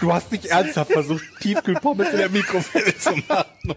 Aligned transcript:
Du 0.00 0.12
hast 0.12 0.30
nicht 0.30 0.46
ernsthaft 0.46 0.92
versucht, 0.92 1.24
Tiefkühlpommes 1.40 2.10
in 2.10 2.18
der 2.18 2.30
Mikrofile 2.30 2.96
zu 2.96 3.10
machen. 3.28 3.74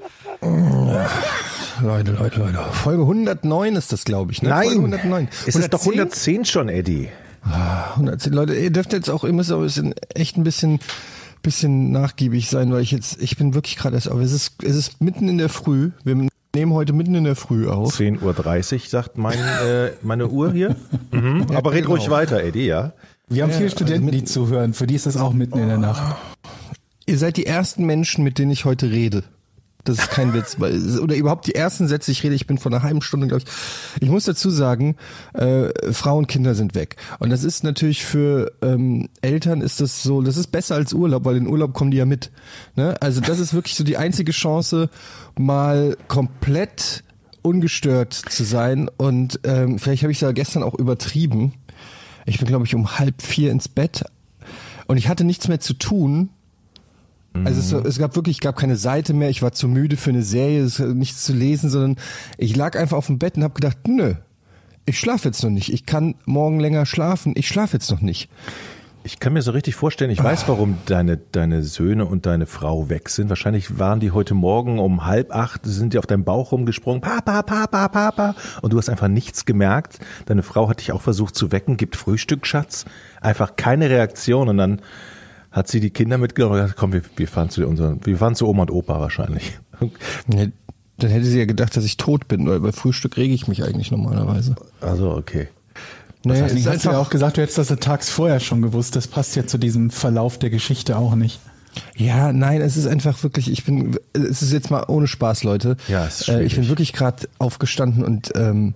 Leute, 1.82 2.12
Leute, 2.12 2.39
Leute. 2.39 2.60
Folge 2.74 3.02
109 3.02 3.75
ist 3.75 3.92
das, 3.92 4.06
glaube 4.06 4.32
ich. 4.32 4.42
Ne? 4.42 4.50
Nein. 4.50 4.68
Folge 4.68 4.79
109. 4.82 5.29
Es 5.48 5.56
ist 5.56 5.74
doch 5.74 5.79
110? 5.79 6.36
110 6.36 6.46
schon, 6.46 6.70
Eddie. 6.70 7.10
110 7.96 8.34
Leute, 8.34 8.54
ihr 8.54 8.71
dürft 8.71 8.93
jetzt 8.93 9.10
auch, 9.10 9.24
ihr 9.24 9.34
müsst 9.34 9.52
auch 9.52 9.57
ein 9.57 9.64
bisschen, 9.64 9.96
echt 10.14 10.38
ein 10.38 10.43
bisschen, 10.43 10.79
bisschen 11.42 11.92
nachgiebig 11.92 12.50
sein, 12.50 12.71
weil 12.71 12.82
ich 12.82 12.92
jetzt, 12.92 13.21
ich 13.21 13.38
bin 13.38 13.56
wirklich 13.56 13.78
gerade 13.78 13.96
erst 13.96 14.12
auf. 14.12 14.20
Es 14.20 14.32
ist, 14.32 14.64
es 14.64 14.76
ist 14.76 15.01
mitten 15.01 15.28
in 15.28 15.40
der 15.40 15.50
Früh. 15.50 15.92
Wir 16.04 16.28
nehmen 16.56 16.74
heute 16.74 16.93
mitten 16.93 17.15
in 17.15 17.24
der 17.24 17.36
Früh 17.36 17.68
auf. 17.68 17.96
10.30 17.96 18.74
Uhr, 18.74 18.79
sagt 18.88 19.18
mein, 19.18 19.40
äh, 19.40 19.92
meine 20.01 20.28
Uhr 20.28 20.51
hier. 20.51 20.76
Mhm. 21.12 21.48
Aber 21.56 21.71
red 21.71 21.84
genau. 21.84 21.96
ruhig 21.96 22.10
weiter, 22.10 22.43
Eddie, 22.43 22.65
ja? 22.68 22.93
Wir 23.32 23.44
haben 23.44 23.50
Ja, 23.52 23.58
viele 23.58 23.70
also 23.70 23.78
Studenten, 23.78 24.06
mit- 24.06 24.14
die 24.14 24.24
zuhören. 24.26 24.74
Für 24.74 24.86
die 24.88 24.96
ist 24.96 25.06
das 25.06 25.16
auch 25.18 25.34
mitten 25.34 25.58
in 25.58 25.68
der 25.68 25.78
Nacht. 25.78 26.16
Ihr 27.06 27.18
seid 27.18 27.38
die 27.38 27.46
ersten 27.46 27.86
Menschen, 27.86 28.24
mit 28.24 28.38
denen 28.38 28.52
ich 28.52 28.66
heute 28.66 28.92
rede. 28.92 29.24
Das 29.84 29.98
ist 29.98 30.12
kein 30.12 30.34
Witz. 30.36 30.57
Oder 30.60 31.16
überhaupt 31.16 31.48
die 31.48 31.56
ersten 31.56 31.88
Sätze, 31.88 32.12
ich 32.12 32.23
rede, 32.23 32.36
ich 32.36 32.45
bin 32.45 32.59
vor 32.59 32.72
einer 32.72 32.84
halben 32.84 33.02
Stunde, 33.02 33.28
glaube 33.28 33.44
ich. 33.44 34.02
Ich 34.04 34.09
muss 34.09 34.26
dazu 34.26 34.52
sagen, 34.52 34.96
äh, 35.34 35.70
Frauen 35.92 36.20
und 36.20 36.28
Kinder 36.28 36.54
sind 36.54 36.76
weg. 36.76 36.98
Und 37.18 37.32
das 37.32 37.44
ist 37.44 37.64
natürlich 37.64 38.06
für 38.06 38.52
ähm, 38.62 39.10
Eltern 39.22 39.62
ist 39.62 39.82
das 39.82 40.04
so, 40.04 40.22
das 40.22 40.38
ist 40.38 40.52
besser 40.52 40.76
als 40.76 40.94
Urlaub, 40.94 41.26
weil 41.26 41.38
in 41.38 41.48
Urlaub 41.48 41.73
kommen 41.73 41.90
die 41.90 41.98
ja 41.98 42.06
mit. 42.06 42.30
Ne? 42.76 42.95
Also 43.02 43.22
das 43.22 43.40
ist 43.40 43.56
wirklich 43.56 43.73
so 43.76 43.84
die 43.84 43.98
einzige 43.98 44.34
Chance, 44.34 44.90
mal 45.40 45.98
komplett 46.08 47.04
ungestört 47.42 48.14
zu 48.14 48.44
sein. 48.44 48.88
Und 48.98 49.40
ähm, 49.45 49.80
vielleicht 49.80 50.04
habe 50.04 50.12
ich 50.12 50.18
es 50.20 50.22
ja 50.22 50.32
gestern 50.32 50.62
auch 50.62 50.76
übertrieben. 50.76 51.54
Ich 52.25 52.39
bin, 52.39 52.47
glaube 52.47 52.66
ich, 52.66 52.75
um 52.75 53.00
halb 53.00 53.22
vier 53.22 53.52
ins 53.52 53.67
Bett. 53.67 54.03
Und 54.88 54.97
ich 54.97 55.08
hatte 55.08 55.23
nichts 55.23 55.47
mehr 55.47 55.59
zu 55.59 55.73
tun. 55.73 56.30
Also 57.45 57.77
es, 57.80 57.86
es 57.86 57.97
gab 57.97 58.16
wirklich, 58.16 58.38
es 58.38 58.41
gab 58.41 58.58
keine 58.58 58.75
Seite 58.75 59.14
mehr, 59.14 59.30
ich 59.30 59.41
war 59.41 59.53
zu 59.53 59.69
müde 59.69 59.95
für 59.95 60.09
eine 60.09 60.23
Serie, 60.23 60.67
nichts 60.94 61.23
zu 61.23 61.33
lesen, 61.33 61.69
sondern 61.69 61.95
ich 62.38 62.55
lag 62.58 62.77
einfach 62.77 62.97
auf 62.97 63.08
dem 63.08 63.19
Bett 63.19 63.38
und 63.38 63.44
habe 63.44 63.53
gedacht, 63.53 63.88
nö, 63.88 64.16
ich 64.86 64.99
schlafe 64.99 65.30
jetzt 65.30 65.42
noch 65.42 65.49
nicht. 65.49 65.72
Ich 65.72 65.86
kann 65.86 66.16
morgen 66.25 66.59
länger 66.59 66.86
schlafen, 66.86 67.33
ich 67.38 67.47
schlafe 67.47 67.77
jetzt 67.77 67.89
noch 67.89 68.02
nicht. 68.02 68.30
Ich 69.04 69.20
kann 69.20 69.34
mir 69.34 69.42
so 69.42 69.52
richtig 69.52 69.76
vorstellen, 69.76 70.12
ich 70.12 70.24
weiß, 70.24 70.48
warum 70.48 70.78
deine, 70.86 71.18
deine 71.18 71.64
Söhne 71.64 72.06
und 72.06 72.28
deine 72.28 72.46
Frau 72.46 72.88
weg 72.90 73.10
sind. 73.10 73.30
Wahrscheinlich 73.30 73.80
waren 73.80 74.00
die 74.00 74.12
heute 74.12 74.36
Morgen 74.36 74.78
um 74.78 75.06
halb 75.06 75.34
acht, 75.34 75.62
sind 75.66 75.94
die 75.94 75.98
auf 75.98 76.06
deinem 76.06 76.24
Bauch 76.24 76.52
rumgesprungen, 76.52 77.02
Papa, 77.02 77.42
Papa, 77.42 77.88
Papa. 77.88 78.36
Und 78.62 78.74
du 78.74 78.78
hast 78.78 78.90
einfach 78.90 79.08
nichts 79.08 79.46
gemerkt. 79.46 80.00
Deine 80.28 80.44
Frau 80.44 80.70
hat 80.70 80.82
dich 80.82 80.92
auch 80.92 81.02
versucht 81.02 81.36
zu 81.36 81.52
wecken, 81.52 81.78
gibt 81.78 81.96
Frühstück, 81.96 82.46
Schatz. 82.46 82.86
Einfach 83.22 83.56
keine 83.56 83.90
Reaktion. 83.90 84.50
Und 84.50 84.58
dann 84.58 84.82
hat 85.50 85.68
sie 85.68 85.80
die 85.80 85.90
Kinder 85.90 86.20
mitgenommen 86.20 86.56
und 86.56 86.62
gesagt, 86.62 86.80
komm, 86.80 86.94
wir, 86.94 87.02
wir 87.16 87.28
fahren 87.28 87.50
zu 87.50 87.66
unseren, 87.68 88.06
wir 88.06 88.18
fahren 88.18 88.36
zu 88.36 88.48
Oma 88.48 88.64
und 88.64 88.72
Opa 88.72 89.00
wahrscheinlich. 89.00 89.60
Dann 90.28 91.10
hätte 91.10 91.26
sie 91.26 91.40
ja 91.40 91.46
gedacht, 91.46 91.76
dass 91.76 91.84
ich 91.84 91.98
tot 91.98 92.28
bin, 92.28 92.48
weil 92.48 92.60
bei 92.60 92.72
Frühstück 92.72 93.18
rege 93.18 93.34
ich 93.34 93.48
mich 93.48 93.64
eigentlich 93.64 93.90
normalerweise. 93.90 94.56
Also, 94.82 95.10
okay. 95.16 95.48
Nee, 96.23 96.33
es 96.33 96.39
Deswegen 96.39 96.58
ist 96.59 96.67
hast 96.67 96.86
du 96.86 96.89
ja 96.91 96.97
auch 97.00 97.09
gesagt, 97.09 97.38
du 97.38 97.41
hättest 97.41 97.58
das 97.58 97.67
tags 97.80 98.09
vorher 98.09 98.39
schon 98.39 98.61
gewusst. 98.61 98.95
Das 98.95 99.08
passt 99.08 99.36
ja 99.36 99.45
zu 99.48 99.58
diesem 99.58 99.89
Verlauf 99.89 100.37
der 100.37 100.49
Geschichte 100.49 100.98
auch 100.98 101.15
nicht. 101.15 101.39
ja, 101.95 102.32
nein, 102.33 102.61
es 102.61 102.77
ist 102.77 102.86
einfach 102.87 103.23
wirklich, 103.23 103.49
ich 103.52 103.64
bin, 103.64 103.98
es 104.14 104.42
ist 104.42 104.52
jetzt 104.54 104.70
mal 104.70 104.83
ohne 104.87 105.08
Spaß, 105.08 105.43
Leute. 105.43 105.77
Ja, 105.87 106.05
es 106.05 106.21
ist 106.21 106.27
äh, 106.30 106.33
ich 106.33 106.39
bin 106.39 106.49
schwierig. 106.49 106.70
wirklich 106.70 106.93
gerade 106.93 107.27
aufgestanden 107.39 108.04
und 108.04 108.31
ähm, 108.36 108.76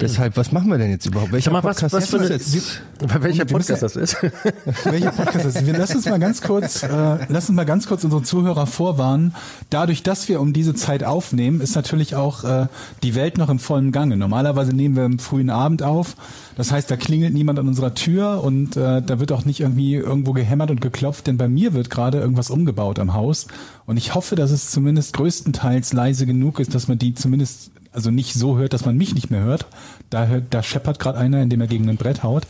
deshalb, 0.00 0.36
was 0.36 0.52
machen 0.52 0.70
wir 0.70 0.78
denn 0.78 0.90
jetzt 0.90 1.06
überhaupt? 1.06 1.32
Welcher 1.32 1.50
mal, 1.50 1.62
was, 1.62 1.76
Podcast 1.76 1.94
was 1.94 2.04
ist 2.04 2.10
für 2.10 2.18
das 2.18 2.28
jetzt? 2.28 2.82
welcher 3.00 3.48
Wir 3.48 3.56
müssen 3.56 3.74
Podcast 3.74 3.82
das 3.82 3.96
ist? 3.96 4.16
Welcher 4.84 5.12
Podcast 5.12 5.46
ist? 5.46 5.66
Wir 5.66 5.76
lassen 5.76 5.96
uns 5.96 6.06
mal 6.06 6.18
ganz 6.18 6.42
kurz, 6.42 6.82
äh, 6.82 6.88
lass 7.28 7.48
uns 7.48 7.56
mal 7.56 7.64
ganz 7.64 7.86
kurz 7.86 8.04
unsere 8.04 8.22
Zuhörer 8.22 8.66
vorwarnen. 8.66 9.34
Dadurch, 9.70 10.02
dass 10.02 10.28
wir 10.28 10.40
um 10.40 10.52
diese 10.52 10.74
Zeit 10.74 11.04
aufnehmen, 11.04 11.60
ist 11.60 11.74
natürlich 11.74 12.16
auch 12.16 12.44
äh, 12.44 12.66
die 13.02 13.14
Welt 13.14 13.38
noch 13.38 13.48
im 13.48 13.58
vollen 13.58 13.92
Gange. 13.92 14.16
Normalerweise 14.16 14.72
nehmen 14.72 14.96
wir 14.96 15.04
im 15.04 15.18
frühen 15.18 15.50
Abend 15.50 15.82
auf. 15.82 16.16
Das 16.56 16.70
heißt, 16.70 16.90
da 16.90 16.96
klingelt 16.96 17.34
niemand 17.34 17.58
an 17.58 17.68
unserer 17.68 17.94
Tür 17.94 18.42
und 18.42 18.76
äh, 18.76 19.02
da 19.02 19.20
wird 19.20 19.32
auch 19.32 19.44
nicht 19.44 19.60
irgendwie 19.60 19.94
irgendwo 19.94 20.32
gehämmert 20.32 20.70
und 20.70 20.80
geklopft, 20.80 21.26
denn 21.26 21.36
bei 21.36 21.48
mir 21.48 21.74
wird 21.74 21.90
gerade 21.90 22.20
irgendwas 22.20 22.50
umgebaut 22.50 22.98
am 22.98 23.14
Haus. 23.14 23.46
Und 23.86 23.96
ich 23.96 24.14
hoffe, 24.14 24.36
dass 24.36 24.50
es 24.50 24.70
zumindest 24.70 25.14
größtenteils 25.14 25.92
leise 25.92 26.26
genug 26.26 26.60
ist, 26.60 26.74
dass 26.74 26.88
man 26.88 26.98
die 26.98 27.14
zumindest 27.14 27.70
also 27.94 28.10
nicht 28.10 28.34
so 28.34 28.58
hört, 28.58 28.72
dass 28.74 28.84
man 28.84 28.96
mich 28.96 29.14
nicht 29.14 29.30
mehr 29.30 29.40
hört. 29.42 29.66
Da, 30.10 30.26
hört, 30.26 30.44
da 30.50 30.62
scheppert 30.62 30.98
gerade 30.98 31.18
einer, 31.18 31.40
indem 31.40 31.60
er 31.60 31.66
gegen 31.66 31.88
ein 31.88 31.96
Brett 31.96 32.22
haut. 32.22 32.46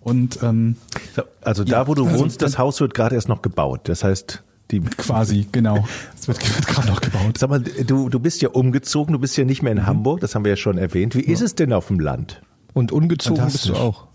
Und 0.00 0.42
ähm, 0.42 0.76
Also 1.42 1.64
da, 1.64 1.86
wo 1.88 1.94
du 1.94 2.06
also 2.06 2.18
wohnst, 2.20 2.42
das 2.42 2.58
Haus 2.58 2.80
wird 2.80 2.94
gerade 2.94 3.14
erst 3.14 3.28
noch 3.28 3.40
gebaut. 3.42 3.88
Das 3.88 4.04
heißt, 4.04 4.42
die 4.70 4.80
Quasi, 4.80 5.46
genau. 5.50 5.86
Es 6.18 6.28
wird, 6.28 6.38
wird 6.56 6.66
gerade 6.66 6.88
noch 6.88 7.00
gebaut. 7.00 7.38
Sag 7.38 7.50
mal, 7.50 7.60
du, 7.60 8.08
du 8.08 8.20
bist 8.20 8.42
ja 8.42 8.50
umgezogen, 8.50 9.12
du 9.14 9.18
bist 9.18 9.36
ja 9.36 9.44
nicht 9.44 9.62
mehr 9.62 9.72
Mhm. 9.74 9.80
in 9.80 9.86
Hamburg, 9.86 10.20
das 10.20 10.34
haben 10.34 10.44
wir 10.44 10.50
ja 10.50 10.56
schon 10.56 10.78
erwähnt. 10.78 11.14
Wie 11.14 11.20
ist 11.20 11.40
es 11.40 11.54
denn 11.54 11.72
auf 11.72 11.88
dem 11.88 12.00
Land? 12.00 12.42
Und 12.74 12.92
ungezogen 12.92 13.44
bist 13.46 13.68
du 13.68 13.74
auch. 13.74 14.06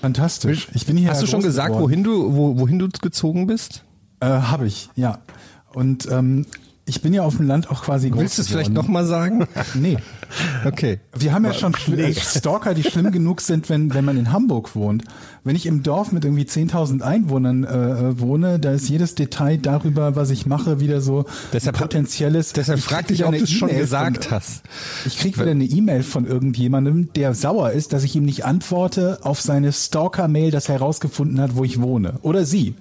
Fantastisch. 0.00 0.68
Ich 0.74 0.86
bin 0.86 0.96
hier 0.96 1.10
Hast 1.10 1.22
du 1.22 1.26
schon 1.26 1.42
gesagt, 1.42 1.68
geworden. 1.68 1.84
wohin 1.84 2.04
du, 2.04 2.34
wo, 2.36 2.58
wohin 2.58 2.78
du 2.78 2.88
gezogen 2.88 3.46
bist? 3.46 3.82
Äh, 4.20 4.26
Habe 4.26 4.66
ich, 4.66 4.88
ja. 4.94 5.18
Und 5.74 6.08
ähm, 6.10 6.46
ich 6.88 7.02
bin 7.02 7.12
ja 7.12 7.22
auf 7.22 7.36
dem 7.36 7.46
Land 7.48 7.68
auch 7.70 7.82
quasi 7.82 8.10
groß 8.10 8.20
Willst 8.20 8.38
du 8.38 8.42
es 8.42 8.48
vielleicht 8.48 8.72
nochmal 8.72 9.04
sagen? 9.06 9.46
Nee. 9.74 9.96
Okay. 10.64 11.00
Wir 11.18 11.32
haben 11.32 11.44
ja 11.44 11.52
schon 11.52 11.74
äh, 11.98 12.14
Stalker, 12.14 12.74
die 12.74 12.84
schlimm 12.84 13.10
genug 13.10 13.40
sind, 13.40 13.68
wenn, 13.68 13.92
wenn 13.92 14.04
man 14.04 14.16
in 14.16 14.32
Hamburg 14.32 14.76
wohnt. 14.76 15.02
Wenn 15.42 15.56
ich 15.56 15.66
im 15.66 15.82
Dorf 15.82 16.12
mit 16.12 16.24
irgendwie 16.24 16.44
10.000 16.44 17.02
Einwohnern 17.02 17.64
äh, 17.64 17.68
äh, 18.10 18.20
wohne, 18.20 18.58
da 18.60 18.72
ist 18.72 18.88
jedes 18.88 19.14
Detail 19.16 19.58
darüber, 19.58 20.14
was 20.16 20.30
ich 20.30 20.46
mache, 20.46 20.78
wieder 20.80 21.00
so 21.00 21.24
Deshalb- 21.52 21.76
potenzielles. 21.78 22.52
Deshalb 22.52 22.78
Ich 22.78 22.86
krieg 22.86 22.94
fragte 22.96 23.12
ich, 23.12 23.18
wieder 23.20 23.28
ob 23.30 23.36
du 23.36 23.42
es 23.42 23.50
schon 23.50 23.68
gesagt 23.68 24.26
von, 24.26 24.36
hast. 24.36 24.62
Ich 25.06 25.18
krieg 25.18 25.38
wieder 25.38 25.50
eine 25.50 25.64
E-Mail 25.64 26.04
von 26.04 26.26
irgendjemandem, 26.26 27.12
der 27.14 27.34
sauer 27.34 27.72
ist, 27.72 27.92
dass 27.92 28.04
ich 28.04 28.14
ihm 28.14 28.24
nicht 28.24 28.44
antworte 28.44 29.18
auf 29.22 29.40
seine 29.40 29.72
Stalker-Mail, 29.72 30.50
dass 30.52 30.68
er 30.68 30.76
herausgefunden 30.76 31.40
hat, 31.40 31.56
wo 31.56 31.64
ich 31.64 31.80
wohne. 31.80 32.14
Oder 32.22 32.44
sie. 32.44 32.74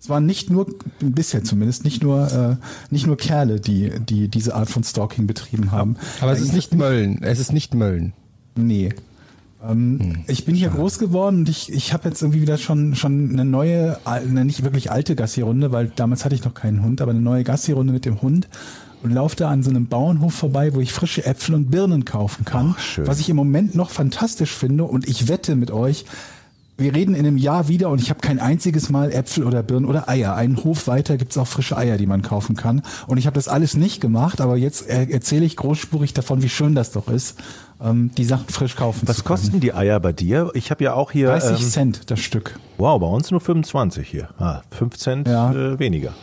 Es 0.00 0.08
waren 0.08 0.26
nicht 0.26 0.50
nur, 0.50 0.66
bisher 1.00 1.42
zumindest, 1.42 1.84
nicht 1.84 2.02
nur, 2.02 2.32
äh, 2.32 2.56
nicht 2.90 3.06
nur 3.06 3.16
Kerle, 3.16 3.60
die, 3.60 3.92
die 3.98 4.28
diese 4.28 4.54
Art 4.54 4.70
von 4.70 4.84
Stalking 4.84 5.26
betrieben 5.26 5.72
haben. 5.72 5.96
Aber 6.20 6.32
es 6.32 6.40
ist 6.40 6.52
nicht 6.52 6.74
Mölln. 6.74 7.20
Es 7.22 7.40
ist 7.40 7.52
nicht 7.52 7.74
Mölln. 7.74 8.12
Nee. 8.54 8.90
Ähm, 9.66 10.24
ich 10.28 10.44
bin 10.44 10.54
hier 10.54 10.68
groß 10.68 10.98
geworden 10.98 11.38
und 11.38 11.48
ich, 11.48 11.72
ich 11.72 11.92
habe 11.92 12.08
jetzt 12.08 12.22
irgendwie 12.22 12.42
wieder 12.42 12.58
schon, 12.58 12.94
schon 12.94 13.30
eine 13.30 13.44
neue, 13.44 13.98
eine 14.04 14.44
nicht 14.44 14.62
wirklich 14.62 14.90
alte 14.90 15.16
Gassi-Runde, 15.16 15.72
weil 15.72 15.90
damals 15.94 16.24
hatte 16.24 16.34
ich 16.34 16.44
noch 16.44 16.54
keinen 16.54 16.82
Hund, 16.82 17.00
aber 17.00 17.10
eine 17.10 17.20
neue 17.20 17.42
Gassi-Runde 17.42 17.92
mit 17.92 18.04
dem 18.04 18.22
Hund 18.22 18.48
und 19.02 19.12
laufe 19.12 19.36
da 19.36 19.50
an 19.50 19.62
so 19.62 19.70
einem 19.70 19.86
Bauernhof 19.86 20.34
vorbei, 20.34 20.74
wo 20.74 20.80
ich 20.80 20.92
frische 20.92 21.24
Äpfel 21.24 21.54
und 21.54 21.70
Birnen 21.70 22.04
kaufen 22.04 22.44
kann, 22.44 22.74
schön. 22.78 23.06
was 23.06 23.20
ich 23.20 23.28
im 23.28 23.36
Moment 23.36 23.74
noch 23.74 23.90
fantastisch 23.90 24.52
finde 24.52 24.84
und 24.84 25.08
ich 25.08 25.28
wette 25.28 25.56
mit 25.56 25.70
euch, 25.70 26.04
wir 26.78 26.94
reden 26.94 27.14
in 27.16 27.26
einem 27.26 27.36
Jahr 27.36 27.66
wieder 27.66 27.90
und 27.90 28.00
ich 28.00 28.08
habe 28.08 28.20
kein 28.20 28.38
einziges 28.38 28.88
Mal 28.88 29.10
Äpfel 29.12 29.42
oder 29.44 29.64
Birnen 29.64 29.84
oder 29.84 30.08
Eier. 30.08 30.36
Einen 30.36 30.62
Hof 30.62 30.86
weiter 30.86 31.16
gibt's 31.16 31.36
auch 31.36 31.46
frische 31.48 31.76
Eier, 31.76 31.96
die 31.96 32.06
man 32.06 32.22
kaufen 32.22 32.54
kann. 32.54 32.82
Und 33.08 33.18
ich 33.18 33.26
habe 33.26 33.34
das 33.34 33.48
alles 33.48 33.76
nicht 33.76 34.00
gemacht, 34.00 34.40
aber 34.40 34.56
jetzt 34.56 34.88
äh, 34.88 35.06
erzähle 35.10 35.44
ich 35.44 35.56
großspurig 35.56 36.14
davon, 36.14 36.40
wie 36.42 36.48
schön 36.48 36.76
das 36.76 36.92
doch 36.92 37.08
ist, 37.08 37.38
ähm, 37.82 38.12
die 38.16 38.24
Sachen 38.24 38.46
frisch 38.48 38.76
kaufen 38.76 39.08
Was 39.08 39.24
kosten 39.24 39.58
die 39.58 39.74
Eier 39.74 39.98
bei 39.98 40.12
dir? 40.12 40.50
Ich 40.54 40.70
habe 40.70 40.84
ja 40.84 40.94
auch 40.94 41.10
hier, 41.10 41.28
30 41.28 41.50
ähm, 41.50 41.68
Cent 41.68 42.10
das 42.10 42.20
Stück. 42.20 42.58
wow, 42.78 43.00
bei 43.00 43.06
uns 43.08 43.30
nur 43.32 43.40
25 43.40 44.08
hier. 44.08 44.28
Ah, 44.38 44.62
5 44.70 44.96
Cent 44.96 45.28
Ja. 45.28 45.52
äh, 45.52 45.78
weniger. 45.80 46.14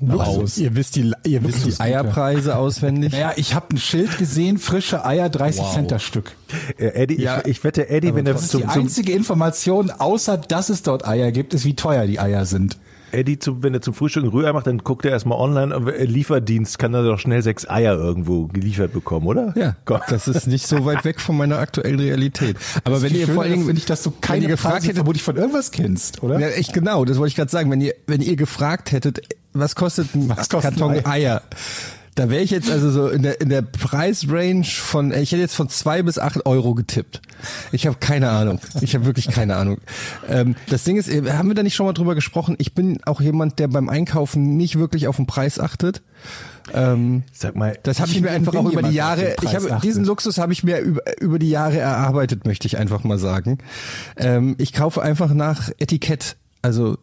Luxus. 0.00 0.58
Ihr 0.58 0.74
wisst 0.76 0.96
die, 0.96 1.12
ihr 1.24 1.42
wisst 1.44 1.66
die 1.66 1.80
Eierpreise 1.80 2.56
auswendig. 2.58 3.12
Naja, 3.12 3.32
ich 3.36 3.54
habe 3.54 3.74
ein 3.74 3.78
Schild 3.78 4.18
gesehen, 4.18 4.58
frische 4.58 5.04
Eier, 5.04 5.28
30 5.28 5.64
Cent 5.72 5.90
das 5.90 6.02
Stück. 6.02 6.32
Äh, 6.78 6.86
Eddie, 6.88 7.20
Ja. 7.20 7.40
ich, 7.40 7.46
ich 7.58 7.64
wette, 7.64 7.88
Eddie, 7.88 8.14
wenn 8.14 8.26
er 8.26 8.34
Das 8.34 8.42
ist 8.44 8.50
zum, 8.50 8.62
die 8.62 8.66
einzige 8.68 9.12
Information, 9.12 9.90
außer 9.90 10.36
dass 10.38 10.68
es 10.68 10.82
dort 10.82 11.06
Eier 11.06 11.32
gibt, 11.32 11.54
ist, 11.54 11.64
wie 11.64 11.74
teuer 11.74 12.06
die 12.06 12.18
Eier 12.20 12.44
sind. 12.46 12.78
Eddie, 13.14 13.38
zum, 13.38 13.62
wenn 13.62 13.74
er 13.74 13.80
zum 13.80 13.94
Frühstück 13.94 14.24
ein 14.24 14.30
Rührei 14.30 14.52
macht, 14.52 14.66
dann 14.66 14.78
guckt 14.78 15.04
er 15.04 15.12
erstmal 15.12 15.38
online, 15.38 15.76
Lieferdienst 16.04 16.78
kann 16.78 16.94
er 16.94 17.02
doch 17.02 17.18
schnell 17.18 17.42
sechs 17.42 17.68
Eier 17.68 17.94
irgendwo 17.96 18.46
geliefert 18.46 18.92
bekommen, 18.92 19.26
oder? 19.26 19.52
Ja, 19.56 19.76
Komm. 19.84 20.00
das 20.08 20.28
ist 20.28 20.46
nicht 20.46 20.66
so 20.66 20.84
weit 20.84 21.04
weg 21.04 21.20
von 21.20 21.36
meiner 21.36 21.58
aktuellen 21.58 22.00
Realität. 22.00 22.56
Aber 22.84 23.02
wenn 23.02 23.14
ihr 23.14 23.26
vor 23.26 23.34
schöner 23.34 23.40
allen 23.42 23.52
Dingen, 23.52 23.66
finde 23.66 23.78
ich, 23.78 23.86
dass 23.86 24.02
du 24.02 24.10
wenn 24.10 24.20
keine 24.20 24.46
gefragt 24.46 24.74
Preise 24.74 24.86
hättet, 24.86 24.96
vermutlich 24.96 25.22
von 25.22 25.36
irgendwas 25.36 25.70
kennst, 25.70 26.22
oder? 26.22 26.38
ja, 26.38 26.48
echt 26.48 26.72
genau, 26.72 27.04
das 27.04 27.18
wollte 27.18 27.28
ich 27.28 27.36
gerade 27.36 27.50
sagen, 27.50 27.70
wenn 27.70 27.80
ihr, 27.80 27.94
wenn 28.06 28.20
ihr 28.20 28.36
gefragt 28.36 28.92
hättet, 28.92 29.20
was 29.52 29.74
kostet 29.76 30.14
ein 30.14 30.28
Was 30.28 30.48
kostet 30.48 30.76
Karton 30.76 30.94
Ei? 31.04 31.06
Eier, 31.06 31.42
Da 32.14 32.30
wäre 32.30 32.42
ich 32.42 32.50
jetzt 32.50 32.70
also 32.70 32.90
so 32.90 33.08
in 33.08 33.22
der, 33.22 33.40
in 33.40 33.48
der 33.48 33.62
Preisrange 33.62 34.64
von, 34.64 35.10
ich 35.12 35.32
hätte 35.32 35.42
jetzt 35.42 35.56
von 35.56 35.68
zwei 35.68 36.02
bis 36.02 36.18
acht 36.18 36.46
Euro 36.46 36.74
getippt. 36.74 37.20
Ich 37.72 37.86
habe 37.86 37.96
keine 37.98 38.30
Ahnung. 38.30 38.60
Ich 38.80 38.94
habe 38.94 39.04
wirklich 39.04 39.28
keine 39.28 39.56
Ahnung. 39.56 39.78
Ähm, 40.28 40.54
das 40.68 40.84
Ding 40.84 40.96
ist, 40.96 41.08
äh, 41.08 41.32
haben 41.32 41.48
wir 41.48 41.54
da 41.54 41.62
nicht 41.62 41.74
schon 41.74 41.86
mal 41.86 41.92
drüber 41.92 42.14
gesprochen? 42.14 42.54
Ich 42.58 42.74
bin 42.74 43.00
auch 43.04 43.20
jemand, 43.20 43.58
der 43.58 43.68
beim 43.68 43.88
Einkaufen 43.88 44.56
nicht 44.56 44.78
wirklich 44.78 45.08
auf 45.08 45.16
den 45.16 45.26
Preis 45.26 45.58
achtet. 45.58 46.02
Ähm, 46.72 47.24
Sag 47.32 47.56
mal, 47.56 47.78
das 47.82 48.00
habe 48.00 48.10
ich, 48.10 48.16
Ich 48.16 48.22
mir 48.22 48.30
einfach 48.30 48.54
auch 48.54 48.70
über 48.70 48.82
die 48.82 48.94
Jahre, 48.94 49.36
ich 49.42 49.54
habe 49.54 49.78
diesen. 49.82 50.04
Luxus 50.04 50.38
habe 50.38 50.52
ich 50.52 50.64
mir 50.64 50.78
über, 50.78 51.02
über 51.20 51.38
die 51.38 51.50
Jahre 51.50 51.78
erarbeitet, 51.78 52.46
möchte 52.46 52.66
ich 52.66 52.78
einfach 52.78 53.04
mal 53.04 53.18
sagen. 53.18 53.58
Ähm, 54.16 54.54
ich 54.58 54.72
kaufe 54.72 55.02
einfach 55.02 55.34
nach 55.34 55.70
Etikett. 55.78 56.36
Also 56.62 56.96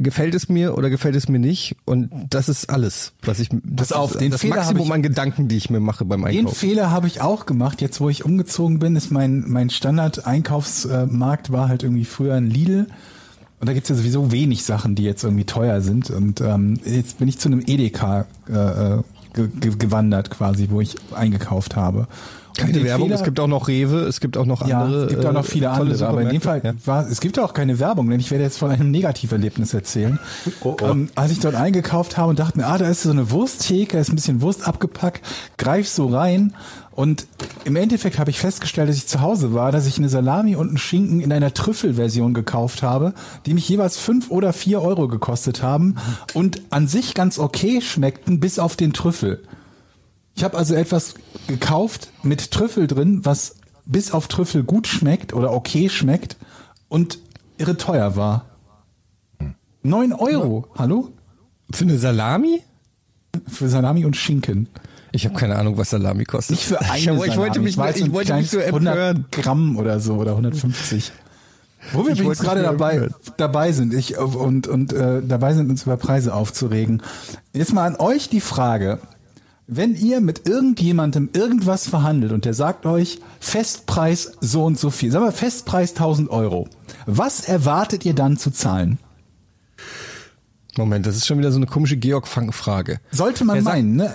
gefällt 0.00 0.34
es 0.34 0.48
mir 0.48 0.76
oder 0.76 0.90
gefällt 0.90 1.14
es 1.14 1.28
mir 1.28 1.38
nicht 1.38 1.76
und 1.84 2.10
das 2.30 2.48
ist 2.48 2.68
alles, 2.68 3.12
was 3.22 3.38
ich 3.38 3.48
das 3.62 3.92
auf, 3.92 4.12
ist 4.12 4.20
den 4.20 4.32
das 4.32 4.40
Fehler 4.40 4.56
Maximum 4.56 4.86
ich- 4.88 4.92
an 4.92 5.02
Gedanken, 5.02 5.48
die 5.48 5.56
ich 5.56 5.70
mir 5.70 5.78
mache 5.80 6.04
beim 6.04 6.22
Den 6.24 6.38
Einkaufen. 6.38 6.56
Fehler 6.56 6.90
habe 6.90 7.06
ich 7.06 7.20
auch 7.20 7.46
gemacht. 7.46 7.80
Jetzt, 7.80 8.00
wo 8.00 8.08
ich 8.08 8.24
umgezogen 8.24 8.80
bin, 8.80 8.96
ist 8.96 9.12
mein, 9.12 9.44
mein 9.46 9.70
Standard-Einkaufsmarkt 9.70 11.52
war 11.52 11.68
halt 11.68 11.82
irgendwie 11.82 12.04
früher 12.04 12.34
ein 12.34 12.48
Lidl. 12.50 12.86
Und 13.60 13.68
da 13.68 13.72
gibt's 13.72 13.88
ja 13.88 13.94
sowieso 13.94 14.30
wenig 14.32 14.64
Sachen, 14.64 14.94
die 14.94 15.04
jetzt 15.04 15.24
irgendwie 15.24 15.44
teuer 15.44 15.80
sind. 15.80 16.10
Und 16.10 16.40
ähm, 16.40 16.78
jetzt 16.84 17.18
bin 17.18 17.28
ich 17.28 17.38
zu 17.38 17.48
einem 17.48 17.62
Edeka 17.64 18.26
äh, 18.48 18.52
äh, 18.98 19.02
ge 19.32 19.48
ge 19.48 19.72
gewandert 19.78 20.30
quasi, 20.30 20.68
wo 20.70 20.80
ich 20.80 20.96
eingekauft 21.14 21.76
habe. 21.76 22.06
Keine 22.56 22.84
Werbung, 22.84 23.08
Fehler- 23.08 23.18
es 23.18 23.24
gibt 23.24 23.40
auch 23.40 23.46
noch 23.46 23.68
Rewe, 23.68 24.00
es 24.00 24.20
gibt 24.20 24.36
auch 24.36 24.46
noch 24.46 24.66
ja, 24.66 24.82
andere. 24.82 25.04
es 25.04 25.10
gibt 25.10 25.26
auch 25.26 25.32
noch 25.32 25.44
äh, 25.44 25.48
viele 25.48 25.66
tolle 25.66 25.90
andere, 25.90 26.06
aber 26.08 26.22
in 26.22 26.28
dem 26.28 26.40
Fall 26.40 26.58
Supermärkte. 26.58 26.86
war, 26.86 27.10
es 27.10 27.20
gibt 27.20 27.38
auch 27.38 27.52
keine 27.52 27.78
Werbung, 27.78 28.08
denn 28.10 28.20
ich 28.20 28.30
werde 28.30 28.44
jetzt 28.44 28.58
von 28.58 28.70
einem 28.70 28.90
Negativerlebnis 28.90 29.74
erzählen. 29.74 30.18
Ähm, 30.82 31.08
als 31.14 31.32
ich 31.32 31.40
dort 31.40 31.54
eingekauft 31.54 32.16
habe 32.16 32.30
und 32.30 32.38
dachte 32.38 32.58
mir, 32.58 32.66
ah, 32.66 32.78
da 32.78 32.88
ist 32.88 33.02
so 33.02 33.10
eine 33.10 33.30
Wursttheke, 33.30 33.94
da 33.96 34.00
ist 34.00 34.10
ein 34.10 34.16
bisschen 34.16 34.40
Wurst 34.40 34.66
abgepackt, 34.66 35.24
greif 35.58 35.88
so 35.88 36.06
rein 36.06 36.54
und 36.92 37.26
im 37.64 37.74
Endeffekt 37.74 38.18
habe 38.20 38.30
ich 38.30 38.38
festgestellt, 38.38 38.88
dass 38.88 38.96
ich 38.96 39.08
zu 39.08 39.20
Hause 39.20 39.52
war, 39.52 39.72
dass 39.72 39.86
ich 39.86 39.98
eine 39.98 40.08
Salami 40.08 40.54
und 40.54 40.68
einen 40.68 40.78
Schinken 40.78 41.20
in 41.20 41.32
einer 41.32 41.52
Trüffelversion 41.52 42.34
gekauft 42.34 42.82
habe, 42.82 43.14
die 43.46 43.54
mich 43.54 43.68
jeweils 43.68 43.98
fünf 43.98 44.30
oder 44.30 44.52
vier 44.52 44.80
Euro 44.80 45.08
gekostet 45.08 45.62
haben 45.62 45.96
und 46.34 46.62
an 46.70 46.86
sich 46.86 47.14
ganz 47.14 47.38
okay 47.38 47.80
schmeckten, 47.80 48.38
bis 48.38 48.60
auf 48.60 48.76
den 48.76 48.92
Trüffel. 48.92 49.42
Ich 50.34 50.42
habe 50.44 50.56
also 50.56 50.74
etwas 50.74 51.14
gekauft 51.46 52.08
mit 52.22 52.50
Trüffel 52.50 52.86
drin, 52.86 53.20
was 53.24 53.56
bis 53.86 54.12
auf 54.12 54.28
Trüffel 54.28 54.64
gut 54.64 54.86
schmeckt 54.86 55.32
oder 55.32 55.52
okay 55.52 55.88
schmeckt 55.88 56.36
und 56.88 57.18
irre 57.58 57.76
teuer 57.76 58.16
war. 58.16 58.46
Neun 59.82 60.12
Euro, 60.12 60.66
hallo? 60.76 61.10
Für 61.70 61.84
eine 61.84 61.98
Salami? 61.98 62.62
Für 63.48 63.68
Salami 63.68 64.04
und 64.04 64.16
Schinken. 64.16 64.68
Ich 65.12 65.24
habe 65.26 65.36
keine 65.36 65.56
Ahnung, 65.56 65.76
was 65.76 65.90
Salami 65.90 66.24
kostet. 66.24 66.56
Nicht 66.56 66.64
für 66.66 66.80
eine 66.80 66.98
ich, 66.98 67.08
hab- 67.08 67.14
ich 67.16 67.36
wollte 67.36 67.54
Salami. 67.54 67.58
mich, 67.60 67.76
weiß, 67.76 67.96
ich 67.96 68.12
wollte 68.12 68.34
mich 68.34 68.50
so 68.50 68.58
empören. 68.58 68.88
100 68.88 69.32
Gramm 69.32 69.76
oder 69.76 70.00
so 70.00 70.14
oder 70.14 70.32
150. 70.32 71.12
Wo 71.92 72.04
wir 72.06 72.12
übrigens 72.12 72.38
gerade 72.38 72.62
dabei, 72.62 73.08
dabei 73.36 73.72
sind 73.72 73.92
ich, 73.92 74.16
und, 74.16 74.66
und 74.66 74.94
äh, 74.94 75.20
dabei 75.22 75.52
sind, 75.52 75.68
uns 75.68 75.82
über 75.82 75.98
Preise 75.98 76.32
aufzuregen. 76.32 77.02
Jetzt 77.52 77.74
mal 77.74 77.84
an 77.86 77.96
euch 77.96 78.30
die 78.30 78.40
Frage. 78.40 78.98
Wenn 79.66 79.94
ihr 79.94 80.20
mit 80.20 80.46
irgendjemandem 80.46 81.30
irgendwas 81.32 81.88
verhandelt 81.88 82.32
und 82.32 82.44
der 82.44 82.52
sagt 82.52 82.84
euch 82.84 83.20
Festpreis 83.40 84.32
so 84.40 84.64
und 84.64 84.78
so 84.78 84.90
viel, 84.90 85.10
sagen 85.10 85.24
wir 85.24 85.32
Festpreis 85.32 85.90
1000 85.92 86.28
Euro, 86.30 86.68
was 87.06 87.40
erwartet 87.48 88.04
ihr 88.04 88.14
dann 88.14 88.36
zu 88.36 88.50
zahlen? 88.50 88.98
Moment, 90.76 91.06
das 91.06 91.16
ist 91.16 91.26
schon 91.26 91.38
wieder 91.38 91.50
so 91.52 91.56
eine 91.56 91.66
komische 91.66 91.96
Georg-Fang-Frage. 91.96 92.98
Sollte 93.10 93.44
man 93.44 93.54
Der 93.56 93.62
sagt- 93.62 93.76
meinen, 93.76 93.96
ne? 93.96 94.14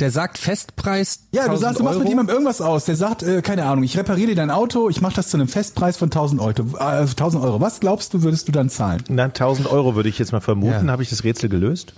Der 0.00 0.10
sagt 0.12 0.38
Festpreis. 0.38 1.24
Ja, 1.32 1.42
du 1.42 1.50
1000 1.50 1.60
sagst, 1.60 1.80
du 1.80 1.84
machst 1.84 1.98
mit 1.98 2.04
Euro. 2.06 2.10
jemandem 2.10 2.32
irgendwas 2.34 2.60
aus. 2.60 2.84
Der 2.84 2.94
sagt, 2.94 3.24
äh, 3.24 3.42
keine 3.42 3.64
Ahnung, 3.66 3.82
ich 3.82 3.96
repariere 3.98 4.28
dir 4.28 4.36
dein 4.36 4.50
Auto, 4.50 4.88
ich 4.88 5.00
mache 5.00 5.16
das 5.16 5.28
zu 5.28 5.36
einem 5.36 5.48
Festpreis 5.48 5.96
von 5.96 6.08
1000 6.08 6.40
Euro. 6.40 6.76
Äh, 6.78 7.06
1000 7.06 7.42
Euro. 7.42 7.60
Was 7.60 7.80
glaubst 7.80 8.14
du, 8.14 8.22
würdest 8.22 8.46
du 8.46 8.52
dann 8.52 8.70
zahlen? 8.70 9.02
Na, 9.08 9.24
1000 9.24 9.66
Euro 9.70 9.96
würde 9.96 10.08
ich 10.08 10.18
jetzt 10.18 10.30
mal 10.32 10.40
vermuten. 10.40 10.86
Ja. 10.86 10.92
Habe 10.92 11.02
ich 11.02 11.10
das 11.10 11.24
Rätsel 11.24 11.48
gelöst? 11.48 11.94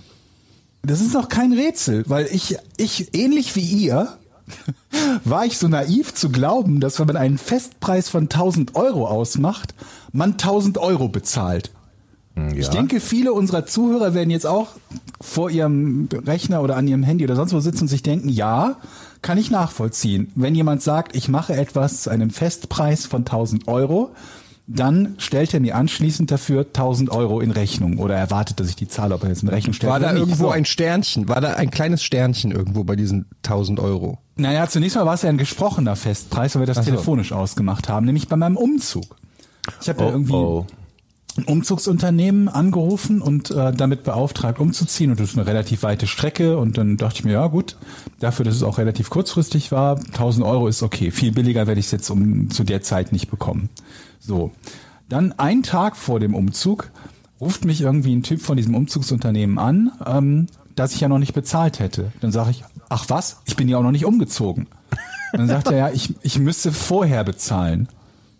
Das 0.83 1.01
ist 1.01 1.13
noch 1.13 1.29
kein 1.29 1.53
Rätsel, 1.53 2.03
weil 2.07 2.27
ich, 2.31 2.57
ich, 2.77 3.13
ähnlich 3.13 3.55
wie 3.55 3.61
ihr, 3.61 4.17
war 5.23 5.45
ich 5.45 5.57
so 5.57 5.67
naiv 5.67 6.13
zu 6.13 6.29
glauben, 6.29 6.79
dass 6.79 6.99
wenn 6.99 7.07
man 7.07 7.17
einen 7.17 7.37
Festpreis 7.37 8.09
von 8.09 8.23
1000 8.23 8.75
Euro 8.75 9.07
ausmacht, 9.07 9.73
man 10.11 10.31
1000 10.31 10.77
Euro 10.79 11.07
bezahlt. 11.07 11.71
Hm, 12.35 12.57
Ich 12.57 12.69
denke, 12.69 12.99
viele 12.99 13.33
unserer 13.33 13.65
Zuhörer 13.65 14.13
werden 14.13 14.29
jetzt 14.31 14.47
auch 14.47 14.69
vor 15.19 15.49
ihrem 15.51 16.09
Rechner 16.25 16.61
oder 16.61 16.75
an 16.75 16.87
ihrem 16.87 17.03
Handy 17.03 17.23
oder 17.23 17.35
sonst 17.35 17.53
wo 17.53 17.59
sitzen 17.59 17.83
und 17.83 17.87
sich 17.87 18.03
denken, 18.03 18.29
ja, 18.29 18.77
kann 19.21 19.37
ich 19.37 19.51
nachvollziehen. 19.51 20.31
Wenn 20.35 20.55
jemand 20.55 20.81
sagt, 20.81 21.15
ich 21.15 21.29
mache 21.29 21.53
etwas 21.53 22.03
zu 22.03 22.09
einem 22.09 22.31
Festpreis 22.31 23.05
von 23.05 23.21
1000 23.21 23.67
Euro, 23.67 24.11
dann 24.67 25.15
stellt 25.17 25.53
er 25.53 25.59
mir 25.59 25.75
anschließend 25.75 26.31
dafür 26.31 26.61
1000 26.61 27.09
Euro 27.09 27.39
in 27.41 27.51
Rechnung 27.51 27.97
oder 27.97 28.15
erwartet, 28.15 28.59
dass 28.59 28.69
ich 28.69 28.75
die 28.75 28.87
zahle, 28.87 29.15
ob 29.15 29.23
er 29.23 29.29
jetzt 29.29 29.43
in 29.43 29.49
Rechnung 29.49 29.73
stellt 29.73 29.91
War 29.91 29.99
da 29.99 30.13
irgendwo 30.13 30.45
So. 30.45 30.49
ein 30.49 30.65
Sternchen? 30.65 31.27
War 31.27 31.41
da 31.41 31.53
ein 31.53 31.71
kleines 31.71 32.03
Sternchen 32.03 32.51
irgendwo 32.51 32.83
bei 32.83 32.95
diesen 32.95 33.25
1000 33.43 33.79
Euro? 33.79 34.19
Naja, 34.35 34.67
zunächst 34.67 34.95
mal 34.95 35.05
war 35.05 35.15
es 35.15 35.23
ja 35.23 35.29
ein 35.29 35.37
gesprochener 35.37 35.95
Festpreis, 35.95 36.55
weil 36.55 36.61
wir 36.61 36.67
das 36.67 36.77
so. 36.77 36.83
telefonisch 36.83 37.31
ausgemacht 37.31 37.89
haben, 37.89 38.05
nämlich 38.05 38.27
bei 38.27 38.35
meinem 38.35 38.57
Umzug. 38.57 39.15
Ich 39.81 39.89
habe 39.89 40.03
ja 40.03 40.09
irgendwie 40.09 40.33
oh. 40.33 40.65
Ein 41.37 41.45
Umzugsunternehmen 41.45 42.49
angerufen 42.49 43.21
und 43.21 43.51
äh, 43.51 43.71
damit 43.71 44.03
beauftragt 44.03 44.59
umzuziehen 44.59 45.11
und 45.11 45.19
das 45.19 45.29
ist 45.29 45.37
eine 45.37 45.47
relativ 45.47 45.83
weite 45.83 46.07
Strecke 46.07 46.57
und 46.57 46.77
dann 46.77 46.97
dachte 46.97 47.19
ich 47.19 47.23
mir, 47.23 47.33
ja 47.33 47.47
gut, 47.47 47.77
dafür, 48.19 48.43
dass 48.43 48.55
es 48.55 48.63
auch 48.63 48.77
relativ 48.77 49.09
kurzfristig 49.09 49.71
war, 49.71 49.97
1000 49.97 50.45
Euro 50.45 50.67
ist 50.67 50.83
okay, 50.83 51.11
viel 51.11 51.31
billiger 51.31 51.67
werde 51.67 51.79
ich 51.79 51.85
es 51.85 51.91
jetzt 51.91 52.09
um 52.09 52.49
zu 52.49 52.63
der 52.63 52.81
Zeit 52.81 53.13
nicht 53.13 53.29
bekommen. 53.29 53.69
So, 54.19 54.51
dann 55.07 55.33
einen 55.33 55.63
Tag 55.63 55.95
vor 55.95 56.19
dem 56.19 56.35
Umzug 56.35 56.91
ruft 57.39 57.65
mich 57.65 57.81
irgendwie 57.81 58.15
ein 58.15 58.23
Typ 58.23 58.41
von 58.41 58.57
diesem 58.57 58.75
Umzugsunternehmen 58.75 59.57
an, 59.57 59.91
ähm, 60.05 60.47
dass 60.75 60.93
ich 60.93 61.01
ja 61.01 61.07
noch 61.07 61.19
nicht 61.19 61.33
bezahlt 61.33 61.79
hätte. 61.79 62.11
Dann 62.21 62.31
sage 62.31 62.51
ich, 62.51 62.63
ach 62.89 63.05
was, 63.07 63.41
ich 63.45 63.55
bin 63.55 63.67
ja 63.67 63.77
auch 63.77 63.83
noch 63.83 63.91
nicht 63.91 64.05
umgezogen. 64.05 64.67
Dann 65.33 65.47
sagt 65.47 65.67
er, 65.67 65.77
ja, 65.77 65.89
ich, 65.91 66.13
ich 66.23 66.39
müsste 66.39 66.71
vorher 66.71 67.23
bezahlen. 67.23 67.87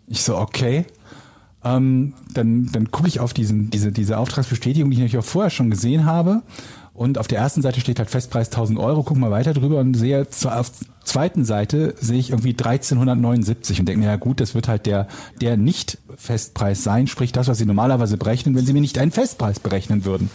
Ich 0.06 0.22
so, 0.22 0.36
okay. 0.36 0.86
Ähm, 1.64 2.14
dann 2.34 2.70
dann 2.72 2.90
gucke 2.90 3.08
ich 3.08 3.20
auf 3.20 3.34
diesen, 3.34 3.70
diese, 3.70 3.92
diese 3.92 4.18
Auftragsbestätigung, 4.18 4.90
die 4.90 4.96
ich 4.96 5.00
natürlich 5.00 5.24
auch 5.24 5.28
vorher 5.28 5.50
schon 5.50 5.70
gesehen 5.70 6.06
habe. 6.06 6.42
Und 6.94 7.16
auf 7.16 7.26
der 7.26 7.38
ersten 7.38 7.62
Seite 7.62 7.80
steht 7.80 7.98
halt 7.98 8.10
Festpreis 8.10 8.48
1000 8.48 8.78
Euro. 8.78 9.02
Guck 9.02 9.16
mal 9.16 9.30
weiter 9.30 9.54
drüber 9.54 9.78
und 9.78 9.94
sehe 9.94 10.26
auf 10.44 10.70
zweiten 11.04 11.44
Seite 11.44 11.94
sehe 11.98 12.18
ich 12.18 12.30
irgendwie 12.30 12.50
1379 12.50 13.80
und 13.80 13.86
denke 13.86 14.00
mir, 14.00 14.06
ja 14.06 14.16
gut, 14.16 14.40
das 14.40 14.54
wird 14.54 14.68
halt 14.68 14.86
der, 14.86 15.08
der 15.40 15.56
Nicht-Festpreis 15.56 16.84
sein, 16.84 17.06
sprich 17.06 17.32
das, 17.32 17.48
was 17.48 17.58
sie 17.58 17.66
normalerweise 17.66 18.16
berechnen, 18.18 18.54
wenn 18.54 18.66
sie 18.66 18.72
mir 18.72 18.80
nicht 18.80 18.98
einen 18.98 19.10
Festpreis 19.10 19.58
berechnen 19.58 20.04
würden. 20.04 20.30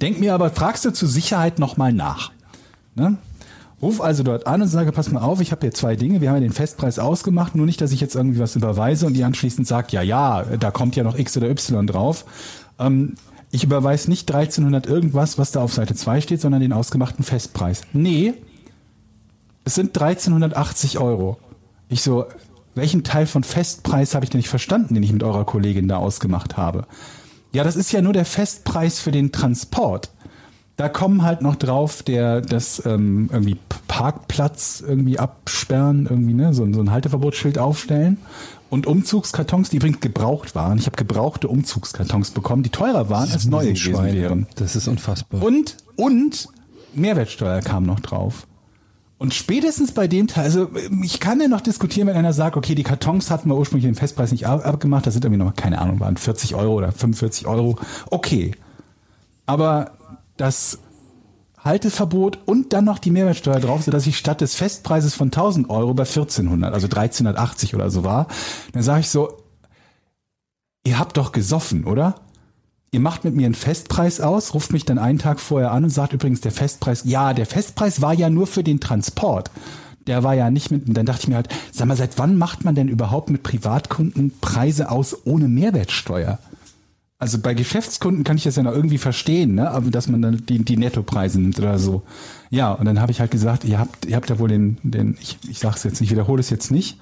Denk 0.00 0.20
mir 0.20 0.34
aber, 0.34 0.50
fragst 0.50 0.84
du 0.84 0.92
zur 0.92 1.08
Sicherheit 1.08 1.58
nochmal 1.58 1.92
nach. 1.92 2.30
Ne? 2.94 3.16
Ruf 3.82 4.00
also 4.00 4.22
dort 4.22 4.46
an 4.46 4.62
und 4.62 4.68
sage, 4.68 4.92
pass 4.92 5.10
mal 5.10 5.22
auf, 5.22 5.40
ich 5.40 5.50
habe 5.50 5.62
hier 5.62 5.74
zwei 5.74 5.96
Dinge, 5.96 6.20
wir 6.20 6.28
haben 6.28 6.36
ja 6.36 6.40
den 6.40 6.52
Festpreis 6.52 7.00
ausgemacht, 7.00 7.56
nur 7.56 7.66
nicht, 7.66 7.80
dass 7.80 7.90
ich 7.90 8.00
jetzt 8.00 8.14
irgendwie 8.14 8.38
was 8.38 8.54
überweise 8.54 9.06
und 9.06 9.14
die 9.14 9.24
anschließend 9.24 9.66
sagt, 9.66 9.90
ja, 9.90 10.02
ja, 10.02 10.44
da 10.44 10.70
kommt 10.70 10.94
ja 10.94 11.02
noch 11.02 11.18
X 11.18 11.36
oder 11.36 11.50
Y 11.50 11.88
drauf. 11.88 12.24
Ähm, 12.78 13.16
ich 13.50 13.64
überweise 13.64 14.08
nicht 14.08 14.32
1300 14.32 14.86
irgendwas, 14.86 15.36
was 15.36 15.50
da 15.50 15.62
auf 15.62 15.74
Seite 15.74 15.94
2 15.94 16.20
steht, 16.20 16.40
sondern 16.40 16.60
den 16.60 16.72
ausgemachten 16.72 17.24
Festpreis. 17.24 17.82
Nee, 17.92 18.34
es 19.64 19.74
sind 19.74 20.00
1380 20.00 20.98
Euro. 20.98 21.38
Ich 21.88 22.02
so, 22.02 22.26
welchen 22.74 23.04
Teil 23.04 23.26
von 23.26 23.44
Festpreis 23.44 24.14
habe 24.14 24.24
ich 24.24 24.30
denn 24.30 24.38
nicht 24.38 24.48
verstanden, 24.48 24.94
den 24.94 25.02
ich 25.02 25.12
mit 25.12 25.22
eurer 25.22 25.44
Kollegin 25.44 25.88
da 25.88 25.96
ausgemacht 25.96 26.56
habe? 26.56 26.86
Ja, 27.52 27.64
das 27.64 27.76
ist 27.76 27.92
ja 27.92 28.00
nur 28.00 28.14
der 28.14 28.24
Festpreis 28.24 29.00
für 29.00 29.10
den 29.10 29.32
Transport. 29.32 30.10
Da 30.76 30.88
kommen 30.88 31.22
halt 31.22 31.42
noch 31.42 31.56
drauf, 31.56 32.02
der 32.02 32.40
das 32.40 32.82
ähm, 32.86 33.28
irgendwie 33.32 33.56
Parkplatz 33.88 34.82
irgendwie 34.86 35.18
absperren, 35.18 36.06
irgendwie 36.08 36.32
ne, 36.34 36.54
so, 36.54 36.64
ein- 36.64 36.72
so 36.74 36.80
ein 36.80 36.90
Halteverbotsschild 36.90 37.58
aufstellen 37.58 38.16
und 38.70 38.86
Umzugskartons, 38.86 39.68
die 39.70 39.76
übrigens 39.76 40.00
gebraucht 40.00 40.54
waren. 40.54 40.78
Ich 40.78 40.86
habe 40.86 40.96
gebrauchte 40.96 41.48
Umzugskartons 41.48 42.30
bekommen, 42.30 42.62
die 42.62 42.70
teurer 42.70 43.10
waren 43.10 43.30
als 43.30 43.44
neue 43.46 43.74
gewesen 43.74 43.92
wären. 44.14 44.46
Das 44.56 44.74
ist 44.74 44.88
unfassbar. 44.88 45.42
Und, 45.42 45.76
und 45.96 46.48
Mehrwertsteuer 46.94 47.60
kam 47.60 47.84
noch 47.84 48.00
drauf. 48.00 48.46
Und 49.18 49.34
spätestens 49.34 49.92
bei 49.92 50.08
dem 50.08 50.26
Teil, 50.26 50.44
also 50.44 50.68
ich 51.04 51.20
kann 51.20 51.40
ja 51.40 51.46
noch 51.48 51.60
diskutieren, 51.60 52.08
wenn 52.08 52.16
einer 52.16 52.32
sagt, 52.32 52.56
okay, 52.56 52.74
die 52.74 52.82
Kartons 52.82 53.30
hatten 53.30 53.48
wir 53.50 53.56
ursprünglich 53.56 53.84
den 53.84 53.94
Festpreis 53.94 54.32
nicht 54.32 54.46
ab- 54.48 54.66
abgemacht, 54.66 55.06
das 55.06 55.12
sind 55.14 55.24
irgendwie 55.24 55.44
noch, 55.44 55.54
keine 55.54 55.78
Ahnung, 55.80 56.00
waren 56.00 56.16
40 56.16 56.54
Euro 56.56 56.74
oder 56.74 56.90
45 56.90 57.46
Euro. 57.46 57.78
Okay. 58.10 58.52
Aber 59.46 59.92
das 60.36 60.78
Halteverbot 61.58 62.40
und 62.46 62.72
dann 62.72 62.84
noch 62.84 62.98
die 62.98 63.10
Mehrwertsteuer 63.10 63.60
drauf, 63.60 63.82
sodass 63.82 64.06
ich 64.06 64.18
statt 64.18 64.40
des 64.40 64.54
Festpreises 64.54 65.14
von 65.14 65.28
1000 65.28 65.70
Euro 65.70 65.94
bei 65.94 66.04
1400, 66.04 66.74
also 66.74 66.86
1380 66.86 67.74
oder 67.74 67.90
so 67.90 68.02
war, 68.02 68.26
dann 68.72 68.82
sage 68.82 69.00
ich 69.00 69.10
so, 69.10 69.38
ihr 70.84 70.98
habt 70.98 71.16
doch 71.16 71.32
gesoffen, 71.32 71.84
oder? 71.84 72.16
ihr 72.92 73.00
macht 73.00 73.24
mit 73.24 73.34
mir 73.34 73.46
einen 73.46 73.54
Festpreis 73.54 74.20
aus, 74.20 74.54
ruft 74.54 74.72
mich 74.72 74.84
dann 74.84 74.98
einen 74.98 75.18
Tag 75.18 75.40
vorher 75.40 75.72
an 75.72 75.84
und 75.84 75.90
sagt 75.90 76.12
übrigens 76.12 76.42
der 76.42 76.52
Festpreis, 76.52 77.02
ja, 77.04 77.32
der 77.32 77.46
Festpreis 77.46 78.02
war 78.02 78.12
ja 78.12 78.30
nur 78.30 78.46
für 78.46 78.62
den 78.62 78.80
Transport. 78.80 79.50
Der 80.06 80.22
war 80.22 80.34
ja 80.34 80.50
nicht 80.50 80.70
mit, 80.70 80.86
und 80.86 80.94
dann 80.94 81.06
dachte 81.06 81.22
ich 81.22 81.28
mir 81.28 81.36
halt, 81.36 81.48
sag 81.72 81.88
mal, 81.88 81.96
seit 81.96 82.18
wann 82.18 82.36
macht 82.36 82.64
man 82.64 82.74
denn 82.74 82.88
überhaupt 82.88 83.30
mit 83.30 83.42
Privatkunden 83.42 84.32
Preise 84.40 84.90
aus 84.90 85.16
ohne 85.24 85.48
Mehrwertsteuer? 85.48 86.38
Also 87.22 87.38
bei 87.38 87.54
Geschäftskunden 87.54 88.24
kann 88.24 88.36
ich 88.36 88.42
das 88.42 88.56
ja 88.56 88.64
noch 88.64 88.74
irgendwie 88.74 88.98
verstehen, 88.98 89.54
ne? 89.54 89.70
aber 89.70 89.92
dass 89.92 90.08
man 90.08 90.22
dann 90.22 90.42
die, 90.44 90.58
die 90.64 90.76
Nettopreise 90.76 91.40
nimmt 91.40 91.56
oder 91.56 91.78
so. 91.78 92.02
Ja, 92.50 92.72
und 92.72 92.84
dann 92.84 93.00
habe 93.00 93.12
ich 93.12 93.20
halt 93.20 93.30
gesagt, 93.30 93.62
ihr 93.62 93.78
habt, 93.78 94.06
ihr 94.06 94.16
habt 94.16 94.28
ja 94.28 94.40
wohl 94.40 94.48
den, 94.48 94.78
den 94.82 95.16
ich, 95.20 95.38
ich 95.48 95.60
sage 95.60 95.76
es 95.76 95.84
jetzt 95.84 96.00
nicht, 96.00 96.10
wiederhole 96.10 96.40
es 96.40 96.50
jetzt 96.50 96.72
nicht. 96.72 96.98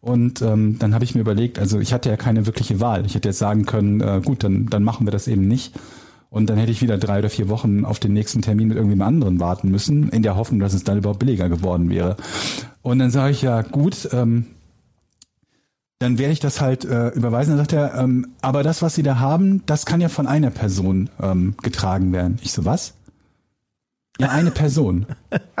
Und 0.00 0.42
ähm, 0.42 0.80
dann 0.80 0.92
habe 0.92 1.04
ich 1.04 1.14
mir 1.14 1.20
überlegt, 1.20 1.60
also 1.60 1.78
ich 1.78 1.92
hatte 1.92 2.08
ja 2.08 2.16
keine 2.16 2.46
wirkliche 2.46 2.80
Wahl. 2.80 3.06
Ich 3.06 3.14
hätte 3.14 3.28
jetzt 3.28 3.38
sagen 3.38 3.64
können, 3.64 4.00
äh, 4.00 4.20
gut, 4.24 4.42
dann, 4.42 4.66
dann 4.66 4.82
machen 4.82 5.06
wir 5.06 5.12
das 5.12 5.28
eben 5.28 5.46
nicht. 5.46 5.72
Und 6.30 6.50
dann 6.50 6.58
hätte 6.58 6.72
ich 6.72 6.82
wieder 6.82 6.98
drei 6.98 7.20
oder 7.20 7.30
vier 7.30 7.48
Wochen 7.48 7.84
auf 7.84 8.00
den 8.00 8.12
nächsten 8.12 8.42
Termin 8.42 8.66
mit 8.66 8.76
irgendjemand 8.76 9.06
anderen 9.06 9.38
warten 9.38 9.70
müssen, 9.70 10.08
in 10.08 10.24
der 10.24 10.34
Hoffnung, 10.34 10.58
dass 10.58 10.74
es 10.74 10.82
dann 10.82 10.98
überhaupt 10.98 11.20
billiger 11.20 11.48
geworden 11.48 11.90
wäre. 11.90 12.16
Und 12.82 12.98
dann 12.98 13.12
sage 13.12 13.30
ich 13.30 13.42
ja, 13.42 13.62
gut, 13.62 14.08
ähm, 14.12 14.46
dann 16.00 16.18
werde 16.18 16.32
ich 16.32 16.40
das 16.40 16.62
halt 16.62 16.84
äh, 16.86 17.08
überweisen. 17.08 17.52
Dann 17.52 17.58
sagt 17.58 17.74
er, 17.74 17.94
ähm, 17.94 18.28
aber 18.40 18.62
das, 18.62 18.80
was 18.80 18.94
Sie 18.94 19.02
da 19.02 19.18
haben, 19.18 19.64
das 19.66 19.84
kann 19.84 20.00
ja 20.00 20.08
von 20.08 20.26
einer 20.26 20.50
Person 20.50 21.10
ähm, 21.22 21.54
getragen 21.62 22.12
werden. 22.12 22.38
Ich 22.42 22.52
so, 22.52 22.64
was? 22.64 22.94
Ja, 24.18 24.30
eine 24.30 24.50
Person. 24.50 25.06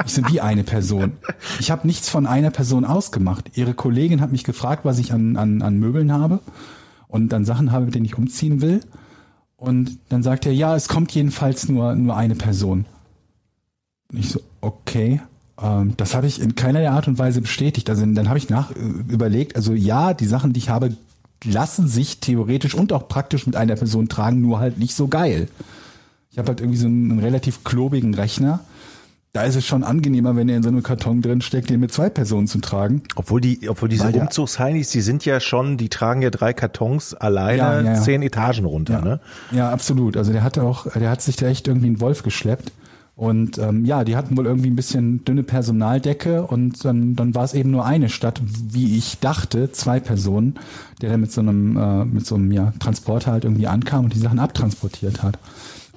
Ich 0.04 0.14
so, 0.14 0.22
wie 0.28 0.40
eine 0.40 0.64
Person? 0.64 1.12
Ich 1.60 1.70
habe 1.70 1.86
nichts 1.86 2.08
von 2.08 2.26
einer 2.26 2.50
Person 2.50 2.86
ausgemacht. 2.86 3.56
Ihre 3.56 3.74
Kollegin 3.74 4.22
hat 4.22 4.32
mich 4.32 4.44
gefragt, 4.44 4.84
was 4.84 4.98
ich 4.98 5.12
an, 5.12 5.36
an, 5.36 5.60
an 5.60 5.78
Möbeln 5.78 6.10
habe 6.10 6.40
und 7.06 7.28
dann 7.28 7.44
Sachen 7.44 7.70
habe, 7.70 7.84
mit 7.84 7.94
denen 7.94 8.06
ich 8.06 8.16
umziehen 8.16 8.62
will. 8.62 8.80
Und 9.56 9.98
dann 10.08 10.22
sagt 10.22 10.46
er, 10.46 10.54
ja, 10.54 10.74
es 10.74 10.88
kommt 10.88 11.12
jedenfalls 11.12 11.68
nur, 11.68 11.94
nur 11.94 12.16
eine 12.16 12.34
Person. 12.34 12.86
Und 14.10 14.18
ich 14.18 14.30
so, 14.30 14.40
okay. 14.62 15.20
Ähm, 15.62 15.94
das 15.96 16.14
habe 16.14 16.26
ich 16.26 16.40
in 16.40 16.54
keiner 16.54 16.88
Art 16.90 17.08
und 17.08 17.18
Weise 17.18 17.40
bestätigt. 17.40 17.88
Also 17.90 18.04
dann 18.06 18.28
habe 18.28 18.38
ich 18.38 18.48
nach 18.48 18.70
äh, 18.70 18.74
überlegt, 19.08 19.56
also 19.56 19.72
ja, 19.72 20.14
die 20.14 20.26
Sachen, 20.26 20.52
die 20.52 20.58
ich 20.58 20.68
habe, 20.70 20.94
lassen 21.44 21.88
sich 21.88 22.20
theoretisch 22.20 22.74
und 22.74 22.92
auch 22.92 23.08
praktisch 23.08 23.46
mit 23.46 23.56
einer 23.56 23.76
Person 23.76 24.08
tragen, 24.08 24.40
nur 24.40 24.58
halt 24.60 24.78
nicht 24.78 24.94
so 24.94 25.08
geil. 25.08 25.48
Ich 26.32 26.38
habe 26.38 26.48
halt 26.48 26.60
irgendwie 26.60 26.78
so 26.78 26.86
einen, 26.86 27.10
einen 27.10 27.20
relativ 27.20 27.64
klobigen 27.64 28.14
Rechner. 28.14 28.60
Da 29.32 29.42
ist 29.44 29.54
es 29.54 29.64
schon 29.64 29.84
angenehmer, 29.84 30.34
wenn 30.34 30.48
er 30.48 30.56
in 30.56 30.62
so 30.64 30.68
einem 30.68 30.82
Karton 30.82 31.22
drin 31.22 31.40
steckt, 31.40 31.70
den 31.70 31.78
mit 31.78 31.92
zwei 31.92 32.10
Personen 32.10 32.48
zu 32.48 32.58
tragen. 32.58 33.02
Obwohl 33.14 33.40
die, 33.40 33.68
obwohl 33.68 33.88
diese 33.88 34.08
Umzugsheinis, 34.08 34.90
die 34.90 35.02
sind 35.02 35.24
ja 35.24 35.38
schon, 35.38 35.76
die 35.76 35.88
tragen 35.88 36.20
ja 36.20 36.30
drei 36.30 36.52
Kartons 36.52 37.14
alleine 37.14 37.58
Ja, 37.58 37.80
ja, 37.80 37.92
ja. 37.94 38.00
zehn 38.00 38.22
Etagen 38.22 38.64
runter, 38.64 38.94
Ja, 38.94 39.00
ne? 39.04 39.20
ja, 39.52 39.70
absolut. 39.70 40.16
Also 40.16 40.32
der 40.32 40.42
hat 40.42 40.58
auch, 40.58 40.88
der 40.92 41.10
hat 41.10 41.22
sich 41.22 41.36
da 41.36 41.46
echt 41.46 41.68
irgendwie 41.68 41.86
einen 41.86 42.00
Wolf 42.00 42.24
geschleppt. 42.24 42.72
Und 43.20 43.58
ähm, 43.58 43.84
ja, 43.84 44.02
die 44.02 44.16
hatten 44.16 44.38
wohl 44.38 44.46
irgendwie 44.46 44.70
ein 44.70 44.76
bisschen 44.76 45.26
dünne 45.26 45.42
Personaldecke 45.42 46.46
und 46.46 46.82
dann, 46.86 47.16
dann 47.16 47.34
war 47.34 47.44
es 47.44 47.52
eben 47.52 47.70
nur 47.70 47.84
eine 47.84 48.08
statt, 48.08 48.40
wie 48.42 48.96
ich 48.96 49.18
dachte, 49.18 49.70
zwei 49.72 50.00
Personen, 50.00 50.54
der 51.02 51.10
dann 51.10 51.20
mit 51.20 51.30
so 51.30 51.42
einem, 51.42 51.76
äh, 51.76 52.06
mit 52.06 52.24
so 52.24 52.36
einem 52.36 52.50
ja, 52.50 52.72
Transporter 52.78 53.32
halt 53.32 53.44
irgendwie 53.44 53.66
ankam 53.66 54.04
und 54.04 54.14
die 54.14 54.18
Sachen 54.18 54.38
abtransportiert 54.38 55.22
hat. 55.22 55.38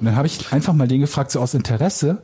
Und 0.02 0.08
dann 0.08 0.18
habe 0.18 0.28
ich 0.28 0.52
einfach 0.52 0.74
mal 0.74 0.90
den 0.90 1.00
gefragt, 1.00 1.32
so 1.32 1.40
aus 1.40 1.54
Interesse, 1.54 2.24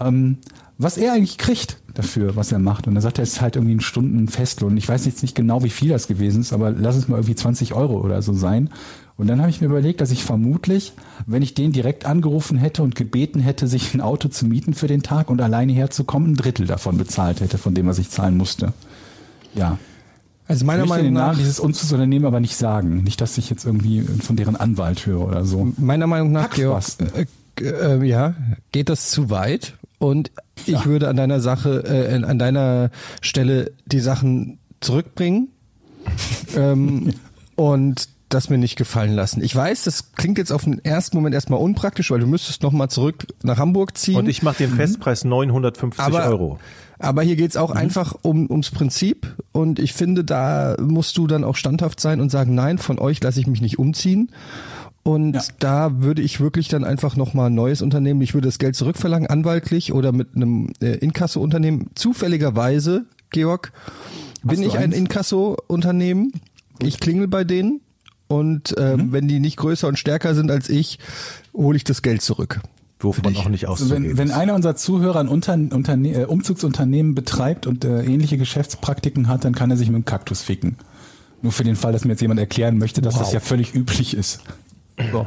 ähm, 0.00 0.36
was 0.76 0.98
er 0.98 1.14
eigentlich 1.14 1.38
kriegt 1.38 1.78
dafür, 1.94 2.36
was 2.36 2.52
er 2.52 2.58
macht. 2.58 2.86
Und 2.86 2.94
er 2.94 3.00
sagt, 3.00 3.16
er 3.16 3.24
ist 3.24 3.40
halt 3.40 3.56
irgendwie 3.56 3.76
ein 3.76 3.80
Stunden 3.80 4.28
Festlohn. 4.28 4.76
Ich 4.76 4.86
weiß 4.86 5.06
jetzt 5.06 5.22
nicht 5.22 5.34
genau, 5.34 5.62
wie 5.62 5.70
viel 5.70 5.88
das 5.88 6.08
gewesen 6.08 6.42
ist, 6.42 6.52
aber 6.52 6.72
lass 6.72 6.96
es 6.96 7.08
mal 7.08 7.16
irgendwie 7.16 7.36
20 7.36 7.72
Euro 7.72 8.00
oder 8.00 8.20
so 8.20 8.34
sein. 8.34 8.68
Und 9.18 9.28
dann 9.28 9.40
habe 9.40 9.48
ich 9.48 9.60
mir 9.60 9.68
überlegt, 9.68 10.00
dass 10.00 10.10
ich 10.10 10.24
vermutlich, 10.24 10.92
wenn 11.24 11.42
ich 11.42 11.54
den 11.54 11.72
direkt 11.72 12.04
angerufen 12.04 12.58
hätte 12.58 12.82
und 12.82 12.94
gebeten 12.94 13.40
hätte, 13.40 13.66
sich 13.66 13.94
ein 13.94 14.02
Auto 14.02 14.28
zu 14.28 14.46
mieten 14.46 14.74
für 14.74 14.88
den 14.88 15.02
Tag 15.02 15.30
und 15.30 15.40
alleine 15.40 15.72
herzukommen, 15.72 16.32
ein 16.32 16.36
Drittel 16.36 16.66
davon 16.66 16.98
bezahlt 16.98 17.40
hätte, 17.40 17.56
von 17.56 17.74
dem, 17.74 17.86
was 17.86 17.98
ich 17.98 18.10
zahlen 18.10 18.36
musste. 18.36 18.74
Ja. 19.54 19.78
Also 20.48 20.62
Ich 20.62 20.66
meiner 20.66 20.80
möchte 20.80 20.90
Meinung 20.90 21.06
den 21.06 21.14
nach, 21.14 21.26
Namen 21.28 21.38
dieses 21.38 21.58
Umzugsunternehmen 21.58 22.26
aber 22.26 22.40
nicht 22.40 22.56
sagen. 22.56 23.02
Nicht, 23.02 23.20
dass 23.20 23.38
ich 23.38 23.48
jetzt 23.48 23.64
irgendwie 23.64 24.02
von 24.02 24.36
deren 24.36 24.54
Anwalt 24.54 25.06
höre 25.06 25.26
oder 25.26 25.44
so. 25.44 25.72
meiner 25.78 26.06
Meinung 26.06 26.30
nach, 26.30 26.50
Georg, 26.50 26.84
äh, 27.14 27.64
äh, 27.64 28.04
ja, 28.04 28.34
geht 28.70 28.90
das 28.90 29.10
zu 29.10 29.30
weit. 29.30 29.74
Und 29.98 30.30
ich 30.66 30.84
würde 30.84 31.08
an 31.08 31.16
deiner 31.16 31.40
Sache, 31.40 31.84
äh, 31.86 32.22
an 32.22 32.38
deiner 32.38 32.90
Stelle 33.22 33.72
die 33.86 34.00
Sachen 34.00 34.58
zurückbringen 34.80 35.48
ähm, 36.56 37.14
und 37.56 38.08
das 38.28 38.50
mir 38.50 38.58
nicht 38.58 38.76
gefallen 38.76 39.12
lassen. 39.12 39.42
Ich 39.42 39.54
weiß, 39.54 39.84
das 39.84 40.12
klingt 40.12 40.38
jetzt 40.38 40.52
auf 40.52 40.64
den 40.64 40.84
ersten 40.84 41.16
Moment 41.16 41.34
erstmal 41.34 41.60
unpraktisch, 41.60 42.10
weil 42.10 42.18
du 42.20 42.26
müsstest 42.26 42.62
nochmal 42.62 42.88
zurück 42.90 43.26
nach 43.42 43.58
Hamburg 43.58 43.96
ziehen. 43.96 44.16
Und 44.16 44.28
ich 44.28 44.42
mache 44.42 44.58
den 44.58 44.70
Festpreis 44.70 45.24
950 45.24 46.04
aber, 46.04 46.26
Euro. 46.26 46.58
Aber 46.98 47.22
hier 47.22 47.36
geht's 47.36 47.56
auch 47.56 47.70
einfach 47.70 48.16
um, 48.22 48.50
ums 48.50 48.70
Prinzip 48.70 49.36
und 49.52 49.78
ich 49.78 49.92
finde, 49.92 50.24
da 50.24 50.76
musst 50.80 51.16
du 51.18 51.26
dann 51.26 51.44
auch 51.44 51.54
standhaft 51.56 52.00
sein 52.00 52.20
und 52.20 52.30
sagen, 52.30 52.54
nein, 52.54 52.78
von 52.78 52.98
euch 52.98 53.22
lasse 53.22 53.38
ich 53.38 53.46
mich 53.46 53.60
nicht 53.60 53.78
umziehen. 53.78 54.30
Und 55.02 55.34
Ja. 55.34 55.42
da 55.60 56.02
würde 56.02 56.22
ich 56.22 56.40
wirklich 56.40 56.66
dann 56.66 56.82
einfach 56.82 57.14
nochmal 57.14 57.48
ein 57.48 57.54
neues 57.54 57.80
Unternehmen, 57.80 58.20
ich 58.22 58.34
würde 58.34 58.48
das 58.48 58.58
Geld 58.58 58.74
zurückverlangen, 58.74 59.28
anwaltlich 59.28 59.92
oder 59.92 60.10
mit 60.10 60.34
einem 60.34 60.72
äh, 60.80 60.96
Inkasso-Unternehmen. 60.96 61.90
Zufälligerweise, 61.94 63.04
Georg, 63.30 63.72
bin 64.42 64.62
du 64.62 64.66
ich 64.66 64.76
ein 64.76 64.84
eins? 64.84 64.96
Inkasso-Unternehmen. 64.96 66.32
Ich 66.82 66.98
klingel 66.98 67.28
bei 67.28 67.44
denen 67.44 67.80
und 68.28 68.74
ähm, 68.78 69.12
wenn 69.12 69.28
die 69.28 69.40
nicht 69.40 69.56
größer 69.56 69.88
und 69.88 69.98
stärker 69.98 70.34
sind 70.34 70.50
als 70.50 70.68
ich, 70.68 70.98
hole 71.54 71.76
ich 71.76 71.84
das 71.84 72.02
Geld 72.02 72.22
zurück. 72.22 72.60
Wovon 72.98 73.36
auch 73.36 73.48
nicht 73.48 73.68
Also 73.68 73.84
auszugehen 73.84 74.10
wenn, 74.10 74.18
wenn 74.18 74.30
einer 74.30 74.54
unserer 74.54 74.74
Zuhörer 74.74 75.20
ein 75.20 75.28
Unter, 75.28 75.54
Unterne 75.54 76.22
äh, 76.22 76.24
Umzugsunternehmen 76.24 77.14
betreibt 77.14 77.66
und 77.66 77.84
äh, 77.84 78.02
ähnliche 78.02 78.38
Geschäftspraktiken 78.38 79.28
hat, 79.28 79.44
dann 79.44 79.54
kann 79.54 79.70
er 79.70 79.76
sich 79.76 79.88
mit 79.88 79.96
dem 79.96 80.04
Kaktus 80.06 80.40
ficken. 80.40 80.76
Nur 81.42 81.52
für 81.52 81.64
den 81.64 81.76
Fall, 81.76 81.92
dass 81.92 82.04
mir 82.04 82.12
jetzt 82.12 82.22
jemand 82.22 82.40
erklären 82.40 82.78
möchte, 82.78 83.02
dass 83.02 83.18
das 83.18 83.32
ja 83.32 83.40
völlig 83.40 83.74
üblich 83.74 84.16
ist. 84.16 84.40
So. 85.12 85.26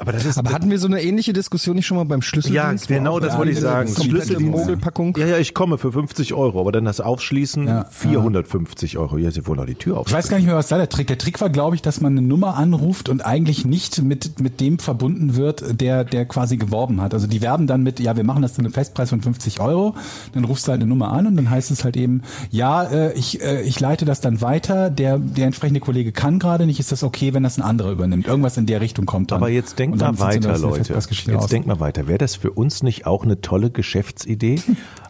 Aber 0.00 0.12
das 0.12 0.24
ist 0.24 0.38
Aber 0.38 0.52
hatten 0.52 0.70
wir 0.70 0.78
so 0.78 0.86
eine 0.86 1.02
ähnliche 1.02 1.32
Diskussion 1.32 1.76
nicht 1.76 1.86
schon 1.86 1.96
mal 1.96 2.04
beim 2.04 2.20
ja, 2.20 2.22
Schlüsseldienst? 2.22 2.88
genau, 2.88 3.20
das 3.20 3.36
wollte 3.36 3.52
ich 3.52 3.60
sagen. 3.60 3.88
Schlüsseldienst. 3.88 4.52
Mogelpackung. 4.52 5.16
Ja, 5.16 5.26
ja, 5.26 5.38
ich 5.38 5.54
komme 5.54 5.78
für 5.78 5.92
50 5.92 6.34
Euro, 6.34 6.60
aber 6.60 6.72
dann 6.72 6.84
das 6.84 7.00
Aufschließen 7.00 7.66
Ja, 7.66 7.86
450 7.90 8.98
Euro. 8.98 9.18
Ja, 9.18 9.30
sie 9.30 9.46
wohl 9.46 9.58
auch 9.60 9.66
die 9.66 9.74
Tür 9.74 9.98
auf. 9.98 10.06
Ich 10.08 10.12
weiß 10.12 10.28
gar 10.28 10.36
nicht 10.36 10.46
mehr, 10.46 10.56
was 10.56 10.68
da 10.68 10.76
der 10.76 10.88
Trick. 10.88 11.06
Der 11.06 11.18
Trick 11.18 11.40
war, 11.40 11.50
glaube 11.50 11.76
ich, 11.76 11.82
dass 11.82 12.00
man 12.00 12.12
eine 12.12 12.26
Nummer 12.26 12.56
anruft 12.56 13.08
und 13.08 13.24
eigentlich 13.24 13.64
nicht 13.64 14.02
mit, 14.02 14.40
mit 14.40 14.60
dem 14.60 14.78
verbunden 14.78 15.36
wird, 15.36 15.80
der, 15.80 16.04
der 16.04 16.26
quasi 16.26 16.56
geworben 16.56 17.00
hat. 17.00 17.14
Also 17.14 17.26
die 17.26 17.40
werben 17.40 17.66
dann 17.66 17.82
mit, 17.82 18.00
ja, 18.00 18.16
wir 18.16 18.24
machen 18.24 18.42
das 18.42 18.54
zu 18.54 18.60
einem 18.60 18.72
Festpreis 18.72 19.10
von 19.10 19.20
50 19.20 19.60
Euro. 19.60 19.94
Dann 20.32 20.44
rufst 20.44 20.66
du 20.66 20.72
halt 20.72 20.80
eine 20.80 20.88
Nummer 20.88 21.12
an 21.12 21.26
und 21.26 21.36
dann 21.36 21.50
heißt 21.50 21.70
es 21.70 21.84
halt 21.84 21.96
eben, 21.96 22.22
ja, 22.50 22.84
äh, 22.84 23.12
ich, 23.14 23.42
äh, 23.42 23.62
ich 23.62 23.78
leite 23.80 24.04
das 24.04 24.20
dann 24.20 24.40
weiter. 24.40 24.90
Der, 24.90 25.18
der 25.18 25.46
entsprechende 25.46 25.80
Kollege 25.80 26.12
kann 26.12 26.38
gerade 26.38 26.66
nicht. 26.66 26.80
Ist 26.80 26.92
das 26.92 27.02
okay, 27.02 27.34
wenn 27.34 27.42
das 27.42 27.58
ein 27.58 27.62
anderer 27.62 27.90
übernimmt? 27.90 28.26
Irgendwas 28.26 28.56
in 28.56 28.66
der 28.66 28.80
Richtung 28.80 29.06
kommt 29.06 29.32
dann. 29.32 29.38
Aber 29.38 29.48
jetzt 29.48 29.76
denkt 29.90 30.00
dann 30.02 30.14
mal 30.16 30.20
weiter, 30.34 30.58
Leute. 30.58 30.94
Jetzt 30.94 31.52
denkt 31.52 31.66
mal 31.66 31.80
weiter. 31.80 32.06
Wäre 32.08 32.18
das 32.18 32.36
für 32.36 32.50
uns 32.50 32.82
nicht 32.82 33.06
auch 33.06 33.24
eine 33.24 33.40
tolle 33.40 33.70
Geschäftsidee? 33.70 34.60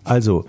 Also, 0.04 0.44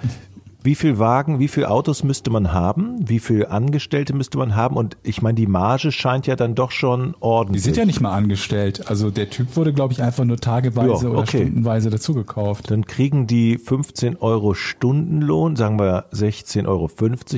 wie 0.63 0.75
viel 0.75 0.99
Wagen, 0.99 1.39
wie 1.39 1.47
viel 1.47 1.63
Autos 1.65 2.03
müsste 2.03 2.29
man 2.29 2.51
haben? 2.51 2.97
Wie 3.07 3.19
viel 3.19 3.45
Angestellte 3.45 4.13
müsste 4.13 4.37
man 4.37 4.55
haben? 4.55 4.75
Und 4.75 4.97
ich 5.01 5.21
meine, 5.21 5.35
die 5.35 5.47
Marge 5.47 5.91
scheint 5.93 6.27
ja 6.27 6.35
dann 6.35 6.55
doch 6.55 6.71
schon 6.71 7.11
Die 7.11 7.15
ordentlich. 7.21 7.63
sind 7.63 7.77
ja 7.77 7.85
nicht 7.85 8.01
mal 8.01 8.13
angestellt. 8.13 8.89
Also 8.89 9.09
der 9.09 9.29
Typ 9.29 9.55
wurde, 9.55 9.71
glaube 9.71 9.93
ich, 9.93 10.01
einfach 10.03 10.25
nur 10.25 10.37
tageweise 10.37 11.05
Ja, 11.05 11.09
oder 11.11 11.19
okay. 11.19 11.43
stundenweise 11.43 11.89
dazugekauft. 11.89 12.69
dann 12.69 12.85
kriegen 12.85 13.27
die 13.27 13.57
15 13.57 14.17
Euro 14.17 14.53
Stundenlohn, 14.55 15.55
sagen 15.55 15.79
wir 15.79 16.05
16,50 16.11 16.67
Euro. 16.67 16.89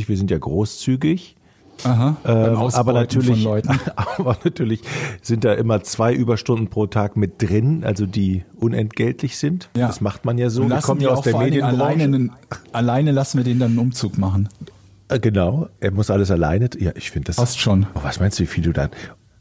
Wir 0.07 0.17
sind 0.17 0.31
ja 0.31 0.37
großzügig. 0.39 1.35
Aha. 1.83 2.17
Ähm, 2.25 2.57
aber 2.57 2.93
natürlich, 2.93 3.47
aber 3.95 4.37
natürlich 4.43 4.81
sind 5.21 5.43
da 5.43 5.53
immer 5.53 5.81
zwei 5.83 6.13
Überstunden 6.13 6.67
pro 6.69 6.87
Tag 6.87 7.15
mit 7.17 7.41
drin, 7.41 7.83
also 7.83 8.05
die 8.05 8.43
unentgeltlich 8.55 9.37
sind. 9.37 9.69
Ja. 9.75 9.87
Das 9.87 10.01
macht 10.01 10.25
man 10.25 10.37
ja 10.37 10.49
so. 10.49 10.67
Wir 10.69 10.77
kommen 10.79 11.01
ja 11.01 11.09
aus 11.09 11.21
der 11.21 11.37
Medienbranche. 11.37 11.75
alleine, 11.83 12.03
einen- 12.03 12.31
alleine 12.73 13.11
lassen 13.11 13.37
wir 13.37 13.43
den 13.45 13.59
dann 13.59 13.71
einen 13.71 13.79
Umzug 13.79 14.17
machen. 14.17 14.49
Äh, 15.07 15.19
Genau, 15.19 15.69
er 15.79 15.91
muss 15.91 16.09
alles 16.11 16.29
alleine. 16.31 16.69
Ja, 16.79 16.91
ich 16.95 17.11
finde 17.11 17.27
das. 17.27 17.37
Fast 17.37 17.59
schon. 17.59 17.87
Oh, 17.95 17.99
was 18.03 18.19
meinst 18.19 18.39
du, 18.39 18.43
wie 18.43 18.47
viel 18.47 18.63
du 18.63 18.73
da? 18.73 18.89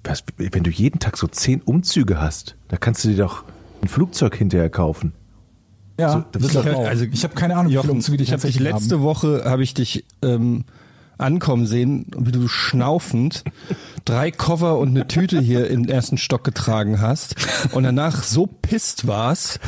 Was, 0.04 0.22
wenn 0.38 0.62
du 0.62 0.70
jeden 0.70 0.98
Tag 1.00 1.16
so 1.18 1.26
zehn 1.26 1.60
Umzüge 1.60 2.20
hast, 2.20 2.56
da 2.68 2.76
kannst 2.78 3.04
du 3.04 3.08
dir 3.08 3.16
doch 3.18 3.44
ein 3.82 3.88
Flugzeug 3.88 4.34
hinterher 4.36 4.70
kaufen. 4.70 5.12
Ja, 6.00 6.12
So, 6.12 6.24
das 6.32 6.42
ich 6.42 6.48
ist 6.48 6.56
doch- 6.56 6.72
auch. 6.74 6.86
also 6.86 7.04
ich 7.04 7.24
habe 7.24 7.34
keine 7.34 7.56
Ahnung, 7.56 7.72
wie 7.72 7.76
viele 7.76 7.92
Umzüge 7.92 8.22
ich 8.22 8.30
habe 8.32 8.40
dich 8.40 8.54
tatsächlich 8.54 8.72
letzte 8.72 8.94
haben. 8.96 9.02
Woche 9.02 9.42
habe 9.44 9.62
ich 9.64 9.74
dich 9.74 10.04
ähm, 10.22 10.64
ankommen 11.18 11.66
sehen, 11.66 12.06
wie 12.16 12.32
du 12.32 12.48
schnaufend 12.48 13.44
drei 14.04 14.30
Koffer 14.30 14.78
und 14.78 14.90
eine 14.90 15.06
Tüte 15.06 15.40
hier 15.40 15.68
im 15.68 15.86
ersten 15.86 16.16
Stock 16.16 16.44
getragen 16.44 17.00
hast 17.00 17.34
und 17.72 17.82
danach 17.82 18.22
so 18.22 18.46
pisst 18.46 19.06
warst. 19.06 19.60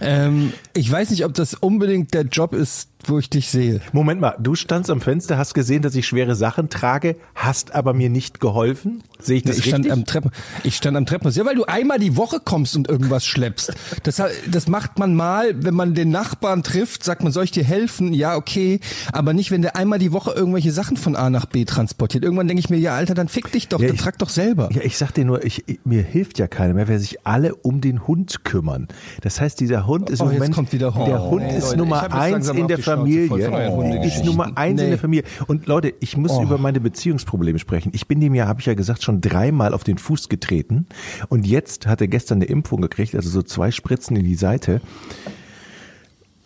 Ähm, 0.00 0.52
Ich 0.76 0.90
weiß 0.92 1.10
nicht, 1.10 1.24
ob 1.24 1.32
das 1.34 1.54
unbedingt 1.54 2.12
der 2.12 2.22
Job 2.24 2.52
ist, 2.52 2.90
wo 3.06 3.18
ich 3.18 3.30
dich 3.30 3.48
sehe. 3.48 3.80
Moment 3.92 4.20
mal, 4.20 4.36
du 4.38 4.54
standst 4.54 4.90
am 4.90 5.00
Fenster, 5.00 5.38
hast 5.38 5.54
gesehen, 5.54 5.80
dass 5.80 5.94
ich 5.94 6.06
schwere 6.06 6.34
Sachen 6.34 6.68
trage, 6.68 7.16
hast 7.34 7.74
aber 7.74 7.94
mir 7.94 8.10
nicht 8.10 8.40
geholfen? 8.40 9.02
Sehe 9.20 9.38
ich 9.38 9.42
das 9.44 9.58
ich 9.58 9.64
stand 9.66 9.84
richtig? 9.86 9.92
am 9.92 10.04
Treppen, 10.04 10.30
ich 10.64 10.76
stand 10.76 10.96
am 10.96 11.06
Treppenhaus. 11.06 11.36
Ja, 11.36 11.46
weil 11.46 11.54
du 11.54 11.64
einmal 11.64 11.98
die 11.98 12.16
Woche 12.16 12.40
kommst 12.44 12.76
und 12.76 12.88
irgendwas 12.88 13.24
schleppst. 13.24 13.72
Das, 14.02 14.20
das 14.50 14.68
macht 14.68 14.98
man 14.98 15.14
mal, 15.14 15.54
wenn 15.64 15.74
man 15.74 15.94
den 15.94 16.10
Nachbarn 16.10 16.62
trifft, 16.62 17.04
sagt 17.04 17.22
man, 17.22 17.32
soll 17.32 17.44
ich 17.44 17.52
dir 17.52 17.64
helfen? 17.64 18.12
Ja, 18.12 18.36
okay. 18.36 18.80
Aber 19.12 19.32
nicht, 19.32 19.50
wenn 19.50 19.62
der 19.62 19.76
einmal 19.76 19.98
die 19.98 20.12
Woche 20.12 20.32
irgendwelche 20.32 20.72
Sachen 20.72 20.96
von 20.98 21.16
A 21.16 21.30
nach 21.30 21.46
B 21.46 21.64
transportiert. 21.64 22.22
Irgendwann 22.24 22.48
denke 22.48 22.60
ich 22.60 22.68
mir, 22.70 22.78
ja, 22.78 22.94
Alter, 22.96 23.14
dann 23.14 23.28
fick 23.28 23.50
dich 23.52 23.68
doch, 23.68 23.80
Ja, 23.80 23.86
dann 23.86 23.94
ich- 23.96 24.02
trag 24.02 24.18
doch 24.18 24.28
selber. 24.28 24.68
Ja, 24.72 24.82
ich 24.82 24.98
sag 24.98 25.12
dir 25.12 25.24
nur, 25.24 25.42
ich, 25.44 25.64
ich- 25.68 25.78
mir 25.84 26.02
hilft 26.02 26.38
ja 26.38 26.46
keiner 26.48 26.74
mehr, 26.74 26.88
wer 26.88 26.98
sich 26.98 27.24
alle 27.26 27.54
um 27.54 27.80
den 27.80 28.06
Hund 28.06 28.44
kümmern. 28.44 28.88
Das 29.22 29.40
heißt, 29.40 29.60
dieser 29.60 29.86
Hund 29.86 30.10
ist 30.10 30.20
Oh, 30.20 30.24
im 30.26 30.32
Moment, 30.34 30.54
kommt 30.66 30.72
wieder 30.72 30.94
Hund. 30.94 31.08
der 31.08 31.22
Hund 31.22 31.42
Oh, 31.46 31.56
ist 31.56 31.62
Leute, 31.62 31.74
ich 31.74 31.76
Nummer 31.76 32.12
eins 32.12 32.48
in 32.48 32.68
der 32.68 32.78
Familie. 32.78 34.06
Ist. 34.06 34.24
Nummer 34.24 34.52
eins 34.56 34.80
in 34.80 34.88
der 34.90 34.98
Familie. 34.98 35.24
Und 35.46 35.66
Leute, 35.66 35.94
ich 36.00 36.16
muss 36.16 36.38
über 36.38 36.58
meine 36.58 36.80
Beziehungsprobleme 36.80 37.58
sprechen. 37.58 37.92
Ich 37.94 38.06
bin 38.06 38.20
dem 38.20 38.34
ja, 38.34 38.46
habe 38.46 38.60
ich 38.60 38.66
ja 38.66 38.74
gesagt, 38.74 39.02
schon 39.02 39.20
dreimal 39.20 39.74
auf 39.74 39.84
den 39.84 39.98
Fuß 39.98 40.28
getreten. 40.28 40.86
Und 41.28 41.46
jetzt 41.46 41.86
hat 41.86 42.00
er 42.00 42.08
gestern 42.08 42.38
eine 42.38 42.46
Impfung 42.46 42.80
gekriegt, 42.80 43.14
also 43.14 43.28
so 43.28 43.42
zwei 43.42 43.70
Spritzen 43.70 44.16
in 44.16 44.24
die 44.24 44.34
Seite. 44.34 44.80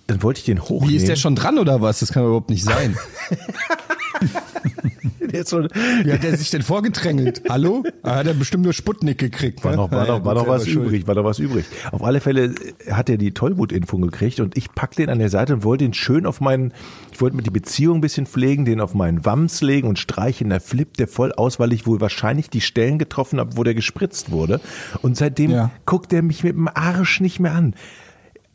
Dann 0.06 0.22
wollte 0.22 0.38
ich 0.40 0.44
den 0.44 0.60
hochnehmen. 0.60 0.90
Wie 0.90 0.96
ist 0.96 1.08
der 1.08 1.16
schon 1.16 1.36
dran 1.36 1.58
oder 1.58 1.80
was? 1.80 2.00
Das 2.00 2.12
kann 2.12 2.24
überhaupt 2.24 2.50
nicht 2.50 2.64
sein. 2.64 2.96
Wie 5.32 6.12
hat 6.12 6.22
der 6.22 6.36
sich 6.36 6.50
denn 6.50 6.62
vorgedrängelt? 6.62 7.42
Hallo? 7.48 7.84
Ah, 8.02 8.16
hat 8.16 8.26
er 8.26 8.34
bestimmt 8.34 8.64
nur 8.64 8.72
Sputnik 8.72 9.18
gekriegt. 9.18 9.62
War 9.64 9.72
ne? 9.72 9.76
noch, 9.76 9.90
war 9.90 10.06
noch, 10.06 10.24
war 10.24 10.34
noch 10.34 10.48
was 10.48 10.66
schuld. 10.66 10.86
übrig, 10.86 11.06
war 11.06 11.14
noch 11.14 11.24
was 11.24 11.38
übrig. 11.38 11.64
Auf 11.92 12.02
alle 12.02 12.20
Fälle 12.20 12.54
hat 12.90 13.08
er 13.08 13.16
die 13.16 13.32
Tollwutimpfung 13.32 14.00
gekriegt 14.02 14.40
und 14.40 14.56
ich 14.56 14.72
packte 14.72 15.02
den 15.02 15.10
an 15.10 15.18
der 15.18 15.28
Seite 15.28 15.54
und 15.54 15.64
wollte 15.64 15.84
ihn 15.84 15.94
schön 15.94 16.26
auf 16.26 16.40
meinen, 16.40 16.72
ich 17.12 17.20
wollte 17.20 17.36
mit 17.36 17.46
die 17.46 17.50
Beziehung 17.50 17.98
ein 17.98 18.00
bisschen 18.00 18.26
pflegen, 18.26 18.64
den 18.64 18.80
auf 18.80 18.94
meinen 18.94 19.24
Wams 19.24 19.60
legen 19.62 19.88
und 19.88 19.98
streichen. 19.98 20.50
Da 20.50 20.58
flippt 20.58 20.98
der 20.98 21.08
voll 21.08 21.32
aus, 21.32 21.60
weil 21.60 21.72
ich 21.72 21.86
wohl 21.86 22.00
wahrscheinlich 22.00 22.50
die 22.50 22.60
Stellen 22.60 22.98
getroffen 22.98 23.38
habe, 23.38 23.56
wo 23.56 23.62
der 23.62 23.74
gespritzt 23.74 24.30
wurde. 24.30 24.60
Und 25.02 25.16
seitdem 25.16 25.50
Ja. 25.52 25.70
guckt 25.86 26.12
er 26.12 26.22
mich 26.22 26.42
mit 26.44 26.54
dem 26.54 26.68
Arsch 26.68 27.20
nicht 27.20 27.40
mehr 27.40 27.54
an. 27.54 27.74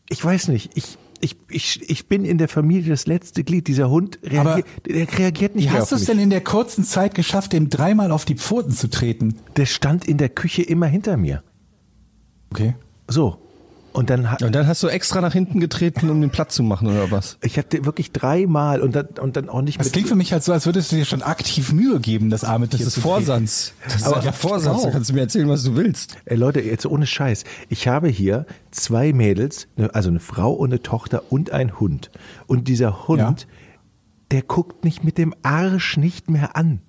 Ich 0.10 0.24
weiß 0.24 0.50
nicht, 0.50 0.72
ich, 0.76 0.98
ich, 1.22 1.38
ich, 1.50 1.90
ich 1.90 2.08
bin 2.08 2.26
in 2.26 2.38
der 2.38 2.48
Familie 2.48 2.90
das 2.90 3.08
letzte 3.08 3.44
Glied. 3.44 3.68
Dieser 3.68 3.90
Hund 3.90 4.20
reagiert, 4.24 4.68
der 4.86 5.18
reagiert 5.18 5.56
nicht 5.56 5.66
Wie 5.66 5.72
mehr 5.72 5.82
hast 5.82 5.92
du 5.92 5.96
es 5.96 6.06
denn 6.06 6.20
in 6.20 6.30
der 6.30 6.42
kurzen 6.42 6.84
Zeit 6.84 7.16
geschafft, 7.16 7.54
dem 7.54 7.70
dreimal 7.70 8.12
auf 8.12 8.26
die 8.26 8.36
Pfoten 8.36 8.72
zu 8.72 8.90
treten? 8.90 9.36
Der 9.56 9.66
stand 9.66 10.08
in 10.08 10.18
der 10.18 10.30
Küche 10.30 10.62
immer 10.62 10.88
hinter 10.88 11.18
mir. 11.18 11.44
Okay. 12.52 12.76
So. 13.08 13.45
Und 13.96 14.10
dann 14.10 14.28
Und 14.42 14.54
dann 14.54 14.68
hast 14.68 14.84
du 14.84 14.88
extra 14.88 15.22
nach 15.22 15.34
hinten 15.34 15.60
getreten, 15.60 16.10
um 16.10 16.20
den 16.20 16.30
Platz 16.30 16.54
zu 16.56 16.64
machen 16.64 16.88
oder 16.90 17.12
was? 17.12 17.38
Ich 17.42 17.58
hatte 17.58 17.86
wirklich 17.86 18.12
dreimal 18.12 18.82
und 18.82 18.94
dann, 18.96 19.06
und 19.22 19.38
dann 19.38 19.48
auch 19.50 19.62
nicht 19.62 19.80
Das 19.80 19.88
mit. 19.88 19.94
klingt 19.94 20.10
für 20.10 20.16
mich 20.16 20.34
halt 20.34 20.44
so, 20.44 20.52
als 20.52 20.66
würdest 20.66 20.92
du 20.92 20.98
dir 20.98 21.06
schon 21.06 21.22
aktiv 21.22 21.72
Mühe 21.72 22.00
geben, 22.00 22.30
das 22.30 22.44
arme 22.44 22.68
Das 22.68 22.82
ist 22.82 22.92
zu 22.94 23.02
Vorsatz. 23.02 23.74
Das 23.86 23.96
ist 23.96 24.04
Aber- 24.08 24.18
einfach 24.18 24.34
Vorsatz. 24.34 24.84
Da 24.84 24.92
kannst 24.92 25.10
du 25.10 25.14
mir 25.14 25.22
erzählen, 25.22 25.48
was 25.48 25.64
du 25.64 25.76
willst. 25.76 26.18
Ey 26.26 26.36
Leute, 26.38 26.60
jetzt 26.62 26.86
ohne 26.86 27.06
Scheiß. 27.08 27.46
Ich 27.70 27.88
habe 27.88 28.10
hier 28.10 28.46
zwei 28.72 29.14
Mädels, 29.14 29.68
ne, 29.78 29.90
also 29.96 30.10
eine 30.10 30.20
Frau 30.20 30.52
und 30.52 30.72
eine 30.72 30.82
Tochter 30.82 31.24
und 31.30 31.52
ein 31.52 31.80
Hund. 31.80 32.12
Und 32.48 32.68
dieser 32.68 33.08
Hund, 33.08 33.20
Ja. 33.22 33.36
der 34.32 34.42
guckt 34.42 34.84
mich 34.84 35.04
mit 35.04 35.18
dem 35.18 35.34
Arsch 35.44 35.98
nicht 35.98 36.30
mehr 36.30 36.58
an. 36.58 36.82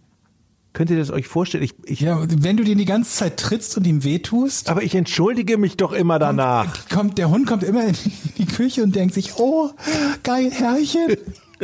Könnt 0.76 0.90
ihr 0.90 0.98
das 0.98 1.10
euch 1.10 1.26
vorstellen? 1.26 1.64
Ich, 1.64 1.72
ich, 1.86 2.00
Ja, 2.00 2.22
wenn 2.28 2.58
du 2.58 2.62
den 2.62 2.76
die 2.76 2.84
ganze 2.84 3.10
Zeit 3.10 3.38
trittst 3.38 3.78
und 3.78 3.86
ihm 3.86 4.04
wehtust, 4.04 4.68
aber 4.68 4.82
ich 4.82 4.94
entschuldige 4.94 5.56
mich 5.56 5.78
doch 5.78 5.94
immer 5.94 6.18
danach. 6.18 6.86
kommt 6.90 7.16
der 7.16 7.30
Hund 7.30 7.46
kommt 7.46 7.62
immer 7.62 7.86
in 7.86 7.94
die 8.36 8.44
Küche 8.44 8.82
und 8.82 8.94
denkt 8.94 9.14
sich, 9.14 9.38
oh, 9.38 9.70
geil, 10.22 10.50
Herrchen. 10.52 11.16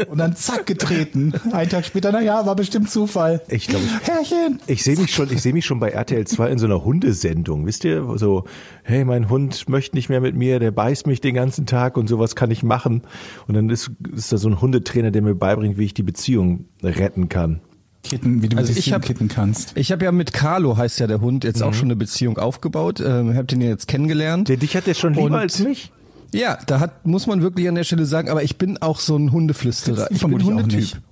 Und 0.09 0.17
dann 0.17 0.35
zack 0.35 0.65
getreten. 0.65 1.35
Einen 1.53 1.69
Tag 1.69 1.85
später, 1.85 2.11
na 2.11 2.23
ja, 2.23 2.47
war 2.47 2.57
bestimmt 2.57 2.89
Zufall. 2.89 3.43
Ich 3.49 3.67
glaube, 3.67 3.85
ich, 3.85 4.09
Herrchen. 4.09 4.61
Ich 4.67 4.83
sehe 4.83 4.97
mich 4.97 5.15
schon, 5.15 5.31
ich 5.31 5.43
sehe 5.43 5.53
mich 5.53 5.67
schon 5.67 5.79
bei 5.79 5.91
RTL 5.91 6.27
2 6.27 6.51
in 6.51 6.57
so 6.57 6.65
einer 6.65 6.83
Hundesendung, 6.83 7.67
wisst 7.67 7.85
ihr? 7.85 8.15
So, 8.17 8.45
hey, 8.83 9.05
mein 9.05 9.29
Hund 9.29 9.69
möchte 9.69 9.95
nicht 9.95 10.09
mehr 10.09 10.23
mit 10.23 10.37
mir, 10.37 10.59
der 10.59 10.71
beißt 10.71 11.07
mich 11.07 11.21
den 11.21 11.35
ganzen 11.35 11.67
Tag 11.67 11.99
und 11.99 12.09
sowas 12.09 12.35
kann 12.35 12.51
ich 12.51 12.63
machen. 12.63 13.03
Und 13.47 13.53
dann 13.57 13.69
ist, 13.69 13.91
ist 14.17 14.33
da 14.33 14.39
so 14.39 14.49
ein 14.49 14.63
Hundetrainer, 14.63 15.11
der 15.11 15.21
mir 15.21 15.35
beibringt, 15.35 15.77
wie 15.77 15.85
ich 15.85 15.93
die 15.93 16.03
Beziehung 16.03 16.65
retten 16.83 17.29
kann. 17.29 17.61
Kitten, 18.03 18.43
wie 18.43 18.49
du 18.49 18.57
Also 18.57 18.73
ich 18.77 18.93
hab- 18.93 19.03
kitten 19.03 19.29
kannst. 19.29 19.73
Ich 19.77 19.93
habe 19.93 20.05
ja 20.05 20.13
mit 20.13 20.33
Carlo, 20.33 20.77
heißt 20.77 20.99
ja 21.01 21.07
der 21.07 21.21
Hund, 21.21 21.45
jetzt 21.45 21.63
auch 21.63 21.73
schon 21.75 21.87
eine 21.87 21.97
Beziehung 21.97 22.37
aufgebaut. 22.39 23.01
Ähm, 23.01 23.35
hab 23.37 23.47
den 23.49 23.61
jetzt 23.61 23.87
kennengelernt. 23.89 24.49
Der, 24.49 24.57
dich 24.57 24.77
hat 24.77 24.87
der 24.87 24.95
schon 24.95 25.15
lieber 25.15 25.27
Und- 25.27 25.35
als 25.35 25.59
mich? 25.61 25.93
Ja, 26.35 26.59
da 26.67 26.81
hat, 26.81 27.07
muss 27.07 27.27
man 27.27 27.43
wirklich 27.43 27.69
an 27.69 27.75
der 27.75 27.85
Stelle 27.85 28.07
sagen, 28.07 28.31
aber 28.31 28.43
ich 28.43 28.57
bin 28.57 28.79
auch 28.81 28.99
so 29.01 29.17
ein 29.17 29.33
Hundeflüsterer. 29.33 30.11
Ich 30.11 30.21
bin 30.23 30.35
auch 30.41 30.45
Hundetyp. 30.45 30.97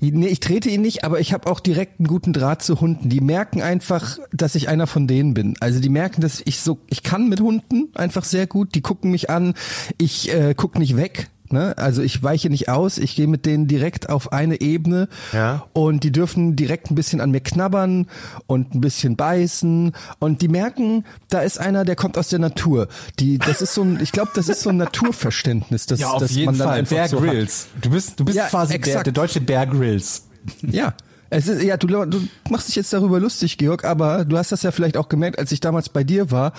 Nee, 0.00 0.26
ich 0.26 0.40
trete 0.40 0.68
ihn 0.68 0.82
nicht, 0.82 1.04
aber 1.04 1.20
ich 1.20 1.32
habe 1.32 1.48
auch 1.50 1.60
direkt 1.60 2.00
einen 2.00 2.08
guten 2.08 2.32
Draht 2.32 2.62
zu 2.62 2.80
Hunden. 2.80 3.08
Die 3.08 3.20
merken 3.20 3.62
einfach, 3.62 4.18
dass 4.32 4.54
ich 4.54 4.68
einer 4.68 4.86
von 4.86 5.06
denen 5.06 5.34
bin. 5.34 5.54
Also 5.60 5.80
die 5.80 5.88
merken, 5.88 6.20
dass 6.20 6.42
ich 6.44 6.60
so, 6.60 6.78
ich 6.90 7.02
kann 7.04 7.28
mit 7.28 7.40
Hunden 7.40 7.88
einfach 7.94 8.24
sehr 8.24 8.46
gut. 8.46 8.74
Die 8.74 8.80
gucken 8.82 9.10
mich 9.12 9.30
an, 9.30 9.54
ich 9.98 10.34
äh, 10.34 10.54
guck 10.56 10.78
nicht 10.78 10.96
weg. 10.96 11.28
Ne? 11.52 11.76
Also 11.78 12.02
ich 12.02 12.22
weiche 12.22 12.48
nicht 12.48 12.68
aus, 12.68 12.96
ich 12.98 13.16
gehe 13.16 13.26
mit 13.26 13.44
denen 13.46 13.66
direkt 13.66 14.08
auf 14.08 14.32
eine 14.32 14.60
Ebene 14.60 15.08
Ja. 15.32 15.64
und 15.72 16.04
die 16.04 16.12
dürfen 16.12 16.54
direkt 16.54 16.90
ein 16.90 16.94
bisschen 16.94 17.20
an 17.20 17.30
mir 17.32 17.40
knabbern 17.40 18.06
und 18.46 18.74
ein 18.74 18.80
bisschen 18.80 19.16
beißen 19.16 19.92
und 20.20 20.42
die 20.42 20.48
merken, 20.48 21.04
da 21.28 21.40
ist 21.40 21.58
einer, 21.58 21.84
der 21.84 21.96
kommt 21.96 22.16
aus 22.18 22.28
der 22.28 22.38
Natur. 22.38 22.86
Die, 23.18 23.38
das 23.38 23.62
ist 23.62 23.74
so 23.74 23.82
ein, 23.82 23.98
ich 24.00 24.12
glaube, 24.12 24.30
das 24.34 24.48
ist 24.48 24.62
so 24.62 24.70
ein 24.70 24.76
Naturverständnis, 24.76 25.86
das, 25.86 26.00
Ja, 26.00 26.10
auf 26.10 26.20
das 26.20 26.30
jeden 26.32 26.46
man 26.46 26.58
dann 26.58 26.68
Fall. 26.68 26.78
einfach 26.78 26.96
Bear 26.96 27.08
so 27.08 27.20
hat. 27.20 27.28
Grylls. 27.30 27.66
Du 27.80 27.90
bist, 27.90 28.20
du 28.20 28.24
bist 28.24 28.36
Ja, 28.38 28.46
quasi 28.48 28.78
der, 28.78 29.02
der 29.02 29.12
deutsche 29.12 29.40
Bear 29.40 29.66
Grylls. 29.66 30.28
Ja. 30.62 30.94
Es 31.32 31.46
ist, 31.46 31.62
ja, 31.62 31.76
du, 31.76 31.86
du 31.86 32.20
machst 32.48 32.66
dich 32.66 32.74
jetzt 32.74 32.92
darüber 32.92 33.20
lustig, 33.20 33.56
Georg, 33.56 33.84
aber 33.84 34.24
du 34.24 34.36
hast 34.36 34.50
das 34.50 34.64
ja 34.64 34.72
vielleicht 34.72 34.96
auch 34.96 35.08
gemerkt, 35.08 35.38
als 35.38 35.52
ich 35.52 35.60
damals 35.60 35.88
bei 35.88 36.02
dir 36.02 36.32
war 36.32 36.52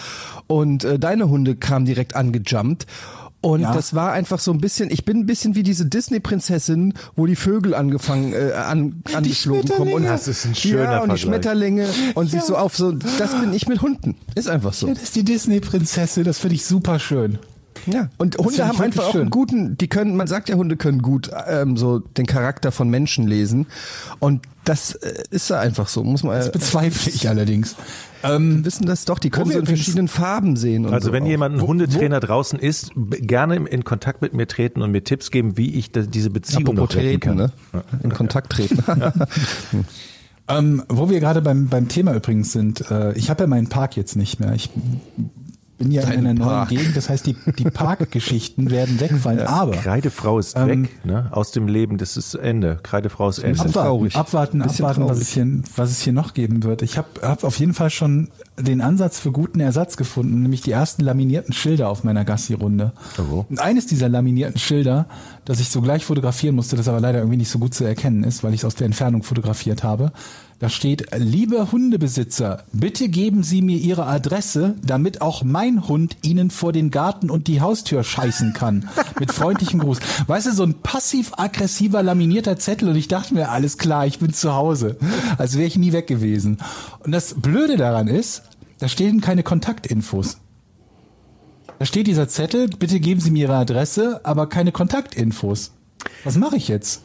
und 0.47 0.85
äh, 0.85 0.97
deine 0.97 1.27
Hunde 1.27 1.57
kamen 1.57 1.85
direkt 1.85 2.15
angejumpt. 2.15 2.85
Und 3.41 3.61
Ja. 3.61 3.73
das 3.73 3.95
war 3.95 4.11
einfach 4.11 4.39
so 4.39 4.51
ein 4.51 4.59
bisschen, 4.59 4.91
ich 4.91 5.03
bin 5.03 5.17
ein 5.21 5.25
bisschen 5.25 5.55
wie 5.55 5.63
diese 5.63 5.87
Disney-Prinzessin, 5.87 6.93
wo 7.15 7.25
die 7.25 7.35
Vögel 7.35 7.73
angefangen, 7.73 8.33
äh, 8.33 8.51
an, 8.53 9.01
angeflogen 9.13 9.67
kommen. 9.69 9.93
Und. 9.93 10.03
Das 10.03 10.27
ist 10.27 10.45
ein 10.45 10.53
schöner 10.53 10.83
Ja, 10.83 10.89
und 10.99 11.11
die 11.11 11.17
Vergleich. 11.17 11.21
Schmetterlinge 11.21 11.87
und 12.13 12.29
sich 12.29 12.41
so 12.41 12.55
auf 12.55 12.75
so, 12.77 12.91
das 12.91 13.31
bin 13.39 13.51
ich 13.53 13.67
mit 13.67 13.81
Hunden. 13.81 14.15
Ist 14.35 14.47
einfach 14.47 14.73
so. 14.73 14.87
Ja, 14.87 14.93
das 14.93 15.03
ist 15.03 15.15
die 15.15 15.23
Disney-Prinzessin, 15.23 16.23
das 16.23 16.37
finde 16.37 16.55
ich 16.55 16.65
super 16.65 16.99
schön. 16.99 17.39
Ja, 17.87 18.09
und 18.19 18.35
find 18.35 18.45
Hunde 18.45 18.67
haben 18.67 18.79
einfach 18.79 19.05
auch 19.05 19.11
schön. 19.13 19.21
einen 19.21 19.29
guten, 19.31 19.75
die 19.77 19.87
können, 19.87 20.15
man 20.15 20.27
sagt 20.27 20.49
ja, 20.49 20.55
Hunde 20.55 20.77
können 20.77 21.01
gut 21.01 21.31
ähm, 21.47 21.77
so 21.77 21.97
den 21.97 22.27
Charakter 22.27 22.71
von 22.71 22.89
Menschen 22.89 23.25
lesen. 23.25 23.65
Und 24.19 24.43
das 24.65 24.93
äh, 24.95 25.23
ist 25.31 25.49
ja 25.49 25.59
einfach 25.59 25.87
so, 25.87 26.03
muss 26.03 26.21
man. 26.21 26.35
Das 26.37 26.51
bezweifle 26.51 27.11
ich 27.11 27.27
allerdings. 27.27 27.75
Ähm, 28.23 28.63
wissen 28.65 28.85
das 28.85 29.05
doch, 29.05 29.19
die 29.19 29.29
können 29.29 29.51
so 29.51 29.59
in 29.59 29.65
verschiedenen 29.65 30.07
Farben 30.07 30.55
sehen. 30.55 30.85
Und 30.85 30.93
Also 30.93 31.07
so 31.07 31.13
wenn 31.13 31.23
auch. 31.23 31.27
jemand 31.27 31.55
ein 31.55 31.61
Hundetrainer 31.61 32.19
draußen 32.19 32.59
ist, 32.59 32.91
gerne 32.95 33.55
in 33.55 33.83
Kontakt 33.83 34.21
mit 34.21 34.33
mir 34.33 34.47
treten 34.47 34.81
und 34.81 34.91
mir 34.91 35.03
Tipps 35.03 35.31
geben, 35.31 35.57
wie 35.57 35.75
ich 35.75 35.91
da, 35.91 36.01
diese 36.01 36.29
Beziehung 36.29 36.63
Apropos 36.67 36.89
noch 36.89 36.95
retten 36.95 37.19
treten, 37.19 37.19
kann. 37.19 37.37
ne? 37.37 37.51
In 38.03 38.11
Kontakt 38.13 38.51
treten. 38.53 38.83
Ähm, 40.47 40.83
wo 40.89 41.09
wir 41.09 41.19
gerade 41.21 41.41
beim, 41.41 41.67
beim 41.67 41.87
Thema 41.87 42.13
übrigens 42.13 42.51
sind, 42.51 42.89
äh, 42.91 43.13
ich 43.13 43.29
habe 43.29 43.43
ja 43.43 43.47
meinen 43.47 43.69
Park 43.69 43.95
jetzt 43.95 44.15
nicht 44.17 44.39
mehr. 44.39 44.53
Ich 44.53 44.69
bin 45.81 45.91
ja 45.91 46.01
in 46.03 46.09
Deinen 46.09 46.19
einer 46.19 46.33
neuen 46.33 46.49
Park. 46.49 46.69
Gegend, 46.69 46.95
das 46.95 47.09
heißt, 47.09 47.25
die, 47.25 47.35
die 47.57 47.63
Parkgeschichten 47.63 48.69
werden 48.71 48.99
wegfallen. 48.99 49.39
Aber 49.41 49.71
Kreidefrau 49.73 50.39
ist 50.39 50.55
Ähm, 50.57 50.83
weg, 50.83 51.05
ne? 51.05 51.27
Aus 51.31 51.51
dem 51.51 51.67
Leben, 51.67 51.97
das 51.97 52.17
ist 52.17 52.35
Ende. 52.35 52.79
Kreidefrau 52.83 53.29
ist 53.29 53.39
Ende. 53.39 53.59
abwarten, 53.59 53.73
traurig. 53.73 54.15
abwarten, 54.15 54.61
abwarten, 54.61 55.09
was 55.09 55.19
es, 55.19 55.29
hier, 55.29 55.47
was 55.75 55.91
es 55.91 56.01
hier 56.01 56.13
noch 56.13 56.33
geben 56.33 56.63
wird. 56.63 56.81
Ich 56.81 56.97
habe 56.97 57.07
hab 57.21 57.43
auf 57.43 57.57
jeden 57.57 57.73
Fall 57.73 57.89
schon 57.89 58.29
den 58.59 58.81
Ansatz 58.81 59.19
für 59.19 59.31
guten 59.31 59.59
Ersatz 59.59 59.97
gefunden, 59.97 60.41
nämlich 60.41 60.61
die 60.61 60.71
ersten 60.71 61.03
laminierten 61.03 61.53
Schilder 61.53 61.89
auf 61.89 62.03
meiner 62.03 62.25
Gassi-Runde. 62.25 62.93
Oh. 63.17 63.45
Und 63.49 63.59
eines 63.59 63.87
dieser 63.87 64.09
laminierten 64.09 64.59
Schilder, 64.59 65.07
das 65.45 65.59
ich 65.59 65.69
sogleich 65.69 66.05
fotografieren 66.05 66.55
musste, 66.55 66.75
das 66.75 66.87
aber 66.87 66.99
leider 66.99 67.19
irgendwie 67.19 67.37
nicht 67.37 67.49
so 67.49 67.59
gut 67.59 67.73
zu 67.73 67.83
erkennen 67.83 68.23
ist, 68.23 68.43
weil 68.43 68.53
ich 68.53 68.61
es 68.61 68.65
aus 68.65 68.75
der 68.75 68.85
Entfernung 68.85 69.23
fotografiert 69.23 69.83
habe, 69.83 70.11
da 70.61 70.69
steht, 70.69 71.07
liebe 71.17 71.71
Hundebesitzer, 71.71 72.65
bitte 72.71 73.09
geben 73.09 73.41
Sie 73.41 73.63
mir 73.63 73.79
Ihre 73.79 74.05
Adresse, 74.05 74.75
damit 74.85 75.19
auch 75.19 75.43
mein 75.43 75.87
Hund 75.87 76.17
Ihnen 76.21 76.51
vor 76.51 76.71
den 76.71 76.91
Garten 76.91 77.31
und 77.31 77.47
die 77.47 77.61
Haustür 77.61 78.03
scheißen 78.03 78.53
kann. 78.53 78.87
Mit 79.19 79.31
freundlichem 79.31 79.79
Gruß. 79.79 79.97
Weißt 80.27 80.45
du, 80.45 80.53
so 80.53 80.61
ein 80.61 80.75
passiv-aggressiver 80.75 82.03
laminierter 82.03 82.59
Zettel 82.59 82.89
und 82.89 82.95
ich 82.95 83.07
dachte 83.07 83.33
mir, 83.33 83.49
alles 83.49 83.79
klar, 83.79 84.05
ich 84.05 84.19
bin 84.19 84.33
zu 84.33 84.53
Hause. 84.53 84.97
Als 85.39 85.57
wäre 85.57 85.65
ich 85.65 85.79
nie 85.79 85.93
weg 85.93 86.05
gewesen. 86.05 86.59
Und 86.99 87.11
das 87.11 87.33
Blöde 87.33 87.75
daran 87.75 88.07
ist, 88.07 88.43
da 88.77 88.87
stehen 88.87 89.19
keine 89.19 89.41
Kontaktinfos. 89.41 90.37
Da 91.79 91.85
steht 91.85 92.05
dieser 92.05 92.27
Zettel, 92.27 92.67
bitte 92.67 92.99
geben 92.99 93.19
Sie 93.19 93.31
mir 93.31 93.45
Ihre 93.47 93.55
Adresse, 93.55 94.21
aber 94.25 94.47
keine 94.47 94.71
Kontaktinfos. 94.71 95.71
Was 96.23 96.37
mache 96.37 96.57
ich 96.57 96.67
jetzt? 96.67 97.01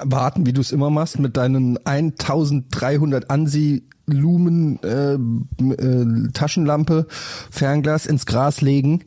Warten, 0.00 0.46
wie 0.46 0.52
du 0.52 0.60
es 0.60 0.72
immer 0.72 0.90
machst, 0.90 1.18
mit 1.18 1.36
deinen 1.36 1.78
1300 1.84 3.30
Ansi-Lumen 3.30 4.82
äh, 4.82 5.14
äh, 5.14 6.28
Taschenlampe, 6.32 7.06
Fernglas 7.50 8.06
ins 8.06 8.26
Gras 8.26 8.60
legen 8.60 9.04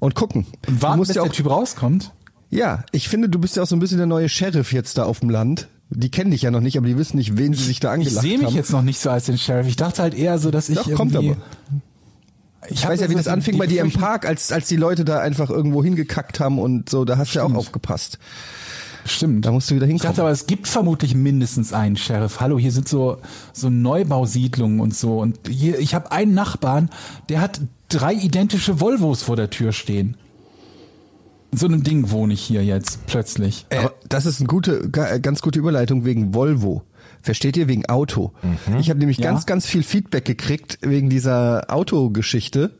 und 0.00 0.14
gucken. 0.14 0.46
Und 0.66 0.76
du 0.78 0.82
warten, 0.82 0.98
musst 0.98 1.08
bis 1.08 1.16
ja 1.16 1.22
der 1.22 1.30
auch, 1.30 1.34
Typ 1.34 1.50
rauskommt. 1.50 2.12
ja, 2.50 2.84
ich 2.92 3.08
finde, 3.08 3.28
du 3.28 3.38
bist 3.38 3.56
ja 3.56 3.62
auch 3.62 3.66
so 3.66 3.76
ein 3.76 3.80
bisschen 3.80 3.98
der 3.98 4.06
neue 4.06 4.28
Sheriff 4.28 4.72
jetzt 4.72 4.98
da 4.98 5.04
auf 5.04 5.20
dem 5.20 5.30
Land. 5.30 5.68
Die 5.90 6.10
kennen 6.10 6.30
dich 6.30 6.42
ja 6.42 6.50
noch 6.50 6.60
nicht, 6.60 6.78
aber 6.78 6.86
die 6.86 6.96
wissen 6.96 7.18
nicht, 7.18 7.36
wen 7.36 7.52
sie 7.52 7.62
sich 7.64 7.78
da 7.78 7.88
Ich 7.88 8.00
angelacht 8.00 8.22
sehe 8.22 8.38
mich 8.38 8.46
haben. 8.48 8.54
jetzt 8.54 8.72
noch 8.72 8.82
nicht 8.82 8.98
so 8.98 9.10
als 9.10 9.26
den 9.26 9.38
Sheriff. 9.38 9.66
Ich 9.66 9.76
dachte 9.76 10.02
halt 10.02 10.14
eher 10.14 10.38
so, 10.38 10.50
dass 10.50 10.68
ich 10.68 10.78
Doch, 10.78 10.92
kommt 10.94 11.14
irgendwie... 11.14 11.36
aber. 11.36 11.80
Ich 12.70 12.82
hab 12.82 12.92
weiß 12.92 13.00
ja, 13.00 13.08
wie 13.08 13.12
so 13.12 13.18
das 13.18 13.28
anfing 13.28 13.58
bei 13.58 13.66
dir 13.66 13.82
im 13.82 13.92
Park, 13.92 14.26
als, 14.26 14.50
als 14.50 14.68
die 14.68 14.76
Leute 14.76 15.04
da 15.04 15.20
einfach 15.20 15.50
irgendwo 15.50 15.84
hingekackt 15.84 16.40
haben 16.40 16.58
und 16.58 16.88
so, 16.88 17.04
da 17.04 17.18
hast 17.18 17.34
du 17.34 17.38
ja 17.40 17.44
auch 17.44 17.52
aufgepasst. 17.52 18.18
Stimmt. 19.06 19.44
Da 19.44 19.52
musst 19.52 19.70
du 19.70 19.74
wieder 19.74 19.84
Ich 19.84 19.90
hinkommen. 19.90 20.10
dachte 20.12 20.22
aber, 20.22 20.30
es 20.30 20.46
gibt 20.46 20.66
vermutlich 20.66 21.14
mindestens 21.14 21.72
einen 21.72 21.96
Sheriff. 21.96 22.40
Hallo, 22.40 22.58
hier 22.58 22.72
sind 22.72 22.88
so, 22.88 23.18
so 23.52 23.68
Neubausiedlungen 23.70 24.80
und 24.80 24.94
so. 24.94 25.18
Und 25.20 25.38
hier, 25.48 25.78
ich 25.78 25.94
habe 25.94 26.10
einen 26.12 26.32
Nachbarn, 26.34 26.88
der 27.28 27.40
hat 27.40 27.60
drei 27.88 28.14
identische 28.14 28.80
Volvos 28.80 29.22
vor 29.22 29.36
der 29.36 29.50
Tür 29.50 29.72
stehen. 29.72 30.16
In 31.52 31.58
so 31.58 31.66
einem 31.66 31.82
Ding 31.84 32.10
wohne 32.10 32.32
ich 32.34 32.40
hier 32.40 32.64
jetzt 32.64 33.06
plötzlich. 33.06 33.66
Äh, 33.68 33.88
das 34.08 34.26
ist 34.26 34.40
eine 34.40 34.48
gute, 34.48 34.88
ga- 34.90 35.18
ganz 35.18 35.40
gute 35.42 35.58
Überleitung 35.58 36.04
wegen 36.04 36.34
Volvo. 36.34 36.82
Versteht 37.22 37.56
ihr? 37.56 37.68
Wegen 37.68 37.86
Auto. 37.86 38.32
Ich 38.78 38.90
habe 38.90 38.98
nämlich 38.98 39.18
Ja. 39.18 39.30
ganz, 39.30 39.46
ganz 39.46 39.66
viel 39.66 39.82
Feedback 39.82 40.24
gekriegt 40.24 40.78
wegen 40.82 41.08
dieser 41.10 41.64
Autogeschichte. 41.68 42.72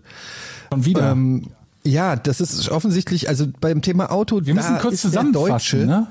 Schon 0.72 0.84
wieder. 0.84 1.12
Ähm, 1.12 1.48
ja, 1.86 2.16
das 2.16 2.40
ist 2.40 2.68
offensichtlich, 2.70 3.28
also 3.28 3.46
beim 3.60 3.82
Thema 3.82 4.10
Auto, 4.10 4.40
Wir 4.44 4.54
müssen 4.54 4.74
da 4.74 4.80
kurz 4.80 4.94
ist 4.94 5.04
der 5.04 5.10
zusammenfassen, 5.10 5.42
Deutsche, 5.52 5.76
ne? 5.86 6.06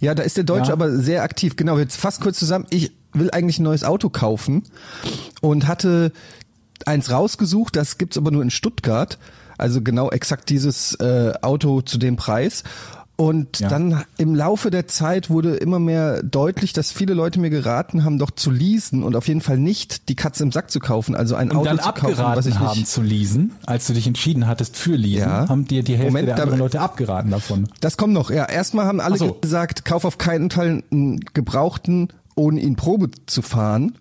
Ja, 0.00 0.14
da 0.14 0.22
ist 0.22 0.36
der 0.36 0.44
Deutsche 0.44 0.68
Ja. 0.68 0.72
aber 0.74 0.96
sehr 0.98 1.22
aktiv. 1.22 1.56
Genau, 1.56 1.78
jetzt 1.78 1.96
fast 1.96 2.20
kurz 2.20 2.38
zusammen. 2.38 2.66
Ich 2.70 2.92
will 3.12 3.30
eigentlich 3.30 3.58
ein 3.58 3.62
neues 3.64 3.82
Auto 3.84 4.10
kaufen 4.10 4.62
und 5.40 5.66
hatte 5.66 6.12
eins 6.84 7.10
rausgesucht, 7.10 7.74
das 7.76 7.98
gibt's 7.98 8.18
aber 8.18 8.30
nur 8.30 8.42
in 8.42 8.50
Stuttgart. 8.50 9.18
Also 9.58 9.80
genau 9.80 10.10
exakt 10.10 10.50
dieses 10.50 10.94
äh, 10.96 11.32
Auto 11.40 11.80
zu 11.80 11.96
dem 11.96 12.16
Preis. 12.16 12.62
Und 13.16 13.60
Ja. 13.60 13.68
dann 13.70 14.04
im 14.18 14.34
Laufe 14.34 14.70
der 14.70 14.86
Zeit 14.88 15.30
wurde 15.30 15.56
immer 15.56 15.78
mehr 15.78 16.22
deutlich, 16.22 16.74
dass 16.74 16.92
viele 16.92 17.14
Leute 17.14 17.40
mir 17.40 17.48
geraten 17.48 18.04
haben, 18.04 18.18
doch 18.18 18.30
zu 18.30 18.50
leasen 18.50 19.02
und 19.02 19.16
auf 19.16 19.26
jeden 19.26 19.40
Fall 19.40 19.56
nicht 19.56 20.10
die 20.10 20.16
Katze 20.16 20.42
im 20.42 20.52
Sack 20.52 20.70
zu 20.70 20.80
kaufen, 20.80 21.14
also 21.14 21.34
ein 21.34 21.50
Und 21.50 21.56
Auto 21.56 21.64
dann 21.64 21.78
zu 21.78 21.84
kaufen, 21.84 22.02
was 22.08 22.18
abgeraten 22.18 22.48
ich 22.50 22.58
haben 22.58 22.78
nicht. 22.78 22.88
zu 22.88 23.00
leasen, 23.00 23.52
als 23.64 23.86
du 23.86 23.94
dich 23.94 24.06
entschieden 24.06 24.46
hattest 24.46 24.76
für 24.76 24.96
leasen, 24.96 25.28
Ja. 25.30 25.48
haben 25.48 25.66
dir 25.66 25.82
die 25.82 25.92
Hälfte 25.94 26.08
Moment, 26.12 26.28
der 26.28 26.36
da- 26.36 26.42
anderen 26.42 26.58
Leute 26.60 26.80
abgeraten 26.80 27.30
davon. 27.30 27.68
Das 27.80 27.96
kommt 27.96 28.12
noch. 28.12 28.30
Ja, 28.30 28.44
erstmal 28.44 28.84
haben 28.84 29.00
alle 29.00 29.16
so. 29.16 29.32
gesagt, 29.32 29.86
kauf 29.86 30.04
auf 30.04 30.18
keinen 30.18 30.50
Fall 30.50 30.82
einen 30.90 31.20
gebrauchten, 31.32 32.08
ohne 32.36 32.60
ihn 32.60 32.76
Probe 32.76 33.10
zu 33.26 33.42
fahren. 33.42 33.98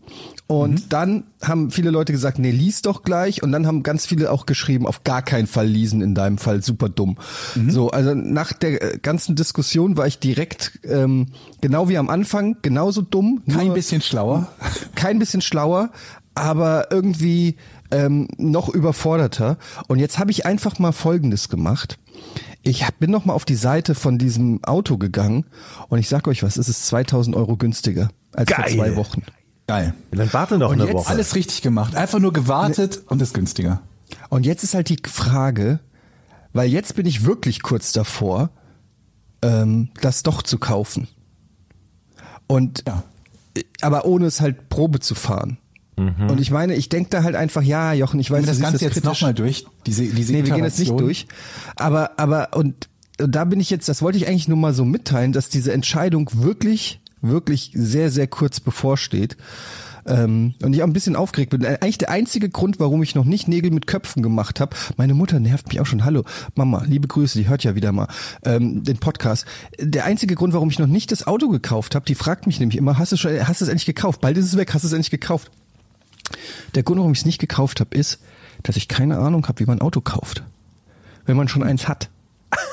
Und 0.48 0.74
Mhm. 0.74 0.90
dann 0.90 1.24
haben 1.42 1.72
viele 1.72 1.90
Leute 1.90 2.12
gesagt, 2.12 2.38
nee, 2.38 2.52
lies 2.52 2.84
doch 2.84 3.02
gleich. 3.02 3.42
Und 3.42 3.52
dann 3.52 3.66
haben 3.66 3.82
ganz 3.82 4.06
viele 4.06 4.30
auch 4.32 4.46
geschrieben, 4.46 4.86
auf 4.86 5.04
gar 5.04 5.24
keinen 5.24 5.48
Fall 5.48 5.66
leasen, 5.66 6.02
in 6.02 6.14
deinem 6.14 6.38
Fall 6.38 6.62
super 6.62 6.88
dumm. 6.90 7.18
Mhm. 7.56 7.72
So, 7.72 7.90
also 7.90 8.14
nach 8.14 8.54
der 8.54 8.96
äh, 8.96 8.98
ganzen 9.00 9.36
Diskussion 9.36 9.98
war 9.98 10.06
ich 10.06 10.20
direkt, 10.20 10.80
ähm, 10.84 11.28
genau 11.62 11.90
wie 11.90 11.98
am 11.98 12.10
Anfang, 12.10 12.58
genauso 12.62 13.02
dumm. 13.02 13.42
Kein 13.52 13.74
bisschen 13.74 14.02
schlauer. 14.02 14.50
kein 14.96 15.18
bisschen 15.18 15.42
schlauer, 15.42 15.90
aber 16.36 16.92
irgendwie 16.92 17.56
ähm, 17.90 18.28
noch 18.38 18.70
überforderter. 18.70 19.58
Und 19.88 19.98
jetzt 19.98 20.20
habe 20.20 20.30
ich 20.30 20.46
einfach 20.46 20.78
mal 20.78 20.92
Folgendes 20.92 21.50
gemacht. 21.50 21.98
Ich 22.68 22.84
bin 23.00 23.12
noch 23.12 23.26
mal 23.26 23.34
auf 23.34 23.46
die 23.46 23.56
Seite 23.56 23.94
von 23.94 24.18
diesem 24.18 24.64
Auto 24.64 24.98
gegangen 24.98 25.46
und 25.88 26.00
ich 26.00 26.10
sag 26.10 26.28
euch 26.28 26.42
was, 26.42 26.58
es 26.58 26.68
ist 26.68 26.88
2000 26.88 27.36
Euro 27.36 27.58
günstiger 27.58 28.10
als 28.34 28.50
Geil. 28.50 28.66
vor 28.70 28.76
zwei 28.76 28.96
Wochen. 28.96 29.24
Geil. 29.68 29.94
Dann 30.12 30.34
warte 30.34 30.58
noch 30.58 30.70
Und 30.72 30.82
eine 30.82 30.86
jetzt 30.86 30.96
Woche. 30.96 31.10
Alles 31.10 31.36
richtig 31.36 31.62
gemacht. 31.62 31.96
Einfach 31.96 32.18
nur 32.20 32.34
gewartet 32.34 33.04
und 33.08 33.22
ist 33.22 33.36
günstiger. 33.36 33.82
Und 34.30 34.48
jetzt 34.48 34.64
ist 34.64 34.74
halt 34.74 34.90
die 34.90 34.98
Frage, 35.08 35.80
weil 36.54 36.70
jetzt 36.70 36.96
bin 36.96 37.06
ich 37.06 37.24
wirklich 37.26 37.62
kurz 37.62 37.92
davor, 37.92 38.50
ähm, 39.44 39.90
das 40.02 40.24
doch 40.24 40.42
zu 40.42 40.58
kaufen. 40.58 41.08
Und 42.48 42.84
Ja. 42.88 43.04
aber 43.82 44.06
ohne 44.06 44.26
es 44.26 44.42
halt 44.42 44.70
Probe 44.70 45.00
zu 45.00 45.14
fahren. 45.14 45.58
Und 45.98 46.42
ich 46.42 46.52
meine, 46.52 46.76
ich 46.76 46.90
denke 46.90 47.10
da 47.10 47.24
halt 47.24 47.36
einfach, 47.36 47.62
ja, 47.62 47.94
Jochen, 47.94 48.20
ich 48.20 48.30
weiß, 48.30 48.42
du 48.42 48.48
das 48.48 48.60
Ganze 48.60 48.84
jetzt 48.84 48.94
kritisch. 48.96 49.08
nochmal 49.08 49.34
durch? 49.34 49.66
Diese, 49.86 50.04
diese 50.04 50.34
Nee, 50.34 50.46
wir 50.46 50.54
gehen 50.54 50.64
jetzt 50.64 50.80
nicht 50.80 51.00
durch. 51.00 51.26
Aber, 51.78 52.20
aber, 52.20 52.50
und, 52.56 52.90
und 53.20 53.34
da 53.34 53.46
bin 53.46 53.60
ich 53.62 53.70
jetzt, 53.70 53.88
das 53.88 54.02
wollte 54.02 54.18
ich 54.18 54.28
eigentlich 54.28 54.50
nur 54.50 54.58
mal 54.58 54.74
so 54.74 54.84
mitteilen, 54.84 55.32
dass 55.32 55.48
diese 55.48 55.72
Entscheidung 55.72 56.30
wirklich, 56.34 57.00
wirklich 57.22 57.72
sehr, 57.74 58.12
sehr 58.12 58.28
kurz 58.28 58.60
bevorsteht. 58.60 59.38
Ähm, 60.08 60.54
und 60.62 60.74
ich 60.74 60.84
auch 60.84 60.88
ein 60.88 60.94
bisschen 60.94 61.16
aufgeregt 61.16 61.52
bin. 61.52 61.64
Äh, 61.64 61.78
Eigentlich 61.82 61.98
der 61.98 62.12
einzige 62.12 62.50
Grund, 62.50 62.80
warum 62.80 63.02
ich 63.02 63.16
noch 63.16 63.26
nicht 63.26 63.48
Nägel 63.48 63.72
mit 63.72 63.88
Köpfen 63.88 64.22
gemacht 64.22 64.60
habe. 64.60 64.76
Meine 64.98 65.14
Mutter 65.16 65.40
nervt 65.40 65.68
mich 65.70 65.80
auch 65.80 65.86
schon. 65.86 66.06
Hallo, 66.06 66.24
Mama, 66.54 66.84
liebe 66.86 67.08
Grüße, 67.08 67.40
die 67.40 67.48
hört 67.48 67.64
ja 67.64 67.74
wieder 67.74 67.92
mal 67.92 68.08
ähm, 68.44 68.84
den 68.84 68.98
Podcast. 68.98 69.46
Der 69.80 70.06
einzige 70.06 70.36
Grund, 70.36 70.54
warum 70.54 70.70
ich 70.70 70.78
noch 70.78 70.88
nicht 70.88 71.12
das 71.12 71.26
Auto 71.26 71.50
gekauft 71.50 71.96
habe, 71.96 72.06
die 72.06 72.16
fragt 72.16 72.46
mich 72.46 72.60
nämlich 72.60 72.78
immer, 72.78 73.00
hast 73.00 73.14
du 73.14 73.18
schon, 73.18 73.48
hast 73.48 73.62
du 73.62 73.66
es 73.66 73.70
endlich 73.70 73.88
gekauft? 73.88 74.22
Bald 74.22 74.38
ist 74.38 74.46
es 74.46 74.58
weg, 74.58 74.74
hast 74.74 74.84
du 74.84 74.88
es 74.88 74.94
endlich 74.94 75.10
gekauft? 75.10 75.50
Der 76.76 76.84
Grund, 76.84 77.00
warum 77.00 77.12
ich 77.14 77.20
es 77.20 77.26
nicht 77.26 77.40
gekauft 77.40 77.80
habe, 77.80 77.96
ist, 77.96 78.20
dass 78.64 78.76
ich 78.78 78.88
keine 78.88 79.18
Ahnung 79.20 79.48
habe, 79.48 79.60
wie 79.60 79.66
man 79.66 79.78
ein 79.80 79.82
Auto 79.82 80.02
kauft. 80.02 80.44
Wenn 81.26 81.38
man 81.38 81.48
schon 81.48 81.64
eins 81.64 81.88
hat. 81.88 82.10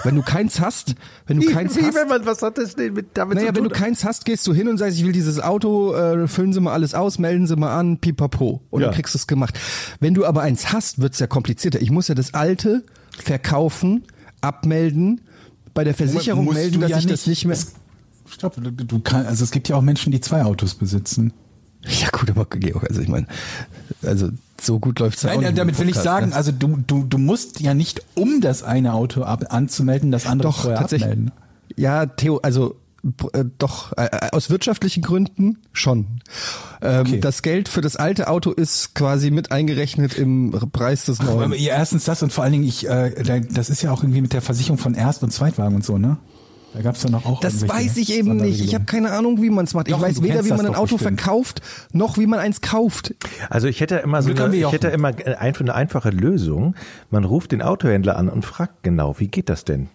Wenn 0.05 0.15
du 0.15 0.23
keins 0.23 0.61
hast, 0.61 0.95
wenn 1.27 1.41
du 1.41 1.51
keins 1.51 1.75
Wie, 1.77 1.83
hast, 1.83 1.95
wenn 1.97 2.07
man, 2.07 2.25
was 2.25 2.41
hat 2.43 2.57
das 2.59 2.77
denn 2.77 2.93
mit 2.93 3.09
damit 3.15 3.37
naja, 3.37 3.49
zu 3.49 3.57
wenn 3.57 3.65
tun? 3.65 3.73
du 3.73 3.79
keins 3.79 4.05
hast, 4.05 4.25
gehst 4.25 4.47
du 4.47 4.55
hin 4.55 4.69
und 4.69 4.79
sagst, 4.79 4.97
ich 4.97 5.05
will 5.05 5.13
dieses 5.13 5.41
Auto, 5.41 5.93
äh, 5.95 6.29
füllen 6.29 6.53
Sie 6.53 6.61
mal 6.61 6.73
alles 6.73 6.95
aus, 6.95 7.19
melden 7.19 7.47
Sie 7.49 7.57
mal 7.57 7.77
an, 7.77 7.99
pipapo. 7.99 8.61
Und 8.71 8.81
Ja. 8.83 8.89
dann 8.89 8.95
kriegst 8.95 9.15
du 9.15 9.19
es 9.19 9.27
gemacht. 9.27 9.59
Wenn 9.99 10.15
du 10.15 10.25
aber 10.25 10.43
eins 10.43 10.73
hast, 10.73 11.01
wird's 11.01 11.19
ja 11.19 11.27
komplizierter. 11.27 11.81
Ich 11.83 11.91
muss 11.91 12.07
ja 12.09 12.15
das 12.15 12.33
alte 12.35 12.85
verkaufen, 13.19 14.05
abmelden, 14.41 15.23
bei 15.75 15.83
der 15.85 15.95
Versicherung 15.95 16.53
melden, 16.53 16.81
dass 16.81 16.91
ja 16.91 16.99
ich 16.99 17.07
das 17.07 17.27
nicht 17.27 17.45
mehr... 17.45 17.55
Es- 17.57 17.73
Stopp, 18.31 18.55
du, 18.57 18.71
du 18.71 19.01
kann, 19.01 19.27
also 19.27 19.43
es 19.43 19.51
gibt 19.51 19.69
ja 19.69 19.77
auch 19.77 19.83
Menschen, 19.83 20.13
die 20.13 20.21
zwei 20.21 20.45
Autos 20.45 20.75
besitzen. 20.75 21.33
Ja 21.85 22.09
gut, 22.13 22.31
aber 22.31 22.47
Georg, 22.47 22.85
also 22.89 23.01
ich 23.01 23.09
meine, 23.09 23.27
also 24.03 24.29
so 24.61 24.79
gut 24.79 25.01
läuft's 25.01 25.23
ja 25.23 25.33
auch 25.33 25.41
Nein, 25.41 25.55
damit 25.57 25.79
will 25.81 25.89
ich 25.89 25.97
sagen, 25.97 26.29
ne? 26.31 26.37
also 26.37 26.53
du, 26.53 26.79
du, 26.87 27.03
du 27.05 27.19
musst 27.19 27.61
ja 27.61 27.75
nicht, 27.75 28.03
um 28.15 28.41
das 28.41 28.63
eine 28.63 28.93
Auto 28.95 29.23
ab, 29.23 29.47
anzumelden, 29.51 30.13
das 30.13 30.27
andere 30.27 30.49
Doch, 30.51 30.61
vorher 30.61 30.79
tatsächlich. 30.79 31.11
abmelden. 31.11 31.33
Ja, 31.77 32.07
Theo, 32.07 32.39
also 32.43 32.77
äh, 33.33 33.45
doch, 33.59 33.93
äh, 33.97 34.09
aus 34.31 34.49
wirtschaftlichen 34.51 35.03
Gründen 35.03 35.59
schon. 35.73 36.07
Ähm, 36.81 37.01
Okay. 37.01 37.19
Das 37.21 37.43
Geld 37.43 37.69
für 37.69 37.81
das 37.81 37.97
alte 37.97 38.29
Auto 38.29 38.53
ist 38.53 38.95
quasi 38.95 39.33
mit 39.33 39.51
eingerechnet 39.51 40.15
im 40.17 40.53
Preis 40.73 41.07
des 41.07 41.21
neuen. 41.21 41.43
Aber 41.43 41.57
ihr 41.57 41.71
erstens 41.71 42.05
das 42.05 42.23
und 42.23 42.33
vor 42.33 42.45
allen 42.45 42.53
Dingen, 42.53 42.65
ich, 42.65 42.89
äh, 42.89 43.11
da- 43.25 43.41
das 43.41 43.71
ist 43.71 43.83
ja 43.83 43.91
auch 43.91 44.05
irgendwie 44.05 44.21
mit 44.21 44.33
der 44.33 44.43
Versicherung 44.43 44.79
von 44.79 44.95
Erst- 44.95 45.25
und 45.25 45.33
Zweitwagen 45.33 45.75
und 45.75 45.85
so, 45.85 45.99
ne? 45.99 46.19
Da 46.75 46.81
gab's 46.81 47.03
doch 47.03 47.11
noch 47.11 47.27
auch 47.27 47.41
Das 47.41 47.69
weiß 47.69 47.99
ich 47.99 48.13
eben 48.15 48.37
nicht. 48.37 48.61
Ich 48.65 48.75
habe 48.75 48.85
keine 48.87 49.11
Ahnung, 49.13 49.43
wie 49.43 49.51
man 49.51 49.65
es 49.67 49.75
macht. 49.75 49.89
Ich 49.89 49.93
Jochen, 49.93 50.03
weiß 50.05 50.23
weder, 50.23 50.45
wie 50.45 50.51
man 50.51 50.61
ein 50.61 50.73
doch 50.73 50.79
Auto 50.79 50.97
bestimmt. 50.97 51.21
verkauft, 51.21 51.61
noch 51.93 52.17
wie 52.17 52.27
man 52.27 52.39
eins 52.39 52.61
kauft. 52.63 53.15
Also 53.51 53.67
ich 53.69 53.81
hätte 53.81 53.97
immer 53.97 54.23
so 54.23 54.31
eine, 54.31 54.57
ich 54.57 54.73
hätte 54.73 54.89
immer 54.89 55.09
ein- 55.09 55.37
eine 55.37 55.75
einfache 55.75 56.11
Lösung. 56.11 56.75
Man 57.11 57.25
ruft 57.25 57.53
den 57.53 57.61
Autohändler 57.63 58.17
an 58.17 58.29
und 58.31 58.45
fragt 58.45 58.83
genau, 58.83 59.19
wie 59.19 59.29
geht 59.29 59.49
das 59.51 59.65
denn? 59.65 59.89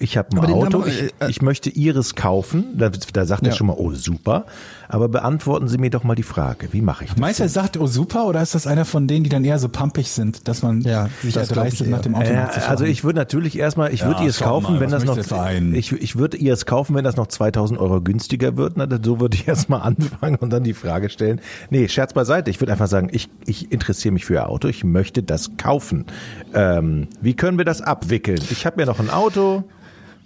Ich 0.00 0.16
habe 0.16 0.30
ein 0.30 0.38
Aber 0.38 0.46
den 0.46 0.54
Auto, 0.56 0.84
wir, 0.86 0.92
ich, 0.92 1.14
äh, 1.20 1.28
ich 1.28 1.42
möchte 1.42 1.70
Ihres 1.70 2.14
kaufen. 2.14 2.78
Da, 2.78 2.88
da 2.88 3.26
sagt 3.26 3.42
er 3.42 3.48
Ja. 3.50 3.56
schon 3.56 3.66
mal, 3.66 3.74
oh 3.76 3.92
super. 3.94 4.46
Aber 4.88 5.08
beantworten 5.08 5.66
Sie 5.66 5.76
mir 5.76 5.90
doch 5.90 6.04
mal 6.04 6.14
die 6.14 6.22
Frage, 6.22 6.68
wie 6.72 6.82
mache 6.82 7.02
ich 7.04 7.10
das? 7.10 7.18
Meinst 7.18 7.40
du, 7.40 7.42
er 7.44 7.48
sagt, 7.48 7.76
oh 7.78 7.88
super, 7.88 8.26
oder 8.26 8.40
ist 8.40 8.54
das 8.54 8.68
einer 8.68 8.84
von 8.84 9.08
denen, 9.08 9.24
die 9.24 9.30
dann 9.30 9.44
eher 9.44 9.58
so 9.58 9.68
pumpig 9.68 10.10
sind, 10.12 10.46
dass 10.46 10.62
man 10.62 10.82
Ja, 10.82 11.08
sich 11.20 11.34
das 11.34 11.50
eher. 11.50 11.88
nach 11.88 12.00
dem 12.00 12.14
Auto 12.14 12.30
Äh, 12.30 12.46
also 12.68 12.84
ich 12.84 13.02
würde 13.02 13.18
natürlich 13.18 13.58
erstmal, 13.58 13.92
ich 13.92 14.00
Ja, 14.00 14.06
würde 14.06 14.22
ihr 14.22 14.30
es 14.30 14.38
schau 14.38 14.44
kaufen, 14.60 14.74
mal, 14.74 14.80
wenn 14.80 14.90
das 14.90 15.04
noch, 15.04 15.18
ich, 15.18 15.92
ich 15.92 16.16
würde 16.16 16.36
ihr 16.36 16.52
es 16.52 16.64
kaufen, 16.64 16.94
wenn 16.94 17.04
das 17.04 17.16
noch 17.16 17.26
2000 17.26 17.80
Euro 17.80 18.00
günstiger 18.00 18.56
wird. 18.56 18.76
Na, 18.76 18.86
dann 18.86 19.02
so 19.02 19.18
würde 19.18 19.34
ich 19.36 19.48
erstmal 19.48 19.80
anfangen 19.82 20.36
und 20.36 20.50
dann 20.50 20.62
die 20.62 20.74
Frage 20.74 21.10
stellen. 21.10 21.40
Nee, 21.70 21.88
Scherz 21.88 22.12
beiseite. 22.12 22.50
Ich 22.50 22.60
würde 22.60 22.70
einfach 22.72 22.86
sagen, 22.86 23.08
ich, 23.10 23.28
ich 23.46 23.72
interessiere 23.72 24.12
mich 24.12 24.24
für 24.26 24.34
ihr 24.34 24.48
Auto, 24.48 24.68
ich 24.68 24.84
möchte 24.84 25.24
das 25.24 25.56
kaufen. 25.56 26.06
Ähm, 26.54 27.08
wie 27.20 27.34
können 27.34 27.58
wir 27.58 27.64
das 27.64 27.82
abwickeln? 27.82 28.40
Ich 28.50 28.64
habe 28.64 28.76
mir 28.76 28.86
noch 28.86 29.00
ein 29.00 29.10
Auto. 29.10 29.64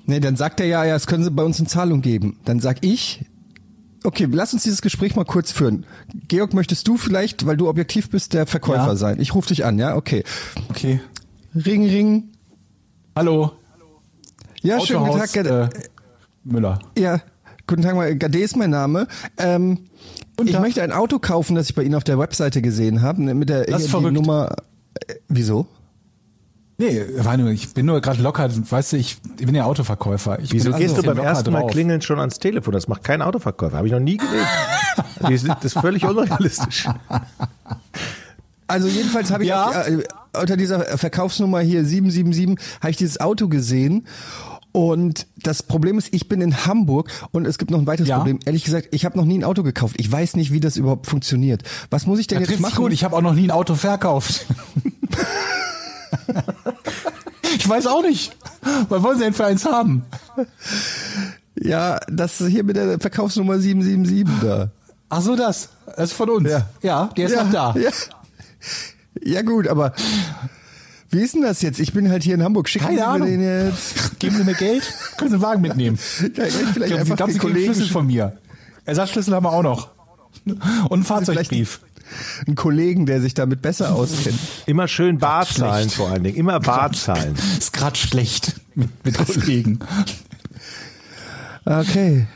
Nee, 0.06 0.20
dann 0.20 0.36
sagt 0.36 0.60
er 0.60 0.66
ja, 0.66 0.84
ja, 0.84 0.94
das 0.94 1.06
können 1.06 1.24
Sie 1.24 1.30
bei 1.30 1.44
uns 1.44 1.58
in 1.60 1.66
Zahlung 1.66 2.02
geben. 2.02 2.38
Dann 2.44 2.58
sag 2.60 2.78
ich, 2.84 3.24
okay, 4.04 4.26
lass 4.30 4.52
uns 4.52 4.64
dieses 4.64 4.82
Gespräch 4.82 5.14
mal 5.14 5.24
kurz 5.24 5.52
führen. 5.52 5.86
Georg, 6.28 6.54
möchtest 6.54 6.88
du 6.88 6.96
vielleicht, 6.96 7.46
weil 7.46 7.56
du 7.56 7.68
objektiv 7.68 8.10
bist, 8.10 8.32
der 8.34 8.46
Verkäufer 8.46 8.88
Ja. 8.88 8.96
sein? 8.96 9.20
Ich 9.20 9.34
rufe 9.34 9.48
dich 9.48 9.64
an, 9.64 9.78
ja? 9.78 9.94
Okay. 9.96 10.24
okay. 10.68 11.00
Ring, 11.54 11.84
ring. 11.86 12.24
Hallo, 13.14 13.52
Ja, 14.62 14.80
schönen 14.80 15.00
guten 15.00 15.10
Autohaus, 15.12 15.32
Tag. 15.32 15.44
Gade- 15.44 15.70
äh, 15.74 15.88
Müller. 16.44 16.78
Ja, 16.98 17.20
guten 17.66 17.82
Tag, 17.82 17.94
mal. 17.94 18.16
Gade 18.16 18.38
ist 18.40 18.56
mein 18.56 18.70
Name. 18.70 19.06
Ähm, 19.38 19.78
ich 20.44 20.58
möchte 20.58 20.82
ein 20.82 20.92
Auto 20.92 21.18
kaufen, 21.18 21.54
das 21.54 21.68
ich 21.68 21.74
bei 21.76 21.82
Ihnen 21.84 21.94
auf 21.94 22.04
der 22.04 22.18
Webseite 22.18 22.62
gesehen 22.62 23.02
habe, 23.02 23.22
ne, 23.22 23.34
mit 23.34 23.48
der 23.50 23.66
Das 23.66 23.84
die 23.84 23.88
verrückt. 23.88 24.14
Nummer. 24.14 24.56
Äh, 25.06 25.14
wieso? 25.28 25.66
Nee, 26.78 27.00
war 27.18 27.36
nur, 27.36 27.50
ich 27.50 27.74
bin 27.74 27.86
nur 27.86 28.00
gerade 28.00 28.20
locker, 28.22 28.48
weißt 28.70 28.92
du, 28.94 28.96
ich, 28.96 29.18
ich 29.38 29.46
bin 29.46 29.54
ja 29.54 29.64
Autoverkäufer. 29.64 30.38
Ich 30.40 30.52
Wieso 30.52 30.70
bin 30.70 30.78
gehst 30.80 30.96
du 30.96 31.02
bisschen 31.02 31.16
beim 31.16 31.24
ersten 31.24 31.52
Mal 31.52 31.60
drauf. 31.60 31.70
klingeln 31.70 32.00
schon 32.02 32.18
ans 32.18 32.38
Telefon? 32.38 32.72
Das 32.72 32.88
macht 32.88 33.04
kein 33.04 33.22
Autoverkäufer. 33.22 33.76
Habe 33.76 33.86
ich 33.86 33.92
noch 33.92 34.00
nie 34.00 34.16
gesehen. 34.16 34.46
Sind- 35.38 35.54
Das 35.56 35.66
ist 35.66 35.78
völlig 35.80 36.04
unrealistisch. 36.04 36.88
Also 38.66 38.88
jedenfalls 38.88 39.30
habe 39.30 39.44
ich 39.44 39.50
Ja. 39.50 39.66
auf, 39.66 39.86
die, 39.86 39.92
äh, 39.92 40.04
unter 40.40 40.56
dieser 40.56 40.80
Verkaufsnummer 40.96 41.60
hier 41.60 41.84
777 41.84 42.58
habe 42.80 42.90
ich 42.90 42.96
dieses 42.96 43.20
Auto 43.20 43.48
gesehen. 43.48 44.06
Und 44.72 45.26
das 45.42 45.62
Problem 45.62 45.98
ist, 45.98 46.14
ich 46.14 46.28
bin 46.30 46.40
in 46.40 46.64
Hamburg 46.64 47.10
und 47.32 47.46
es 47.46 47.58
gibt 47.58 47.70
noch 47.70 47.78
ein 47.78 47.86
weiteres 47.86 48.08
Ja. 48.08 48.16
Problem. 48.16 48.38
Ehrlich 48.46 48.64
gesagt, 48.64 48.88
ich 48.92 49.04
habe 49.04 49.18
noch 49.18 49.26
nie 49.26 49.38
ein 49.38 49.44
Auto 49.44 49.62
gekauft. 49.62 49.96
Ich 49.98 50.10
weiß 50.10 50.34
nicht, 50.36 50.50
wie 50.52 50.60
das 50.60 50.78
überhaupt 50.78 51.06
funktioniert. 51.06 51.62
Was 51.90 52.06
muss 52.06 52.18
ich 52.18 52.26
denn 52.26 52.40
Das 52.40 52.48
jetzt 52.48 52.60
machen? 52.60 52.76
gut. 52.76 52.92
Ich 52.92 53.04
habe 53.04 53.14
auch 53.14 53.20
noch 53.20 53.34
nie 53.34 53.44
ein 53.46 53.50
Auto 53.50 53.74
verkauft. 53.74 54.46
ich 57.56 57.68
weiß 57.68 57.86
auch 57.86 58.02
nicht. 58.02 58.36
Was 58.88 59.02
wollen 59.02 59.18
Sie 59.18 59.24
denn 59.24 59.34
für 59.34 59.46
eins 59.46 59.64
haben? 59.64 60.04
ja, 61.56 62.00
das 62.08 62.38
hier 62.38 62.64
mit 62.64 62.76
der 62.76 62.98
Verkaufsnummer 63.00 63.58
777 63.58 64.48
da. 64.48 64.70
Ach 65.08 65.20
so, 65.20 65.36
das. 65.36 65.68
Das 65.96 66.10
ist 66.10 66.12
von 66.12 66.30
uns. 66.30 66.48
Ja. 66.50 66.68
Ja, 66.82 67.10
der 67.16 67.26
ist 67.26 67.34
ja, 67.34 67.44
noch 67.44 67.52
da. 67.52 67.74
Ja. 67.78 67.90
ja 69.22 69.42
gut, 69.42 69.68
aber 69.68 69.92
wie 71.10 71.20
ist 71.20 71.34
denn 71.34 71.42
das 71.42 71.60
jetzt? 71.60 71.78
Ich 71.78 71.92
bin 71.92 72.10
halt 72.10 72.22
hier 72.22 72.34
in 72.34 72.42
Hamburg. 72.42 72.70
Schicken 72.70 72.86
Keine 72.86 72.96
Sie 72.96 73.02
mir 73.02 73.08
Ahnung. 73.08 73.28
den 73.28 73.42
jetzt? 73.42 74.18
Geben 74.18 74.36
Sie 74.38 74.44
mir 74.44 74.54
Geld, 74.54 74.82
können 75.18 75.28
Sie 75.28 75.36
einen 75.36 75.42
Wagen 75.42 75.60
mitnehmen. 75.60 75.98
Ja, 76.36 76.44
ich 76.44 76.54
vielleicht 76.54 76.92
Ich 76.92 76.98
einfach 76.98 77.16
glaube, 77.16 77.32
Sie 77.32 77.38
kriegen 77.38 77.52
Kollegen 77.52 77.74
Schlüssel 77.74 77.92
von 77.92 78.06
mir. 78.06 78.38
Ersatzschlüssel 78.86 79.34
haben 79.34 79.44
wir 79.44 79.52
auch 79.52 79.62
noch. 79.62 79.90
Und 80.46 80.92
einen 80.92 81.04
Fahrzeugbrief. 81.04 81.80
Einen 82.46 82.56
Kollegen, 82.56 83.06
der 83.06 83.20
sich 83.20 83.34
damit 83.34 83.62
besser 83.62 83.94
auskennt. 83.94 84.38
Immer 84.66 84.88
schön 84.88 85.18
Bar 85.18 85.46
zahlen 85.46 85.90
vor 85.90 86.10
allen 86.10 86.24
Dingen. 86.24 86.36
Immer 86.36 86.60
Bar 86.60 86.92
zahlen. 86.92 87.34
Ist 87.58 87.72
gerade 87.72 87.96
schlecht 87.96 88.60
mit, 88.74 88.90
mit 89.04 89.18
Kollegen. 89.18 89.78
Okay. 91.64 92.26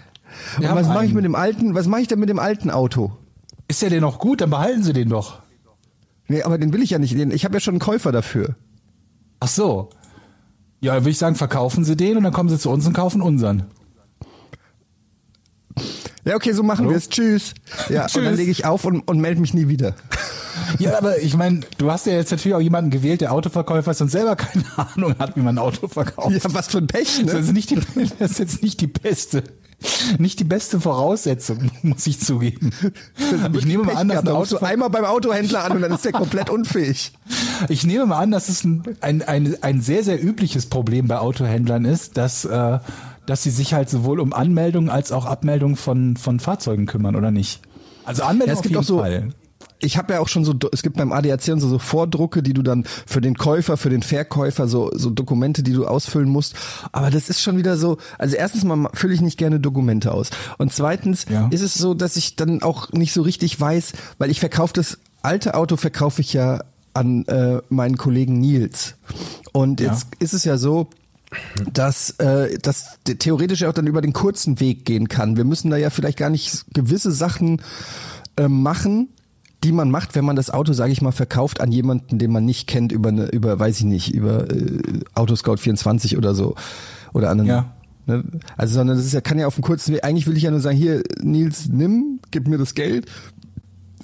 Wir 0.58 0.70
Und 0.70 0.76
was 0.76 0.88
mache 0.88 1.06
ich 1.06 1.12
mit 1.12 1.24
dem 1.24 1.34
alten, 1.34 1.74
was 1.74 1.86
mache 1.86 2.02
ich 2.02 2.08
denn 2.08 2.18
mit 2.18 2.28
dem 2.28 2.38
alten 2.38 2.70
Auto? 2.70 3.12
Ist 3.68 3.82
der 3.82 3.90
denn 3.90 4.02
noch 4.02 4.18
gut? 4.18 4.40
Dann 4.40 4.50
behalten 4.50 4.82
Sie 4.82 4.92
den 4.92 5.08
doch. 5.08 5.40
Nee, 6.28 6.42
aber 6.42 6.58
den 6.58 6.72
will 6.72 6.82
ich 6.82 6.90
ja 6.90 6.98
nicht. 6.98 7.14
Ich 7.14 7.44
habe 7.44 7.54
ja 7.54 7.60
schon 7.60 7.74
einen 7.74 7.80
Käufer 7.80 8.12
dafür. 8.12 8.56
Ach 9.40 9.48
so. 9.48 9.90
Ja, 10.80 10.94
dann 10.94 11.04
würde 11.04 11.10
ich 11.10 11.18
sagen, 11.18 11.36
verkaufen 11.36 11.84
Sie 11.84 11.96
den 11.96 12.16
und 12.16 12.24
dann 12.24 12.32
kommen 12.32 12.48
Sie 12.48 12.58
zu 12.58 12.70
uns 12.70 12.86
und 12.86 12.92
kaufen 12.92 13.22
unseren. 13.22 13.64
Ja, 16.26 16.34
okay, 16.34 16.52
so 16.52 16.64
machen 16.64 16.88
wir 16.90 16.96
es. 16.96 17.08
Tschüss. 17.08 17.54
Ja, 17.88 18.02
und 18.02 18.16
dann 18.16 18.24
Tschüss. 18.24 18.36
lege 18.38 18.50
ich 18.50 18.64
auf 18.66 18.84
und, 18.84 19.00
und 19.08 19.20
melde 19.20 19.40
mich 19.40 19.54
nie 19.54 19.68
wieder. 19.68 19.94
Ja, 20.80 20.98
aber 20.98 21.20
ich 21.22 21.36
meine, 21.36 21.60
du 21.78 21.90
hast 21.90 22.06
ja 22.06 22.14
jetzt 22.14 22.32
natürlich 22.32 22.54
auch 22.54 22.60
jemanden 22.60 22.90
gewählt, 22.90 23.20
der 23.20 23.32
Autoverkäufer 23.32 23.92
ist 23.92 24.00
und 24.00 24.10
selber 24.10 24.34
keine 24.34 24.64
Ahnung 24.76 25.14
hat, 25.20 25.36
wie 25.36 25.40
man 25.40 25.54
ein 25.54 25.58
Auto 25.58 25.86
verkauft. 25.86 26.32
Ja, 26.32 26.52
was 26.52 26.66
für 26.66 26.78
ein 26.78 26.88
Pech, 26.88 27.22
Das 27.24 27.34
ne? 27.34 27.40
ist, 27.40 27.52
nicht 27.52 27.70
die, 27.70 27.76
das 28.18 28.32
ist 28.32 28.38
jetzt 28.40 28.62
nicht 28.64 28.80
die 28.80 28.88
beste, 28.88 29.44
nicht 30.18 30.40
die 30.40 30.44
beste 30.44 30.80
Voraussetzung, 30.80 31.70
muss 31.82 32.04
ich 32.08 32.18
zugeben. 32.18 32.72
Ich 33.52 33.64
nehme 33.64 33.84
mal 33.84 33.94
an, 33.96 34.08
dass 34.08 34.18
ein 34.18 34.28
Auto, 34.28 34.56
einmal 34.56 34.90
beim 34.90 35.04
Autohändler 35.04 35.62
an 35.62 35.72
und 35.76 35.82
dann 35.82 35.92
ist 35.92 36.04
der 36.04 36.12
komplett 36.12 36.50
unfähig. 36.50 37.12
ich 37.68 37.86
nehme 37.86 38.06
mal 38.06 38.18
an, 38.18 38.32
dass 38.32 38.48
es 38.48 38.64
ein, 38.64 38.82
ein, 39.00 39.22
ein, 39.22 39.62
ein 39.62 39.80
sehr, 39.80 40.02
sehr 40.02 40.20
übliches 40.20 40.66
Problem 40.66 41.06
bei 41.06 41.18
Autohändlern 41.18 41.84
ist, 41.84 42.16
dass, 42.16 42.44
äh, 42.44 42.80
dass 43.26 43.42
sie 43.42 43.50
sich 43.50 43.74
halt 43.74 43.90
sowohl 43.90 44.20
um 44.20 44.32
Anmeldungen 44.32 44.88
als 44.90 45.12
auch 45.12 45.26
Abmeldungen 45.26 45.76
von, 45.76 46.16
von 46.16 46.40
Fahrzeugen 46.40 46.86
kümmern, 46.86 47.16
oder 47.16 47.30
nicht? 47.30 47.60
Also 48.04 48.22
Anmeldung 48.22 48.48
Ja, 48.48 48.52
es 48.52 48.58
auf 48.58 48.62
gibt 48.62 48.70
jeden 48.72 48.82
auch 48.82 48.86
so, 48.86 48.98
Fall. 49.00 49.28
ich 49.80 49.96
habe 49.98 50.14
ja 50.14 50.20
auch 50.20 50.28
schon 50.28 50.44
so, 50.44 50.54
es 50.72 50.82
gibt 50.82 50.96
beim 50.96 51.12
ADAC 51.12 51.48
und 51.48 51.60
so, 51.60 51.68
so 51.68 51.78
Vordrucke, 51.78 52.42
die 52.42 52.54
du 52.54 52.62
dann 52.62 52.84
für 53.06 53.20
den 53.20 53.36
Käufer, 53.36 53.76
für 53.76 53.90
den 53.90 54.02
Verkäufer, 54.02 54.68
so, 54.68 54.90
so 54.94 55.10
Dokumente, 55.10 55.62
die 55.62 55.72
du 55.72 55.86
ausfüllen 55.86 56.28
musst. 56.28 56.54
Aber 56.92 57.10
das 57.10 57.28
ist 57.28 57.42
schon 57.42 57.56
wieder 57.58 57.76
so, 57.76 57.98
also 58.18 58.36
erstens 58.36 58.64
mal 58.64 58.88
fülle 58.94 59.12
ich 59.14 59.20
nicht 59.20 59.38
gerne 59.38 59.58
Dokumente 59.60 60.12
aus. 60.12 60.30
Und 60.58 60.72
zweitens 60.72 61.26
Ja. 61.28 61.48
ist 61.50 61.62
es 61.62 61.74
so, 61.74 61.94
dass 61.94 62.16
ich 62.16 62.36
dann 62.36 62.62
auch 62.62 62.92
nicht 62.92 63.12
so 63.12 63.22
richtig 63.22 63.60
weiß, 63.60 63.92
weil 64.18 64.30
ich 64.30 64.40
verkaufe 64.40 64.72
das 64.72 64.98
alte 65.22 65.54
Auto 65.54 65.76
verkaufe 65.76 66.20
ich 66.20 66.32
ja 66.32 66.62
an 66.94 67.24
äh, 67.26 67.58
meinen 67.68 67.96
Kollegen 67.98 68.38
Nils. 68.38 68.94
Und 69.52 69.80
Ja. 69.80 69.88
jetzt 69.92 70.06
ist 70.20 70.32
es 70.32 70.44
ja 70.44 70.56
so, 70.58 70.88
dass 71.72 72.10
äh, 72.18 72.58
das 72.58 72.98
theoretisch 73.04 73.64
auch 73.64 73.72
dann 73.72 73.86
über 73.86 74.00
den 74.00 74.12
kurzen 74.12 74.60
Weg 74.60 74.84
gehen 74.84 75.08
kann. 75.08 75.36
Wir 75.36 75.44
müssen 75.44 75.70
da 75.70 75.76
ja 75.76 75.90
vielleicht 75.90 76.18
gar 76.18 76.30
nicht 76.30 76.64
gewisse 76.72 77.12
Sachen 77.12 77.60
äh, 78.36 78.48
machen, 78.48 79.08
die 79.64 79.72
man 79.72 79.90
macht, 79.90 80.14
wenn 80.14 80.24
man 80.24 80.36
das 80.36 80.50
Auto, 80.50 80.72
sage 80.72 80.92
ich 80.92 81.02
mal, 81.02 81.12
verkauft 81.12 81.60
an 81.60 81.72
jemanden, 81.72 82.18
den 82.18 82.30
man 82.30 82.44
nicht 82.44 82.66
kennt, 82.68 82.92
über 82.92 83.08
eine, 83.08 83.26
über, 83.26 83.58
weiß 83.58 83.78
ich 83.78 83.84
nicht, 83.84 84.14
über 84.14 84.48
äh, 84.50 84.80
Autoscout 85.14 85.56
24 85.56 86.16
oder 86.16 86.34
so 86.34 86.54
oder 87.12 87.30
anderen. 87.30 87.48
Ja. 87.48 87.72
Ne? 88.06 88.22
Also, 88.56 88.74
sondern 88.74 88.96
das 88.96 89.06
ist 89.06 89.12
ja, 89.12 89.20
kann 89.20 89.38
ja 89.38 89.46
auf 89.46 89.56
dem 89.56 89.64
kurzen 89.64 89.94
Weg. 89.94 90.04
Eigentlich 90.04 90.26
will 90.26 90.36
ich 90.36 90.44
ja 90.44 90.50
nur 90.50 90.60
sagen, 90.60 90.76
hier, 90.76 91.02
Nils, 91.20 91.68
nimm, 91.68 92.20
gib 92.30 92.46
mir 92.46 92.58
das 92.58 92.74
Geld. 92.74 93.06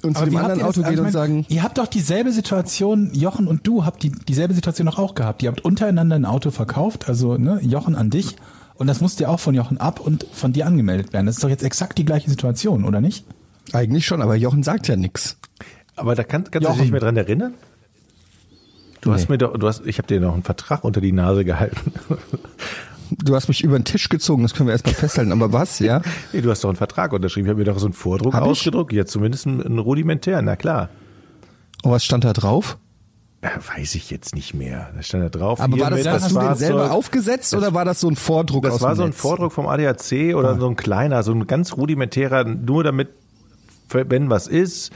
Und 0.03 0.17
zu 0.17 0.25
dem 0.25 0.35
anderen 0.37 0.59
ihr 0.59 0.65
das- 0.65 0.77
Auto 0.77 0.83
also 0.87 1.03
und 1.03 1.11
sagen, 1.11 1.45
Ihr 1.49 1.63
habt 1.63 1.77
doch 1.77 1.87
dieselbe 1.87 2.31
Situation, 2.31 3.13
Jochen 3.13 3.47
und 3.47 3.65
du 3.65 3.85
habt 3.85 4.03
die, 4.03 4.11
dieselbe 4.11 4.53
Situation 4.53 4.85
doch 4.85 4.99
auch 4.99 5.15
gehabt. 5.15 5.41
Ihr 5.43 5.49
habt 5.49 5.63
untereinander 5.63 6.15
ein 6.17 6.25
Auto 6.25 6.51
verkauft, 6.51 7.07
also 7.09 7.37
ne, 7.37 7.59
Jochen 7.61 7.95
an 7.95 8.09
dich. 8.09 8.35
Und 8.75 8.87
das 8.87 9.01
musste 9.01 9.23
ja 9.23 9.29
auch 9.29 9.39
von 9.39 9.55
Jochen 9.55 9.77
ab 9.79 9.99
und 9.99 10.25
von 10.33 10.51
dir 10.51 10.65
angemeldet 10.67 11.13
werden. 11.13 11.25
Das 11.27 11.35
ist 11.35 11.43
doch 11.43 11.49
jetzt 11.49 11.63
exakt 11.63 11.97
die 11.97 12.05
gleiche 12.05 12.29
Situation, 12.29 12.85
oder 12.85 13.01
nicht? 13.01 13.25
eigentlich 13.71 14.05
schon, 14.05 14.21
aber 14.21 14.35
Jochen 14.35 14.61
sagt 14.61 14.87
ja 14.89 14.97
nichts. 14.97 15.37
Aber 15.95 16.15
da 16.15 16.23
kann, 16.23 16.43
kannst 16.51 16.67
du 16.67 16.71
dich 16.73 16.81
nicht 16.81 16.91
mehr 16.91 16.99
dran 16.99 17.15
erinnern? 17.15 17.53
Du 18.99 19.13
hast 19.13 19.29
Nee. 19.29 19.33
mir 19.33 19.37
doch, 19.37 19.57
du 19.57 19.67
hast, 19.67 19.85
ich 19.85 19.97
habe 19.99 20.07
dir 20.07 20.19
noch 20.19 20.33
einen 20.33 20.43
Vertrag 20.43 20.83
unter 20.83 20.99
die 21.01 21.11
Nase 21.13 21.45
gehalten. 21.45 21.93
Du 23.17 23.35
hast 23.35 23.47
mich 23.47 23.63
über 23.63 23.77
den 23.77 23.85
Tisch 23.85 24.09
gezogen, 24.09 24.43
das 24.43 24.53
können 24.53 24.67
wir 24.67 24.73
erstmal 24.73 24.95
festhalten. 24.95 25.31
Aber 25.31 25.51
was, 25.53 25.79
ja? 25.79 26.01
nee, 26.33 26.41
du 26.41 26.49
hast 26.49 26.63
doch 26.63 26.69
einen 26.69 26.77
Vertrag 26.77 27.13
unterschrieben. 27.13 27.47
Ich 27.47 27.49
habe 27.49 27.59
mir 27.59 27.65
doch 27.65 27.79
so 27.79 27.85
einen 27.85 27.93
Vordruck 27.93 28.33
Hab 28.33 28.43
ich? 28.43 28.49
ausgedruckt. 28.49 28.93
Ja, 28.93 29.05
zumindest 29.05 29.47
einen, 29.47 29.61
einen 29.61 29.79
rudimentär, 29.79 30.41
na 30.41 30.55
klar. 30.55 30.89
Und 31.83 31.91
was 31.91 32.05
stand 32.05 32.23
da 32.23 32.33
drauf? 32.33 32.77
Ja, 33.43 33.51
weiß 33.75 33.95
ich 33.95 34.09
jetzt 34.09 34.35
nicht 34.35 34.53
mehr. 34.53 34.89
Da 34.95 35.01
stand 35.01 35.23
da 35.23 35.29
drauf. 35.29 35.59
Aber 35.59 35.77
war 35.77 35.89
das, 35.89 36.07
hast 36.07 36.31
du 36.31 36.39
den 36.39 36.55
selber 36.55 36.91
aufgesetzt 36.91 37.53
oder 37.53 37.73
war 37.73 37.83
das 37.83 37.99
so 37.99 38.07
ein 38.07 38.15
Vordruck 38.15 38.63
Das 38.63 38.79
war 38.81 38.95
so 38.95 39.03
ein 39.03 39.09
Netz? 39.09 39.19
Vordruck 39.19 39.51
vom 39.51 39.67
ADAC 39.67 40.33
oder 40.35 40.57
so 40.57 40.67
ein 40.67 40.77
kleiner, 40.77 41.23
so 41.23 41.33
ein 41.33 41.45
ganz 41.45 41.75
rudimentärer, 41.75 42.45
nur 42.45 42.85
damit, 42.85 43.09
wenn 43.89 44.29
was 44.29 44.47
ist, 44.47 44.91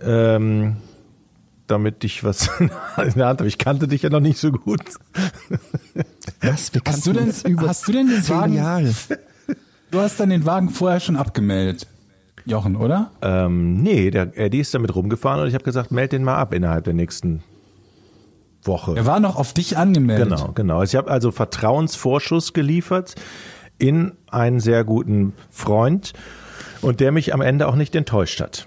ähm, 0.00 0.76
damit 1.66 2.04
ich 2.04 2.24
was 2.24 2.48
in 2.58 2.68
der 2.68 3.26
Hand 3.26 3.40
habe. 3.40 3.48
Ich 3.48 3.58
kannte 3.58 3.88
dich 3.88 4.02
ja 4.02 4.10
noch 4.10 4.20
nicht 4.20 4.38
so 4.38 4.52
gut. 4.52 4.80
Was? 6.40 6.72
Wir 6.74 6.82
Hast 6.86 7.06
du 7.06 7.12
denn, 7.12 7.32
über 7.46 7.68
hast 7.68 7.88
du 7.88 7.92
denn 7.92 8.08
den 8.08 8.28
Wagen, 8.28 8.54
Jahre. 8.54 8.94
du 9.90 10.00
hast 10.00 10.20
dann 10.20 10.30
den 10.30 10.44
Wagen 10.46 10.70
vorher 10.70 11.00
schon 11.00 11.16
abgemeldet, 11.16 11.86
Jochen, 12.44 12.76
oder? 12.76 13.10
Ähm, 13.22 13.82
nee, 13.82 14.10
der 14.10 14.38
Eddie 14.38 14.60
ist 14.60 14.72
damit 14.74 14.94
rumgefahren 14.94 15.40
und 15.40 15.48
ich 15.48 15.54
habe 15.54 15.64
gesagt, 15.64 15.90
meld 15.90 16.12
den 16.12 16.22
mal 16.24 16.36
ab 16.36 16.54
innerhalb 16.54 16.84
der 16.84 16.94
nächsten 16.94 17.42
Woche. 18.62 18.94
Er 18.96 19.06
war 19.06 19.20
noch 19.20 19.36
auf 19.36 19.52
dich 19.52 19.76
angemeldet. 19.76 20.28
Genau, 20.28 20.52
genau. 20.52 20.82
Ich 20.82 20.94
habe 20.94 21.10
also 21.10 21.30
Vertrauensvorschuss 21.30 22.52
geliefert 22.52 23.14
in 23.78 24.12
einen 24.30 24.60
sehr 24.60 24.84
guten 24.84 25.32
Freund 25.50 26.12
und 26.82 27.00
der 27.00 27.12
mich 27.12 27.34
am 27.34 27.40
Ende 27.40 27.68
auch 27.68 27.76
nicht 27.76 27.94
enttäuscht 27.94 28.40
hat. 28.40 28.66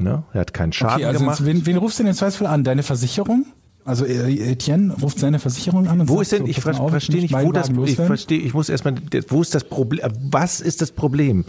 Ne? 0.00 0.24
Er 0.32 0.40
hat 0.40 0.54
keinen 0.54 0.72
Schaden 0.72 0.96
Okay, 0.96 1.04
also 1.06 1.20
gemacht. 1.20 1.38
jetzt, 1.40 1.46
wen, 1.46 1.66
wen 1.66 1.76
rufst 1.76 1.98
du 1.98 2.02
denn 2.02 2.10
im 2.10 2.16
Zweifelsfall 2.16 2.46
an? 2.48 2.64
Deine 2.64 2.82
Versicherung? 2.82 3.46
Also 3.84 4.06
äh, 4.06 4.52
Etienne 4.52 4.94
ruft 4.94 5.18
seine 5.18 5.38
Versicherung 5.38 5.88
an 5.88 6.00
und 6.00 6.08
Wo 6.08 6.14
sagt 6.14 6.22
ist 6.22 6.32
denn, 6.32 6.42
so, 6.42 6.46
ich 6.48 6.60
ver 6.60 6.74
verstehe 6.88 7.20
nicht, 7.20 7.34
wo 7.34 7.52
das, 7.52 7.68
ich 7.84 7.96
verstehe, 7.96 8.38
ich 8.38 8.54
muss 8.54 8.68
erstmal, 8.70 8.94
wo 9.28 9.42
ist 9.42 9.54
das 9.54 9.64
Problem, 9.64 10.00
was 10.30 10.60
ist 10.62 10.80
das 10.80 10.90
Problem? 10.90 11.44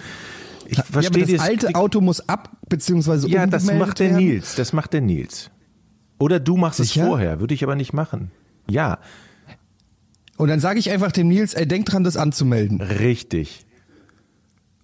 Ich 0.68 0.78
Ja, 0.78 0.84
verstehe 0.84 1.26
das 1.26 1.40
alte 1.40 1.68
die- 1.68 1.76
Auto 1.76 2.02
muss 2.02 2.28
ab, 2.28 2.58
beziehungsweise 2.68 3.30
Ja, 3.30 3.46
das 3.48 3.66
macht 3.72 4.00
der 4.00 4.10
werden. 4.12 4.26
Nils, 4.26 4.56
das 4.56 4.74
macht 4.74 4.92
der 4.94 5.02
Nils. 5.02 5.50
Oder 6.20 6.40
du 6.42 6.58
machst 6.58 6.78
Sicher? 6.78 7.04
es 7.04 7.08
vorher, 7.08 7.40
würde 7.40 7.54
ich 7.54 7.64
aber 7.64 7.76
nicht 7.76 7.94
machen. 7.94 8.32
Ja, 8.70 8.98
Und 10.38 10.50
dann 10.50 10.60
sage 10.60 10.80
ich 10.80 10.90
einfach 10.92 11.14
dem 11.14 11.30
Nils, 11.30 11.54
ey, 11.54 11.66
denk 11.66 11.86
dran, 11.86 12.04
das 12.04 12.18
anzumelden. 12.18 12.82
richtig. 12.82 13.65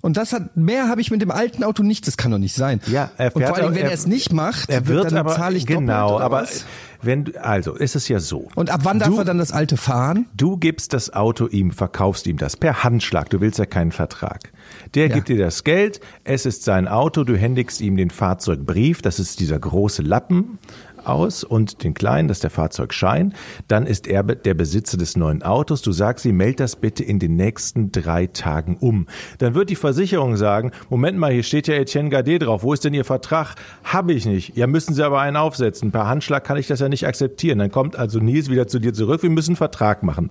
Und 0.01 0.17
das 0.17 0.33
hat, 0.33 0.57
mehr 0.57 0.87
habe 0.89 0.99
ich 1.01 1.11
mit 1.11 1.21
dem 1.21 1.31
alten 1.31 1.63
Auto 1.63 1.83
nicht, 1.83 2.07
das 2.07 2.17
kann 2.17 2.31
doch 2.31 2.37
nicht 2.39 2.55
sein. 2.55 2.81
Ja, 2.87 3.11
er 3.17 3.35
Und 3.35 3.41
fährt 3.43 3.55
vor 3.55 3.63
allem, 3.65 3.75
wenn 3.75 3.83
er- 3.83 3.89
er 3.89 3.93
es 3.93 4.07
nicht 4.07 4.33
macht, 4.33 4.69
Er 4.69 4.87
wird 4.87 5.05
dann 5.05 5.17
aber, 5.17 5.35
zahle 5.35 5.57
ich 5.57 5.67
genau, 5.67 6.19
aber 6.19 6.41
was? 6.41 6.65
wenn, 7.03 7.35
also, 7.37 7.75
ist 7.75 7.95
es 7.95 8.07
ja 8.07 8.19
so. 8.19 8.47
Und 8.55 8.69
ab 8.71 8.81
wann 8.83 8.97
darf 8.99 9.15
er 9.17 9.25
dann 9.25 9.37
das 9.37 9.51
alte 9.51 9.77
fahren? 9.77 10.25
Du 10.35 10.57
gibst 10.57 10.93
das 10.93 11.13
Auto 11.13 11.47
ihm, 11.47 11.71
verkaufst 11.71 12.25
ihm 12.27 12.37
das 12.37 12.57
per 12.57 12.83
Handschlag. 12.83 13.29
Du 13.29 13.41
willst 13.41 13.59
ja 13.59 13.65
keinen 13.67 13.91
Vertrag. 13.91 14.51
Der 14.95 15.07
Ja. 15.07 15.15
gibt 15.15 15.29
dir 15.29 15.37
das 15.37 15.63
Geld. 15.63 15.99
Es 16.23 16.45
ist 16.45 16.63
sein 16.63 16.87
Auto. 16.87 17.23
Du 17.23 17.35
händigst 17.37 17.79
ihm 17.81 17.95
den 17.95 18.09
Fahrzeugbrief. 18.09 19.01
Das 19.01 19.19
ist 19.19 19.39
dieser 19.39 19.59
große 19.59 20.01
Lappen 20.01 20.57
aus 21.05 21.43
und 21.43 21.83
den 21.83 21.93
kleinen, 21.93 22.27
das 22.27 22.37
ist 22.37 22.43
der 22.43 22.49
Fahrzeugschein. 22.49 23.33
Dann 23.67 23.85
ist 23.85 24.07
er 24.07 24.23
der 24.23 24.53
Besitzer 24.53 24.97
des 24.97 25.17
neuen 25.17 25.43
Autos. 25.43 25.81
Du 25.81 25.91
sagst 25.91 26.25
ihm, 26.25 26.37
meld 26.37 26.59
das 26.59 26.75
bitte 26.75 27.03
in 27.03 27.19
den 27.19 27.35
nächsten 27.35 27.91
drei 27.91 28.27
Tagen 28.27 28.77
um. 28.79 29.07
Dann 29.39 29.55
wird 29.55 29.69
die 29.69 29.75
Versicherung 29.75 30.37
sagen, 30.37 30.71
Moment 30.89 31.17
mal, 31.17 31.31
hier 31.31 31.43
steht 31.43 31.67
ja 31.67 31.75
Etienne 31.75 32.09
Gardet 32.09 32.43
drauf. 32.43 32.63
Wo 32.63 32.73
ist 32.73 32.83
denn 32.83 32.93
Ihr 32.93 33.05
Vertrag? 33.05 33.55
Habe 33.83 34.13
ich 34.13 34.25
nicht. 34.25 34.55
Ja, 34.55 34.67
müssen 34.67 34.93
Sie 34.93 35.03
aber 35.05 35.21
einen 35.21 35.37
aufsetzen. 35.37 35.91
Per 35.91 36.07
Handschlag 36.07 36.43
kann 36.43 36.57
ich 36.57 36.67
das 36.67 36.79
ja 36.79 36.89
nicht 36.89 37.07
akzeptieren. 37.07 37.59
Dann 37.59 37.71
kommt 37.71 37.95
also 37.95 38.19
Nils 38.19 38.49
wieder 38.49 38.67
zu 38.67 38.79
dir 38.79 38.93
zurück. 38.93 39.23
Wir 39.23 39.29
müssen 39.29 39.51
einen 39.51 39.57
Vertrag 39.57 40.03
machen. 40.03 40.29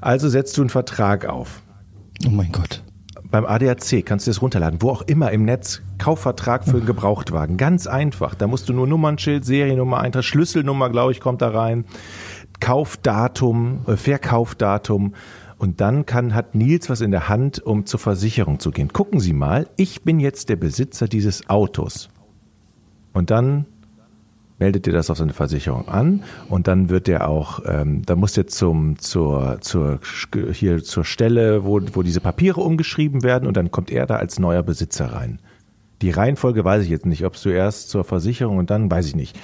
Also 0.00 0.28
setzt 0.28 0.56
du 0.58 0.62
einen 0.62 0.70
Vertrag 0.70 1.26
auf. 1.26 1.62
Oh 2.26 2.30
mein 2.30 2.52
Gott. 2.52 2.82
Beim 3.32 3.46
ADAC 3.46 4.04
kannst 4.04 4.26
du 4.26 4.30
das 4.30 4.42
runterladen, 4.42 4.82
wo 4.82 4.90
auch 4.90 5.00
immer 5.00 5.30
im 5.30 5.46
Netz. 5.46 5.80
Kaufvertrag 5.96 6.64
für 6.64 6.76
einen 6.76 6.86
Gebrauchtwagen. 6.86 7.56
Ganz 7.56 7.86
einfach. 7.86 8.34
Da 8.34 8.46
musst 8.46 8.68
du 8.68 8.74
nur 8.74 8.86
Nummernschild, 8.86 9.46
Seriennummer 9.46 10.00
eintragen, 10.00 10.22
Schlüsselnummer, 10.22 10.90
glaube 10.90 11.12
ich, 11.12 11.20
kommt 11.20 11.40
da 11.40 11.48
rein. 11.48 11.86
Kaufdatum, 12.60 13.86
äh, 13.86 13.96
Verkaufdatum. 13.96 15.14
Und 15.56 15.80
dann 15.80 16.04
kann, 16.04 16.34
hat 16.34 16.54
Nils 16.54 16.90
was 16.90 17.00
in 17.00 17.10
der 17.10 17.30
Hand, 17.30 17.58
um 17.64 17.86
zur 17.86 18.00
Versicherung 18.00 18.60
zu 18.60 18.70
gehen. 18.70 18.92
Gucken 18.92 19.18
Sie 19.18 19.32
mal, 19.32 19.66
ich 19.76 20.02
bin 20.02 20.20
jetzt 20.20 20.50
der 20.50 20.56
Besitzer 20.56 21.08
dieses 21.08 21.48
Autos. 21.48 22.10
Und 23.14 23.30
dann 23.30 23.64
meldet 24.62 24.86
ihr 24.86 24.92
das 24.92 25.10
auf 25.10 25.18
seine 25.18 25.32
Versicherung 25.32 25.88
an 25.88 26.22
und 26.48 26.68
dann 26.68 26.88
wird 26.88 27.08
der 27.08 27.28
auch, 27.28 27.62
ähm, 27.66 28.02
da 28.06 28.14
muss 28.14 28.34
der 28.34 28.46
zum 28.46 28.96
zur 28.96 29.58
zur 29.60 29.98
hier 30.52 30.84
zur 30.84 31.04
Stelle, 31.04 31.64
wo 31.64 31.80
wo 31.92 32.04
diese 32.04 32.20
Papiere 32.20 32.60
umgeschrieben 32.60 33.24
werden 33.24 33.48
und 33.48 33.56
dann 33.56 33.72
kommt 33.72 33.90
er 33.90 34.06
da 34.06 34.16
als 34.16 34.38
neuer 34.38 34.62
Besitzer 34.62 35.06
rein. 35.06 35.40
Die 36.00 36.10
Reihenfolge 36.10 36.64
weiß 36.64 36.84
ich 36.84 36.90
jetzt 36.90 37.06
nicht, 37.06 37.24
ob 37.24 37.40
du 37.42 37.48
erst 37.48 37.90
zur 37.90 38.04
Versicherung 38.04 38.58
und 38.58 38.70
dann 38.70 38.88
weiß 38.88 39.08
ich 39.08 39.16
nicht. 39.16 39.36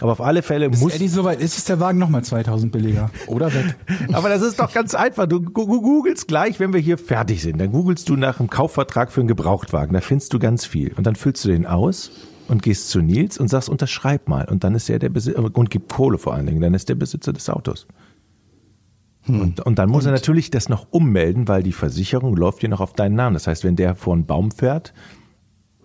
Aber 0.00 0.12
auf 0.12 0.20
alle 0.20 0.42
Fälle 0.42 0.66
Ist 0.66 0.82
muss 0.82 0.94
Eddie 0.94 1.08
soweit 1.08 1.40
ist, 1.40 1.56
ist 1.56 1.70
der 1.70 1.80
Wagen 1.80 1.98
nochmal 1.98 2.22
2000 2.22 2.70
billiger. 2.70 3.10
Oder 3.28 3.54
weg. 3.54 3.76
Aber 4.12 4.28
das 4.28 4.42
ist 4.42 4.60
doch 4.60 4.74
ganz 4.74 4.94
einfach. 4.94 5.26
Du 5.26 5.40
googelst 5.40 6.28
gleich, 6.28 6.60
wenn 6.60 6.74
wir 6.74 6.80
hier 6.80 6.98
fertig 6.98 7.40
sind. 7.40 7.58
Dann 7.58 7.72
googelst 7.72 8.06
du 8.10 8.16
nach 8.16 8.40
einem 8.40 8.50
Kaufvertrag 8.50 9.10
für 9.10 9.20
einen 9.22 9.28
Gebrauchtwagen. 9.28 9.94
Da 9.94 10.02
findest 10.02 10.34
du 10.34 10.38
ganz 10.38 10.66
viel. 10.66 10.92
Und 10.98 11.06
dann 11.06 11.16
füllst 11.16 11.42
du 11.46 11.48
den 11.48 11.64
aus 11.64 12.10
und 12.48 12.62
gehst 12.62 12.90
zu 12.90 13.00
Nils 13.00 13.38
und 13.38 13.48
sagst, 13.48 13.68
unterschreib 13.68 14.28
mal. 14.28 14.46
Und 14.48 14.64
dann 14.64 14.74
ist 14.74 14.88
er 14.88 14.98
der 14.98 15.08
Besitzer, 15.08 15.42
und 15.42 15.70
gib 15.70 15.88
Kohle 15.92 16.18
vor 16.18 16.34
allen 16.34 16.46
Dingen. 16.46 16.60
Dann 16.60 16.74
ist 16.74 16.88
der 16.88 16.94
Besitzer 16.94 17.32
des 17.32 17.48
Autos. 17.50 17.86
Und, 19.28 19.60
und 19.60 19.78
dann 19.78 19.90
muss 19.90 20.06
er 20.06 20.12
natürlich 20.12 20.50
das 20.50 20.68
noch 20.68 20.86
ummelden, 20.90 21.48
weil 21.48 21.62
die 21.62 21.72
Versicherung 21.72 22.36
läuft 22.36 22.60
hier 22.60 22.68
noch 22.68 22.80
auf 22.80 22.92
deinen 22.92 23.16
Namen. 23.16 23.34
Das 23.34 23.46
heißt, 23.46 23.64
wenn 23.64 23.74
der 23.74 23.96
vor 23.96 24.14
einen 24.14 24.26
Baum 24.26 24.52
fährt, 24.52 24.92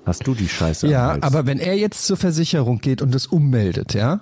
hast 0.05 0.27
du 0.27 0.35
die 0.35 0.47
Scheiße 0.47 0.87
Ja, 0.87 1.17
aber 1.21 1.47
wenn 1.47 1.57
er 1.57 1.75
jetzt 1.75 2.05
zur 2.05 2.17
Versicherung 2.17 2.79
geht 2.79 3.01
und 3.01 3.15
es 3.15 3.25
ummeldet, 3.27 3.95
ja, 3.95 4.19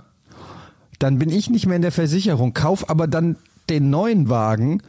dann 1.00 1.20
bin 1.20 1.30
ich 1.30 1.50
nicht 1.50 1.66
mehr 1.66 1.76
in 1.76 1.82
der 1.82 1.92
Versicherung, 1.92 2.54
kauf 2.54 2.90
aber 2.90 3.08
dann 3.08 3.36
den 3.70 3.90
neuen 3.90 4.30
Wagen 4.30 4.82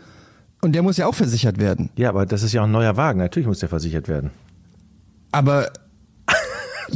und 0.60 0.74
der 0.74 0.82
muss 0.82 0.96
ja 0.96 1.06
auch 1.06 1.14
versichert 1.14 1.58
werden. 1.58 1.90
Ja, 1.96 2.10
aber 2.10 2.26
das 2.26 2.42
ist 2.42 2.52
ja 2.52 2.60
auch 2.60 2.66
ein 2.66 2.72
neuer 2.72 2.96
Wagen. 2.96 3.18
Natürlich 3.18 3.46
muss 3.46 3.60
der 3.60 3.68
versichert 3.68 4.08
werden. 4.08 4.30
Aber 5.32 5.70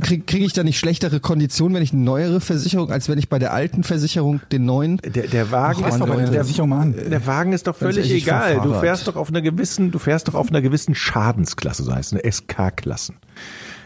kriege 0.01 0.25
krieg 0.25 0.43
ich 0.43 0.53
da 0.53 0.63
nicht 0.63 0.79
schlechtere 0.79 1.21
Konditionen, 1.21 1.75
wenn 1.75 1.83
ich 1.83 1.93
eine 1.93 2.03
neuere 2.03 2.41
Versicherung, 2.41 2.91
als 2.91 3.09
wenn 3.09 3.19
ich 3.19 3.29
bei 3.29 3.39
der 3.39 3.53
alten 3.53 3.85
Versicherung 3.85 4.41
den 4.53 4.65
neuen? 4.65 4.99
Der, 4.99 5.27
der 5.27 5.51
Wagen 5.51 5.85
ist 5.85 6.01
doch, 6.01 6.07
der 6.07 6.27
der, 6.27 7.11
der 7.11 7.27
Wagen 7.27 7.53
ist 7.53 7.67
doch 7.67 7.77
völlig 7.77 8.25
fahr 8.25 8.51
egal. 8.51 8.61
Du 8.63 8.75
fährst 8.75 9.07
doch 9.09 9.17
auf 9.17 9.29
einer 9.29 9.43
gewissen, 9.43 9.91
du 9.91 9.99
fährst 9.99 10.29
doch 10.29 10.35
auf 10.35 10.49
einer 10.51 10.63
gewissen 10.63 10.95
Schadensklasse, 10.95 11.83
so 11.85 11.95
heißt 11.95 12.13
eine 12.13 12.31
SK-Klassen. 12.31 13.17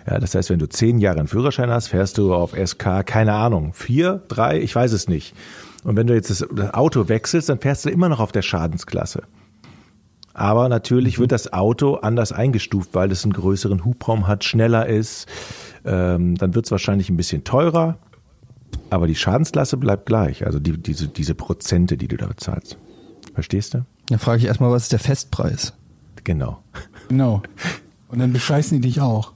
Ja, 0.07 0.19
das 0.19 0.35
heißt, 0.35 0.51
wenn 0.51 0.59
du 0.59 0.69
zehn 0.69 0.99
Jahre 0.99 1.19
einen 1.19 1.29
Führerschein 1.29 1.71
hast, 1.71 1.89
fährst 1.89 2.19
du 2.19 2.35
auf 2.35 2.53
SK, 2.53 3.05
keine 3.05 3.35
Ahnung, 3.35 3.73
vier, 3.75 4.23
drei, 4.29 4.59
ich 4.61 4.75
weiß 4.75 4.93
es 4.93 5.09
nicht. 5.09 5.35
Und 5.85 5.97
wenn 5.97 6.07
du 6.07 6.15
jetzt 6.15 6.31
das, 6.31 6.47
das 6.51 6.75
Auto 6.75 7.09
wechselst, 7.09 7.49
dann 7.49 7.61
fährst 7.61 7.85
du 7.85 7.91
immer 7.91 8.09
noch 8.09 8.21
auf 8.21 8.33
der 8.33 8.43
Schadensklasse. 8.43 9.23
Aber 10.39 10.69
natürlich 10.69 11.19
wird 11.19 11.33
das 11.33 11.53
Auto 11.53 11.95
anders 11.95 12.31
eingestuft, 12.31 12.91
weil 12.93 13.11
es 13.11 13.25
einen 13.25 13.33
größeren 13.33 13.85
Hubraum 13.85 14.29
hat, 14.29 14.45
schneller 14.45 14.87
ist. 14.87 15.27
Ähm, 15.85 16.37
dann 16.37 16.55
wird 16.55 16.67
es 16.67 16.71
wahrscheinlich 16.71 17.11
ein 17.11 17.17
bisschen 17.17 17.45
teurer. 17.45 17.99
Aber 18.91 19.07
die 19.07 19.15
Schadensklasse 19.15 19.77
bleibt 19.77 20.07
gleich. 20.07 20.47
Also 20.47 20.59
die, 20.59 20.79
diese, 20.79 21.09
diese 21.09 21.35
Prozente, 21.35 21.97
die 21.97 22.09
du 22.09 22.17
da 22.17 22.27
bezahlst. 22.27 22.79
Verstehst 23.35 23.75
du? 23.75 23.85
Da 24.07 24.19
frage 24.19 24.39
ich 24.39 24.47
erstmal, 24.47 24.71
was 24.71 24.85
ist 24.85 24.93
der 24.93 24.99
Festpreis? 24.99 25.75
Genau. 26.25 26.63
Genau. 27.09 27.43
Und 28.09 28.19
dann 28.19 28.33
bescheißen 28.33 28.81
die 28.81 28.89
dich 28.89 29.01
auch. 29.01 29.33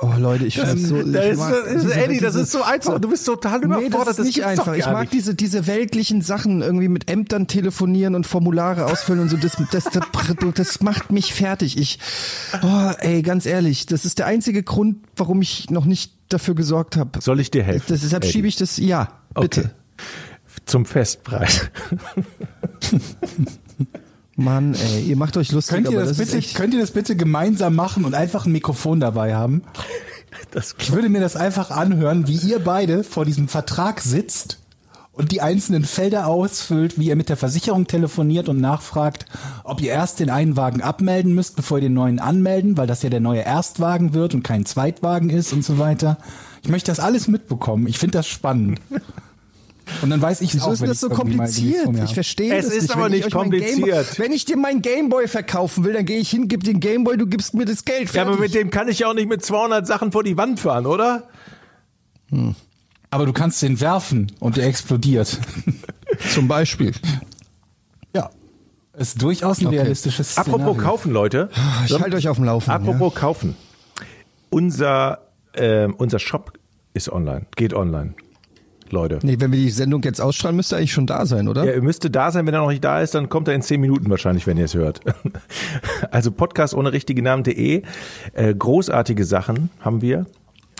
Oh 0.00 0.12
Leute, 0.18 0.46
ich 0.46 0.54
finde 0.58 0.74
das 0.74 0.82
so. 0.82 0.96
ich 1.00 1.36
mag 1.36 1.54
diese- 1.74 2.08
diese- 2.08 2.44
so 2.44 2.62
einfach. 2.62 3.00
Du 3.00 3.08
bist 3.10 3.26
total 3.26 3.60
Nee, 3.60 3.88
das 3.88 4.18
ist 4.18 4.24
nicht 4.24 4.44
einfach. 4.44 4.74
Ich 4.74 4.86
mag 4.86 5.10
diese, 5.10 5.34
diese 5.34 5.66
weltlichen 5.66 6.22
Sachen 6.22 6.62
irgendwie 6.62 6.88
mit 6.88 7.10
Ämtern 7.10 7.46
telefonieren 7.48 8.14
und 8.14 8.26
Formulare 8.26 8.86
ausfüllen 8.86 9.20
und 9.22 9.28
so. 9.28 9.36
Das, 9.36 9.56
das, 9.72 9.84
das, 9.84 10.04
das 10.54 10.80
macht 10.82 11.10
mich 11.10 11.34
fertig. 11.34 11.76
Ich, 11.76 11.98
oh, 12.62 12.90
ey, 13.00 13.22
ganz 13.22 13.44
ehrlich, 13.46 13.86
das 13.86 14.04
ist 14.04 14.18
der 14.20 14.26
einzige 14.26 14.62
Grund, 14.62 14.98
warum 15.16 15.42
ich 15.42 15.70
noch 15.70 15.84
nicht 15.84 16.12
dafür 16.28 16.54
gesorgt 16.54 16.96
habe. 16.96 17.20
Soll 17.20 17.40
ich 17.40 17.50
dir 17.50 17.62
helfen? 17.64 17.86
Das, 17.88 18.00
deshalb 18.02 18.22
Eddie? 18.24 18.32
schiebe 18.32 18.46
ich 18.48 18.56
das, 18.56 18.76
ja, 18.76 19.08
bitte. 19.34 19.60
Okay. 19.60 19.70
Zum 20.66 20.84
Festpreis. 20.86 21.70
Mann, 24.38 24.74
ey, 24.74 25.02
ihr 25.02 25.16
macht 25.16 25.36
euch 25.36 25.50
lustig, 25.50 25.74
Könnt 25.74 25.88
ihr, 25.88 25.98
aber 25.98 26.06
das 26.06 26.16
das 26.16 26.26
bitte, 26.26 26.38
echt, 26.38 26.54
könnt 26.54 26.72
ihr 26.72 26.80
das 26.80 26.92
bitte 26.92 27.16
gemeinsam 27.16 27.74
machen 27.74 28.04
und 28.04 28.14
einfach 28.14 28.46
ein 28.46 28.52
Mikrofon 28.52 29.00
dabei 29.00 29.34
haben? 29.34 29.62
Das 30.52 30.76
Ich 30.78 30.92
würde 30.92 31.08
mir 31.08 31.20
das 31.20 31.34
einfach 31.34 31.72
anhören, 31.72 32.28
wie 32.28 32.36
ihr 32.36 32.60
beide 32.60 33.02
vor 33.02 33.24
diesem 33.24 33.48
Vertrag 33.48 34.00
sitzt 34.00 34.60
und 35.10 35.32
die 35.32 35.40
einzelnen 35.40 35.84
Felder 35.84 36.28
ausfüllt, 36.28 36.98
wie 36.98 37.08
ihr 37.08 37.16
mit 37.16 37.28
der 37.28 37.36
Versicherung 37.36 37.88
telefoniert 37.88 38.48
und 38.48 38.60
nachfragt, 38.60 39.26
ob 39.64 39.80
ihr 39.80 39.90
erst 39.90 40.20
den 40.20 40.30
einen 40.30 40.56
Wagen 40.56 40.82
abmelden 40.82 41.34
müsst, 41.34 41.56
bevor 41.56 41.78
ihr 41.78 41.82
den 41.82 41.94
neuen 41.94 42.20
anmelden, 42.20 42.76
weil 42.76 42.86
das 42.86 43.02
ja 43.02 43.10
der 43.10 43.18
neue 43.18 43.40
Erstwagen 43.40 44.14
wird 44.14 44.34
und 44.34 44.44
kein 44.44 44.64
Zweitwagen 44.64 45.30
ist 45.30 45.52
und 45.52 45.64
so 45.64 45.78
weiter. 45.78 46.18
Ich 46.62 46.68
möchte 46.68 46.92
das 46.92 47.00
alles 47.00 47.26
mitbekommen. 47.26 47.88
Ich 47.88 47.98
finde 47.98 48.18
das 48.18 48.28
spannend. 48.28 48.80
Und 50.02 50.10
dann 50.10 50.20
weiß 50.22 50.40
ich 50.42 50.54
Wieso 50.54 50.66
auch, 50.66 50.72
ist 50.72 50.82
das 50.82 50.90
ich 50.90 50.98
so 51.00 51.08
kompliziert? 51.08 51.86
Ich 52.04 52.14
verstehe 52.14 52.54
Es 52.56 52.66
das 52.66 52.74
ist 52.74 52.82
nicht. 52.82 52.92
aber 52.94 53.04
Wenn 53.06 53.12
ich 53.14 53.24
nicht 53.24 53.32
kompliziert. 53.34 53.76
Gameboy, 53.86 54.04
wenn 54.18 54.32
ich 54.32 54.44
dir 54.44 54.56
meinen 54.56 54.82
Gameboy 54.82 55.28
verkaufen 55.28 55.84
will, 55.84 55.92
dann 55.94 56.04
gehe 56.06 56.18
ich 56.18 56.30
hin, 56.30 56.48
gib 56.48 56.64
den 56.64 56.80
Gameboy, 56.80 57.16
du 57.16 57.26
gibst 57.26 57.54
mir 57.54 57.64
das 57.64 57.84
Geld. 57.84 58.12
ja, 58.12 58.22
aber 58.22 58.36
fertig. 58.36 58.54
mit 58.54 58.62
dem 58.62 58.70
kann 58.70 58.88
ich 58.88 59.00
ja 59.00 59.08
auch 59.08 59.14
nicht 59.14 59.28
mit 59.28 59.44
200 59.44 59.86
Sachen 59.86 60.12
vor 60.12 60.22
die 60.24 60.36
Wand 60.36 60.60
fahren, 60.60 60.86
oder? 60.86 61.28
Aber 63.10 63.24
du 63.26 63.32
kannst 63.32 63.62
den 63.62 63.80
werfen 63.80 64.30
und 64.40 64.56
der 64.56 64.66
explodiert. 64.66 65.38
Zum 66.34 66.48
Beispiel. 66.48 66.92
ja. 68.14 68.30
Ist 68.96 69.22
durchaus 69.22 69.60
ein 69.60 69.68
Okay. 69.68 69.78
realistisches 69.78 70.32
Szenario. 70.32 70.54
Apropos 70.56 70.82
kaufen, 70.82 71.12
Leute. 71.12 71.50
Ich 71.86 71.98
halte 72.00 72.16
euch 72.16 72.28
auf 72.28 72.36
dem 72.36 72.44
Laufenden. 72.46 72.82
Apropos 72.88 73.14
kaufen. 73.14 73.54
Unser, 74.50 75.20
ähm, 75.54 75.94
unser 75.96 76.18
Shop 76.18 76.52
ist 76.94 77.08
online, 77.10 77.46
geht 77.56 77.72
online. 77.74 78.14
Leute. 78.92 79.18
Nee, 79.22 79.36
wenn 79.38 79.52
wir 79.52 79.58
die 79.58 79.70
Sendung 79.70 80.02
jetzt 80.02 80.20
ausstrahlen, 80.20 80.56
müsste 80.56 80.76
er 80.76 80.78
eigentlich 80.78 80.92
schon 80.92 81.06
da 81.06 81.26
sein, 81.26 81.48
oder? 81.48 81.64
Ja, 81.64 81.72
ihr 81.72 81.82
müsste 81.82 82.10
da 82.10 82.30
sein, 82.30 82.46
wenn 82.46 82.54
er 82.54 82.60
noch 82.60 82.70
nicht 82.70 82.84
da 82.84 83.00
ist, 83.00 83.14
dann 83.14 83.28
kommt 83.28 83.48
er 83.48 83.54
in 83.54 83.62
zehn 83.62 83.80
Minuten 83.80 84.08
wahrscheinlich, 84.10 84.46
wenn 84.46 84.56
ihr 84.56 84.64
es 84.64 84.74
hört. 84.74 85.00
Also 86.10 86.30
Podcast 86.30 86.74
ohne 86.74 86.92
richtige 86.92 87.22
Namen.de. 87.22 87.82
Äh, 88.32 88.54
großartige 88.54 89.24
Sachen 89.24 89.70
haben 89.80 90.00
wir. 90.00 90.26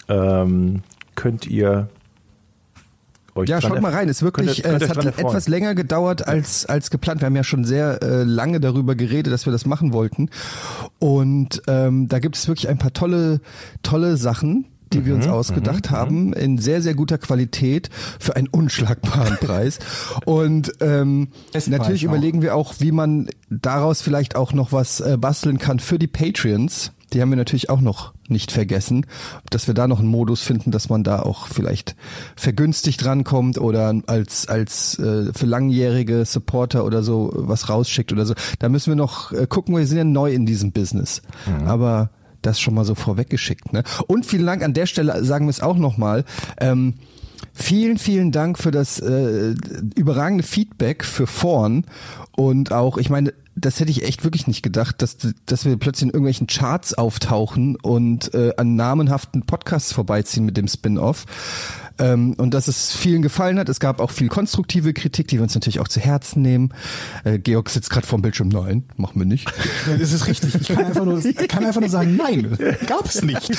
Ähm, 0.09 0.83
könnt 1.15 1.47
ihr 1.47 1.89
euch 3.35 3.49
Ja, 3.49 3.61
schaut 3.61 3.81
mal 3.81 3.93
rein. 3.93 4.09
Es 4.09 4.19
ist 4.19 4.23
wirklich, 4.23 4.63
könnt 4.63 4.81
könnt 4.81 4.83
äh, 4.83 4.85
es 4.85 5.07
hat 5.07 5.19
etwas 5.19 5.49
länger 5.49 5.75
gedauert 5.75 6.27
als 6.27 6.67
als 6.67 6.91
geplant. 6.91 7.21
Wir 7.21 7.27
haben 7.27 7.37
ja 7.37 7.45
schon 7.45 7.65
sehr 7.65 8.03
äh, 8.03 8.25
lange 8.25 8.61
darüber 8.61 8.95
geredet, 8.95 9.33
dass 9.33 9.47
wir 9.47 9.53
das 9.53 9.67
machen 9.67 9.93
wollten. 9.93 10.31
Und 10.99 11.63
ähm, 11.67 12.09
da 12.09 12.19
gibt 12.19 12.37
es 12.37 12.49
wirklich 12.49 12.69
ein 12.69 12.79
paar 12.79 12.93
tolle 12.93 13.41
tolle 13.83 14.17
Sachen, 14.17 14.67
die 14.93 15.05
wir 15.07 15.15
uns 15.15 15.27
Mhm, 15.27 15.33
ausgedacht 15.33 15.91
haben, 15.91 16.33
in 16.33 16.59
sehr 16.59 16.83
sehr 16.83 16.95
guter 16.95 17.19
Qualität 17.19 17.91
für 18.19 18.37
einen 18.37 18.49
unschlagbaren 18.49 19.37
Preis. 19.41 19.79
Und 20.25 20.73
ähm, 20.81 21.29
natürlich 21.67 22.05
überlegen 22.05 22.43
wir 22.43 22.55
auch, 22.55 22.75
wie 22.79 22.93
man 22.93 23.29
daraus 23.51 24.01
vielleicht 24.03 24.37
auch 24.37 24.53
noch 24.53 24.73
was 24.73 25.01
äh, 25.01 25.17
basteln 25.19 25.59
kann 25.59 25.81
für 25.81 25.99
die 25.99 26.07
Patreons. 26.07 26.93
Die 27.15 27.23
haben 27.23 27.31
wir 27.31 27.37
natürlich 27.37 27.71
auch 27.71 27.81
noch 27.81 28.13
nicht 28.29 28.53
vergessen, 28.53 29.07
dass 29.49 29.67
wir 29.67 29.73
da 29.73 29.89
noch 29.89 29.99
einen 30.01 30.09
Modus 30.09 30.43
finden, 30.43 30.71
dass 30.73 30.91
man 30.91 31.05
da 31.05 31.21
auch 31.23 31.47
vielleicht 31.47 31.97
vergünstigt 32.37 33.03
rankommt 33.07 33.57
oder 33.57 33.95
als 34.07 34.47
als 34.47 34.99
äh, 34.99 35.33
für 35.33 35.47
langjährige 35.47 36.27
Supporter 36.27 36.85
oder 36.85 37.03
so 37.03 37.33
was 37.35 37.71
rausschickt 37.71 38.13
oder 38.13 38.27
so. 38.27 38.35
Da 38.59 38.69
müssen 38.69 38.91
wir 38.91 38.97
noch 38.97 39.33
äh, 39.33 39.47
gucken, 39.47 39.75
wir 39.75 39.87
sind 39.87 39.97
ja 39.97 40.05
neu 40.05 40.33
in 40.35 40.45
diesem 40.45 40.73
Business. 40.73 41.23
Aber 41.65 42.11
das 42.43 42.61
schon 42.61 42.75
mal 42.75 42.85
so 42.85 42.95
vorweggeschickt. 42.95 43.73
Ne? 43.73 43.85
Und 44.07 44.27
vielen 44.27 44.47
Dank 44.47 44.63
an 44.63 44.75
der 44.75 44.87
Stelle, 44.87 45.25
sagen 45.25 45.47
wir 45.47 45.51
es 45.51 45.61
auch 45.61 45.77
nochmal. 45.77 46.25
Ähm, 46.61 46.95
Vielen, 47.55 47.99
vielen 47.99 48.31
Dank 48.31 48.59
für 48.59 48.71
das 48.71 49.01
äh, 49.01 49.55
überragende 49.97 50.45
Feedback 50.45 51.05
für 51.05 51.27
vorn 51.27 51.85
und 52.37 52.73
auch, 52.73 52.99
ich 52.99 53.11
meine, 53.11 53.33
das 53.57 53.81
hätte 53.81 53.91
ich 53.91 54.05
echt 54.05 54.23
wirklich 54.23 54.47
nicht 54.47 54.63
gedacht, 54.63 55.03
dass, 55.03 55.17
dass 55.47 55.65
wir 55.65 55.77
plötzlich 55.77 56.05
in 56.05 56.11
irgendwelchen 56.11 56.47
Charts 56.47 56.95
auftauchen 56.95 57.77
und 57.77 58.33
äh, 58.35 58.53
an 58.57 58.77
namenhaften 58.77 59.43
Podcasts 59.43 59.93
vorbeiziehen 59.93 60.47
mit 60.47 60.57
dem 60.57 60.69
Spin-off. 60.69 61.27
Ähm, 61.99 62.35
und 62.39 62.55
dass 62.55 62.69
es 62.69 62.95
vielen 62.95 63.23
gefallen 63.23 63.59
hat. 63.59 63.69
Es 63.69 63.81
gab 63.81 64.01
auch 64.01 64.11
viel 64.11 64.29
konstruktive 64.29 64.93
Kritik, 64.93 65.29
die 65.29 65.37
wir 65.37 65.43
uns 65.43 65.55
natürlich 65.55 65.81
auch 65.81 65.89
zu 65.89 66.01
Herzen 66.01 66.43
nehmen. 66.43 66.71
Äh, 67.25 67.39
Georg 67.39 67.71
sitzt 67.71 67.91
gerade 67.91 68.07
vorm 68.07 68.23
Bildschirm. 68.23 68.49
Nein, 68.49 68.85
machen 68.97 69.21
wir 69.21 69.27
nicht. 69.27 69.51
Das 69.99 70.13
ist 70.13 70.27
richtig. 70.27 70.55
Ich 70.55 70.69
kann 70.69 70.85
einfach 70.85 71.05
nur, 71.05 71.21
kann 71.49 71.65
einfach 71.65 71.81
nur 71.81 71.89
sagen, 71.89 72.17
nein, 72.17 72.57
gab 72.87 73.07
es 73.07 73.23
nicht. 73.23 73.51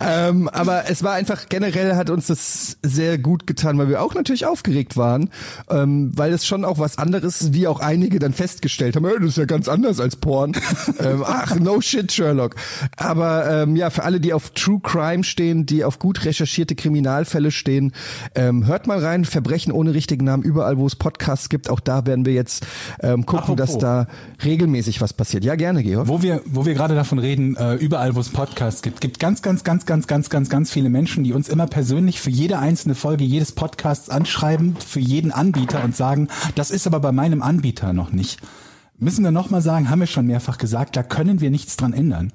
ähm, 0.00 0.48
aber 0.48 0.88
es 0.88 1.02
war 1.02 1.14
einfach 1.14 1.48
generell 1.48 1.96
hat 1.96 2.10
uns 2.10 2.28
das 2.28 2.78
sehr 2.82 3.18
gut 3.18 3.46
getan, 3.46 3.76
weil 3.78 3.88
wir 3.88 4.00
auch 4.02 4.14
natürlich 4.14 4.46
aufgeregt 4.46 4.96
waren, 4.96 5.30
ähm, 5.68 6.12
weil 6.14 6.32
es 6.32 6.46
schon 6.46 6.64
auch 6.64 6.78
was 6.78 6.96
anderes, 6.96 7.52
wie 7.52 7.66
auch 7.66 7.80
einige 7.80 8.18
dann 8.18 8.32
festgestellt 8.32 8.96
haben, 8.96 9.04
"Äh, 9.04 9.18
das 9.20 9.30
ist 9.30 9.38
ja 9.38 9.44
ganz 9.44 9.68
anders 9.68 10.00
als 10.00 10.16
Porn. 10.16 10.52
ähm, 11.00 11.24
ach, 11.26 11.56
no 11.58 11.80
shit, 11.80 12.10
Sherlock. 12.12 12.54
Aber 12.96 13.50
ähm, 13.50 13.76
ja, 13.76 13.90
für 13.90 14.04
alle, 14.04 14.20
die 14.20 14.32
auf 14.32 14.50
True 14.50 14.80
Crime 14.82 15.24
stehen, 15.24 15.66
die 15.66 15.84
auf 15.84 15.98
gut 15.98 16.24
recherchierte 16.24 16.74
Kriminalfälle 16.74 17.41
stehen, 17.50 17.92
ähm, 18.34 18.66
hört 18.66 18.86
mal 18.86 18.98
rein, 18.98 19.24
Verbrechen 19.24 19.72
ohne 19.72 19.94
richtigen 19.94 20.24
Namen, 20.24 20.42
überall, 20.42 20.78
wo 20.78 20.86
es 20.86 20.96
Podcasts 20.96 21.48
gibt, 21.48 21.68
auch 21.68 21.80
da 21.80 22.06
werden 22.06 22.24
wir 22.24 22.32
jetzt 22.32 22.66
ähm, 23.00 23.26
gucken, 23.26 23.56
dass 23.56 23.76
Apropos. 23.76 24.06
da 24.38 24.44
regelmäßig 24.44 25.00
was 25.00 25.12
passiert. 25.12 25.44
Ja, 25.44 25.54
gerne, 25.56 25.82
Georg. 25.82 26.08
Wo 26.08 26.22
wir, 26.22 26.42
wo 26.46 26.64
wir 26.66 26.74
gerade 26.74 26.94
davon 26.94 27.18
reden, 27.18 27.56
äh, 27.56 27.74
überall, 27.74 28.14
wo 28.14 28.20
es 28.20 28.28
Podcasts 28.28 28.82
gibt, 28.82 29.00
gibt 29.00 29.18
ganz, 29.18 29.42
ganz, 29.42 29.64
ganz, 29.64 29.86
ganz, 29.86 30.06
ganz, 30.06 30.30
ganz, 30.30 30.48
ganz 30.48 30.70
viele 30.70 30.90
Menschen, 30.90 31.24
die 31.24 31.32
uns 31.32 31.48
immer 31.48 31.66
persönlich 31.66 32.20
für 32.20 32.30
jede 32.30 32.58
einzelne 32.58 32.94
Folge 32.94 33.24
jedes 33.24 33.52
Podcasts 33.52 34.08
anschreiben, 34.08 34.76
für 34.76 35.00
jeden 35.00 35.32
Anbieter 35.32 35.82
und 35.84 35.96
sagen, 35.96 36.28
das 36.54 36.70
ist 36.70 36.86
aber 36.86 37.00
bei 37.00 37.12
meinem 37.12 37.42
Anbieter 37.42 37.92
noch 37.92 38.12
nicht. 38.12 38.40
Müssen 38.98 39.24
wir 39.24 39.32
nochmal 39.32 39.62
sagen, 39.62 39.90
haben 39.90 40.00
wir 40.00 40.06
schon 40.06 40.26
mehrfach 40.26 40.58
gesagt, 40.58 40.96
da 40.96 41.02
können 41.02 41.40
wir 41.40 41.50
nichts 41.50 41.76
dran 41.76 41.92
ändern. 41.92 42.30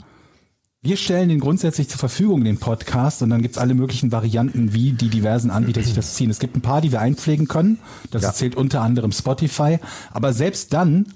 Wir 0.83 0.95
stellen 0.95 1.29
den 1.29 1.39
grundsätzlich 1.39 1.89
zur 1.89 1.97
Verfügung, 1.97 2.43
den 2.43 2.59
Podcast, 2.59 3.23
und 3.23 3.31
dann 3.31 3.41
gibt's 3.41 3.57
alle 3.57 3.73
möglichen 3.73 4.11
Varianten, 4.11 4.73
wie 4.73 4.91
die 4.91 5.09
diversen 5.09 5.49
Anbieter 5.49 5.81
sich 5.81 5.95
das 5.95 6.13
ziehen. 6.13 6.29
Es 6.29 6.39
gibt 6.39 6.55
ein 6.55 6.61
paar, 6.61 6.81
die 6.81 6.91
wir 6.91 7.01
einpflegen 7.01 7.47
können. 7.47 7.79
Das 8.11 8.35
zählt 8.35 8.55
unter 8.55 8.81
anderem 8.81 9.11
Spotify. 9.11 9.79
Aber 10.11 10.33
selbst 10.33 10.73
dann 10.73 11.07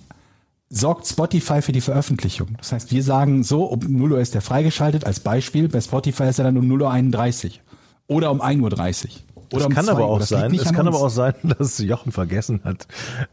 sorgt 0.67 1.05
Spotify 1.05 1.61
für 1.61 1.73
die 1.73 1.81
Veröffentlichung. 1.81 2.55
Das 2.57 2.71
heißt, 2.71 2.91
wir 2.91 3.03
sagen 3.03 3.43
so, 3.43 3.65
um 3.65 3.79
0 3.79 4.13
Uhr 4.13 4.19
ist 4.19 4.33
der 4.33 4.41
freigeschaltet, 4.41 5.05
als 5.05 5.19
Beispiel. 5.19 5.69
Bei 5.69 5.79
Spotify 5.79 6.23
ist 6.23 6.39
er 6.39 6.45
dann 6.45 6.57
um 6.57 6.65
0.31 6.65 7.45
Uhr. 7.45 7.51
Oder 8.07 8.31
um 8.31 8.41
1.30 8.41 9.05
Uhr. 9.05 9.09
Oder 9.51 9.65
Das 9.65 9.73
kann 9.75 9.85
2 9.85 9.91
aber 9.91 10.01
Uhr. 10.01 10.07
auch 10.07 10.21
sein, 10.21 10.53
es 10.53 10.67
an 10.67 10.75
kann 10.75 10.87
uns. 10.87 10.95
aber 10.95 11.05
auch 11.05 11.09
sein, 11.09 11.33
dass 11.57 11.77
Jochen 11.79 12.11
vergessen 12.11 12.61
hat, 12.63 12.87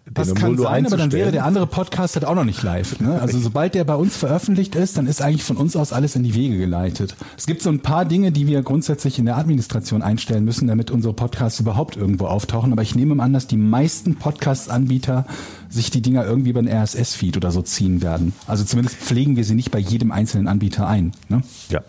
den 0.06 0.14
Das 0.14 0.34
kann 0.34 0.50
0 0.52 0.60
Uhr 0.60 0.66
sein, 0.66 0.86
aber 0.86 0.96
dann 0.96 1.12
wäre 1.12 1.30
der 1.30 1.44
andere 1.44 1.66
Podcast 1.66 2.16
halt 2.16 2.24
auch 2.24 2.34
noch 2.34 2.44
nicht 2.44 2.62
live. 2.62 2.98
Ne? 3.00 3.20
Also 3.20 3.38
sobald 3.38 3.74
der 3.74 3.84
bei 3.84 3.94
uns 3.94 4.16
veröffentlicht 4.16 4.74
ist, 4.74 4.96
dann 4.98 5.06
ist 5.06 5.22
eigentlich 5.22 5.44
von 5.44 5.56
uns 5.56 5.76
aus 5.76 5.92
alles 5.92 6.16
in 6.16 6.24
die 6.24 6.34
Wege 6.34 6.58
geleitet. 6.58 7.14
Es 7.36 7.46
gibt 7.46 7.62
so 7.62 7.70
ein 7.70 7.80
paar 7.80 8.04
Dinge, 8.04 8.32
die 8.32 8.46
wir 8.46 8.62
grundsätzlich 8.62 9.18
in 9.18 9.26
der 9.26 9.36
Administration 9.38 10.02
einstellen 10.02 10.44
müssen, 10.44 10.66
damit 10.66 10.90
unsere 10.90 11.14
Podcasts 11.14 11.60
überhaupt 11.60 11.96
irgendwo 11.96 12.26
auftauchen. 12.26 12.72
Aber 12.72 12.82
ich 12.82 12.94
nehme 12.94 13.22
an, 13.22 13.32
dass 13.32 13.46
die 13.46 13.56
meisten 13.56 14.16
Podcast-Anbieter 14.16 15.24
sich 15.68 15.90
die 15.90 16.02
Dinger 16.02 16.24
irgendwie 16.24 16.50
über 16.50 16.62
den 16.62 16.72
RSS-Feed 16.72 17.36
oder 17.36 17.50
so 17.52 17.62
ziehen 17.62 18.02
werden. 18.02 18.32
Also 18.46 18.64
zumindest 18.64 18.96
pflegen 18.96 19.36
wir 19.36 19.44
sie 19.44 19.54
nicht 19.54 19.70
bei 19.70 19.78
jedem 19.78 20.10
einzelnen 20.12 20.48
Anbieter 20.48 20.86
ein. 20.88 21.12
Ne? 21.28 21.42
Ja. 21.68 21.80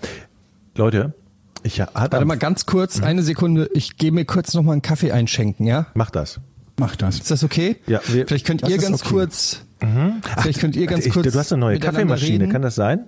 Leute, 0.75 1.13
ich 1.63 1.81
hatte 1.81 1.93
Warte 1.95 2.25
mal 2.25 2.37
ganz 2.37 2.65
kurz, 2.65 3.01
eine 3.01 3.23
Sekunde. 3.23 3.69
Ich 3.73 3.97
gehe 3.97 4.11
mir 4.11 4.25
kurz 4.25 4.53
noch 4.53 4.63
mal 4.63 4.73
einen 4.73 4.81
Kaffee 4.81 5.11
einschenken, 5.11 5.65
ja? 5.65 5.87
Mach 5.93 6.09
das. 6.09 6.39
Mach 6.77 6.95
das. 6.95 7.17
Ist 7.17 7.31
das 7.31 7.43
okay? 7.43 7.77
Ja, 7.87 7.99
wir- 8.07 8.25
vielleicht 8.27 8.45
könnt 8.45 8.67
ihr 8.67 8.77
ganz 8.77 9.01
okay. 9.01 9.09
kurz. 9.09 9.61
Vielleicht 10.41 10.59
könnt 10.59 10.75
ihr 10.75 10.87
ganz 10.87 11.05
ich, 11.05 11.13
kurz. 11.13 11.31
du 11.31 11.39
hast 11.39 11.53
eine 11.53 11.61
neue 11.61 11.79
Kaffeemaschine, 11.79 12.43
reden. 12.43 12.51
kann 12.51 12.61
das 12.61 12.75
sein? 12.75 13.05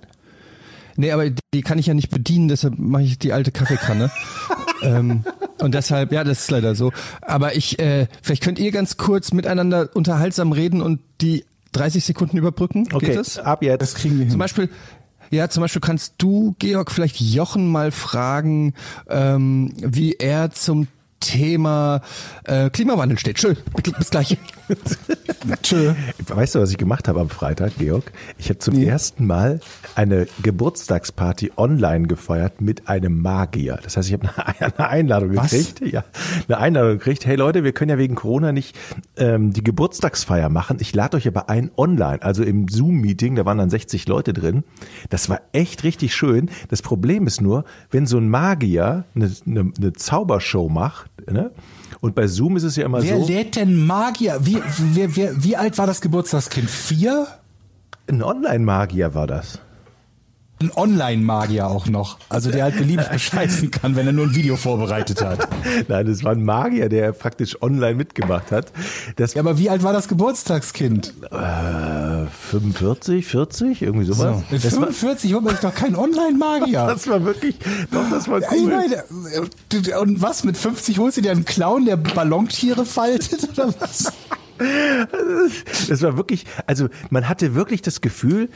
Nee, 0.96 1.10
aber 1.12 1.30
die, 1.30 1.40
die 1.54 1.62
kann 1.62 1.78
ich 1.78 1.86
ja 1.86 1.94
nicht 1.94 2.10
bedienen, 2.10 2.48
deshalb 2.48 2.78
mache 2.78 3.02
ich 3.02 3.18
die 3.18 3.32
alte 3.32 3.50
Kaffeekanne. 3.50 4.10
ähm, 4.82 5.24
und 5.60 5.74
deshalb, 5.74 6.12
ja, 6.12 6.24
das 6.24 6.40
ist 6.40 6.50
leider 6.50 6.74
so. 6.74 6.92
Aber 7.22 7.54
ich, 7.56 7.78
äh, 7.78 8.08
vielleicht 8.22 8.42
könnt 8.42 8.58
ihr 8.58 8.72
ganz 8.72 8.96
kurz 8.96 9.32
miteinander 9.32 9.90
unterhaltsam 9.94 10.52
reden 10.52 10.82
und 10.82 11.00
die 11.20 11.44
30 11.72 12.04
Sekunden 12.04 12.36
überbrücken. 12.36 12.88
Okay, 12.92 13.06
Geht 13.06 13.16
das? 13.16 13.38
ab 13.38 13.62
jetzt. 13.62 13.80
Das 13.80 13.94
kriegen 13.94 14.16
wir 14.16 14.22
hin. 14.24 14.30
Zum 14.30 14.38
Beispiel, 14.38 14.68
ja, 15.32 15.48
zum 15.48 15.62
Beispiel 15.62 15.80
kannst 15.80 16.14
du, 16.18 16.54
Georg, 16.58 16.90
vielleicht 16.90 17.20
Jochen 17.20 17.66
mal 17.66 17.90
fragen, 17.90 18.74
ähm, 19.08 19.72
wie 19.78 20.12
er 20.14 20.50
zum 20.50 20.88
Thema 21.22 22.02
äh, 22.44 22.68
Klimawandel 22.68 23.18
steht. 23.18 23.38
Schön, 23.38 23.56
bis 23.98 24.10
gleich. 24.10 24.36
Tschö. 25.62 25.94
Weißt 26.28 26.54
du, 26.54 26.60
was 26.60 26.70
ich 26.70 26.78
gemacht 26.78 27.08
habe 27.08 27.20
am 27.20 27.28
Freitag, 27.28 27.76
Georg? 27.78 28.12
Ich 28.38 28.48
habe 28.48 28.58
zum 28.58 28.74
ersten 28.78 29.26
Mal 29.26 29.60
eine 29.94 30.26
Geburtstagsparty 30.42 31.52
online 31.56 32.06
gefeiert 32.06 32.60
mit 32.60 32.88
einem 32.88 33.20
Magier. 33.20 33.78
Das 33.82 33.96
heißt, 33.96 34.08
ich 34.08 34.14
habe 34.14 34.28
eine, 34.36 34.78
eine 34.78 34.88
Einladung 34.88 35.36
Was? 35.36 35.50
gekriegt. 35.50 35.80
Ja, 35.92 36.04
eine 36.48 36.58
Einladung 36.58 36.98
gekriegt. 36.98 37.24
Hey 37.24 37.36
Leute, 37.36 37.64
wir 37.64 37.72
können 37.72 37.90
ja 37.90 37.98
wegen 37.98 38.14
Corona 38.14 38.52
nicht 38.52 38.76
ähm, 39.16 39.52
die 39.52 39.64
Geburtstagsfeier 39.64 40.48
machen. 40.48 40.78
Ich 40.80 40.94
lade 40.94 41.16
euch 41.16 41.28
aber 41.28 41.48
ein 41.48 41.70
online, 41.76 42.22
also 42.22 42.42
im 42.42 42.68
Zoom-Meeting. 42.68 43.36
Da 43.36 43.44
waren 43.44 43.58
dann 43.58 43.70
60 43.70 44.08
Leute 44.08 44.32
drin. 44.32 44.64
Das 45.10 45.28
war 45.28 45.40
echt 45.52 45.84
richtig 45.84 46.14
schön. 46.14 46.50
Das 46.68 46.82
Problem 46.82 47.26
ist 47.26 47.40
nur, 47.40 47.64
wenn 47.90 48.06
so 48.06 48.18
ein 48.18 48.28
Magier 48.28 49.04
eine, 49.14 49.30
eine, 49.46 49.72
eine 49.76 49.92
Zaubershow 49.92 50.68
macht, 50.68 51.11
ne? 51.30 51.50
Und 52.00 52.14
bei 52.14 52.26
Zoom 52.26 52.56
ist 52.56 52.64
es 52.64 52.76
ja 52.76 52.84
immer 52.84 53.02
Wer 53.02 53.18
so. 53.18 53.26
lädt 53.26 53.56
denn 53.56 53.86
Magier? 53.86 54.38
Wie, 54.40 54.58
wer, 54.92 55.16
wer, 55.16 55.44
wie 55.44 55.56
alt 55.56 55.78
war 55.78 55.86
das 55.86 56.00
Geburtstagskind? 56.00 56.68
Vier? 56.68 57.26
Ein 58.08 58.22
Online-Magier 58.22 59.14
war 59.14 59.26
das. 59.26 59.60
Ein 60.62 60.70
Online-Magier 60.76 61.66
auch 61.66 61.86
noch. 61.86 62.18
Also 62.28 62.50
der 62.52 62.62
halt 62.64 62.76
beliebig 62.78 63.08
bescheißen 63.12 63.70
kann, 63.72 63.96
wenn 63.96 64.06
er 64.06 64.12
nur 64.12 64.26
ein 64.26 64.34
Video 64.34 64.56
vorbereitet 64.56 65.20
hat. 65.22 65.48
Nein, 65.88 66.06
das 66.06 66.22
war 66.22 66.32
ein 66.32 66.44
Magier, 66.44 66.88
der 66.88 67.10
praktisch 67.12 67.60
online 67.60 67.94
mitgemacht 67.96 68.52
hat. 68.52 68.72
Das 69.16 69.34
Ja, 69.34 69.40
aber 69.42 69.58
wie 69.58 69.68
alt 69.70 69.82
war 69.82 69.92
das 69.92 70.06
Geburtstagskind? 70.08 71.14
äh, 71.30 72.26
45, 72.50 73.26
40, 73.26 73.82
irgendwie 73.82 74.04
sowas. 74.06 74.42
Mit 74.50 74.64
Das, 74.64 74.72
war, 74.74 74.82
45 74.92 75.34
holt 75.34 75.44
man 75.44 75.54
sich 75.54 75.60
doch 75.62 75.74
keinen 75.74 75.96
Online-Magier. 75.96 76.86
das 76.86 77.08
war 77.08 77.24
wirklich, 77.24 77.56
doch, 77.90 78.08
das 78.10 78.28
war 78.28 78.38
Ich 78.40 78.46
cool. 78.52 78.70
meine, 78.70 79.02
du- 79.68 80.00
und 80.00 80.22
was, 80.22 80.44
mit 80.44 80.56
50 80.56 80.98
holst 80.98 81.16
du 81.16 81.22
dir 81.22 81.32
einen 81.32 81.44
Clown, 81.44 81.86
der 81.86 81.96
Ballontiere 81.96 82.84
faltet 82.84 83.48
oder 83.52 83.74
was? 83.80 84.12
Das 85.88 86.02
war 86.02 86.16
wirklich, 86.16 86.44
also 86.68 86.88
man 87.10 87.28
hatte 87.28 87.56
wirklich 87.56 87.82
das 87.82 88.00
Gefühl, 88.00 88.48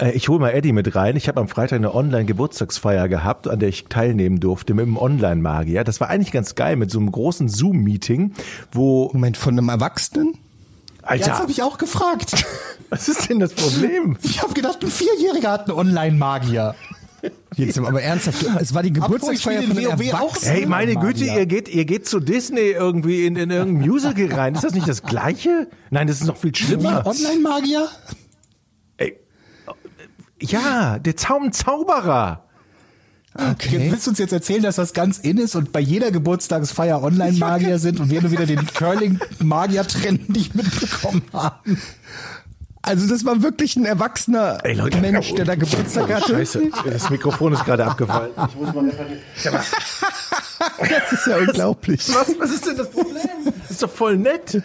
äh, 0.00 0.12
ich 0.12 0.28
hole 0.28 0.40
mal 0.40 0.50
Eddie 0.50 0.72
mit 0.72 0.94
rein. 0.94 1.16
Ich 1.16 1.28
habe 1.28 1.40
am 1.40 1.48
Freitag 1.48 1.76
eine 1.76 1.94
Online-Geburtstagsfeier 1.94 3.08
gehabt, 3.08 3.48
an 3.48 3.58
der 3.60 3.68
ich 3.68 3.84
teilnehmen 3.84 4.40
durfte 4.40 4.74
mit 4.74 4.86
einem 4.86 4.96
Online-Magier. 4.96 5.84
Das 5.84 6.00
war 6.00 6.08
eigentlich 6.08 6.32
ganz 6.32 6.54
geil 6.54 6.76
mit 6.76 6.90
so 6.90 6.98
einem 6.98 7.12
großen 7.12 7.48
Zoom-Meeting, 7.48 8.32
wo, 8.72 9.10
Moment, 9.12 9.36
von 9.36 9.58
einem 9.58 9.68
Erwachsenen? 9.68 10.34
Ja, 11.02 11.16
das 11.16 11.28
Alter, 11.28 11.38
habe 11.40 11.50
ich 11.50 11.62
auch 11.62 11.78
gefragt. 11.78 12.44
was 12.90 13.08
ist 13.08 13.28
denn 13.28 13.40
das 13.40 13.54
Problem? 13.54 14.16
Ich 14.22 14.42
habe 14.42 14.54
gedacht, 14.54 14.82
ein 14.82 14.90
Vierjähriger 14.90 15.50
hat 15.50 15.68
einen 15.68 15.78
Online-Magier. 15.78 16.74
Jetzt 17.56 17.78
aber 17.78 18.00
ernsthaft, 18.00 18.46
es 18.60 18.72
war 18.72 18.82
die 18.82 18.92
Geburtstagsfeier 18.92 19.62
von 19.64 19.76
einem 19.76 20.00
Erwachsenen. 20.00 20.54
Hey, 20.54 20.66
meine. 20.66 20.94
Güte, 20.94 21.24
ihr 21.24 21.44
geht, 21.44 21.68
ihr 21.68 21.84
geht 21.84 22.08
zu 22.08 22.18
Disney 22.18 22.70
irgendwie 22.70 23.26
in, 23.26 23.36
in 23.36 23.50
irgendein 23.50 23.86
Musical 23.86 24.32
rein. 24.32 24.54
Ist 24.54 24.64
das 24.64 24.72
nicht 24.72 24.88
das 24.88 25.02
Gleiche? 25.02 25.68
Nein, 25.90 26.06
das 26.06 26.20
ist 26.20 26.26
noch 26.26 26.38
viel 26.38 26.54
schlimmer. 26.54 27.04
Online-Magier? 27.06 27.88
Ja, 30.40 30.98
der 30.98 31.16
Zaum 31.16 31.52
Zauberer. 31.52 32.44
Okay. 33.34 33.90
Willst 33.90 34.06
du 34.06 34.10
uns 34.10 34.18
jetzt 34.18 34.32
erzählen, 34.32 34.62
dass 34.62 34.76
das 34.76 34.92
ganz 34.92 35.18
in 35.18 35.38
ist 35.38 35.54
und 35.54 35.70
bei 35.70 35.78
jeder 35.78 36.10
Geburtstagsfeier 36.10 37.00
Online-Magier 37.00 37.78
sind 37.78 38.00
und 38.00 38.10
wir 38.10 38.20
nur 38.22 38.32
wieder 38.32 38.46
den 38.46 38.66
Curling-Magier-Trend 38.66 40.28
nicht 40.36 40.54
mitbekommen 40.56 41.22
haben? 41.32 41.80
Also 42.82 43.06
das 43.06 43.24
war 43.24 43.42
wirklich 43.42 43.76
ein 43.76 43.84
erwachsener 43.84 44.58
Ey, 44.64 44.74
Leute. 44.74 44.98
Mensch, 44.98 45.32
der 45.34 45.44
da 45.44 45.54
Geburtstag 45.54 46.12
hatte. 46.12 46.32
Scheiße, 46.34 46.70
das 46.90 47.10
Mikrofon 47.10 47.52
ist 47.52 47.64
gerade 47.64 47.84
abgefallen. 47.84 48.32
Ich 48.48 48.56
muss 48.56 48.74
mal. 48.74 48.90
Das 50.78 51.12
ist 51.12 51.26
ja 51.26 51.36
unglaublich. 51.36 52.00
Was, 52.08 52.34
was 52.38 52.50
ist 52.50 52.66
denn 52.66 52.78
das 52.78 52.90
Problem? 52.90 53.28
Das 53.60 53.70
ist 53.70 53.82
doch 53.82 53.90
voll 53.90 54.16
nett. 54.16 54.62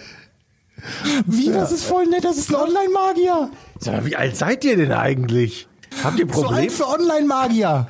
Wie, 1.25 1.51
das 1.51 1.71
ist 1.71 1.83
voll 1.85 2.05
nett, 2.07 2.23
das 2.23 2.37
ist 2.37 2.49
ein 2.49 2.55
Online-Magier. 2.55 3.49
Sag 3.79 3.93
mal, 3.95 4.05
wie 4.05 4.15
alt 4.15 4.35
seid 4.37 4.63
ihr 4.65 4.77
denn 4.77 4.91
eigentlich? 4.91 5.67
Habt 6.03 6.19
ihr 6.19 6.25
So 6.27 6.41
Probleme? 6.41 6.61
alt 6.61 6.71
für 6.71 6.87
Online-Magier. 6.87 7.87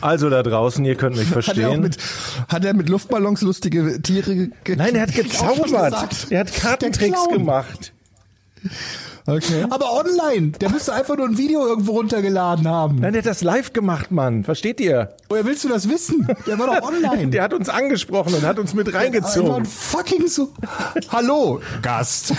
Also 0.00 0.28
da 0.28 0.42
draußen, 0.42 0.84
ihr 0.84 0.96
könnt 0.96 1.16
mich 1.16 1.28
Hat 1.28 1.36
er, 1.36 1.42
verstehen. 1.42 1.80
mit, 1.80 1.96
hat 2.48 2.64
er 2.64 2.74
mit 2.74 2.88
Luftballons 2.90 3.40
lustige 3.40 4.02
Tiere 4.02 4.48
ge 4.64 4.76
Nein, 4.76 4.94
er 4.94 5.02
hat 5.02 5.14
gezaubert. 5.14 5.94
Er 6.30 6.40
hat 6.40 6.54
Kartentricks 6.54 7.28
gemacht. 7.30 7.92
Okay. 9.26 9.64
Aber 9.70 9.92
online. 9.94 10.50
Der 10.60 10.68
müsste 10.68 10.92
einfach 10.92 11.16
nur 11.16 11.26
ein 11.26 11.38
Video 11.38 11.66
irgendwo 11.66 11.92
runtergeladen 11.92 12.68
haben. 12.68 12.96
Nein, 12.98 13.14
der 13.14 13.22
hat 13.22 13.26
das 13.26 13.42
live 13.42 13.72
gemacht, 13.72 14.10
Mann. 14.10 14.44
Versteht 14.44 14.80
ihr? 14.80 15.16
Woher 15.30 15.46
willst 15.46 15.64
du 15.64 15.68
das 15.70 15.88
wissen? 15.88 16.28
Der 16.46 16.58
war 16.58 16.66
doch 16.66 16.82
online. 16.88 17.28
Der 17.28 17.42
hat 17.42 17.54
uns 17.54 17.70
angesprochen 17.70 18.34
und 18.34 18.42
hat 18.42 18.58
uns 18.58 18.74
mit 18.74 18.92
reingezogen. 18.92 19.50
ein 19.54 19.64
fucking 19.64 20.28
so. 20.28 20.52
Hallo, 21.10 21.62
Gast. 21.80 22.34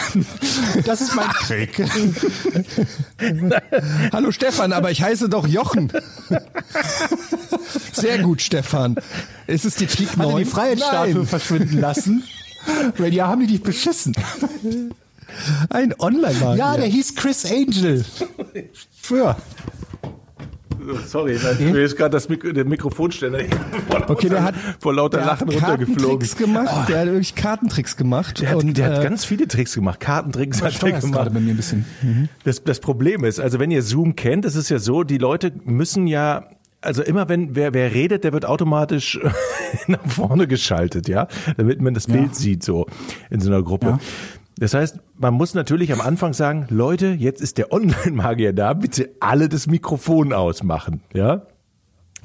Das 0.85 1.01
ist 1.01 1.15
mein 1.15 1.29
Trick. 1.47 1.83
Hallo 4.13 4.31
Stefan, 4.31 4.71
aber 4.71 4.91
ich 4.91 5.01
heiße 5.01 5.27
doch 5.27 5.47
Jochen. 5.47 5.91
Sehr 7.93 8.19
gut, 8.19 8.41
Stefan. 8.43 8.95
Ist 9.47 9.65
es 9.65 9.75
die 9.75 9.87
Hat 9.87 10.17
er 10.17 10.23
9? 10.23 10.37
die 10.37 10.45
Freiheitsstatue 10.45 11.25
verschwinden 11.25 11.79
lassen? 11.81 12.23
Weil 12.97 13.13
ja, 13.13 13.27
haben 13.27 13.41
die 13.41 13.47
dich 13.47 13.63
beschissen. 13.63 14.15
Ein 15.69 15.93
online 15.99 16.55
Ja, 16.57 16.77
der 16.77 16.87
hieß 16.87 17.15
Chris 17.15 17.45
Angel. 17.45 18.05
Für. 18.93 19.35
Sorry, 21.05 21.39
mir 21.59 21.81
ist 21.81 21.95
gerade 21.95 22.11
das 22.11 22.29
Mik 22.29 22.53
der 22.53 22.65
Mikrofonständer 22.65 23.39
vor, 23.89 24.09
Okay, 24.09 24.29
der 24.29 24.43
hat, 24.43 24.55
vor 24.79 24.93
lauter 24.93 25.17
der 25.17 25.25
hat 25.25 25.39
Lachen 25.39 25.49
runtergeflogen. 25.49 26.19
Kartentricks 26.19 26.37
gemacht. 26.37 26.89
Der 26.89 26.99
hat 26.99 27.05
wirklich 27.07 27.35
Kartentricks 27.35 27.97
gemacht. 27.97 28.41
Der 28.41 28.49
hat, 28.49 28.57
und, 28.57 28.77
der 28.77 28.85
hat 28.91 28.99
äh, 28.99 29.03
ganz 29.03 29.25
viele 29.25 29.47
Tricks 29.47 29.73
gemacht. 29.73 29.99
Kartentricks 29.99 30.61
hat 30.61 30.81
er 30.83 30.99
gemacht. 30.99 31.33
bei 31.33 31.39
mir 31.39 31.53
ein 31.53 31.57
bisschen. 31.57 31.85
Das, 32.43 32.63
das 32.63 32.79
Problem 32.79 33.23
ist, 33.23 33.39
also 33.39 33.59
wenn 33.59 33.71
ihr 33.71 33.81
Zoom 33.81 34.15
kennt, 34.15 34.45
es 34.45 34.55
ist 34.55 34.69
ja 34.69 34.79
so, 34.79 35.03
die 35.03 35.17
Leute 35.17 35.51
müssen 35.63 36.07
ja 36.07 36.49
also 36.81 37.01
immer 37.01 37.27
wenn 37.29 37.55
wer, 37.55 37.73
wer 37.73 37.95
redet, 37.95 38.23
der 38.23 38.31
wird 38.31 38.45
automatisch 38.45 39.19
nach 39.87 40.05
vorne 40.05 40.47
geschaltet, 40.47 41.07
ja, 41.07 41.27
damit 41.57 41.81
man 41.81 41.95
das 41.95 42.05
Bild 42.05 42.35
sieht 42.35 42.63
so 42.63 42.85
in 43.31 43.41
so 43.41 43.49
einer 43.49 43.63
Gruppe. 43.63 43.87
Ja. 43.87 43.99
Das 44.57 44.73
heißt, 44.73 44.99
man 45.17 45.33
muss 45.33 45.53
natürlich 45.53 45.91
am 45.91 46.01
Anfang 46.01 46.33
sagen, 46.33 46.67
Leute, 46.69 47.07
jetzt 47.07 47.41
ist 47.41 47.57
der 47.57 47.71
Online-Magier 47.71 48.53
da, 48.53 48.73
bitte 48.73 49.09
alle 49.19 49.49
das 49.49 49.67
Mikrofon 49.67 50.33
ausmachen, 50.33 51.01
ja. 51.13 51.47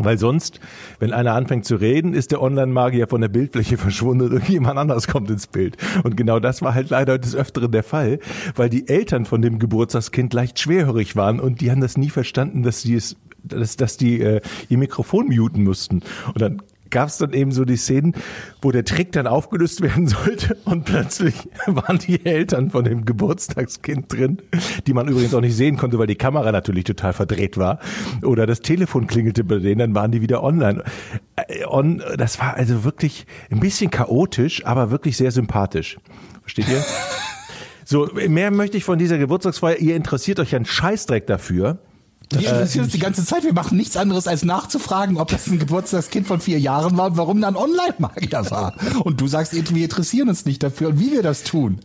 Weil 0.03 0.19
sonst, 0.19 0.61
wenn 0.99 1.13
einer 1.13 1.35
anfängt 1.35 1.67
zu 1.67 1.77
reden, 1.77 2.15
ist 2.15 2.31
der 2.31 2.41
Online-Magier 2.41 3.07
von 3.07 3.21
der 3.21 3.29
Bildfläche 3.29 3.77
verschwunden 3.77 4.25
und 4.25 4.33
irgendjemand 4.33 4.79
anderes 4.79 5.09
kommt 5.09 5.29
ins 5.31 5.47
Bild. 5.47 5.77
Und 6.05 6.17
genau 6.17 6.41
das 6.41 6.63
war 6.63 6.75
halt 6.75 6.91
leider 6.91 7.19
des 7.19 7.35
Öfteren 7.35 7.71
der 7.71 7.83
Fall, 7.83 8.19
weil 8.55 8.71
die 8.71 8.89
Eltern 8.89 9.27
von 9.27 9.43
dem 9.43 9.59
Geburtstagskind 9.59 10.33
leicht 10.33 10.59
schwerhörig 10.59 11.17
waren 11.17 11.41
und 11.41 11.61
die 11.61 11.71
haben 11.71 11.81
das 11.81 11.99
nie 11.99 12.11
verstanden, 12.11 12.63
dass 12.63 12.83
die 12.83 12.95
es, 12.95 13.17
dass, 13.43 13.77
dass 13.77 13.97
die 13.97 14.21
äh, 14.21 14.41
ihr 14.69 14.79
Mikrofon 14.79 15.27
muten 15.27 15.65
mussten. 15.65 16.03
Und 16.29 16.41
dann 16.41 16.63
gab 16.91 17.09
es 17.09 17.19
dann 17.19 17.33
eben 17.33 17.53
so 17.53 17.65
die 17.65 17.77
Szenen, 17.77 18.15
wo 18.63 18.71
der 18.71 18.85
Trick 18.85 19.13
dann 19.13 19.27
aufgelöst 19.27 19.81
werden 19.83 20.07
sollte 20.07 20.57
und 20.65 20.85
plötzlich 20.85 21.49
waren 21.67 21.99
die 21.99 22.25
Eltern 22.25 22.71
von 22.71 22.85
dem 22.85 23.05
Geburtstagskind 23.05 24.13
drin, 24.13 24.43
die 24.87 24.93
man 24.93 25.09
übrigens 25.09 25.35
auch 25.35 25.41
nicht 25.41 25.57
sehen 25.57 25.77
konnte, 25.77 25.99
weil 25.99 26.07
die 26.07 26.17
Kamera 26.17 26.53
natürlich 26.53 26.85
total 26.85 27.13
verdreht 27.13 27.57
war. 27.57 27.79
Oder 28.23 28.47
das 28.47 28.61
Telefon 28.61 29.07
klingelte 29.07 29.45
bei 29.45 29.59
denen, 29.59 29.79
dann 29.79 29.95
waren 29.95 30.11
die 30.11 30.21
wieder 30.21 30.43
online. 30.43 30.85
Äh, 31.37 31.65
On, 31.67 32.03
das 32.17 32.39
war 32.39 32.55
also 32.55 32.85
wirklich 32.85 33.27
ein 33.51 33.61
bisschen 33.61 33.91
chaotisch, 33.91 34.65
aber 34.67 34.91
wirklich 34.91 35.17
sehr 35.17 35.31
sympathisch. 35.31 35.99
Versteht 36.43 36.69
ihr? 36.69 36.85
So, 37.83 38.09
mehr 38.15 38.53
möchte 38.53 38.77
ich 38.77 38.85
von 38.85 39.01
dieser 39.01 39.19
Geburtstagsfeier. 39.19 39.79
Ihr 39.79 39.97
interessiert 39.97 40.39
euch 40.39 40.55
einen 40.55 40.65
Scheißdreck 40.65 41.27
dafür. 41.27 41.81
Wir 42.33 42.41
interessieren 42.49 42.85
uns 42.85 42.93
die 42.93 42.99
ganze 42.99 43.25
Zeit. 43.25 43.45
Wir 43.45 43.53
machen 43.53 43.77
nichts 43.77 43.97
anderes, 43.97 44.27
als 44.27 44.45
nachzufragen, 44.45 45.17
ob 45.19 45.29
das 45.29 45.47
ein 45.49 45.59
Geburtstagskind 45.59 46.27
von 46.27 46.41
vier 46.41 46.61
Jahren 46.61 46.97
war 46.97 47.07
und 47.07 47.17
warum 47.17 47.41
dann 47.41 47.57
Online-Magier 47.57 48.51
war. 48.51 48.75
Und 49.05 49.21
du 49.21 49.27
sagst, 49.27 49.53
wir 49.53 49.83
interessieren 49.85 50.29
uns 50.29 50.45
nicht 50.45 50.63
dafür 50.63 50.89
und 50.91 51.01
wie 51.01 51.13
wir 51.13 51.23
das 51.23 51.43
tun. 51.43 51.81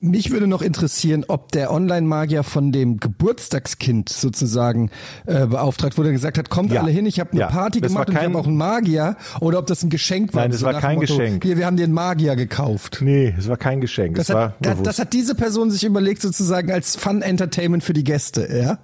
Mich 0.00 0.30
würde 0.30 0.46
noch 0.46 0.62
interessieren, 0.62 1.24
ob 1.26 1.50
der 1.50 1.72
Online-Magier 1.72 2.44
von 2.44 2.70
dem 2.70 3.00
Geburtstagskind 3.00 4.08
sozusagen 4.08 4.90
äh, 5.26 5.46
beauftragt 5.46 5.98
wurde, 5.98 6.12
gesagt 6.12 6.38
hat, 6.38 6.50
kommt 6.50 6.70
Ja. 6.72 6.82
alle 6.82 6.92
hin, 6.92 7.04
ich 7.04 7.18
habe 7.18 7.32
eine 7.32 7.40
Ja. 7.40 7.46
Party 7.48 7.80
Das 7.80 7.90
gemacht 7.90 8.06
war 8.06 8.08
und 8.08 8.12
ich 8.14 8.18
kein- 8.20 8.30
habe 8.30 8.38
auch 8.38 8.46
einen 8.46 8.56
Magier, 8.56 9.16
oder 9.40 9.58
ob 9.58 9.66
das 9.66 9.82
ein 9.82 9.90
Geschenk 9.90 10.34
war. 10.34 10.42
Nein, 10.42 10.52
das 10.52 10.60
so 10.60 10.66
war 10.66 10.74
kein 10.80 10.96
Motto, 11.00 11.16
Geschenk. 11.16 11.42
Hier, 11.42 11.56
wir 11.56 11.66
haben 11.66 11.76
den 11.76 11.90
Magier 11.90 12.36
gekauft. 12.36 12.98
Nee, 13.02 13.34
es 13.36 13.48
war 13.48 13.56
kein 13.56 13.80
Geschenk. 13.80 14.16
Das 14.16 14.28
war 14.28 14.50
hat, 14.50 14.54
das, 14.60 14.72
bewusst. 14.74 14.86
das 14.86 14.98
hat 15.00 15.12
diese 15.12 15.34
Person 15.34 15.72
sich 15.72 15.82
überlegt, 15.82 16.22
sozusagen 16.22 16.70
als 16.70 16.94
Fun-Entertainment 16.94 17.82
für 17.82 17.92
die 17.92 18.04
Gäste, 18.04 18.48
ja? 18.56 18.78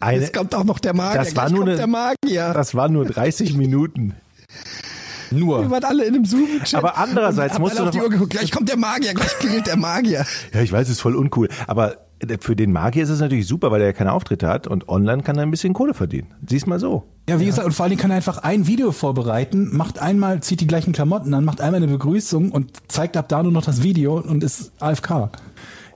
Eine- 0.00 0.20
Jetzt 0.20 0.34
kommt 0.34 0.54
auch 0.54 0.64
noch 0.64 0.78
der 0.78 0.94
Magier. 0.94 1.22
das 1.22 1.36
war 1.36 1.50
nur 1.50 1.62
eine, 1.64 1.76
der 1.76 1.86
Magier. 1.86 2.52
Das 2.52 2.74
waren 2.74 2.92
nur 2.92 3.04
30 3.04 3.54
Minuten. 3.54 4.14
Wir 5.30 5.38
Nur. 5.40 5.70
waren 5.70 5.84
alle 5.84 6.04
in 6.04 6.14
einem 6.14 6.24
Zoom-Chat. 6.24 6.74
Aber 6.76 6.96
andererseits 6.98 7.58
musst 7.58 7.78
du 7.78 7.82
auf 7.84 7.90
die 7.90 8.00
Uhr 8.00 8.08
geguckt. 8.10 8.30
Gleich 8.30 8.52
kommt 8.52 8.68
der 8.68 8.76
Magier, 8.76 9.12
gleich 9.12 9.36
klingelt 9.38 9.66
der 9.66 9.76
Magier. 9.76 10.24
Ja, 10.54 10.60
ich 10.60 10.70
weiß, 10.72 10.86
es 10.86 10.94
ist 10.94 11.00
voll 11.00 11.16
uncool. 11.16 11.48
Aber 11.66 11.96
für 12.40 12.54
den 12.56 12.72
Magier 12.72 13.02
ist 13.02 13.10
es 13.10 13.20
natürlich 13.20 13.46
super, 13.46 13.70
weil 13.70 13.80
er 13.80 13.88
ja 13.88 13.92
keine 13.92 14.12
Auftritte 14.12 14.48
hat 14.48 14.66
und 14.66 14.88
online 14.88 15.22
kann 15.22 15.36
er 15.36 15.42
ein 15.42 15.50
bisschen 15.50 15.74
Kohle 15.74 15.94
verdienen. 15.94 16.28
Siehst 16.48 16.66
mal 16.66 16.78
so. 16.78 17.04
Ja, 17.28 17.40
wie 17.40 17.46
gesagt, 17.46 17.66
und 17.66 17.72
vor 17.72 17.84
allen 17.84 17.90
Dingen 17.90 18.00
kann 18.00 18.10
er 18.12 18.16
einfach 18.16 18.38
ein 18.38 18.66
Video 18.68 18.92
vorbereiten, 18.92 19.76
macht 19.76 19.98
einmal, 19.98 20.40
zieht 20.42 20.60
die 20.60 20.66
gleichen 20.66 20.92
Klamotten 20.92 21.34
an, 21.34 21.44
macht 21.44 21.60
einmal 21.60 21.82
eine 21.82 21.92
Begrüßung 21.92 22.52
und 22.52 22.70
zeigt 22.88 23.16
ab 23.16 23.28
da 23.28 23.42
nur 23.42 23.52
noch 23.52 23.64
das 23.64 23.82
Video 23.82 24.18
und 24.20 24.44
ist 24.44 24.72
AFK. 24.80 25.30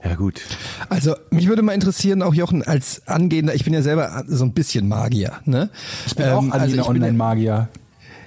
Ja, 0.03 0.15
gut. 0.15 0.41
Also 0.89 1.15
mich 1.29 1.47
würde 1.47 1.61
mal 1.61 1.73
interessieren, 1.73 2.21
auch 2.23 2.33
Jochen, 2.33 2.63
als 2.63 3.07
angehender, 3.07 3.53
ich 3.53 3.63
bin 3.63 3.73
ja 3.73 3.81
selber 3.81 4.23
so 4.27 4.43
ein 4.45 4.53
bisschen 4.53 4.87
Magier, 4.87 5.33
ne? 5.45 5.69
Ich 6.07 6.15
bin 6.15 6.25
auch 6.27 6.41
Ähm, 6.43 6.51
also 6.51 6.65
ich 6.65 6.71
bin 6.71 6.81
ja- 6.81 6.89
Online-Magier. 6.89 7.69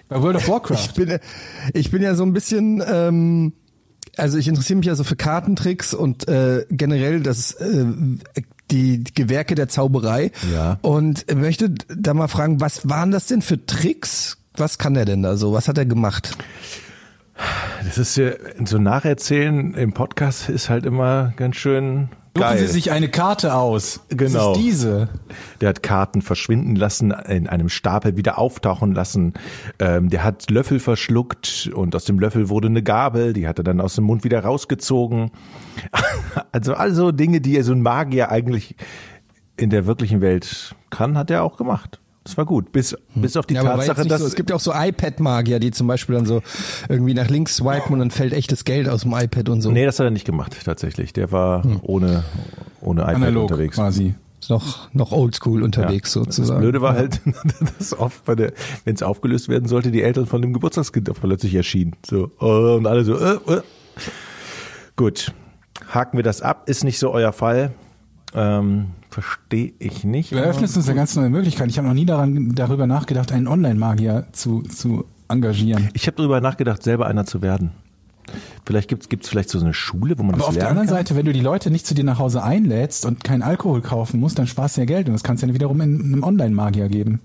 Bei 0.09 0.20
World 0.22 0.37
of 0.37 0.49
Warcraft. 0.49 0.75
Ich 0.77 0.93
bin, 0.95 1.18
ich 1.72 1.91
bin 1.91 2.03
ja 2.03 2.14
so 2.14 2.22
ein 2.25 2.33
bisschen, 2.33 2.83
ähm, 2.87 3.53
also 4.16 4.39
ich 4.39 4.47
interessiere 4.47 4.77
mich 4.77 4.87
ja 4.87 4.95
so 4.95 5.03
für 5.03 5.16
Kartentricks 5.16 5.95
und 5.95 6.29
äh, 6.29 6.64
generell 6.70 7.20
das 7.22 7.53
äh, 7.55 7.85
die 8.70 9.03
Gewerke 9.03 9.55
der 9.55 9.68
Zauberei. 9.68 10.31
Ja. 10.53 10.79
Und 10.83 11.27
möchte 11.35 11.70
da 11.89 12.14
mal 12.14 12.29
fragen, 12.29 12.61
was 12.61 12.89
waren 12.89 13.11
das 13.11 13.27
denn 13.27 13.43
für 13.43 13.64
Tricks? 13.66 14.39
Was 14.57 14.79
kann 14.79 14.95
der 14.95 15.05
denn 15.07 15.22
da 15.22 15.37
so? 15.37 15.53
Was 15.53 15.66
hat 15.68 15.79
er 15.79 15.87
gemacht? 15.87 16.37
Das 17.85 17.99
ist 17.99 18.16
ja, 18.16 18.30
so 18.64 18.78
Nacherzählen 18.78 19.74
im 19.74 19.93
Podcast 19.93 20.49
ist 20.49 20.70
halt 20.70 20.87
immer 20.87 21.32
ganz 21.37 21.57
schön 21.57 22.09
Suchen 22.37 22.49
geil. 22.49 22.59
Sie 22.59 22.66
sich 22.66 22.91
eine 22.91 23.09
Karte 23.09 23.55
aus. 23.55 24.01
Genau. 24.09 24.51
Das 24.51 24.59
ist 24.59 24.64
diese. 24.64 25.09
Der 25.61 25.68
hat 25.68 25.85
Karten 25.85 26.20
verschwinden 26.20 26.74
lassen, 26.74 27.12
in 27.12 27.47
einem 27.47 27.68
Stapel 27.68 28.16
wieder 28.16 28.39
auftauchen 28.39 28.93
lassen. 28.93 29.35
Ähm, 29.78 30.09
der 30.11 30.24
hat 30.24 30.51
Löffel 30.51 30.80
verschluckt 30.80 31.70
und 31.72 31.95
aus 31.95 32.05
dem 32.07 32.18
Löffel 32.18 32.49
wurde 32.49 32.66
eine 32.66 32.82
Gabel, 32.82 33.35
die 33.35 33.47
hat 33.47 33.59
er 33.59 33.64
dann 33.64 33.80
aus 33.80 33.95
dem 33.95 34.05
Mund 34.05 34.24
wieder 34.24 34.41
rausgezogen. 34.41 35.30
Also 36.51 36.74
also 36.74 37.12
Dinge, 37.12 37.41
die 37.41 37.61
so 37.62 37.72
ein 37.72 37.80
Magier 37.80 38.30
eigentlich 38.30 38.74
in 39.57 39.70
der 39.70 39.87
wirklichen 39.87 40.20
Welt 40.20 40.74
kann, 40.91 41.16
hat 41.16 41.30
er 41.30 41.45
auch 41.45 41.57
gemacht. 41.57 42.01
Das 42.25 42.37
war 42.39 42.47
gut, 42.47 42.72
bis 42.72 42.97
bis 43.14 43.37
auf 43.37 43.45
die 43.47 43.55
Ja, 43.55 43.62
Tatsache, 43.62 44.07
dass 44.07 44.22
so. 44.22 44.27
Es 44.27 44.35
gibt 44.35 44.49
ja 44.51 44.57
auch 44.57 44.61
so 44.61 44.72
iPad-Magier, 44.75 45.59
die 45.61 45.70
zum 45.72 45.87
Beispiel 45.87 46.14
dann 46.16 46.25
so 46.25 46.41
irgendwie 46.89 47.12
nach 47.14 47.29
links 47.29 47.57
swipen 47.57 47.93
und 47.93 47.99
dann 47.99 48.11
fällt 48.11 48.33
echtes 48.33 48.64
Geld 48.64 48.89
aus 48.89 49.03
dem 49.03 49.12
iPad 49.12 49.51
und 49.51 49.61
so. 49.61 49.70
nee, 49.70 49.85
das 49.85 49.99
hat 49.99 50.07
er 50.07 50.11
nicht 50.11 50.25
gemacht 50.25 50.57
tatsächlich. 50.64 51.12
Der 51.12 51.31
war 51.33 51.62
ohne 51.83 52.25
ohne 52.81 53.03
iPad 53.03 53.14
Analog 53.16 53.43
unterwegs. 53.51 53.77
quasi. 53.77 54.14
Ist 54.41 54.51
noch, 54.51 54.93
noch 54.93 55.12
oldschool 55.12 55.62
unterwegs 55.62 56.14
Ja. 56.14 56.22
sozusagen. 56.22 56.49
Das 56.57 56.59
Blöde 56.61 56.83
war 56.83 56.95
halt, 56.95 57.20
dass 57.79 57.97
oft 57.99 58.25
bei 58.25 58.35
der, 58.35 58.53
wenn 58.85 58.95
es 58.95 59.03
aufgelöst 59.03 59.49
werden 59.49 59.68
sollte, 59.68 59.91
die 59.91 60.03
Eltern 60.03 60.27
von 60.27 60.43
dem 60.43 60.53
Geburtstagskind 60.53 61.11
plötzlich 61.20 61.55
erschienen. 61.55 61.95
So, 62.07 62.31
äh, 62.41 62.45
und 62.77 62.87
alle 62.87 63.05
so, 63.05 63.18
äh, 63.18 63.35
äh. 63.53 63.61
Gut. 64.97 65.33
Haken 65.89 66.16
wir 66.18 66.22
das 66.22 66.41
ab, 66.43 66.68
ist 66.68 66.85
nicht 66.85 66.99
so 66.99 67.11
euer 67.11 67.33
Fall. 67.33 67.72
Ähm, 68.35 68.89
Verstehe 69.15 69.73
ich 69.79 70.03
nicht. 70.03 70.33
Du 70.33 70.37
eröffnest 70.37 70.77
uns 70.77 70.89
eine 70.89 70.97
ganz 70.97 71.15
neue 71.15 71.31
Möglichkeit. 71.31 71.69
Ich 71.71 71.79
habe 71.79 71.87
noch 71.87 71.95
nie 71.95 72.05
daran, 72.05 72.53
darüber 72.57 72.89
nachgedacht, 72.89 73.31
einen 73.31 73.47
Online-Magier 73.47 74.27
zu, 74.33 74.62
zu 74.62 75.05
engagieren. 75.29 75.89
Ich 75.93 76.09
habe 76.09 76.17
darüber 76.17 76.41
nachgedacht, 76.41 76.83
selber 76.83 77.07
einer 77.07 77.25
zu 77.25 77.41
werden. 77.41 77.71
Vielleicht 78.67 78.89
gibt's 78.89 79.09
gibt's 79.09 79.29
vielleicht 79.29 79.51
so 79.51 79.61
eine 79.61 79.73
Schule, 79.73 80.19
wo 80.19 80.25
man 80.25 80.35
Aber 80.35 80.39
das 80.39 80.49
auf 80.49 80.55
der 80.55 80.65
lernen 80.65 80.79
anderen 80.81 80.97
kann? 80.97 81.07
Seite, 81.07 81.15
wenn 81.15 81.27
du 81.27 81.33
die 81.33 81.43
Leute 81.43 81.71
nicht 81.71 81.87
zu 81.87 81.95
dir 81.95 82.03
nach 82.03 82.19
Hause 82.19 82.43
einlädst 82.43 83.07
und 83.07 83.23
keinen 83.23 83.43
Alkohol 83.43 83.83
kaufen 83.83 84.19
musst, 84.19 84.37
dann 84.41 84.49
sparst 84.49 84.79
du 84.79 84.81
ja 84.81 84.85
Geld 84.85 85.07
und 85.07 85.12
das 85.12 85.23
kannst 85.23 85.45
du 85.45 85.47
ja 85.47 85.55
wiederum 85.55 85.81
in 85.81 86.01
einem 86.01 86.25
Online-Magier 86.25 86.89
geben. 86.89 87.21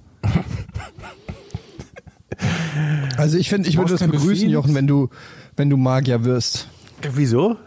Also 3.18 3.40
ich 3.40 3.50
finde, 3.50 3.68
ich 3.68 3.78
würde 3.78 3.94
das 3.98 4.08
begrüßen. 4.08 4.48
Jochen, 4.48 4.76
wenn 4.76 4.86
du, 4.86 5.10
wenn 5.58 5.72
du 5.72 5.78
Magier 5.78 6.24
wirst. 6.24 6.68
Wieso? 7.16 7.58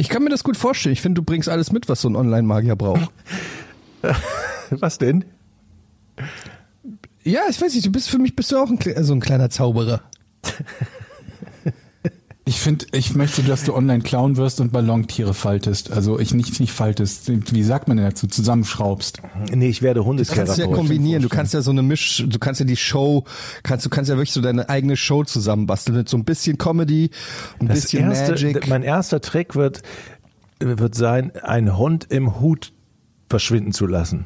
Ich 0.00 0.08
kann 0.08 0.24
mir 0.24 0.30
das 0.30 0.44
gut 0.44 0.56
vorstellen. 0.56 0.94
Ich 0.94 1.02
finde, 1.02 1.20
du 1.20 1.22
bringst 1.22 1.46
alles 1.46 1.72
mit, 1.72 1.90
was 1.90 2.00
so 2.00 2.08
ein 2.08 2.16
Online-Magier 2.16 2.74
braucht. 2.74 3.10
Was 4.70 4.96
denn? 4.96 5.26
ja, 7.22 7.42
ich 7.50 7.60
weiß 7.60 7.74
nicht, 7.74 7.84
du 7.84 7.92
bist 7.92 8.08
für 8.08 8.18
mich 8.18 8.34
bist 8.34 8.50
du 8.50 8.56
auch 8.56 8.70
ein, 8.70 8.78
so 9.04 9.12
ein 9.12 9.20
kleiner 9.20 9.50
Zauberer. 9.50 10.00
Ich 12.50 12.58
finde, 12.58 12.84
ich 12.90 13.14
möchte, 13.14 13.44
dass 13.44 13.62
du 13.62 13.76
online 13.76 14.02
Clown 14.02 14.36
wirst 14.36 14.60
und 14.60 14.72
Ballontiere 14.72 15.34
faltest. 15.34 15.92
Also 15.92 16.18
ich 16.18 16.34
nicht, 16.34 16.58
nicht 16.58 16.72
faltest. 16.72 17.30
Wie 17.54 17.62
sagt 17.62 17.86
man 17.86 17.96
denn 17.96 18.06
dazu? 18.06 18.26
Zusammenschraubst. 18.26 19.22
Nee, 19.54 19.68
ich 19.68 19.82
werde 19.82 20.00
Du 20.00 20.24
kannst 20.24 20.58
ja 20.58 20.66
kombinieren, 20.66 21.22
du 21.22 21.28
kannst 21.28 21.54
ja 21.54 21.62
so 21.62 21.70
eine 21.70 21.84
Misch, 21.84 22.24
du 22.26 22.40
kannst 22.40 22.58
ja 22.58 22.66
die 22.66 22.76
Show, 22.76 23.22
kannst 23.62 23.86
du 23.86 23.88
kannst 23.88 24.10
ja 24.10 24.16
wirklich 24.16 24.32
so 24.32 24.40
deine 24.40 24.68
eigene 24.68 24.96
Show 24.96 25.22
zusammenbasteln 25.22 25.96
mit 25.96 26.08
so 26.08 26.16
ein 26.16 26.24
bisschen 26.24 26.58
Comedy, 26.58 27.12
ein 27.60 27.68
Das 27.68 27.82
bisschen 27.82 28.10
erste, 28.10 28.32
Magic. 28.32 28.66
Mein 28.66 28.82
erster 28.82 29.20
Trick 29.20 29.54
wird, 29.54 29.82
wird 30.58 30.96
sein, 30.96 31.30
einen 31.44 31.78
Hund 31.78 32.08
im 32.10 32.40
Hut 32.40 32.72
verschwinden 33.28 33.70
zu 33.70 33.86
lassen. 33.86 34.24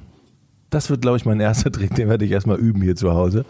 Das 0.70 0.89
wird, 0.89 1.03
glaube 1.03 1.18
ich, 1.18 1.27
mein 1.27 1.41
erster 1.41 1.70
Trick. 1.72 1.95
Den 1.95 2.09
werde 2.09 2.25
ich 2.25 2.31
erstmal 2.31 2.57
üben 2.57 2.81
hier 2.81 2.97
zu 2.97 3.12
Hause. 3.12 3.45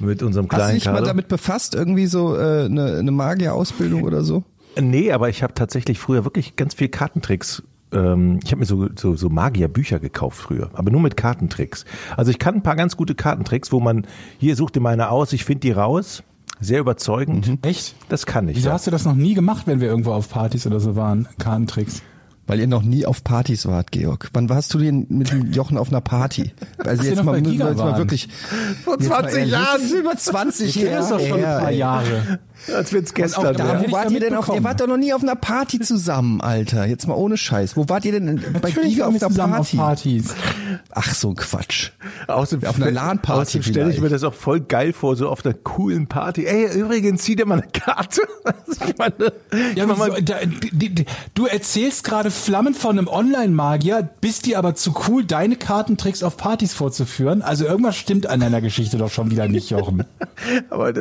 Mit 0.00 0.22
unserem 0.22 0.46
Hast 0.46 0.52
du 0.52 0.56
kleinen 0.56 0.74
dich 0.74 0.84
mal 0.86 0.94
Kader. 0.94 1.06
damit 1.06 1.28
befasst? 1.28 1.74
Irgendwie 1.74 2.06
so 2.06 2.36
äh, 2.36 2.64
eine, 2.64 2.98
eine 2.98 3.10
Magierausbildung 3.10 4.02
oder 4.02 4.22
so? 4.22 4.44
Nee, 4.80 5.12
aber 5.12 5.28
ich 5.28 5.42
habe 5.42 5.54
tatsächlich 5.54 5.98
früher 5.98 6.24
wirklich 6.24 6.56
ganz 6.56 6.74
viel 6.74 6.88
Kartentricks. 6.88 7.62
Ähm, 7.92 8.38
ich 8.44 8.50
habe 8.52 8.60
mir 8.60 8.66
so, 8.66 8.88
so, 8.96 9.16
so 9.16 9.28
Magierbücher 9.28 9.98
gekauft 9.98 10.38
früher, 10.38 10.70
aber 10.74 10.90
nur 10.90 11.00
mit 11.00 11.16
Kartentricks. 11.16 11.84
Also 12.16 12.30
ich 12.30 12.38
kann 12.38 12.56
ein 12.56 12.62
paar 12.62 12.76
ganz 12.76 12.96
gute 12.96 13.14
Kartentricks, 13.14 13.72
wo 13.72 13.80
man, 13.80 14.06
hier 14.38 14.56
such 14.56 14.70
dir 14.70 14.80
meine 14.80 15.10
aus, 15.10 15.32
ich 15.32 15.44
finde 15.44 15.60
die 15.60 15.72
raus. 15.72 16.22
Sehr 16.62 16.80
überzeugend. 16.80 17.58
Echt? 17.62 17.94
Das 18.10 18.26
kann 18.26 18.46
ich. 18.48 18.56
Wieso 18.56 18.68
ja. 18.68 18.74
hast 18.74 18.86
du 18.86 18.90
das 18.90 19.06
noch 19.06 19.14
nie 19.14 19.32
gemacht, 19.32 19.66
wenn 19.66 19.80
wir 19.80 19.88
irgendwo 19.88 20.12
auf 20.12 20.28
Partys 20.28 20.66
oder 20.66 20.78
so 20.78 20.94
waren? 20.94 21.26
Kartentricks. 21.38 22.02
Weil 22.50 22.58
ihr 22.58 22.66
noch 22.66 22.82
nie 22.82 23.06
auf 23.06 23.22
Partys 23.22 23.66
wart, 23.66 23.92
Georg. 23.92 24.28
Wann 24.32 24.48
warst 24.48 24.74
du 24.74 24.78
denn 24.78 25.06
mit 25.08 25.30
dem 25.30 25.52
Jochen 25.52 25.78
auf 25.78 25.90
einer 25.90 26.00
Party? 26.00 26.50
Also 26.78 27.04
jetzt 27.04 27.22
mal, 27.22 27.40
müssen 27.40 27.60
wir 27.60 27.68
jetzt 27.68 27.78
mal 27.78 27.96
wirklich. 27.96 28.26
Vor 28.82 28.96
jetzt 28.98 29.08
mal 29.08 29.20
20 29.20 29.38
ehrlich, 29.38 29.52
Jahren. 29.52 29.80
Das 29.80 29.90
über 29.92 30.16
20 30.16 30.74
Das 30.74 30.82
Jahre. 30.82 30.98
ist 31.00 31.10
doch 31.12 31.20
schon 31.20 31.44
ein 31.44 31.60
paar. 31.60 31.70
Jahre. 31.70 32.40
Als 32.74 32.92
wenn 32.92 33.04
es 33.04 33.10
auch 33.10 33.14
gestern 33.14 33.44
da 33.44 33.52
Da, 33.52 33.84
wo 33.86 33.92
wart 33.92 34.10
ihr 34.10 34.20
denn 34.20 34.34
auf, 34.34 34.48
ihr 34.48 34.64
wart 34.64 34.80
doch 34.80 34.86
noch 34.86 34.96
nie 34.96 35.12
auf 35.12 35.22
einer 35.22 35.36
Party 35.36 35.80
zusammen, 35.80 36.40
Alter. 36.40 36.86
Jetzt 36.86 37.06
mal 37.06 37.14
ohne 37.14 37.36
Scheiß. 37.36 37.76
Wo 37.76 37.88
wart 37.88 38.04
ihr 38.04 38.12
denn 38.12 38.42
bei 38.60 38.70
Giga 38.70 39.06
auf 39.06 39.14
einer 39.14 39.28
Party? 39.28 39.60
auf 39.60 39.72
Partys. 39.76 40.34
Ach, 40.92 41.14
so 41.14 41.30
ein 41.30 41.36
Quatsch. 41.36 41.90
Außerdem, 42.26 42.68
Auf 42.68 42.76
einer 42.76 42.90
LAN-Party 42.90 43.40
außerdem 43.40 43.62
stelle 43.62 43.90
ich 43.92 44.00
mir 44.00 44.08
das 44.08 44.24
auch 44.24 44.34
voll 44.34 44.60
geil 44.60 44.92
vor, 44.92 45.16
so 45.16 45.28
auf 45.28 45.44
einer 45.44 45.54
coolen 45.54 46.06
Party. 46.06 46.46
Ey, 46.46 46.78
übrigens, 46.78 47.22
zieh 47.22 47.36
dir 47.36 47.46
mal 47.46 47.60
eine 47.60 47.70
Karte. 47.70 48.22
Ich 48.70 48.96
meine, 48.96 49.32
Ja, 49.76 49.84
ich 49.84 49.86
mal, 49.86 50.10
wieso, 50.12 50.22
da, 50.22 50.36
die, 50.44 50.88
die, 50.88 51.04
du 51.34 51.46
erzählst 51.46 52.04
gerade 52.04 52.30
Flammen 52.30 52.74
von 52.74 52.98
einem 52.98 53.08
Online-Magier, 53.08 54.08
bist 54.20 54.46
dir 54.46 54.58
aber 54.58 54.74
zu 54.74 54.94
cool, 55.08 55.24
deine 55.24 55.56
Kartentricks 55.56 56.22
auf 56.22 56.36
Partys 56.36 56.72
vorzuführen. 56.72 57.42
Also 57.42 57.66
irgendwas 57.66 57.96
stimmt 57.96 58.26
an 58.26 58.40
deiner 58.40 58.60
Geschichte 58.60 58.96
doch 58.96 59.10
schon 59.10 59.30
wieder 59.30 59.48
nicht, 59.48 59.70
Jochen. 59.70 60.04
aber 60.70 60.92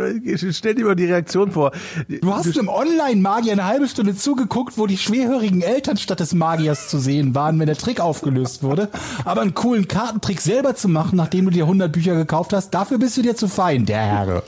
stell 0.51 0.76
dir 0.76 0.86
mal 0.86 0.95
die 0.95 1.05
Reaktion 1.05 1.49
vor. 1.52 1.72
Du 2.08 2.34
hast 2.34 2.58
einem 2.58 2.70
Online-Magier 2.70 3.54
eine 3.54 3.66
halbe 3.66 3.88
Stunde 3.88 4.16
zugeguckt, 4.16 4.78
wo 4.78 4.88
die 4.88 4.97
schwerhörigen 4.97 5.62
Eltern 5.62 5.97
statt 5.97 6.20
des 6.20 6.34
Magiers 6.34 6.89
zu 6.89 7.00
sehen 7.00 7.36
waren, 7.36 7.60
wenn 7.60 7.68
der 7.68 7.78
Trick 7.78 8.00
aufgelöst 8.00 8.64
wurde. 8.64 8.89
Aber 9.26 9.41
einen 9.41 9.54
coolen 9.54 9.88
Kartentrick 9.88 10.41
selber 10.41 10.76
zu 10.76 10.88
machen, 10.88 11.16
nachdem 11.16 11.45
du 11.45 11.52
dir 11.52 11.64
100 11.64 11.91
Bücher 11.91 12.16
gekauft 12.16 12.54
hast, 12.54 12.72
dafür 12.72 12.97
bist 12.97 13.18
du 13.18 13.22
dir 13.22 13.36
zu 13.36 13.47
fein, 13.47 13.86
der 13.86 14.00
Herr. 14.00 14.43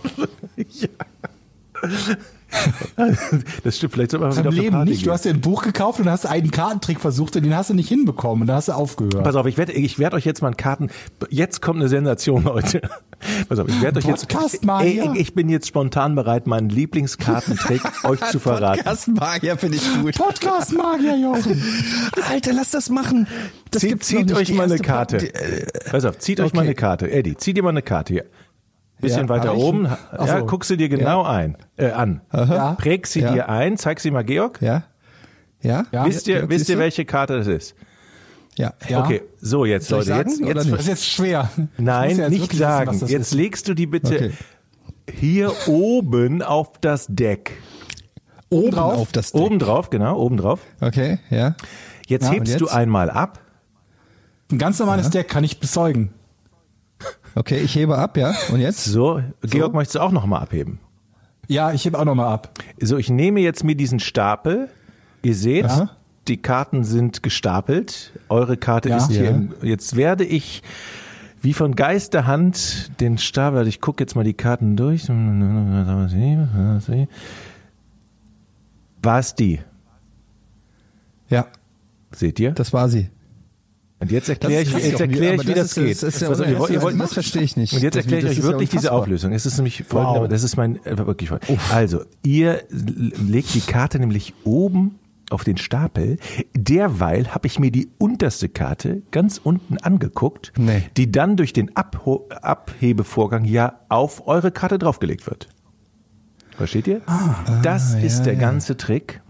Das 3.64 3.78
stimmt, 3.78 3.94
vielleicht 3.94 4.12
soll 4.12 4.20
man 4.20 4.30
mal 4.30 4.38
wieder 4.38 4.50
auf 4.50 4.56
Leben 4.56 4.72
Party 4.72 4.92
nicht. 4.92 5.02
Du 5.02 5.06
gehen. 5.06 5.14
hast 5.14 5.26
dir 5.26 5.30
ein 5.30 5.42
Buch 5.42 5.64
gekauft 5.64 6.00
und 6.00 6.10
hast 6.10 6.26
einen 6.26 6.52
Kartentrick 6.52 7.00
versucht 7.00 7.36
und 7.36 7.44
den 7.44 7.56
hast 7.56 7.70
du 7.70 7.74
nicht 7.74 7.90
hinbekommen 7.90 8.42
und 8.42 8.48
dann 8.48 8.58
hast 8.58 8.68
du 8.68 8.74
aufgehört. 8.74 9.24
Pass 9.24 9.36
auf, 9.36 9.46
ich 9.46 9.58
werde 9.58 9.74
ich 9.74 10.00
werd 10.00 10.14
euch 10.14 10.26
jetzt 10.26 10.42
mal 10.42 10.50
einen 10.50 10.58
Karten. 10.58 10.90
Jetzt 11.30 11.62
kommt 11.62 11.80
eine 11.80 11.90
Sensation, 11.90 12.44
Leute. 12.46 12.82
Pass 13.48 13.60
auf, 13.60 13.68
ich 13.68 13.82
werde 13.82 14.00
euch 14.00 14.06
jetzt. 14.06 14.28
Podcast 14.28 14.66
mal, 14.66 14.84
Ey, 14.84 14.98
ja. 14.98 15.14
ich 15.16 15.34
bin 15.34 15.50
jetzt 15.50 15.68
spontan 15.68 16.16
bereit, 16.16 16.48
meinen 16.48 16.70
Lieblingskartentrick 16.70 17.82
euch 18.04 18.20
zu 18.30 18.40
verraten. 18.40 18.84
Podcast-Magier 18.84 19.58
finde 19.58 19.78
ich 19.78 20.02
gut. 20.02 20.16
Podcast-Magier, 20.16 21.18
Jochen. 21.18 21.62
Alter, 22.30 22.54
lass 22.54 22.72
das 22.72 22.90
machen. 22.90 23.28
Das 23.72 23.82
Zieht, 23.82 23.92
gibt's 23.92 24.12
noch 24.12 24.20
zieht 24.20 24.34
euch 24.34 24.54
mal 24.54 24.64
eine 24.64 24.80
Karte. 24.80 25.34
Äh, 25.34 25.68
Pass 25.90 26.06
auf, 26.06 26.20
zieht 26.20 26.40
euch 26.40 26.48
okay. 26.48 26.58
mal 26.58 26.64
eine 26.64 26.76
Karte. 26.76 27.10
Eddie, 27.10 27.38
zieh 27.38 27.54
dir 27.54 27.64
mal 27.64 27.70
eine 27.70 27.82
Karte 27.82 28.14
hier. 28.14 28.26
Bisschen 29.02 29.24
Ja, 29.24 29.30
weiter 29.30 29.56
oben. 29.56 29.88
Ach 29.88 30.28
Ja, 30.28 30.40
so. 30.40 30.46
guck 30.46 30.64
sie 30.66 30.78
dir 30.78 30.88
genau 30.90 31.24
ein, 31.24 31.58
äh, 31.78 31.92
an. 31.92 32.22
Ja. 32.32 32.74
Präg 32.76 33.08
sie 33.08 33.22
Ja. 33.22 33.34
dir 33.34 33.50
ein, 33.50 33.78
zeig 33.78 34.00
sie 34.00 34.12
mal 34.12 34.24
Georg. 34.24 34.62
Ja? 34.62 34.84
Ja? 35.62 35.86
Ja. 35.92 36.06
Wisst 36.06 36.28
ihr, 36.28 36.38
Georg, 36.38 36.50
wisst 36.52 36.70
ihr, 36.70 36.78
welche 36.78 37.06
Karte 37.06 37.38
das 37.38 37.48
ist? 37.48 37.76
Ja. 38.58 38.74
Ja. 38.88 39.04
Okay, 39.04 39.22
so 39.40 39.66
jetzt 39.66 39.88
Soll 39.88 40.00
Leute, 40.00 40.14
jetzt, 40.30 40.40
jetzt? 40.40 40.56
Das 40.72 40.80
ist 40.82 40.88
jetzt 40.88 41.06
schwer. 41.08 41.50
Nein, 41.78 42.18
ja 42.18 42.24
jetzt 42.28 42.32
nicht 42.32 42.54
sagen. 42.54 42.92
wissen, 42.92 43.08
jetzt 43.08 43.28
ist. 43.28 43.34
legst 43.34 43.68
du 43.68 43.74
die 43.74 43.88
bitte 43.88 44.16
Okay. 44.16 44.32
hier 45.14 45.52
oben 45.68 46.42
auf 46.42 46.72
das 46.82 47.08
Deck. 47.10 47.54
Oben 48.50 48.72
drauf? 48.72 48.94
auf 48.96 49.12
das 49.14 49.32
Deck. 49.32 49.42
Oben 49.42 49.60
drauf, 49.60 49.90
genau, 49.90 50.18
oben 50.20 50.36
drauf. 50.38 50.60
Okay, 50.82 51.20
ja. 51.30 51.56
Jetzt 52.08 52.26
Ja, 52.26 52.32
hebst 52.34 52.60
du 52.60 52.68
einmal 52.68 53.10
ab. 53.10 53.40
Ein 54.52 54.58
ganz 54.58 54.78
normales 54.80 55.10
Deck 55.10 55.30
kann 55.30 55.46
ich 55.46 55.60
bezeugen. 55.62 56.14
Okay, 57.36 57.60
ich 57.60 57.76
hebe 57.76 57.98
ab, 57.98 58.18
ja. 58.18 58.34
Und 58.52 58.60
jetzt? 58.60 58.84
So, 58.86 59.22
Georg, 59.42 59.74
möchtest 59.74 59.96
du 59.96 60.00
auch 60.00 60.12
nochmal 60.12 60.42
abheben? 60.42 60.80
Ja, 61.48 61.72
ich 61.72 61.86
heb 61.86 61.96
auch 61.96 62.06
nochmal 62.06 62.28
ab. 62.34 62.50
So, 62.80 62.98
ich 62.98 63.10
nehme 63.10 63.40
jetzt 63.42 63.64
mir 63.64 63.76
diesen 63.76 64.00
Stapel. 64.00 64.70
Ihr 65.22 65.36
seht, 65.36 65.66
Ja. 65.66 65.90
die 66.28 66.38
Karten 66.38 66.84
sind 66.84 67.24
gestapelt. 67.24 68.12
Eure 68.30 68.58
Karte 68.58 68.90
Ja. 68.90 68.98
ist 68.98 69.12
hier. 69.12 69.24
Ja. 69.24 69.30
Im, 69.32 69.54
jetzt 69.62 69.96
werde 69.96 70.24
ich 70.26 70.62
wie 71.42 71.54
von 71.54 71.76
Geisterhand 71.76 72.92
den 73.02 73.18
Stapel, 73.18 73.68
ich 73.68 73.82
gucke 73.82 74.04
jetzt 74.04 74.16
mal 74.16 74.24
die 74.24 74.34
Karten 74.36 74.76
durch. 74.76 75.08
War 79.04 79.20
es 79.20 79.36
die? 79.36 79.60
Ja, 81.30 81.48
Seht 82.14 82.40
ihr? 82.40 82.52
das 82.52 82.74
war 82.74 82.90
sie. 82.90 83.10
Und 84.02 84.12
jetzt 84.12 84.28
erkläre 84.30 84.64
ich, 84.64 84.72
jetzt 84.74 85.00
erkläre 85.00 85.36
ich, 85.36 85.48
wie 85.48 85.54
das 85.54 85.76
geht. 85.76 86.04
auf, 86.04 86.22
ihr 86.22 86.28
wollt- 86.28 86.40
ihr 86.50 86.56
unerhört. 86.60 86.82
wollt- 86.82 87.00
Das 87.00 87.14
verstehe 87.14 87.44
ich 87.44 87.56
nicht. 87.56 87.74
Und 87.74 87.84
jetzt 87.84 87.96
erkläre 87.96 88.24
ich 88.32 88.40
euch 88.40 88.44
wirklich 88.44 88.70
diese. 88.70 88.92
Auflösung. 88.92 89.32
Es 89.32 89.46
ist 89.46 89.58
nämlich 89.58 89.84
folgende, 89.88 90.22
Wow. 90.22 90.28
das 90.28 90.42
ist 90.44 90.58
mein, 90.58 90.84
äh, 90.86 90.98
wirklich 90.98 91.30
folgende. 91.30 91.60
Also, 91.72 92.02
ihr 92.24 92.64
legt 92.70 93.54
die 93.54 93.62
Karte 93.62 94.00
nämlich 94.00 94.34
oben 94.44 94.96
auf 95.30 95.44
den 95.44 95.58
Stapel. 95.58 96.18
Derweil 96.58 97.28
habe 97.34 97.46
ich 97.48 97.60
mir 97.60 97.72
die 97.72 97.90
unterste 98.00 98.50
Karte 98.50 99.04
ganz 99.12 99.40
unten 99.42 99.78
angeguckt, 99.78 100.52
Nee. 100.58 100.84
die 100.98 101.12
dann 101.12 101.38
durch 101.38 101.54
den 101.54 101.76
Abho 101.78 102.28
Abhebevorgang 102.42 103.46
ja 103.46 103.80
auf 103.88 104.28
eure 104.28 104.52
Karte 104.52 104.80
draufgelegt 104.80 105.28
wird. 105.28 105.48
Versteht 106.58 106.88
ihr? 106.88 107.02
das 107.64 107.94
ist 107.94 108.20
ja, 108.20 108.24
der 108.26 108.34
ja. 108.34 108.40
ganze 108.40 108.76
Trick. 108.78 109.21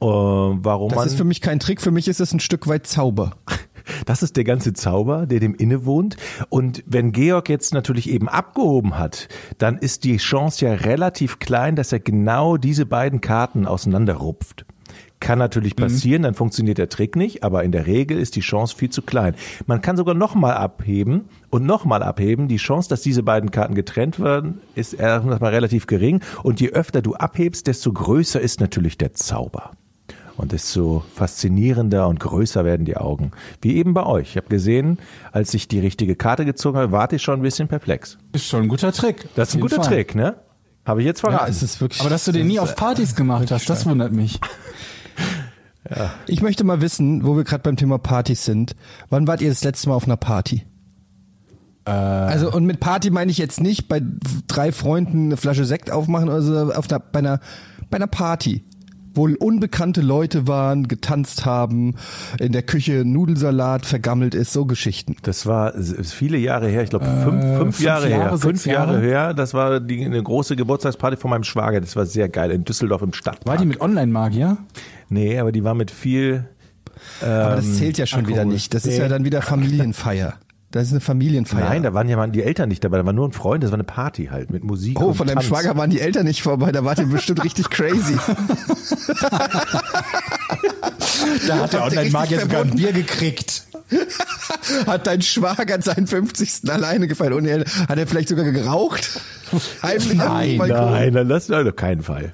Äh, 0.00 0.06
warum 0.06 0.90
Das 0.92 1.06
ist 1.06 1.16
für 1.16 1.24
mich 1.24 1.40
kein 1.40 1.60
Trick, 1.60 1.80
für 1.80 1.90
mich 1.90 2.08
ist 2.08 2.20
es 2.20 2.32
ein 2.32 2.40
Stück 2.40 2.66
weit 2.66 2.86
Zauber. 2.86 3.32
Das 4.04 4.22
ist 4.22 4.36
der 4.36 4.44
ganze 4.44 4.74
Zauber, 4.74 5.24
der 5.24 5.40
dem 5.40 5.54
innewohnt. 5.54 6.18
Und 6.50 6.84
wenn 6.86 7.10
Georg 7.10 7.48
jetzt 7.48 7.72
natürlich 7.72 8.10
eben 8.10 8.28
abgehoben 8.28 8.98
hat, 8.98 9.28
dann 9.56 9.78
ist 9.78 10.04
die 10.04 10.18
Chance 10.18 10.66
ja 10.66 10.74
relativ 10.74 11.38
klein, 11.38 11.74
dass 11.74 11.90
er 11.90 12.00
genau 12.00 12.58
diese 12.58 12.84
beiden 12.84 13.22
Karten 13.22 13.66
auseinanderrupft. 13.66 14.66
Kann 15.20 15.38
natürlich 15.38 15.74
passieren, 15.74 16.22
dann 16.22 16.34
funktioniert 16.34 16.78
der 16.78 16.88
Trick 16.88 17.16
nicht, 17.16 17.42
aber 17.42 17.64
in 17.64 17.72
der 17.72 17.86
Regel 17.86 18.18
ist 18.18 18.36
die 18.36 18.40
Chance 18.40 18.76
viel 18.76 18.90
zu 18.90 19.02
klein. 19.02 19.34
Man 19.66 19.82
kann 19.82 19.96
sogar 19.96 20.14
nochmal 20.14 20.54
abheben 20.54 21.24
und 21.50 21.66
nochmal 21.66 22.04
abheben. 22.04 22.46
Die 22.46 22.56
Chance, 22.56 22.88
dass 22.88 23.02
diese 23.02 23.24
beiden 23.24 23.50
Karten 23.50 23.74
getrennt 23.74 24.20
werden, 24.20 24.60
ist 24.76 24.92
erstmal 24.92 25.52
relativ 25.52 25.88
gering. 25.88 26.20
Und 26.44 26.60
je 26.60 26.70
öfter 26.70 27.02
du 27.02 27.14
abhebst, 27.14 27.66
desto 27.66 27.92
größer 27.92 28.40
ist 28.40 28.60
natürlich 28.60 28.96
der 28.96 29.12
Zauber. 29.12 29.72
Und 30.38 30.52
desto 30.52 31.02
faszinierender 31.14 32.06
und 32.08 32.20
größer 32.20 32.64
werden 32.64 32.86
die 32.86 32.96
Augen. 32.96 33.32
Wie 33.60 33.76
eben 33.76 33.92
bei 33.92 34.06
euch. 34.06 34.30
Ich 34.30 34.36
habe 34.36 34.46
gesehen, 34.48 34.98
als 35.32 35.52
ich 35.52 35.66
die 35.68 35.80
richtige 35.80 36.14
Karte 36.16 36.44
gezogen 36.44 36.78
habe, 36.78 36.92
warte 36.92 37.16
ich 37.16 37.22
schon 37.22 37.40
ein 37.40 37.42
bisschen 37.42 37.66
perplex. 37.68 38.16
Ist 38.32 38.46
schon 38.46 38.62
ein 38.62 38.68
guter 38.68 38.92
Trick. 38.92 39.28
Das 39.34 39.48
ist 39.50 39.56
ein 39.56 39.60
guter 39.60 39.76
Fall. 39.82 39.86
Trick, 39.88 40.14
ne? 40.14 40.36
Habe 40.86 41.00
ich 41.00 41.06
jetzt 41.06 41.22
Ja, 41.22 41.30
verraten. 41.30 41.50
es 41.50 41.62
ist 41.62 41.80
wirklich. 41.80 42.00
Aber 42.00 42.08
dass 42.08 42.24
du 42.24 42.32
den 42.32 42.46
nie 42.46 42.60
auf 42.60 42.76
Partys 42.76 43.14
gemacht 43.16 43.50
hast, 43.50 43.68
das 43.68 43.84
wundert 43.84 44.12
mich. 44.12 44.40
Ich 46.26 46.42
möchte 46.42 46.64
mal 46.64 46.82
wissen, 46.82 47.24
wo 47.24 47.34
wir 47.36 47.44
gerade 47.44 47.62
beim 47.62 47.76
Thema 47.76 47.96
Partys 47.98 48.44
sind. 48.44 48.76
Wann 49.08 49.26
wart 49.26 49.40
ihr 49.40 49.48
das 49.48 49.64
letzte 49.64 49.88
Mal 49.88 49.94
auf 49.94 50.04
einer 50.04 50.18
Party? 50.18 50.66
Äh, 51.86 51.90
Also 51.90 52.52
und 52.52 52.66
mit 52.66 52.78
Party 52.78 53.08
meine 53.10 53.30
ich 53.30 53.38
jetzt 53.38 53.60
nicht 53.60 53.88
bei 53.88 54.02
drei 54.48 54.70
Freunden 54.72 55.26
eine 55.26 55.36
Flasche 55.38 55.64
Sekt 55.64 55.90
aufmachen 55.90 56.28
oder 56.28 56.42
so, 56.42 56.72
auf 56.74 56.90
einer, 56.90 56.98
bei 57.00 57.20
einer 57.20 57.40
bei 57.90 57.96
einer 57.96 58.06
Party, 58.06 58.64
wo 59.18 59.28
unbekannte 59.38 60.00
Leute 60.00 60.46
waren, 60.46 60.88
getanzt 60.88 61.44
haben, 61.44 61.96
in 62.40 62.52
der 62.52 62.62
Küche 62.62 63.04
Nudelsalat 63.04 63.84
vergammelt 63.84 64.34
ist, 64.34 64.52
so 64.54 64.64
Geschichten. 64.64 65.16
Das 65.22 65.44
war 65.44 65.74
viele 66.02 66.38
Jahre 66.38 66.68
her, 66.68 66.82
ich 66.84 66.90
glaube 66.90 67.04
fünf, 67.04 67.44
Äh, 67.44 67.56
fünf 67.58 67.80
Jahre, 67.80 68.08
Jahre, 68.08 68.30
her. 68.30 68.38
Fünf 68.38 68.64
Jahre, 68.64 68.92
Jahre? 68.94 69.06
her. 69.06 69.34
Das 69.34 69.52
war 69.52 69.80
die, 69.80 70.04
eine 70.04 70.22
große 70.22 70.56
Geburtstagsparty 70.56 71.16
von 71.18 71.30
meinem 71.30 71.44
Schwager. 71.44 71.80
Das 71.80 71.94
war 71.96 72.06
sehr 72.06 72.28
geil 72.30 72.50
in 72.50 72.64
Düsseldorf 72.64 73.02
im 73.02 73.08
war 73.10 73.14
Stadtpark. 73.14 73.58
die 73.58 73.66
mit 73.66 73.80
Online-Magier? 73.80 74.56
nee, 75.10 75.38
aber 75.38 75.52
die 75.52 75.64
war 75.64 75.74
mit 75.74 75.90
viel. 75.90 76.48
Aber 77.20 77.56
das 77.56 77.76
zählt 77.76 77.98
ja 77.98 78.06
schon 78.06 78.26
wieder 78.26 78.38
Alkohol. 78.38 78.54
nicht. 78.54 78.72
Das 78.74 78.86
ist 78.86 78.98
ja 78.98 79.08
dann 79.08 79.24
wieder 79.24 79.42
Familienfeier. 79.42 80.34
Das 80.70 80.84
ist 80.84 80.92
eine 80.92 81.00
Familienfeier. 81.00 81.64
Nein, 81.64 81.82
da 81.82 81.94
waren 81.94 82.08
ja 82.08 82.16
mal 82.16 82.30
die 82.30 82.42
Eltern 82.42 82.68
nicht 82.68 82.84
dabei. 82.84 82.98
Da 82.98 83.06
war 83.06 83.14
nur 83.14 83.26
ein 83.26 83.32
Freund. 83.32 83.64
Das 83.64 83.70
war 83.70 83.76
eine 83.76 83.84
Party 83.84 84.26
halt 84.26 84.50
mit 84.50 84.64
Musik. 84.64 85.00
Oh, 85.00 85.06
und 85.06 85.14
von 85.14 85.26
deinem 85.26 85.36
Tanz. 85.36 85.46
Schwager 85.46 85.76
waren 85.76 85.88
die 85.88 86.00
Eltern 86.00 86.26
nicht 86.26 86.42
vorbei, 86.42 86.72
da 86.72 86.84
wart 86.84 86.98
ihr 86.98 87.06
bestimmt 87.06 87.42
richtig 87.42 87.70
crazy. 87.70 88.16
Da 91.46 91.58
hat 91.58 91.72
der 91.72 91.84
Online-Magier 91.84 92.40
sogar 92.40 92.62
ein? 92.62 92.70
Bier 92.70 92.92
gekriegt. 92.92 93.64
Hat 94.86 95.06
dein 95.06 95.22
Schwager 95.22 95.80
seinen 95.80 96.06
50. 96.06 96.70
alleine 96.70 97.08
gefeiert? 97.08 97.32
Und 97.32 97.46
er, 97.46 97.60
hat 97.60 97.98
er 97.98 98.06
vielleicht 98.06 98.28
sogar 98.28 98.44
geraucht? 98.50 99.20
Heimlich 99.82 100.14
Nein, 100.14 100.56
nein, 100.58 101.12
nein, 101.12 101.28
das 101.28 101.50
auf 101.50 101.76
keinen 101.76 102.02
Fall. 102.02 102.32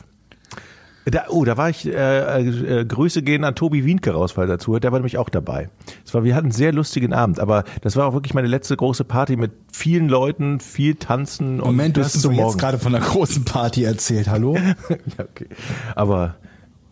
Da, 1.06 1.24
oh, 1.28 1.44
da 1.44 1.58
war 1.58 1.68
ich, 1.68 1.86
äh, 1.86 2.80
äh, 2.80 2.84
Grüße 2.86 3.22
gehen 3.22 3.44
an 3.44 3.54
Tobi 3.54 3.84
Wienke 3.84 4.12
raus, 4.12 4.36
weil 4.36 4.44
er 4.44 4.56
dazu 4.56 4.78
Der 4.78 4.90
war 4.90 4.98
nämlich 4.98 5.18
auch 5.18 5.28
dabei. 5.28 5.68
Es 6.04 6.14
war, 6.14 6.24
wir 6.24 6.34
hatten 6.34 6.46
einen 6.46 6.52
sehr 6.52 6.72
lustigen 6.72 7.12
Abend, 7.12 7.40
aber 7.40 7.64
das 7.82 7.96
war 7.96 8.06
auch 8.06 8.14
wirklich 8.14 8.32
meine 8.32 8.48
letzte 8.48 8.74
große 8.76 9.04
Party 9.04 9.36
mit 9.36 9.52
vielen 9.70 10.08
Leuten, 10.08 10.60
viel 10.60 10.94
Tanzen 10.94 11.60
und 11.60 11.66
Moment, 11.66 11.96
du 11.96 12.02
hast 12.02 12.24
uns 12.24 12.36
jetzt 12.36 12.58
gerade 12.58 12.78
von 12.78 12.94
einer 12.94 13.04
großen 13.04 13.44
Party 13.44 13.84
erzählt, 13.84 14.28
hallo? 14.28 14.56
ja, 14.88 15.24
okay. 15.24 15.48
Aber 15.94 16.36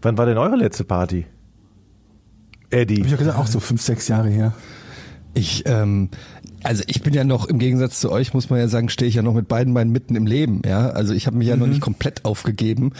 wann 0.02 0.18
war 0.18 0.26
denn 0.26 0.36
eure 0.36 0.56
letzte 0.56 0.84
Party? 0.84 1.26
Eddie. 2.68 2.98
Hab 2.98 3.04
ich 3.06 3.10
ja 3.12 3.16
gesagt, 3.16 3.38
auch 3.38 3.46
so 3.46 3.60
fünf, 3.60 3.80
sechs 3.80 4.08
Jahre 4.08 4.28
her. 4.28 4.52
Ich, 5.34 5.64
ähm, 5.66 6.10
also 6.64 6.84
ich 6.86 7.02
bin 7.02 7.12
ja 7.14 7.24
noch 7.24 7.46
im 7.46 7.58
Gegensatz 7.58 7.98
zu 7.98 8.12
euch, 8.12 8.34
muss 8.34 8.48
man 8.50 8.58
ja 8.60 8.68
sagen, 8.68 8.88
stehe 8.88 9.08
ich 9.08 9.14
ja 9.16 9.22
noch 9.22 9.34
mit 9.34 9.48
beiden 9.48 9.72
Beinen 9.74 9.90
mitten 9.92 10.14
im 10.14 10.26
Leben. 10.26 10.62
Ja, 10.64 10.90
also 10.90 11.12
ich 11.14 11.26
habe 11.26 11.36
mich 11.36 11.48
ja 11.48 11.56
noch 11.56 11.66
nicht 11.66 11.80
komplett 11.80 12.24
aufgegeben. 12.24 12.92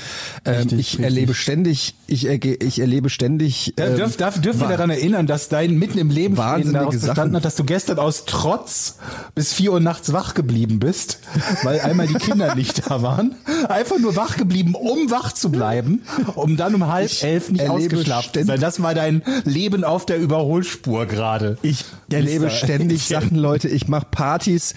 Ähm, 0.45 0.53
Mhm. 0.53 0.59
Richtig, 0.63 0.73
ich 0.73 0.87
richtig. 0.95 1.05
erlebe 1.05 1.35
ständig, 1.35 1.95
ich, 2.07 2.29
erge- 2.29 2.63
ich 2.65 2.79
erlebe 2.81 3.09
ständig. 3.11 3.75
Ähm, 3.77 3.97
dürf, 3.97 4.17
darf, 4.17 4.41
dürfen 4.41 4.61
wir 4.61 4.69
daran 4.69 4.91
erinnern, 4.91 5.27
dass 5.27 5.49
dein 5.49 5.75
mitten 5.79 5.99
im 5.99 6.11
Leben 6.11 6.37
Wahnsinnige 6.39 6.79
daraus 6.79 6.99
bestanden 6.99 7.37
hat, 7.37 7.45
dass 7.45 7.55
du 7.57 7.65
gestern 7.65 7.99
aus 7.99 8.25
Trotz 8.27 8.99
bis 9.35 9.53
vier 9.53 9.73
Uhr 9.73 9.81
nachts 9.81 10.13
wach 10.13 10.35
geblieben 10.35 10.79
bist, 10.81 11.21
weil 11.63 11.81
einmal 11.81 12.07
die 12.09 12.15
Kinder 12.15 12.55
nicht 12.57 12.91
da 12.91 13.03
waren. 13.03 13.35
Einfach 13.69 13.99
nur 13.99 14.17
wach 14.17 14.37
geblieben, 14.39 14.75
um 14.75 15.11
wach 15.11 15.33
zu 15.33 15.51
bleiben, 15.53 16.03
um 16.35 16.57
dann 16.57 16.75
um 16.75 16.87
halb 16.89 17.11
Ich 17.13 17.23
elf 17.23 17.51
nicht 17.51 17.69
ausgeschlafen 17.69 18.33
zu 18.33 18.45
sein. 18.45 18.59
Das 18.61 18.83
war 18.83 18.95
dein 18.95 19.23
Leben 19.45 19.85
auf 19.85 20.05
der 20.07 20.19
Überholspur 20.19 21.07
gerade. 21.07 21.59
Ich 21.63 21.85
erlebe 22.13 22.47
Mister 22.47 22.67
ständig. 22.67 23.07
Sachen, 23.07 23.37
Leute. 23.37 23.69
Ich 23.69 23.89
mache 23.89 24.07
Partys. 24.11 24.75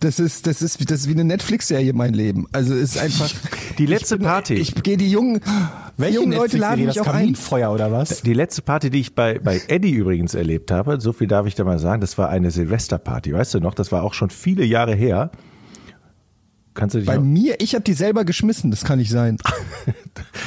Das 0.00 0.18
ist, 0.18 0.46
das 0.46 0.62
ist, 0.62 0.90
das 0.90 1.00
ist 1.00 1.08
wie 1.08 1.12
eine 1.12 1.24
Netflix-Serie, 1.24 1.92
mein 1.92 2.14
Leben. 2.14 2.46
Also 2.52 2.74
es 2.74 2.96
ist 2.96 2.98
einfach. 2.98 3.30
Die 3.78 3.84
letzte 3.84 4.14
ich 4.14 4.20
bin, 4.20 4.28
Party. 4.28 4.54
Ich 4.54 4.74
gehe 4.82 4.96
die 4.96 5.10
jungen, 5.10 5.40
Welche 5.98 6.16
jungen 6.16 6.32
Leute 6.32 6.56
laden 6.56 6.86
mich 6.86 6.94
das 6.94 7.06
auch 7.06 7.12
ein. 7.12 7.20
Kaminfeuer 7.20 7.70
oder 7.70 7.92
was? 7.92 8.22
Die 8.22 8.32
letzte 8.32 8.62
Party, 8.62 8.90
die 8.90 9.00
ich 9.00 9.14
bei, 9.14 9.38
bei 9.38 9.60
Eddie 9.68 9.92
übrigens 9.92 10.34
erlebt 10.34 10.70
habe, 10.70 11.00
so 11.00 11.12
viel 11.12 11.26
darf 11.26 11.46
ich 11.46 11.54
da 11.54 11.64
mal 11.64 11.78
sagen, 11.78 12.00
das 12.00 12.16
war 12.16 12.30
eine 12.30 12.50
Silvesterparty, 12.50 13.32
weißt 13.34 13.54
du 13.54 13.60
noch? 13.60 13.74
Das 13.74 13.92
war 13.92 14.02
auch 14.02 14.14
schon 14.14 14.30
viele 14.30 14.64
Jahre 14.64 14.94
her. 14.94 15.30
Kannst 16.72 16.94
du 16.94 16.98
dich 17.00 17.06
Bei 17.06 17.16
noch, 17.16 17.24
mir, 17.24 17.60
ich 17.60 17.74
habe 17.74 17.84
die 17.84 17.92
selber 17.92 18.24
geschmissen. 18.24 18.70
Das 18.70 18.84
kann 18.84 18.98
nicht 18.98 19.10
sein. 19.10 19.36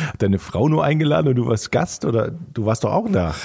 hat 0.07 0.21
deine 0.21 0.39
Frau 0.39 0.69
nur 0.69 0.83
eingeladen 0.83 1.27
und 1.27 1.35
du 1.35 1.45
warst 1.45 1.71
Gast 1.71 2.05
oder 2.05 2.31
du 2.53 2.65
warst 2.65 2.83
doch 2.83 2.91
auch 2.91 3.07
da? 3.11 3.35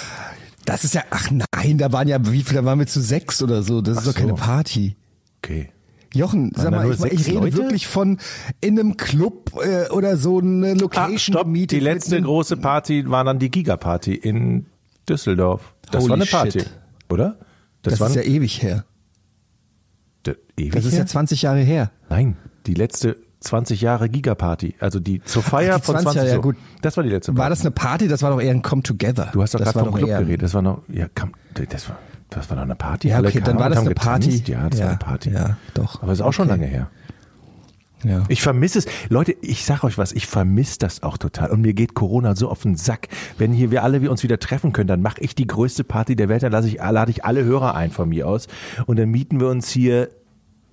Das 0.68 0.84
ist 0.84 0.94
ja, 0.94 1.02
ach 1.10 1.30
nein, 1.30 1.78
da 1.78 1.92
waren 1.92 2.08
ja, 2.08 2.18
wie 2.30 2.42
viele, 2.42 2.60
da 2.60 2.66
waren 2.66 2.78
wir 2.78 2.86
zu 2.86 3.00
sechs 3.00 3.42
oder 3.42 3.62
so. 3.62 3.80
Das 3.80 3.98
ist 3.98 4.06
doch 4.06 4.12
so. 4.12 4.18
keine 4.20 4.34
Party. 4.34 4.96
Okay. 5.38 5.70
Jochen, 6.14 6.52
sag 6.54 6.70
mal, 6.70 6.90
ich, 6.90 7.00
ich 7.04 7.26
rede 7.28 7.38
Leute? 7.38 7.56
wirklich 7.56 7.86
von 7.86 8.18
in 8.60 8.78
einem 8.78 8.96
Club 8.96 9.52
äh, 9.62 9.88
oder 9.90 10.16
so 10.16 10.40
eine 10.40 10.72
Ah, 10.72 10.74
Location 10.74 11.18
stopp, 11.18 11.44
gemietet 11.44 11.72
die 11.72 11.80
letzte 11.80 12.20
große 12.20 12.56
Party 12.56 13.08
war 13.08 13.24
dann 13.24 13.38
die 13.38 13.50
Giga-Party 13.50 14.14
in 14.14 14.66
Düsseldorf. 15.08 15.74
Das 15.90 16.02
Holy 16.02 16.10
war 16.10 16.16
eine 16.16 16.26
Party, 16.26 16.60
shit. 16.60 16.70
oder? 17.10 17.38
Das, 17.82 18.00
war 18.00 18.08
ist 18.08 18.16
ja 18.16 18.22
ewig 18.22 18.62
her. 18.62 18.84
ewig 20.56 20.72
Das 20.72 20.84
ist 20.84 20.92
her? 20.92 21.00
ja 21.00 21.06
20 21.06 21.42
Jahre 21.42 21.60
her. 21.60 21.92
Nein, 22.08 22.36
die 22.66 22.74
letzte 22.74 23.16
20 23.40 23.80
Jahre 23.80 24.08
Giga-Party, 24.08 24.74
also 24.80 24.98
die 25.00 25.22
zur 25.22 25.42
Feier 25.42 25.74
Ach, 25.76 25.80
die 25.80 25.84
von 25.86 25.94
20 25.94 26.04
20 26.12 26.16
Jahre, 26.22 26.30
ja 26.36 26.42
gut. 26.42 26.56
Das 26.82 26.96
war 26.96 27.04
die 27.04 27.10
letzte 27.10 27.32
Party. 27.32 27.42
War 27.42 27.50
das 27.50 27.60
eine 27.60 27.70
Party? 27.70 28.08
Das 28.08 28.22
war 28.22 28.30
doch 28.30 28.40
eher 28.40 28.50
ein 28.50 28.62
Come 28.62 28.82
Together. 28.82 29.28
Du 29.32 29.42
hast 29.42 29.54
doch 29.54 29.60
gerade 29.60 29.74
war 29.76 29.84
vom 29.84 29.94
Club 29.94 30.08
geredet. 30.08 30.42
Das 30.42 30.54
war 30.54 30.62
noch, 30.62 30.82
ja, 30.88 31.06
kam, 31.14 31.32
das 31.54 31.88
war, 31.88 31.98
das 32.30 32.50
war 32.50 32.56
doch 32.56 32.64
eine 32.64 32.74
Party. 32.74 33.08
Ja, 33.08 33.16
Alle 33.16 33.28
okay, 33.28 33.40
dann 33.44 33.58
war 33.58 33.68
das 33.70 33.78
eine 33.78 33.94
Party. 33.94 34.30
getanzt. 34.30 34.48
Ja, 34.48 34.68
das 34.68 34.78
war 34.80 34.86
Ja, 34.86 34.88
eine 34.90 34.98
Party. 34.98 35.30
ja, 35.30 35.56
doch. 35.74 36.02
Aber 36.02 36.12
ist 36.12 36.20
auch 36.20 36.32
schon 36.32 36.48
Okay. 36.48 36.58
lange 36.60 36.66
her. 36.66 36.90
Ja. 38.04 38.22
Ich 38.28 38.42
vermisse 38.42 38.78
es. 38.78 38.86
Leute, 39.08 39.34
ich 39.40 39.64
sag 39.64 39.82
euch 39.82 39.98
was, 39.98 40.12
ich 40.12 40.28
vermisse 40.28 40.78
das 40.78 41.02
auch 41.02 41.18
total. 41.18 41.50
Und 41.50 41.62
mir 41.62 41.74
geht 41.74 41.94
Corona 41.94 42.36
so 42.36 42.48
auf 42.48 42.62
den 42.62 42.76
Sack. 42.76 43.08
Wenn 43.38 43.52
hier 43.52 43.72
wir 43.72 43.82
alle 43.82 44.02
wir 44.02 44.12
uns 44.12 44.22
wieder 44.22 44.38
treffen 44.38 44.72
können, 44.72 44.86
dann 44.86 45.02
mache 45.02 45.20
ich 45.20 45.34
die 45.34 45.48
größte 45.48 45.82
Party 45.82 46.14
der 46.14 46.28
Welt, 46.28 46.44
dann 46.44 46.52
lasse 46.52 46.68
ich, 46.68 46.74
lade 46.76 47.10
ich 47.10 47.24
alle 47.24 47.42
Hörer 47.42 47.74
ein 47.74 47.90
von 47.90 48.08
mir 48.08 48.28
aus. 48.28 48.46
Und 48.86 49.00
dann 49.00 49.08
mieten 49.08 49.40
wir 49.40 49.48
uns 49.48 49.68
hier 49.68 50.10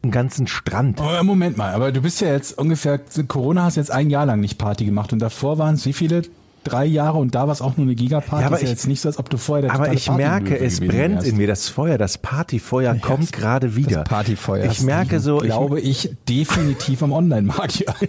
einen 0.05 0.11
ganzen 0.11 0.47
Strand. 0.47 0.99
Oh, 1.01 1.23
Moment 1.23 1.57
mal, 1.57 1.73
aber 1.73 1.91
du 1.91 2.01
bist 2.01 2.21
ja 2.21 2.29
jetzt 2.31 2.57
ungefähr, 2.57 2.99
Corona 3.27 3.63
hast 3.63 3.75
jetzt 3.75 3.91
ein 3.91 4.09
Jahr 4.09 4.25
lang 4.25 4.39
nicht 4.39 4.57
Party 4.57 4.85
gemacht 4.85 5.11
und 5.13 5.19
davor 5.19 5.57
waren 5.57 5.75
es 5.75 5.85
wie 5.85 5.93
viele? 5.93 6.21
Drei 6.63 6.85
Jahre 6.85 7.19
und 7.19 7.35
da 7.35 7.45
war 7.45 7.53
es 7.53 7.61
auch 7.61 7.77
nur 7.77 7.85
eine 7.85 7.93
Gigaparty. 7.93 8.41
Ja, 8.41 8.47
aber 8.47 8.55
ist 8.55 8.61
ja 8.63 8.65
ich- 8.65 8.71
jetzt 8.71 8.87
nicht 8.87 8.99
so, 8.99 9.07
als 9.07 9.19
ob 9.19 9.29
du 9.29 9.37
vorher 9.37 9.61
der 9.67 9.73
Aber 9.75 9.93
ich 9.93 10.09
merke, 10.09 10.57
es 10.59 10.79
brennt 10.79 11.17
wärst. 11.17 11.27
in 11.27 11.37
mir. 11.37 11.45
Das 11.45 11.69
Feuer, 11.69 11.99
das 11.99 12.17
Partyfeuer 12.17 12.95
kommt 12.95 13.31
gerade 13.33 13.75
wieder. 13.75 14.03
Partyfeuer. 14.03 14.65
Ich 14.71 14.81
merke 14.81 15.19
so, 15.19 15.41
ich, 15.43 15.45
glaube 15.49 15.79
ich, 15.79 16.15
definitiv 16.27 17.03
am 17.03 17.11
Online-Markt. 17.11 17.81
Ja. 17.85 17.93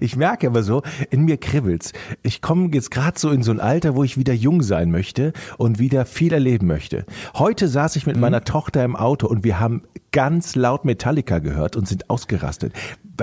Ich 0.00 0.16
merke 0.16 0.46
aber 0.46 0.62
so, 0.62 0.82
in 1.10 1.26
mir 1.26 1.36
kribbelt's. 1.36 1.92
Ich 2.22 2.40
komme 2.40 2.70
jetzt 2.72 2.90
gerade 2.90 3.18
so 3.18 3.30
in 3.30 3.42
so 3.42 3.50
ein 3.50 3.60
Alter, 3.60 3.94
wo 3.94 4.02
ich 4.02 4.16
wieder 4.16 4.32
jung 4.32 4.62
sein 4.62 4.90
möchte 4.90 5.34
und 5.58 5.78
wieder 5.78 6.06
viel 6.06 6.32
erleben 6.32 6.66
möchte. 6.66 7.04
Heute 7.34 7.68
saß 7.68 7.96
ich 7.96 8.06
mit 8.06 8.16
meiner 8.16 8.44
Tochter 8.44 8.82
im 8.84 8.96
Auto 8.96 9.26
und 9.26 9.44
wir 9.44 9.60
haben 9.60 9.82
ganz 10.14 10.54
laut 10.54 10.84
Metallica 10.84 11.40
gehört 11.40 11.74
und 11.74 11.88
sind 11.88 12.08
ausgerastet. 12.08 12.72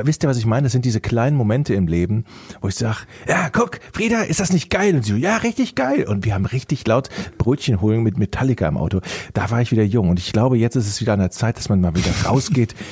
Wisst 0.04 0.24
ihr, 0.24 0.30
was 0.30 0.38
ich 0.38 0.46
meine? 0.46 0.64
Das 0.64 0.74
sind 0.74 0.84
diese 0.84 1.00
kleinen 1.00 1.38
Momente 1.38 1.74
im 1.74 1.88
Leben, 1.88 2.26
wo 2.60 2.68
ich 2.68 2.76
sag, 2.76 3.06
ja, 3.30 3.50
guck, 3.50 3.80
Frieda, 3.94 4.24
ist 4.24 4.42
das 4.42 4.52
nicht 4.52 4.70
geil? 4.70 4.96
Und 4.96 5.06
sie 5.06 5.14
so, 5.14 5.18
ja, 5.18 5.38
richtig 5.38 5.76
geil. 5.76 6.06
Und 6.06 6.26
wir 6.26 6.34
haben 6.34 6.46
richtig 6.46 6.86
laut 6.86 7.10
Brötchen 7.38 7.80
holen 7.80 8.04
mit 8.04 8.18
Metallica 8.18 8.68
im 8.68 8.76
Auto. 8.76 9.00
Da 9.34 9.50
war 9.50 9.62
ich 9.62 9.72
wieder 9.72 9.84
jung 9.84 10.10
und 10.10 10.20
ich 10.20 10.34
glaube, 10.34 10.58
jetzt 10.58 10.76
ist 10.76 10.88
es 10.88 11.00
wieder 11.00 11.14
an 11.14 11.20
der 11.20 11.32
Zeit, 11.32 11.58
dass 11.58 11.70
man 11.70 11.80
mal 11.80 11.96
wieder 11.96 12.12
rausgeht. 12.26 12.76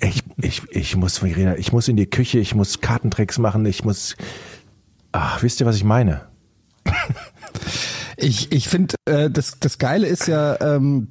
Ich, 0.00 0.22
ich, 0.36 0.62
ich 0.70 0.96
muss, 0.96 1.18
Verena, 1.18 1.56
ich 1.56 1.72
muss 1.72 1.88
in 1.88 1.96
die 1.96 2.08
Küche, 2.08 2.38
ich 2.38 2.54
muss 2.54 2.80
Kartentricks 2.80 3.38
machen, 3.38 3.66
ich 3.66 3.84
muss, 3.84 4.16
ach, 5.10 5.42
wisst 5.42 5.60
ihr, 5.60 5.66
was 5.66 5.76
ich 5.76 5.84
meine? 5.84 6.20
Ich, 8.20 8.50
ich 8.52 8.68
finde, 8.68 8.96
äh, 9.06 9.30
das, 9.30 9.58
das 9.60 9.78
Geile 9.78 10.06
ist 10.06 10.26
ja, 10.26 10.60
ähm, 10.60 11.08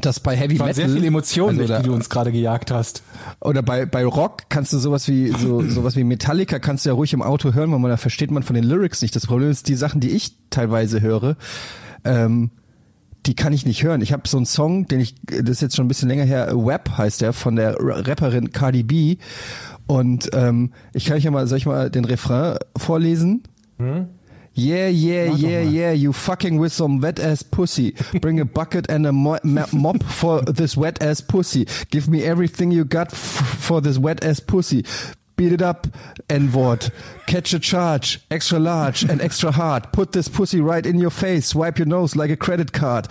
dass 0.00 0.20
bei 0.20 0.36
Heavy 0.36 0.54
Metal 0.54 0.74
sehr 0.74 0.88
viele 0.88 1.06
Emotionen, 1.06 1.60
also, 1.60 1.76
die 1.76 1.82
du 1.82 1.88
oder, 1.90 1.96
uns 1.96 2.10
gerade 2.10 2.32
gejagt 2.32 2.70
hast. 2.70 3.02
oder 3.40 3.62
bei, 3.62 3.86
bei 3.86 4.04
Rock 4.04 4.42
kannst 4.48 4.72
du 4.72 4.78
sowas 4.78 5.06
wie 5.08 5.28
so 5.28 5.62
sowas 5.68 5.96
wie 5.96 6.04
Metallica 6.04 6.58
kannst 6.58 6.84
du 6.84 6.90
ja 6.90 6.94
ruhig 6.94 7.12
im 7.12 7.22
Auto 7.22 7.54
hören, 7.54 7.70
weil 7.72 7.78
man 7.78 7.90
da 7.90 7.96
versteht 7.96 8.30
man 8.30 8.42
von 8.42 8.54
den 8.54 8.64
Lyrics 8.64 9.02
nicht. 9.02 9.14
Das 9.14 9.26
Problem 9.26 9.50
ist, 9.50 9.68
die 9.68 9.76
Sachen, 9.76 10.00
die 10.00 10.10
ich 10.10 10.36
teilweise 10.50 11.00
höre, 11.00 11.36
ähm, 12.04 12.50
die 13.26 13.34
kann 13.34 13.52
ich 13.54 13.64
nicht 13.64 13.82
hören. 13.82 14.02
Ich 14.02 14.12
habe 14.12 14.28
so 14.28 14.36
einen 14.36 14.44
Song, 14.46 14.86
den 14.86 15.00
ich, 15.00 15.14
das 15.24 15.48
ist 15.48 15.62
jetzt 15.62 15.76
schon 15.76 15.86
ein 15.86 15.88
bisschen 15.88 16.08
länger 16.10 16.24
her, 16.24 16.52
Web 16.54 16.90
heißt 16.98 17.22
der, 17.22 17.32
von 17.32 17.56
der 17.56 17.76
Ra- 17.78 18.00
Rapperin 18.00 18.52
Cardi 18.52 18.82
B. 18.82 19.16
Und 19.86 20.28
ähm, 20.34 20.72
ich 20.92 21.06
kann 21.06 21.16
euch 21.16 21.24
ja 21.24 21.30
mal, 21.30 21.46
soll 21.46 21.58
ich 21.58 21.66
mal 21.66 21.90
den 21.90 22.04
Refrain 22.04 22.58
vorlesen? 22.76 23.42
Yeah, 24.56 24.86
yeah, 24.86 25.24
yeah, 25.24 25.62
yeah, 25.62 25.90
you 25.90 26.12
fucking 26.12 26.58
with 26.58 26.72
some 26.72 27.00
wet 27.00 27.18
ass 27.18 27.42
pussy. 27.42 27.96
Bring 28.20 28.38
a 28.38 28.44
bucket 28.44 28.88
and 28.88 29.04
a 29.04 29.12
mo 29.12 29.38
mop 29.44 30.02
for 30.04 30.42
this 30.42 30.76
wet 30.76 31.02
ass 31.02 31.20
pussy. 31.20 31.66
Give 31.90 32.08
me 32.08 32.22
everything 32.22 32.70
you 32.70 32.84
got 32.84 33.12
f 33.12 33.18
for 33.18 33.80
this 33.80 33.98
wet 33.98 34.22
ass 34.24 34.38
pussy. 34.38 34.84
Beat 35.36 35.50
it 35.50 35.60
up, 35.60 35.88
N-Wort. 36.30 36.90
Catch 37.26 37.52
a 37.54 37.58
charge, 37.58 38.20
extra 38.30 38.60
large 38.60 39.02
and 39.02 39.20
extra 39.20 39.50
hard. 39.50 39.92
Put 39.92 40.12
this 40.12 40.28
pussy 40.28 40.60
right 40.60 40.86
in 40.86 41.00
your 41.00 41.10
face. 41.10 41.48
Swipe 41.48 41.76
your 41.76 41.88
nose 41.88 42.14
like 42.14 42.30
a 42.30 42.36
credit 42.36 42.72
card. 42.72 43.08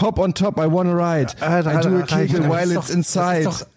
Hop 0.00 0.18
on 0.18 0.32
top, 0.32 0.58
I 0.58 0.66
wanna 0.66 0.96
ride. 0.96 1.40
I 1.40 1.80
do 1.80 2.00
a 2.00 2.06
kegel 2.06 2.48
while 2.48 2.72
it's 2.72 2.90
inside. 2.90 3.44
Das 3.44 3.54
ist 3.54 3.62
doch, 3.62 3.68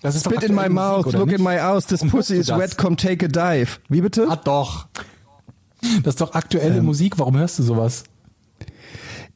das 0.00 0.16
ist 0.16 0.26
doch 0.26 0.32
Spit 0.32 0.48
in 0.48 0.54
my 0.54 0.68
mouth, 0.68 1.12
look 1.12 1.32
in 1.32 1.42
my 1.42 1.60
eyes. 1.60 1.84
This 1.84 2.02
pussy 2.02 2.38
is 2.38 2.50
wet, 2.50 2.78
come 2.78 2.96
take 2.96 3.22
a 3.22 3.28
dive. 3.28 3.78
Wie 3.90 4.00
bitte? 4.00 4.26
Ah, 4.30 4.36
doch. 4.36 4.86
Das 6.02 6.14
ist 6.14 6.20
doch 6.20 6.34
aktuelle 6.34 6.78
Ähm. 6.78 6.84
Musik. 6.84 7.18
Warum 7.18 7.36
hörst 7.36 7.58
du 7.58 7.62
sowas? 7.62 8.04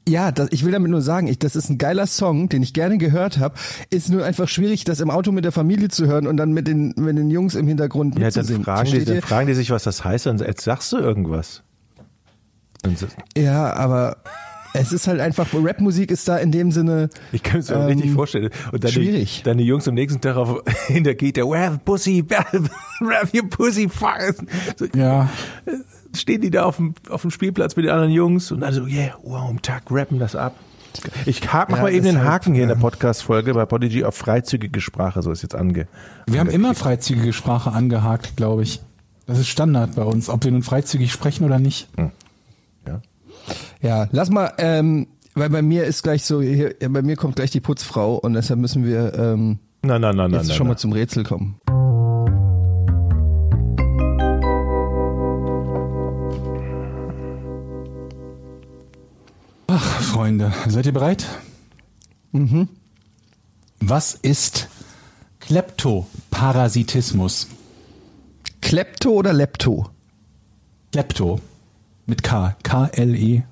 Ja, 0.09 0.33
das, 0.33 0.49
ich 0.53 0.65
will 0.65 0.73
damit 0.73 0.91
nur 0.91 1.03
sagen, 1.03 1.27
ich, 1.27 1.39
das 1.39 1.55
ist 1.55 1.69
ein 1.69 1.77
geiler 1.77 2.07
Song, 2.07 2.49
den 2.49 2.63
ich 2.63 2.73
gerne 2.73 2.97
gehört 2.97 3.39
habe. 3.39 3.55
Ist 3.91 4.09
nur 4.09 4.25
einfach 4.25 4.49
schwierig, 4.49 4.85
das 4.85 5.01
im 5.01 5.11
Auto 5.11 5.33
mit 5.33 5.45
der 5.45 5.53
Familie 5.53 5.89
zu 5.89 6.07
hören 6.07 6.27
und 6.27 6.39
dann 6.39 6.53
mit 6.53 6.67
den, 6.67 6.95
mit 6.97 7.19
den 7.19 7.29
Jungs 7.31 7.55
im 7.55 7.67
Hintergrund 7.69 8.19
Ja, 8.19 8.31
dann 8.31 8.47
fragen, 8.63 8.91
die, 8.91 9.05
dann 9.05 9.21
fragen 9.21 9.47
die 9.49 9.55
sich, 9.55 9.71
was 9.71 9.83
das 9.83 10.05
heißt, 10.05 10.27
und 10.29 10.41
jetzt 10.41 10.63
sagst 10.65 10.93
du 10.93 10.97
irgendwas. 10.97 11.63
Und 12.87 12.99
so- 12.99 13.07
Ja, 13.37 13.75
aber 13.75 14.17
es 14.73 14.93
ist 14.93 15.09
halt 15.09 15.21
einfach, 15.21 15.49
Rapmusik 15.53 16.11
ist 16.11 16.27
da 16.27 16.39
in 16.39 16.53
dem 16.53 16.71
Sinne. 16.73 17.11
Ich 17.33 17.43
kann 17.43 17.61
es 17.61 17.69
mir 17.69 17.77
Ähm, 17.77 17.83
richtig 17.89 18.13
vorstellen. 18.13 18.49
Und 18.73 18.85
dann 18.85 18.93
schwierig. 18.93 19.39
Die, 19.39 19.43
dann 19.43 19.59
die 19.59 19.65
Jungs 19.65 19.87
am 19.89 19.95
nächsten 19.95 20.23
Tag 20.23 20.37
auf, 20.37 20.63
in 20.89 21.05
der 21.05 21.17
Kita, 21.17 21.43
where 21.43 21.79
pussy, 21.85 22.25
where 23.01 23.29
your 23.35 23.47
pussy, 23.51 23.91
fuck. 23.91 24.37
So, 24.79 24.87
Ja. 24.97 25.29
Stehen 26.15 26.41
die 26.41 26.51
da 26.51 26.65
auf 26.65 26.77
dem, 26.77 26.95
auf 27.09 27.23
dem 27.23 27.31
Spielplatz 27.31 27.77
mit 27.77 27.85
den 27.85 27.93
anderen 27.93 28.13
Jungs 28.13 28.51
und 28.53 28.63
also, 28.63 28.87
yeah, 28.87 29.15
wow, 29.23 29.49
am 29.49 29.63
Tag 29.63 29.85
rappen 29.91 30.19
das 30.19 30.35
ab. 30.35 30.55
Ich 31.27 31.53
hak, 31.53 31.71
mach 31.71 31.79
Ja, 31.79 31.83
mal 31.85 31.93
eben 31.93 32.05
den 32.07 32.19
halt, 32.19 32.29
Haken 32.29 32.55
hier 32.55 32.63
in 32.65 32.69
der 32.71 32.77
Podcast-Folge 32.77 33.55
bei 33.55 33.67
Podigy 33.67 34.05
auf 34.05 34.17
freizügige 34.17 34.81
Sprache, 34.81 35.23
so 35.23 35.31
ist 35.31 35.43
jetzt 35.43 35.55
ange. 35.55 35.87
Wir 36.27 36.41
haben 36.41 36.51
immer 36.51 36.75
freizügige 36.75 37.33
Sprache 37.33 37.73
angehakt, 37.73 38.37
glaube 38.37 38.63
ich. 38.63 38.81
Das 39.27 39.39
ist 39.39 39.49
Standard 39.49 39.95
bei 39.95 40.03
uns, 40.03 40.29
ob 40.29 40.45
wir 40.45 40.51
nun 40.51 40.63
freizügig 40.63 41.13
sprechen 41.13 41.45
oder 41.45 41.59
nicht. 41.59 41.89
Ja. 41.97 42.11
Ja, 43.81 44.09
lass 44.11 44.31
mal, 44.31 44.53
ähm, 44.59 45.07
weil 45.35 45.51
bei 45.51 45.63
mir 45.63 45.85
ist 45.85 46.03
gleich 46.03 46.25
so, 46.25 46.41
hier, 46.41 46.75
ja, 46.81 46.89
bei 46.89 47.03
mir 47.03 47.17
kommt 47.17 47.37
gleich 47.37 47.51
die 47.51 47.61
Putzfrau 47.61 48.17
und 48.17 48.33
deshalb 48.33 48.59
müssen 48.59 48.85
wir 48.85 49.15
ähm, 49.15 49.59
Nein, 49.83 50.01
nein, 50.01 50.17
nein, 50.17 50.31
nein. 50.31 50.33
jetzt 50.33 50.49
nein, 50.49 50.57
schon 50.57 50.67
nein. 50.67 50.73
mal 50.75 50.79
zum 50.79 50.93
Rätsel 50.93 51.23
kommen. 51.23 51.61
Freunde, 59.69 60.53
seid 60.67 60.87
ihr 60.87 60.93
bereit? 60.93 61.27
Mhm. 62.33 62.69
Was 63.81 64.15
ist 64.15 64.69
Kleptoparasitismus? 65.41 67.49
Klepto 68.63 69.11
oder 69.11 69.35
Lepto? 69.35 69.91
Klepto 70.93 71.41
mit 72.07 72.23
K. 72.23 72.57
K-L-E-P-T-O. 72.63 73.45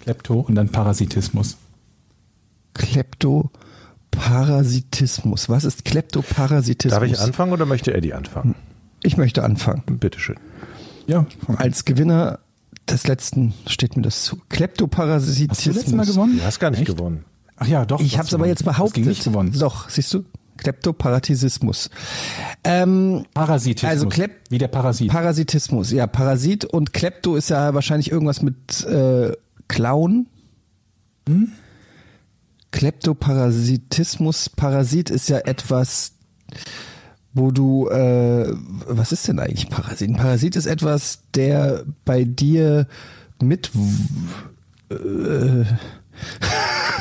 Klepto 0.00 0.40
und 0.40 0.54
dann 0.54 0.68
Parasitismus. 0.68 1.56
Kleptoparasitismus. 2.74 5.48
Was 5.48 5.64
ist 5.64 5.84
Kleptoparasitismus? 5.84 7.00
Darf 7.00 7.10
ich 7.10 7.18
anfangen 7.18 7.52
oder 7.52 7.66
möchte 7.66 7.92
Eddie 7.92 8.14
anfangen? 8.14 8.54
Ich 9.02 9.16
möchte 9.16 9.42
anfangen. 9.42 9.82
Bitteschön. 9.98 10.36
Ja. 11.08 11.26
Als 11.56 11.84
Gewinner 11.84 12.38
des 12.88 13.06
letzten 13.06 13.54
steht 13.66 13.96
mir 13.96 14.02
das 14.02 14.24
zu. 14.24 14.36
Hast 14.36 14.42
du 14.42 14.46
Kleptoparasitismus. 14.56 15.66
letztes 15.76 15.94
Mal 15.94 16.06
gewonnen? 16.06 16.38
Du 16.38 16.44
hast 16.44 16.58
gar 16.60 16.70
nicht 16.70 16.80
Echt? 16.80 16.96
gewonnen. 16.96 17.24
Ach 17.56 17.66
ja, 17.66 17.84
doch. 17.86 18.00
Ich 18.00 18.18
habe 18.18 18.28
es 18.28 18.34
aber 18.34 18.46
jetzt 18.46 18.62
Du 18.62 18.66
hast 18.66 18.76
behauptet. 18.76 19.04
mich 19.06 19.24
gewonnen. 19.24 19.52
Doch, 19.58 19.88
siehst 19.88 20.12
du? 20.14 20.24
Kleptoparasitismus. 20.58 21.90
Ähm, 22.64 23.26
Parasitismus. 23.34 23.90
Also 23.90 24.06
Klep- 24.08 24.30
Wie 24.50 24.58
der 24.58 24.68
Parasit. 24.68 25.10
Parasitismus, 25.10 25.90
ja, 25.90 26.06
Parasit 26.06 26.64
und 26.64 26.92
Klepto 26.94 27.36
ist 27.36 27.50
ja 27.50 27.74
wahrscheinlich 27.74 28.10
irgendwas 28.10 28.40
mit 28.42 28.82
äh, 28.84 29.32
Klauen. 29.68 30.26
Hm? 31.28 31.52
Kleptoparasitismus, 32.72 34.48
Parasit 34.50 35.10
ist 35.10 35.28
ja 35.28 35.38
etwas, 35.38 36.12
wo 37.36 37.50
du, 37.50 37.88
äh, 37.90 38.50
was 38.86 39.12
ist 39.12 39.28
denn 39.28 39.38
eigentlich 39.38 39.68
Parasit? 39.68 40.08
Ein 40.08 40.16
Parasit 40.16 40.56
ist 40.56 40.66
etwas, 40.66 41.20
der 41.34 41.84
bei 42.06 42.24
dir 42.24 42.86
mit, 43.42 43.70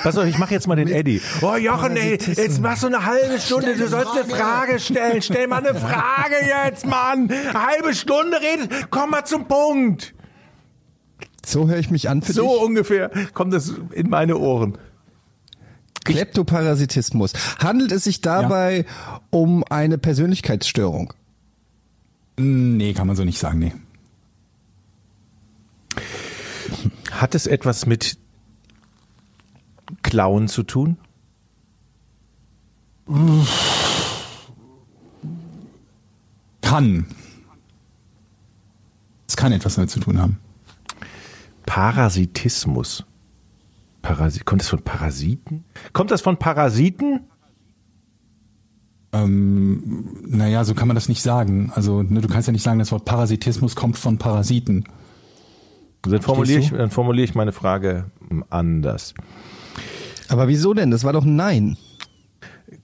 Pass 0.03 0.17
auf, 0.17 0.25
ich 0.25 0.37
mache 0.37 0.53
jetzt 0.53 0.67
mal 0.67 0.75
den 0.75 0.87
Eddie. 0.91 1.21
Oh 1.41 1.55
Jochen, 1.55 1.95
ey, 1.95 2.17
jetzt 2.21 2.61
machst 2.61 2.83
du 2.83 2.87
eine 2.87 3.05
halbe 3.05 3.39
Stunde, 3.39 3.75
du 3.75 3.87
sollst 3.87 4.11
eine 4.11 4.25
Frage 4.25 4.79
stellen. 4.79 5.21
Stell 5.21 5.47
mal 5.47 5.65
eine 5.65 5.79
Frage 5.79 6.35
jetzt, 6.65 6.85
Mann. 6.85 7.29
Eine 7.31 7.53
halbe 7.65 7.95
Stunde 7.95 8.37
redet, 8.41 8.91
komm 8.91 9.11
mal 9.11 9.23
zum 9.25 9.47
Punkt. 9.47 10.13
so 11.45 11.67
höre 11.67 11.77
ich 11.79 11.89
mich 11.89 12.09
an 12.09 12.21
für 12.21 12.33
So 12.33 12.41
dich. 12.55 12.61
ungefähr 12.61 13.09
kommt 13.33 13.53
das 13.53 13.73
in 13.93 14.09
meine 14.09 14.37
Ohren. 14.37 14.77
Kleptoparasitismus. 16.05 17.33
Handelt 17.59 17.91
es 17.91 18.05
sich 18.05 18.21
dabei 18.21 18.85
um 19.29 19.63
eine 19.65 19.97
Persönlichkeitsstörung? 19.97 21.13
Nee, 22.37 22.93
kann 22.93 23.07
man 23.07 23.15
so 23.15 23.25
nicht 23.25 23.39
sagen, 23.39 23.59
nee. 23.59 23.73
Hat 27.11 27.35
es 27.35 27.47
etwas 27.47 27.85
mit 27.85 28.17
Klauen 30.03 30.47
zu 30.47 30.63
tun? 30.63 30.97
Kann. 36.61 37.05
Es 39.27 39.37
kann 39.37 39.51
etwas 39.51 39.75
damit 39.75 39.91
zu 39.91 39.99
tun 39.99 40.19
haben. 40.19 40.39
Parasitismus. 41.65 43.05
Parasi 44.05 44.41
kommt 44.41 44.61
das 44.61 44.69
von 44.69 44.83
Parasiten? 44.83 45.65
Kommt 45.91 46.11
das 46.11 46.21
von 46.21 46.37
Parasiten? 46.37 47.21
Ähm, 49.11 50.21
naja, 50.27 50.63
so 50.63 50.75
kann 50.75 50.87
man 50.87 50.93
das 50.93 51.09
nicht 51.09 51.23
sagen. 51.23 51.71
Also, 51.73 52.03
ne, 52.03 52.21
du 52.21 52.27
kannst 52.27 52.47
ja 52.47 52.51
nicht 52.51 52.61
sagen, 52.61 52.77
das 52.77 52.91
Wort 52.91 53.05
Parasitismus 53.05 53.75
kommt 53.75 53.97
von 53.97 54.19
Parasiten. 54.19 54.83
Dann 56.03 56.21
formuliere 56.21 56.59
ich, 56.59 56.69
dann 56.69 56.91
formuliere 56.91 57.25
ich 57.25 57.33
meine 57.33 57.51
Frage 57.51 58.11
anders. 58.51 59.15
Aber 60.29 60.47
wieso 60.47 60.75
denn? 60.75 60.91
Das 60.91 61.03
war 61.03 61.13
doch 61.13 61.25
ein 61.25 61.35
Nein, 61.35 61.75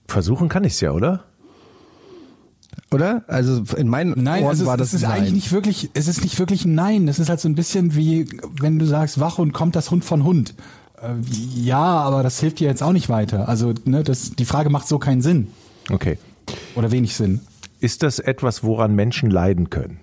Versuchen 0.08 0.48
kann 0.48 0.64
ich 0.64 0.72
es 0.72 0.80
ja, 0.80 0.90
oder? 0.90 1.24
oder? 2.90 3.22
Also 3.28 3.62
in 3.76 3.86
meinen 3.86 4.20
Nein, 4.20 4.42
Ohren 4.42 4.50
also 4.50 4.66
war 4.66 4.74
es, 4.74 4.80
das 4.80 4.88
es 4.88 4.94
ist 4.94 5.04
ein 5.04 5.10
Nein. 5.10 5.18
eigentlich 5.20 5.34
nicht 5.34 5.52
wirklich, 5.52 5.90
es 5.94 6.08
ist 6.08 6.24
nicht 6.24 6.38
wirklich 6.40 6.64
ein 6.64 6.74
Nein. 6.74 7.06
Das 7.06 7.20
ist 7.20 7.28
halt 7.28 7.38
so 7.38 7.48
ein 7.48 7.54
bisschen 7.54 7.94
wie, 7.94 8.26
wenn 8.60 8.80
du 8.80 8.86
sagst, 8.86 9.20
Wachhund 9.20 9.52
kommt 9.52 9.76
das 9.76 9.92
Hund 9.92 10.04
von 10.04 10.24
Hund. 10.24 10.54
Äh, 11.02 11.14
ja, 11.54 11.82
aber 11.82 12.22
das 12.22 12.38
hilft 12.40 12.60
dir 12.60 12.68
jetzt 12.68 12.82
auch 12.82 12.92
nicht 12.92 13.08
weiter. 13.08 13.48
Also, 13.48 13.74
ne, 13.84 14.02
das, 14.02 14.30
die 14.32 14.44
Frage 14.44 14.70
macht 14.70 14.86
so 14.88 14.98
keinen 14.98 15.20
Sinn. 15.22 15.48
Okay. 15.90 16.18
Oder 16.74 16.90
wenig 16.92 17.14
Sinn. 17.16 17.40
Ist 17.80 18.02
das 18.02 18.18
etwas, 18.18 18.62
woran 18.62 18.94
Menschen 18.94 19.30
leiden 19.30 19.68
können? 19.70 19.98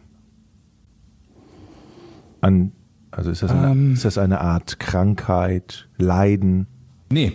An, 2.42 2.72
also 3.12 3.32
ist 3.32 3.42
das, 3.44 3.52
eine, 3.52 3.72
Ähm. 3.72 3.94
ist 3.94 4.06
das 4.06 4.18
eine 4.18 4.42
Art 4.42 4.80
Krankheit, 4.80 5.88
Leiden? 5.98 6.68
Nee. 7.12 7.34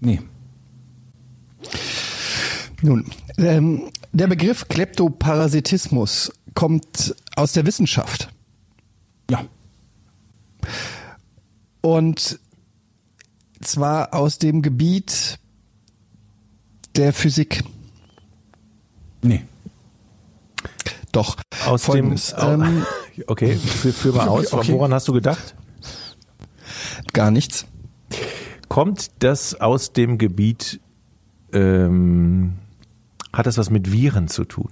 Nee. 0.00 0.20
Nun, 2.82 3.06
ähm, 3.38 3.90
der 4.12 4.26
Begriff 4.28 4.68
Kleptoparasitismus 4.68 6.32
kommt 6.54 7.14
aus 7.34 7.52
der 7.52 7.66
Wissenschaft 7.66 8.28
Ja. 9.30 9.44
und 11.80 12.38
zwar 13.66 14.14
aus 14.14 14.38
dem 14.38 14.62
Gebiet 14.62 15.38
der 16.96 17.12
Physik. 17.12 17.62
Nee. 19.22 19.44
Doch. 21.12 21.36
Aus 21.66 21.84
Folgendes, 21.84 22.34
dem. 22.34 22.62
ähm, 22.62 22.86
okay, 23.26 23.56
führ, 23.56 23.92
führ 23.92 24.14
mal 24.14 24.28
aus. 24.28 24.52
Okay. 24.52 24.72
Woran 24.72 24.92
hast 24.92 25.08
du 25.08 25.12
gedacht? 25.12 25.54
gar 27.12 27.30
nichts. 27.30 27.66
Kommt 28.68 29.10
das 29.20 29.54
aus 29.58 29.92
dem 29.92 30.18
Gebiet, 30.18 30.80
ähm, 31.52 32.54
hat 33.32 33.46
das 33.46 33.56
was 33.58 33.70
mit 33.70 33.90
Viren 33.90 34.28
zu 34.28 34.44
tun? 34.44 34.70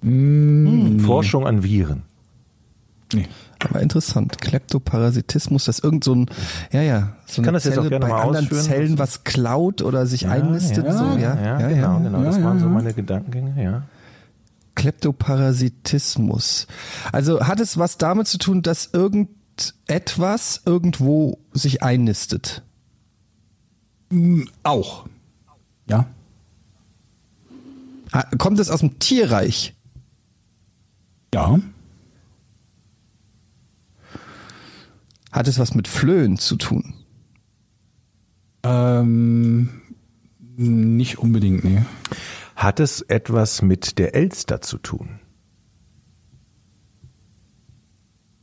Mm, 0.00 1.00
Forschung 1.00 1.46
an 1.46 1.62
Viren. 1.62 2.04
Nee. 3.12 3.26
Aber 3.68 3.80
interessant. 3.80 4.40
Kleptoparasitismus, 4.40 5.64
dass 5.64 5.78
irgend 5.78 6.04
so 6.04 6.14
ein, 6.14 6.26
ja, 6.72 6.82
ja, 6.82 7.16
so 7.26 7.42
kann 7.42 7.48
eine 7.50 7.56
das 7.56 7.64
jetzt 7.64 7.78
auch 7.78 7.82
Zelle 7.82 7.90
gerne 7.90 8.06
bei 8.06 8.12
mal 8.12 8.22
anderen 8.22 8.44
ausführen. 8.46 8.64
Zellen 8.64 8.98
was 8.98 9.24
klaut 9.24 9.82
oder 9.82 10.06
sich 10.06 10.28
einnistet. 10.28 10.84
ja, 10.84 10.92
so, 10.98 11.04
ja, 11.18 11.18
ja, 11.18 11.60
ja, 11.60 11.68
genau, 11.68 11.92
ja. 11.94 11.98
genau. 11.98 12.22
das 12.24 12.36
Ja, 12.36 12.44
waren 12.44 12.56
ja, 12.58 12.60
so 12.62 12.66
ja. 12.68 12.72
meine 12.72 12.92
Gedankengänge, 12.94 13.62
ja. 13.62 13.82
Kleptoparasitismus. 14.74 16.66
Also 17.12 17.46
hat 17.46 17.60
es 17.60 17.78
was 17.78 17.96
damit 17.98 18.26
zu 18.26 18.38
tun, 18.38 18.62
dass 18.62 18.90
irgendetwas 18.92 20.62
irgendwo 20.66 21.38
sich 21.52 21.82
einnistet? 21.82 22.62
Auch. 24.62 25.06
Ja. 25.88 26.06
Ha- 28.12 28.26
Kommt 28.38 28.58
es 28.58 28.68
aus 28.70 28.80
dem 28.80 28.98
Tierreich? 28.98 29.74
Ja. 31.34 31.58
Hat 35.34 35.48
es 35.48 35.58
was 35.58 35.74
mit 35.74 35.88
Flöhen 35.88 36.38
zu 36.38 36.54
tun? 36.54 36.94
Ähm, 38.62 39.68
nicht 40.56 41.18
unbedingt, 41.18 41.64
nee. 41.64 41.82
Hat 42.54 42.78
es 42.78 43.00
etwas 43.00 43.60
mit 43.60 43.98
der 43.98 44.14
Elster 44.14 44.60
zu 44.60 44.78
tun? 44.78 45.18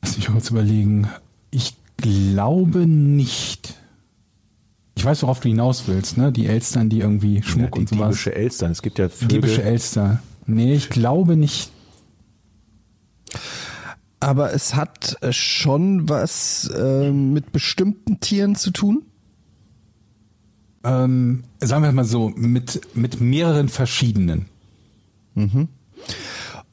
Lass 0.02 0.18
mich 0.18 0.28
kurz 0.28 0.50
überlegen. 0.50 1.08
Ich 1.50 1.78
glaube 1.96 2.86
nicht. 2.88 3.76
Ich 4.96 5.06
weiß, 5.06 5.24
worauf 5.24 5.40
du 5.40 5.48
hinaus 5.48 5.88
willst, 5.88 6.18
ne? 6.18 6.34
Die 6.34 6.46
Elstern, 6.46 6.90
die 6.90 7.00
irgendwie 7.00 7.42
Schmuck 7.42 7.76
die 7.76 7.80
und 7.80 7.88
sowas. 7.88 8.10
diebische 8.10 8.36
Elstern. 8.36 8.72
Es 8.74 8.82
gibt 8.82 9.00
ja 9.00 9.08
Vögel. 9.08 9.28
Diebische 9.30 9.64
Elster. 9.64 10.22
Nee, 10.46 10.74
ich 10.76 10.90
glaube 10.90 11.38
nicht. 11.38 11.72
Aber 14.22 14.54
es 14.54 14.76
hat 14.76 15.18
äh, 15.22 15.34
schon 15.34 16.08
was 16.08 16.70
äh, 16.70 17.12
mit 17.12 17.52
bestimmten 17.52 18.20
Tieren 18.20 18.56
zu 18.56 18.72
tun? 18.72 19.04
Ähm, 20.84 21.44
sagen 21.60 21.84
wir 21.84 21.92
mal 21.92 22.06
so, 22.06 22.30
mit, 22.30 22.96
mit 22.96 23.20
mehreren 23.20 23.68
verschiedenen. 23.68 24.46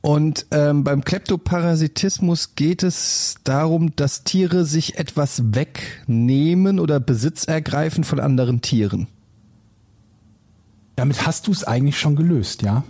Und 0.02 0.46
ähm, 0.50 0.84
beim 0.84 1.04
Kleptoparasitismus 1.04 2.54
geht 2.54 2.82
es 2.82 3.36
darum, 3.44 3.96
dass 3.96 4.24
Tiere 4.24 4.64
sich 4.64 4.98
etwas 4.98 5.54
wegnehmen 5.54 6.78
oder 6.78 7.00
Besitz 7.00 7.44
ergreifen 7.44 8.04
von 8.04 8.20
anderen 8.20 8.60
Tieren. 8.60 9.08
Damit 10.96 11.26
hast 11.26 11.46
du 11.46 11.52
es 11.52 11.64
eigentlich 11.64 11.98
schon 11.98 12.14
gelöst, 12.14 12.62
ja? 12.62 12.84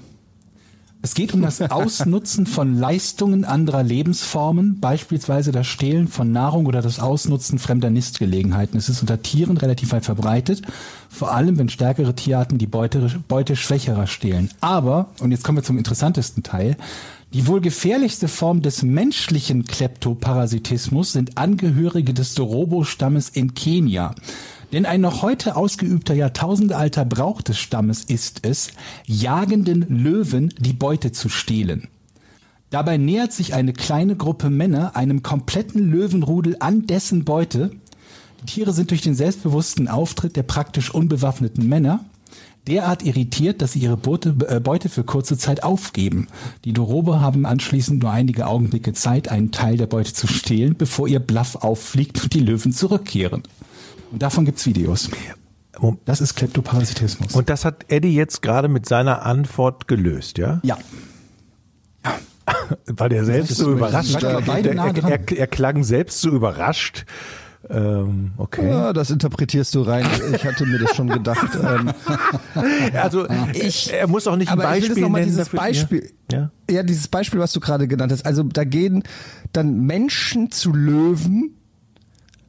Es 1.01 1.15
geht 1.15 1.33
um 1.33 1.43
das 1.43 1.61
Ausnutzen 1.61 2.45
von 2.45 2.77
Leistungen 2.77 3.45
anderer 3.45 3.85
Lebensformen, 3.85 4.81
beispielsweise 4.81 5.53
das 5.53 5.69
Stehlen 5.69 6.09
von 6.09 6.33
Nahrung 6.33 6.67
oder 6.67 6.83
das 6.83 6.99
Ausnutzen 6.99 7.61
fremder 7.61 7.89
Nistgelegenheiten. 7.89 8.77
Es 8.77 8.89
ist 8.89 9.01
unter 9.01 9.23
Tieren 9.23 9.57
relativ 9.59 9.93
weit 9.93 10.05
verbreitet, 10.05 10.63
vor 11.09 11.33
allem 11.33 11.57
wenn 11.57 11.69
stärkere 11.69 12.17
Tierarten 12.17 12.59
die 12.59 12.67
Beute, 12.67 13.11
Beute 13.29 13.55
schwächerer 13.55 14.09
stehlen. 14.09 14.51
Aber, 14.61 15.11
und 15.21 15.31
jetzt 15.31 15.45
kommen 15.45 15.59
wir 15.59 15.63
zum 15.63 15.79
interessantesten 15.79 16.43
Teil, 16.43 16.77
Die 17.35 17.47
wohl 17.47 17.61
gefährlichste 17.61 18.27
Form 18.27 18.63
des 18.63 18.83
menschlichen 18.83 19.67
Kleptoparasitismus 19.67 21.13
sind 21.13 21.37
Angehörige 21.37 22.15
des 22.15 22.33
Dorobo-Stammes 22.33 23.29
in 23.29 23.53
Kenia. 23.53 24.15
Denn 24.73 24.85
ein 24.85 25.01
noch 25.01 25.23
heute 25.23 25.57
ausgeübter 25.57 26.15
jahrtausendealter 26.15 27.05
Brauch 27.05 27.41
des 27.41 27.59
Stammes 27.59 28.05
ist 28.05 28.41
es, 28.43 28.71
jagenden 29.07 29.87
Löwen 29.89 30.53
die 30.59 30.75
Beute 30.75 31.13
zu 31.13 31.29
stehlen. 31.29 31.89
Dabei 32.71 32.99
nähert 32.99 33.33
sich 33.33 33.55
eine 33.55 33.73
kleine 33.73 34.15
Gruppe 34.15 34.51
Männer 34.51 34.95
einem 34.95 35.23
kompletten 35.23 35.91
Löwenrudel 35.91 36.57
an 36.61 36.87
dessen 36.87 37.25
Beute. 37.25 37.71
Die 38.43 38.47
Tiere 38.47 38.75
sind 38.75 38.91
durch 38.91 39.01
den 39.01 39.15
selbstbewussten 39.15 39.89
Auftritt 39.89 40.37
der 40.37 40.43
praktisch 40.43 40.93
unbewaffneten 40.93 41.67
Männer 41.67 42.05
derart 42.67 43.03
irritiert, 43.03 43.63
dass 43.63 43.73
sie 43.73 43.79
ihre 43.81 43.97
Beute, 43.97 44.37
äh, 44.47 44.61
Beute 44.61 44.91
für 44.91 45.03
kurze 45.03 45.39
Zeit 45.39 45.63
aufgeben. 45.63 46.29
Die 46.67 46.75
Dorobe 46.75 47.21
haben 47.21 47.47
anschließend 47.47 48.03
nur 48.03 48.13
einige 48.13 48.47
Augenblicke 48.47 48.93
Zeit, 48.93 49.31
einen 49.31 49.51
Teil 49.51 49.79
der 49.79 49.87
Beute 49.87 50.13
zu 50.13 50.27
stehlen, 50.27 50.77
bevor 50.77 51.09
ihr 51.09 51.21
Bluff 51.21 51.57
auffliegt 51.57 52.23
und 52.23 52.35
die 52.35 52.41
Löwen 52.41 52.73
zurückkehren. 52.73 53.43
Und 54.11 54.23
davon 54.23 54.45
gibt's 54.45 54.67
Videos. 54.67 55.11
Das 56.05 56.21
ist 56.21 56.35
Kleptoparasitismus. 56.35 57.35
Und 57.35 57.49
das 57.49 57.65
hat 57.65 57.85
Eddie 57.89 58.15
jetzt 58.15 58.43
gerade 58.43 58.69
mit 58.69 58.87
seiner 58.87 59.25
Antwort 59.25 59.87
gelöst, 59.87 60.39
ja? 60.39 60.61
ja. 60.65 60.77
Weil 62.87 63.13
er 63.13 63.25
selbst 63.25 63.57
so 63.57 63.71
überrascht 63.73 64.17
beide 64.47 64.71
er, 64.71 64.85
er, 64.97 65.05
er, 65.05 65.39
er 65.39 65.47
klang 65.47 65.85
selbst 65.85 66.21
so 66.21 66.31
überrascht. 66.31 67.05
Ähm, 67.69 68.33
okay. 68.39 68.69
Ja, 68.69 68.93
das 68.93 69.11
interpretierst 69.11 69.75
du 69.75 69.83
rein. 69.83 70.07
Ich 70.33 70.45
hatte 70.45 70.65
mir 70.65 70.79
das 70.79 70.95
schon 70.97 71.09
gedacht. 71.09 71.49
Ähm, 71.63 71.93
Also 72.95 73.27
Ich- 73.53 73.93
er 73.93 74.07
muss 74.09 74.27
auch 74.27 74.37
nicht 74.37 74.51
ein 74.51 74.59
aber 74.61 74.77
ich 74.77 74.83
will 74.85 74.89
Beispiel 74.91 75.11
nennen. 75.11 75.25
dieses 75.25 75.39
dafür. 75.45 75.59
Beispiel. 75.61 76.11
Ja. 76.33 76.51
Ja, 76.71 76.83
dieses 76.83 77.09
Beispiel, 77.09 77.41
was 77.41 77.53
du 77.53 77.61
gerade 77.61 77.87
genannt 77.89 78.13
hast. 78.13 78.25
Also 78.27 78.43
da 78.45 78.65
gehen 78.65 79.03
dann 79.53 79.81
Menschen 79.87 80.51
zu 80.51 80.73
Löwen 80.73 81.58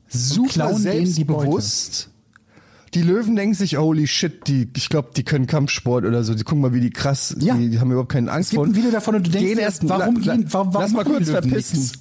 super 0.10 0.49
klauen 0.49 0.84
denen 0.84 1.05
die 1.05 1.12
selbstbewusst. 1.12 2.10
Die 2.95 3.03
Löwen 3.03 3.36
denken 3.36 3.53
sich, 3.53 3.78
holy 3.78 4.07
shit, 4.07 4.47
die, 4.47 4.68
ich 4.76 4.89
glaube, 4.89 5.10
die 5.16 5.24
können 5.24 5.45
Kampfsport 5.45 6.05
oder 6.05 6.24
so. 6.24 6.34
Die 6.34 6.43
gucken 6.43 6.62
mal, 6.62 6.74
wie 6.74 6.80
die 6.82 6.89
krass, 6.89 7.36
Ja. 7.39 7.55
die, 7.55 7.70
die 7.70 7.80
haben 7.80 7.91
überhaupt 7.91 8.12
keine 8.12 8.32
Angst 8.32 8.47
Es 8.47 8.49
gibt 8.51 8.57
vor. 8.57 8.66
ein 8.66 8.76
Video 8.76 8.89
davon 8.89 9.16
und 9.16 9.28
du 9.28 9.32
denkst 9.32 9.47
gehen 9.47 9.60
erst, 9.60 9.88
warum 9.88 10.16
la- 10.22 10.36
gehen- 10.36 10.45
warum- 10.51 10.74
warum 10.74 10.82
lass 10.82 10.91
mal 10.93 11.03
kurz 11.05 11.26
die 11.28 11.32
Löwen 11.32 11.49
verpissen. 11.49 11.80
nichts? 11.80 11.99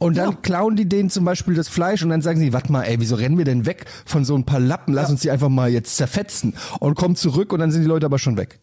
Und 0.00 0.16
dann 0.16 0.30
Ja. 0.30 0.36
klauen 0.42 0.74
die 0.74 0.88
denen 0.88 1.10
zum 1.10 1.24
Beispiel 1.24 1.54
das 1.54 1.68
Fleisch 1.68 2.02
und 2.02 2.08
dann 2.08 2.20
sagen 2.22 2.40
sie, 2.40 2.52
warte 2.52 2.72
mal, 2.72 2.82
ey, 2.82 2.98
wieso 2.98 3.14
rennen 3.14 3.38
wir 3.38 3.44
denn 3.44 3.66
weg 3.66 3.84
von 4.04 4.24
so 4.24 4.34
ein 4.36 4.44
paar 4.44 4.58
Lappen? 4.58 4.92
Lass 4.92 5.08
uns 5.10 5.20
die 5.20 5.30
einfach 5.30 5.48
mal 5.48 5.70
jetzt 5.70 5.96
zerfetzen. 5.96 6.54
Und 6.80 6.96
kommen 6.96 7.14
zurück 7.14 7.52
und 7.52 7.60
dann 7.60 7.70
sind 7.70 7.82
die 7.82 7.88
Leute 7.88 8.04
aber 8.06 8.18
schon 8.18 8.36
weg. 8.36 8.58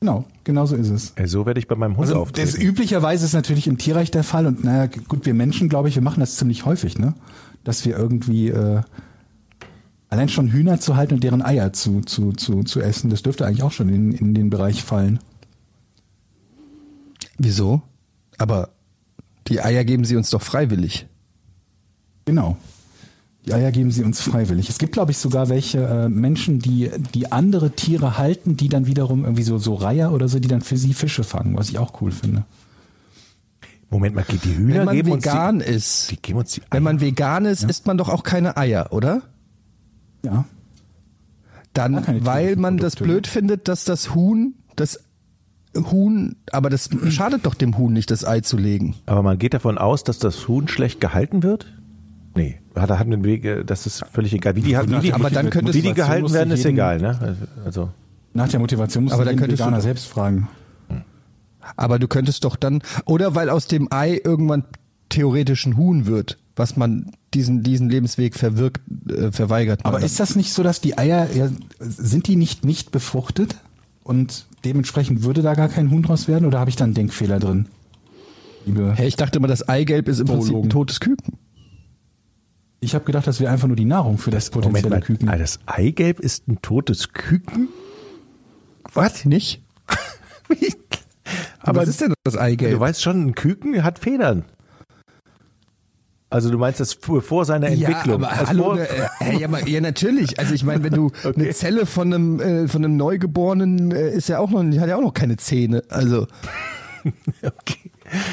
Genau, 0.00 0.26
genau 0.44 0.66
so 0.66 0.76
ist 0.76 0.90
es. 0.90 1.12
Ey, 1.16 1.26
So 1.26 1.46
werde 1.46 1.58
ich 1.58 1.66
bei 1.66 1.74
meinem 1.74 1.96
Hund 1.96 2.08
Also 2.08 2.20
auftreten. 2.20 2.46
das 2.52 2.60
üblicherweise 2.62 3.24
ist 3.24 3.32
natürlich 3.32 3.66
im 3.66 3.78
Tierreich 3.78 4.10
der 4.10 4.22
Fall 4.24 4.44
und 4.46 4.62
naja, 4.62 4.90
gut, 5.08 5.24
wir 5.24 5.32
Menschen, 5.32 5.70
glaube 5.70 5.88
ich, 5.88 5.94
wir 5.94 6.02
machen 6.02 6.20
das 6.20 6.36
ziemlich 6.36 6.66
häufig, 6.66 6.98
ne? 6.98 7.14
Dass 7.66 7.84
wir 7.84 7.98
irgendwie 7.98 8.48
äh, 8.48 8.80
allein 10.08 10.28
schon 10.28 10.52
Hühner 10.52 10.78
zu 10.78 10.94
halten 10.94 11.14
und 11.14 11.24
deren 11.24 11.42
Eier 11.42 11.72
zu, 11.72 12.00
zu, 12.00 12.32
zu, 12.32 12.62
zu 12.62 12.80
essen, 12.80 13.10
das 13.10 13.22
dürfte 13.22 13.44
eigentlich 13.44 13.64
auch 13.64 13.72
schon 13.72 13.88
in, 13.88 14.12
in 14.12 14.34
den 14.34 14.50
Bereich 14.50 14.84
fallen. 14.84 15.18
Wieso? 17.38 17.82
Aber 18.38 18.70
die 19.48 19.60
Eier 19.60 19.84
geben 19.84 20.04
sie 20.04 20.16
uns 20.16 20.30
doch 20.30 20.42
freiwillig. 20.42 21.06
Genau. 22.24 22.56
Die 23.46 23.54
Eier 23.54 23.72
geben 23.72 23.90
sie 23.90 24.04
uns 24.04 24.20
freiwillig. 24.20 24.68
Es 24.68 24.78
gibt, 24.78 24.92
glaube 24.92 25.10
ich, 25.10 25.18
sogar 25.18 25.48
welche 25.48 25.78
äh, 25.78 26.08
Menschen, 26.08 26.60
die, 26.60 26.90
die 27.14 27.30
andere 27.30 27.70
Tiere 27.70 28.16
halten, 28.16 28.56
die 28.56 28.68
dann 28.68 28.86
wiederum 28.86 29.24
irgendwie 29.24 29.42
so, 29.42 29.58
so 29.58 29.74
Reiher 29.74 30.12
oder 30.12 30.28
so, 30.28 30.38
die 30.38 30.48
dann 30.48 30.62
für 30.62 30.76
sie 30.76 30.94
Fische 30.94 31.24
fangen, 31.24 31.56
was 31.56 31.68
ich 31.68 31.78
auch 31.78 32.00
cool 32.00 32.12
finde. 32.12 32.44
Moment 33.90 34.14
mal, 34.16 34.24
die 34.28 34.56
Hühner 34.56 34.74
Wenn 34.80 34.84
man 34.86 34.94
geben 34.96 35.12
vegan 35.12 35.56
uns 35.56 35.64
die, 35.64 35.70
ist, 35.72 36.10
die 36.10 36.16
geben 36.22 36.38
uns 36.40 36.52
die 36.52 36.62
wenn 36.70 36.82
man 36.82 37.00
vegan 37.00 37.44
ist, 37.44 37.62
isst 37.64 37.86
man 37.86 37.96
doch 37.98 38.08
auch 38.08 38.22
keine 38.24 38.56
Eier, 38.56 38.88
oder? 38.92 39.22
Ja. 40.24 40.44
Dann, 41.72 42.24
weil 42.24 42.56
man 42.56 42.78
das 42.78 42.96
blöd 42.96 43.26
findet, 43.26 43.68
dass 43.68 43.84
das 43.84 44.14
Huhn, 44.14 44.54
das 44.76 45.00
Huhn, 45.76 46.36
aber 46.50 46.70
das 46.70 46.88
schadet 47.10 47.44
doch 47.44 47.54
dem 47.54 47.76
Huhn 47.76 47.92
nicht, 47.92 48.10
das 48.10 48.24
Ei 48.24 48.40
zu 48.40 48.56
legen. 48.56 48.94
Aber 49.06 49.22
man 49.22 49.38
geht 49.38 49.52
davon 49.54 49.76
aus, 49.76 50.02
dass 50.02 50.18
das 50.18 50.48
Huhn 50.48 50.68
schlecht 50.68 51.00
gehalten 51.00 51.42
wird? 51.42 51.66
Nee, 52.34 52.60
hat 52.74 52.90
er 52.90 52.98
hat 52.98 53.06
einen 53.06 53.24
Weg, 53.24 53.66
das 53.66 53.86
ist 53.86 54.04
völlig 54.10 54.32
egal. 54.32 54.56
Wie 54.56 54.62
die, 54.62 54.76
wie 54.76 55.00
die, 55.00 55.12
Aber 55.12 55.30
dann 55.30 55.50
könnte 55.50 55.72
wie 55.74 55.78
es- 55.78 55.84
die 55.84 55.92
gehalten 55.94 56.32
werden, 56.32 56.50
ist 56.50 56.60
jeden- 56.64 56.72
egal, 56.76 56.98
ne? 56.98 57.36
Also, 57.64 57.90
Nach 58.32 58.48
der 58.48 58.60
Motivation 58.60 59.04
muss 59.04 59.12
Aber 59.12 59.20
man 59.20 59.26
dann 59.28 59.36
den 59.36 59.40
könntest 59.40 59.60
du 59.60 59.64
Veganer 59.64 59.80
selbst 59.82 60.06
fragen. 60.06 60.48
Aber 61.76 61.98
du 61.98 62.06
könntest 62.08 62.44
doch 62.44 62.56
dann, 62.56 62.82
oder 63.04 63.34
weil 63.34 63.50
aus 63.50 63.66
dem 63.66 63.88
Ei 63.92 64.20
irgendwann 64.22 64.64
theoretisch 65.08 65.66
ein 65.66 65.76
Huhn 65.76 66.06
wird, 66.06 66.38
was 66.56 66.76
man 66.76 67.12
diesen, 67.34 67.62
diesen 67.62 67.88
Lebensweg 67.88 68.34
verwirkt, 68.34 68.80
äh, 69.10 69.30
verweigert. 69.32 69.84
Aber 69.84 69.98
dann. 69.98 70.06
ist 70.06 70.20
das 70.20 70.36
nicht 70.36 70.52
so, 70.52 70.62
dass 70.62 70.80
die 70.80 70.96
Eier, 70.98 71.28
ja, 71.34 71.48
sind 71.80 72.28
die 72.28 72.36
nicht 72.36 72.64
nicht 72.64 72.90
befruchtet? 72.92 73.56
Und 74.02 74.46
dementsprechend 74.64 75.22
würde 75.24 75.42
da 75.42 75.54
gar 75.54 75.68
kein 75.68 75.90
Huhn 75.90 76.02
draus 76.02 76.28
werden? 76.28 76.46
Oder 76.46 76.60
habe 76.60 76.70
ich 76.70 76.76
da 76.76 76.84
einen 76.84 76.94
Denkfehler 76.94 77.40
drin? 77.40 77.66
Liebe, 78.64 78.92
Hey, 78.96 79.08
ich 79.08 79.16
dachte 79.16 79.38
immer, 79.38 79.48
das 79.48 79.68
Eigelb 79.68 80.08
ist 80.08 80.20
im 80.20 80.26
Prinzip 80.26 80.54
ein 80.54 80.70
totes 80.70 81.00
Küken. 81.00 81.34
ich 82.80 82.94
habe 82.94 83.04
gedacht, 83.04 83.26
das 83.26 83.40
wäre 83.40 83.52
einfach 83.52 83.66
nur 83.66 83.76
die 83.76 83.84
Nahrung 83.84 84.18
für 84.18 84.30
das 84.30 84.50
Moment 84.52 84.66
potenzielle 84.74 84.94
mal, 84.96 85.02
Küken. 85.02 85.28
ah, 85.28 85.36
das 85.36 85.58
Eigelb 85.66 86.20
ist 86.20 86.46
ein 86.48 86.62
totes 86.62 87.12
Küken? 87.12 87.68
Was? 88.92 89.24
Nicht? 89.24 89.60
Aber 91.60 91.82
was 91.82 91.88
ist 91.88 92.00
denn 92.00 92.14
das 92.24 92.36
Eigelb? 92.36 92.72
Du 92.72 92.80
weißt 92.80 93.02
schon, 93.02 93.26
ein 93.26 93.34
Küken 93.34 93.82
hat 93.82 93.98
Federn. 93.98 94.44
Also 96.28 96.50
du 96.50 96.58
meinst 96.58 96.80
das 96.80 96.94
vor 96.94 97.44
seiner 97.44 97.68
Entwicklung. 97.68 98.22
Ja, 98.22 98.28
aber 98.28 98.48
hallo, 98.48 98.74
ne, 98.74 98.88
äh, 99.20 99.38
ja, 99.38 99.46
aber, 99.46 99.66
ja, 99.68 99.80
natürlich. 99.80 100.40
Also 100.40 100.54
ich 100.54 100.64
meine, 100.64 100.82
wenn 100.82 100.92
du 100.92 101.12
eine 101.24 101.50
Zelle 101.50 101.86
von 101.86 102.12
einem 102.12 102.40
äh, 102.40 102.68
von 102.68 102.84
einem 102.84 102.96
Neugeborenen 102.96 103.92
äh, 103.92 104.10
ist 104.10 104.28
ja 104.28 104.40
auch 104.40 104.50
noch, 104.50 104.62
hat 104.62 104.88
ja 104.88 104.96
auch 104.96 105.02
noch 105.02 105.14
keine 105.14 105.36
Zähne. 105.36 105.84
Also 105.88 106.26
okay. 107.42 107.92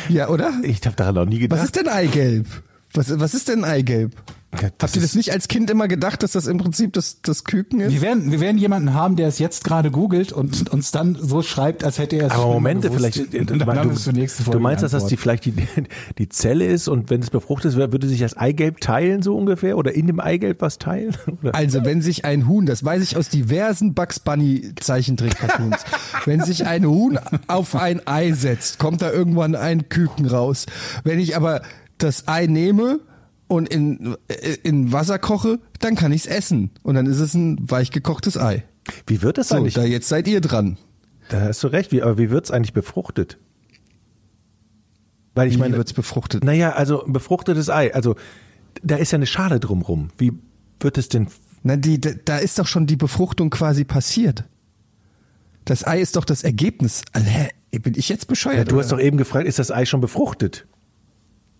ja, 0.09 0.27
oder? 0.29 0.53
Ich 0.63 0.83
habe 0.85 0.95
daran 0.95 1.15
noch 1.15 1.25
nie 1.25 1.39
gedacht. 1.39 1.59
Was 1.59 1.65
ist 1.65 1.75
denn 1.75 1.87
Eigelb? 1.87 2.47
Was, 2.93 3.19
was 3.19 3.35
ist 3.35 3.47
denn 3.47 3.63
Eigelb? 3.63 4.15
Ja, 4.61 4.69
das 4.77 4.89
Habt 4.89 4.95
ihr 4.95 5.01
das 5.01 5.11
ist- 5.11 5.15
nicht 5.15 5.31
als 5.31 5.47
Kind 5.47 5.69
immer 5.69 5.87
gedacht, 5.87 6.21
dass 6.23 6.33
das 6.33 6.47
im 6.47 6.57
Prinzip 6.57 6.93
das, 6.93 7.21
das 7.21 7.43
Küken 7.43 7.79
ist? 7.79 7.91
Wir 7.93 8.01
werden, 8.01 8.31
wir 8.31 8.39
werden 8.39 8.57
jemanden 8.57 8.93
haben, 8.93 9.15
der 9.15 9.27
es 9.27 9.39
jetzt 9.39 9.63
gerade 9.63 9.89
googelt 9.91 10.31
und 10.31 10.69
uns 10.71 10.91
dann 10.91 11.17
so 11.19 11.41
schreibt, 11.41 11.83
als 11.83 11.97
hätte 11.97 12.17
er 12.17 12.27
es 12.27 12.33
Aber 12.33 12.47
Momente, 12.53 12.89
gewusst. 12.89 13.15
vielleicht, 13.15 13.33
nächste 13.33 14.37
du, 14.39 14.43
Folge 14.43 14.57
du 14.57 14.59
meinst, 14.59 14.83
dass 14.83 14.91
das 14.91 15.07
die, 15.07 15.17
vielleicht 15.17 15.45
die, 15.45 15.53
die 16.17 16.29
Zelle 16.29 16.65
ist 16.65 16.87
und 16.87 17.09
wenn 17.09 17.21
es 17.21 17.29
befruchtet 17.29 17.75
wird, 17.75 17.91
würde 17.91 18.07
sich 18.07 18.19
das 18.19 18.37
Eigelb 18.37 18.79
teilen 18.81 19.21
so 19.23 19.35
ungefähr 19.35 19.77
oder 19.77 19.93
in 19.93 20.07
dem 20.07 20.19
Eigelb 20.19 20.61
was 20.61 20.77
teilen? 20.77 21.15
Oder? 21.41 21.55
Also, 21.55 21.83
wenn 21.85 22.01
sich 22.01 22.25
ein 22.25 22.47
Huhn, 22.47 22.65
das 22.65 22.83
weiß 22.83 23.01
ich 23.03 23.17
aus 23.17 23.29
diversen 23.29 23.93
Bugs 23.93 24.19
Bunny 24.19 24.73
Zeichentrick-Cartoons, 24.79 25.77
wenn 26.25 26.41
sich 26.41 26.65
ein 26.65 26.85
Huhn 26.85 27.19
auf 27.47 27.75
ein 27.75 28.05
Ei 28.07 28.31
setzt, 28.33 28.79
kommt 28.79 29.01
da 29.01 29.11
irgendwann 29.11 29.55
ein 29.55 29.89
Küken 29.89 30.25
raus. 30.27 30.65
Wenn 31.03 31.19
ich 31.19 31.35
aber 31.35 31.61
das 31.97 32.27
Ei 32.27 32.47
nehme 32.47 32.99
und 33.53 33.69
in, 33.69 34.15
äh, 34.27 34.57
in 34.63 34.91
Wasser 34.91 35.19
koche, 35.19 35.59
dann 35.79 35.95
kann 35.95 36.11
ich's 36.11 36.25
essen. 36.25 36.71
Und 36.83 36.95
dann 36.95 37.05
ist 37.05 37.19
es 37.19 37.33
ein 37.33 37.57
weich 37.69 37.91
gekochtes 37.91 38.37
Ei. 38.37 38.63
Wie 39.07 39.21
wird 39.21 39.37
das 39.37 39.49
So, 39.49 39.55
eigentlich? 39.55 39.73
da 39.75 39.83
jetzt 39.83 40.09
seid 40.09 40.27
ihr 40.27 40.41
dran. 40.41 40.77
Da 41.29 41.41
hast 41.41 41.63
du 41.63 41.67
recht, 41.67 41.91
wie, 41.91 42.01
aber 42.01 42.17
wie 42.17 42.29
wird's 42.29 42.51
eigentlich 42.51 42.73
befruchtet? 42.73 43.37
Weil 45.35 45.47
ich 45.47 45.55
Wie 45.55 45.59
meine, 45.59 45.77
wird's 45.77 45.93
befruchtet? 45.93 46.43
Naja, 46.43 46.73
also 46.73 47.03
ein 47.05 47.13
befruchtetes 47.13 47.69
Ei, 47.69 47.93
also 47.93 48.15
da 48.83 48.97
ist 48.97 49.11
ja 49.11 49.17
eine 49.17 49.25
Schale 49.25 49.59
drumrum. 49.59 50.09
Wie 50.17 50.33
wird 50.79 50.97
es 50.97 51.09
denn? 51.09 51.27
Na, 51.63 51.75
die, 51.75 51.99
da 51.99 52.11
da 52.25 52.37
ist 52.37 52.59
doch 52.59 52.67
schon 52.67 52.85
die 52.85 52.97
Befruchtung 52.97 53.49
quasi 53.49 53.83
passiert. 53.83 54.43
Das 55.65 55.87
Ei 55.87 56.01
ist 56.01 56.17
doch 56.17 56.25
das 56.25 56.43
Ergebnis. 56.43 57.01
Also, 57.13 57.27
hä? 57.27 57.49
Bin 57.71 57.93
ich 57.95 58.09
jetzt 58.09 58.27
bescheuert? 58.27 58.57
Ja, 58.57 58.63
du 58.65 58.77
hast 58.77 58.87
oder? 58.87 58.97
doch 58.97 59.03
eben 59.03 59.17
gefragt, 59.17 59.47
ist 59.47 59.57
das 59.57 59.71
Ei 59.71 59.85
schon 59.85 60.01
befruchtet? 60.01 60.67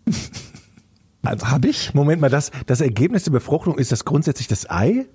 Also, 1.23 1.49
hab 1.49 1.65
ich? 1.65 1.93
Moment 1.93 2.21
mal, 2.21 2.29
das, 2.29 2.51
das 2.65 2.81
Ergebnis 2.81 3.23
der 3.23 3.31
Befruchtung, 3.31 3.77
ist 3.77 3.91
das 3.91 4.05
grundsätzlich 4.05 4.47
das 4.47 4.69
Ei? 4.69 5.05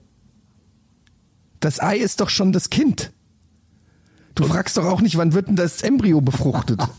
Das 1.60 1.80
Ei 1.80 1.96
ist 1.96 2.20
doch 2.20 2.30
schon 2.30 2.52
das 2.52 2.70
Kind. 2.70 3.12
Du 4.34 4.44
fragst 4.44 4.76
doch 4.76 4.84
auch 4.84 5.00
nicht, 5.00 5.16
wann 5.16 5.34
wird 5.34 5.48
denn 5.48 5.56
das 5.56 5.82
Embryo 5.82 6.20
befruchtet? 6.20 6.80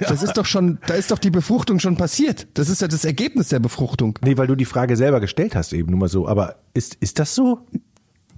Das 0.00 0.22
ist 0.24 0.36
doch 0.36 0.46
schon, 0.46 0.78
da 0.88 0.94
ist 0.94 1.12
doch 1.12 1.18
die 1.18 1.30
Befruchtung 1.30 1.78
schon 1.78 1.96
passiert. 1.96 2.48
Das 2.54 2.68
ist 2.68 2.82
ja 2.82 2.88
das 2.88 3.04
Ergebnis 3.04 3.48
der 3.48 3.60
Befruchtung. 3.60 4.18
Nee, 4.22 4.36
weil 4.36 4.48
du 4.48 4.56
die 4.56 4.64
Frage 4.64 4.96
selber 4.96 5.20
gestellt 5.20 5.54
hast 5.54 5.72
eben 5.72 5.90
nur 5.90 6.00
mal 6.00 6.08
so. 6.08 6.26
Aber 6.26 6.56
ist, 6.74 6.96
ist 6.96 7.20
das 7.20 7.36
so? 7.36 7.60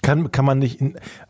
Kann, 0.03 0.31
kann 0.31 0.45
man 0.45 0.59
nicht, 0.59 0.81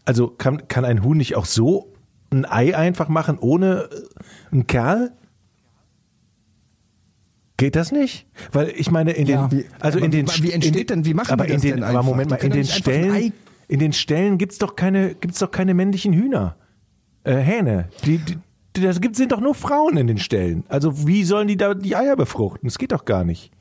also 0.05 0.29
kann, 0.29 0.67
kann 0.67 0.85
ein 0.85 1.05
Huhn 1.05 1.17
nicht 1.17 1.37
auch 1.37 1.47
so 1.47 1.95
ein 2.31 2.45
Ei 2.45 2.77
einfach 2.77 3.09
machen 3.09 3.39
ohne 3.39 3.89
äh, 3.93 4.53
einen 4.53 4.67
Kerl? 4.67 5.13
Geht 7.57 7.77
das 7.77 7.93
nicht? 7.93 8.27
Weil 8.53 8.73
ich 8.77 8.91
meine, 8.91 9.13
in 9.13 9.27
den, 9.27 9.35
Ja. 9.37 9.51
Wie- 9.53 9.65
also 9.81 9.99
aber 9.99 10.05
in 10.07 10.11
den, 10.11 10.27
wie- 10.29 10.51
entsteht 10.53 10.77
in, 10.77 10.87
denn- 10.87 11.05
wie 11.05 11.15
machen 11.15 11.33
aber 11.33 11.47
die 11.47 11.53
das 11.53 11.63
in 11.63 11.69
den, 11.71 11.75
denn 11.77 11.85
aber 11.85 11.99
einfach? 11.99 12.11
Moment 12.11 12.31
mal, 12.31 12.37
in 12.37 12.51
den 12.53 12.65
Stellen, 12.65 13.33
in 13.69 13.79
den 13.79 13.93
Stellen 13.93 14.39
gibt's 14.39 14.59
doch 14.59 14.75
keine, 14.77 15.15
gibt's 15.15 15.39
doch 15.39 15.51
keine 15.51 15.73
männlichen 15.75 16.13
Hühner, 16.13 16.57
äh, 17.23 17.37
Hähne. 17.37 17.89
Die, 18.05 18.19
die, 18.19 18.39
Da 18.73 18.91
gibt, 18.95 19.15
sind 19.15 19.31
doch 19.31 19.41
nur 19.41 19.55
Frauen 19.55 19.97
in 19.97 20.09
den 20.09 20.19
Ställen. 20.19 20.65
Also 20.69 21.07
wie 21.07 21.23
sollen 21.23 21.47
die 21.47 21.57
da 21.57 21.75
die 21.75 21.95
Eier 21.95 22.17
befruchten? 22.17 22.67
Das 22.69 22.77
geht 22.77 22.91
doch 22.91 23.05
gar 23.05 23.23
nicht. 23.25 23.53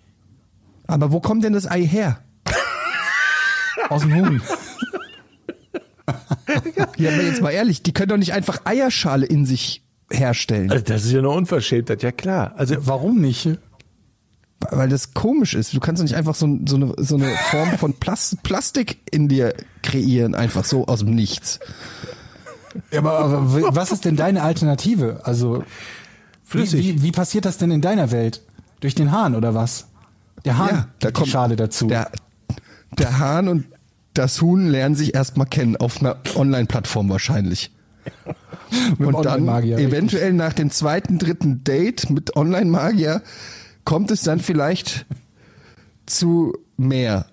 Aber 0.88 1.12
wo 1.12 1.20
kommt 1.20 1.44
denn 1.44 1.54
das 1.54 1.70
Ei 1.70 1.84
her? 1.86 2.20
Aus 3.90 4.02
dem 4.02 4.16
Huhn. 4.16 4.42
Ja, 6.98 7.10
aber 7.12 7.24
jetzt 7.24 7.42
mal 7.42 7.52
ehrlich, 7.52 7.82
die 7.82 7.94
können 7.94 8.10
doch 8.10 8.18
nicht 8.18 8.34
einfach 8.34 8.62
Eierschale 8.66 9.26
in 9.26 9.46
sich 9.46 9.84
herstellen, 10.12 10.70
Also 10.70 10.84
das 10.84 11.06
ist 11.06 11.12
ja 11.12 11.20
eine 11.20 11.30
Unverschämtheit, 11.30 12.04
ja 12.04 12.12
klar. 12.12 12.54
Also 12.58 12.76
Warum 12.86 13.20
nicht? 13.22 13.50
Weil 14.72 14.90
das 14.90 15.14
komisch 15.14 15.54
ist. 15.54 15.74
Du 15.74 15.80
kannst 15.80 16.00
doch 16.00 16.04
nicht 16.04 16.16
einfach 16.16 16.36
so, 16.36 16.60
so, 16.66 16.76
eine, 16.76 16.94
so 16.98 17.16
eine 17.16 17.30
Form 17.52 17.78
von 17.78 17.94
Plas 17.94 18.38
Plastik 18.44 19.00
in 19.12 19.28
dir 19.28 19.54
kreieren, 19.82 20.36
einfach 20.36 20.66
so 20.66 20.88
aus 20.88 21.00
dem 21.00 21.16
Nichts. 21.16 21.60
Ja, 22.92 23.00
aber, 23.00 23.20
aber 23.20 23.76
was 23.76 23.92
ist 23.92 24.06
denn 24.06 24.16
deine 24.16 24.44
Alternative? 24.44 25.22
Also 25.24 25.64
Flüssig. 26.44 26.80
Wie, 26.86 26.96
wie, 26.96 27.04
wie 27.04 27.12
passiert 27.12 27.46
das 27.46 27.58
denn 27.58 27.72
in 27.72 27.82
deiner 27.82 28.12
Welt? 28.12 28.42
Durch 28.80 28.96
den 28.96 29.12
Hahn 29.12 29.36
oder 29.36 29.54
was? 29.54 29.88
Der 30.46 30.58
Hahn 30.58 30.70
Ja, 30.70 30.88
da 31.00 31.12
kommt 31.12 31.28
die 31.28 31.32
Schale 31.32 31.56
dazu. 31.56 31.88
Der, 31.88 32.12
der 32.98 33.20
Hahn 33.20 33.48
und 33.48 33.66
das 34.14 34.42
Huhn 34.42 34.68
lernen 34.68 34.96
sich 34.96 35.16
erstmal 35.16 35.48
kennen, 35.48 35.78
auf 35.78 36.00
einer 36.00 36.18
Online-Plattform 36.36 37.10
wahrscheinlich. 37.10 37.72
Und 39.00 39.26
dann 39.26 39.48
eventuell 39.48 40.34
nach 40.34 40.54
dem 40.54 40.70
zweiten, 40.70 41.18
dritten 41.18 41.64
Date 41.64 42.10
mit 42.10 42.36
Online-Magier 42.36 43.22
kommt 43.86 44.12
es 44.12 44.22
dann 44.22 44.40
vielleicht 44.40 45.06
zu 46.06 46.54
mehr. 46.78 47.28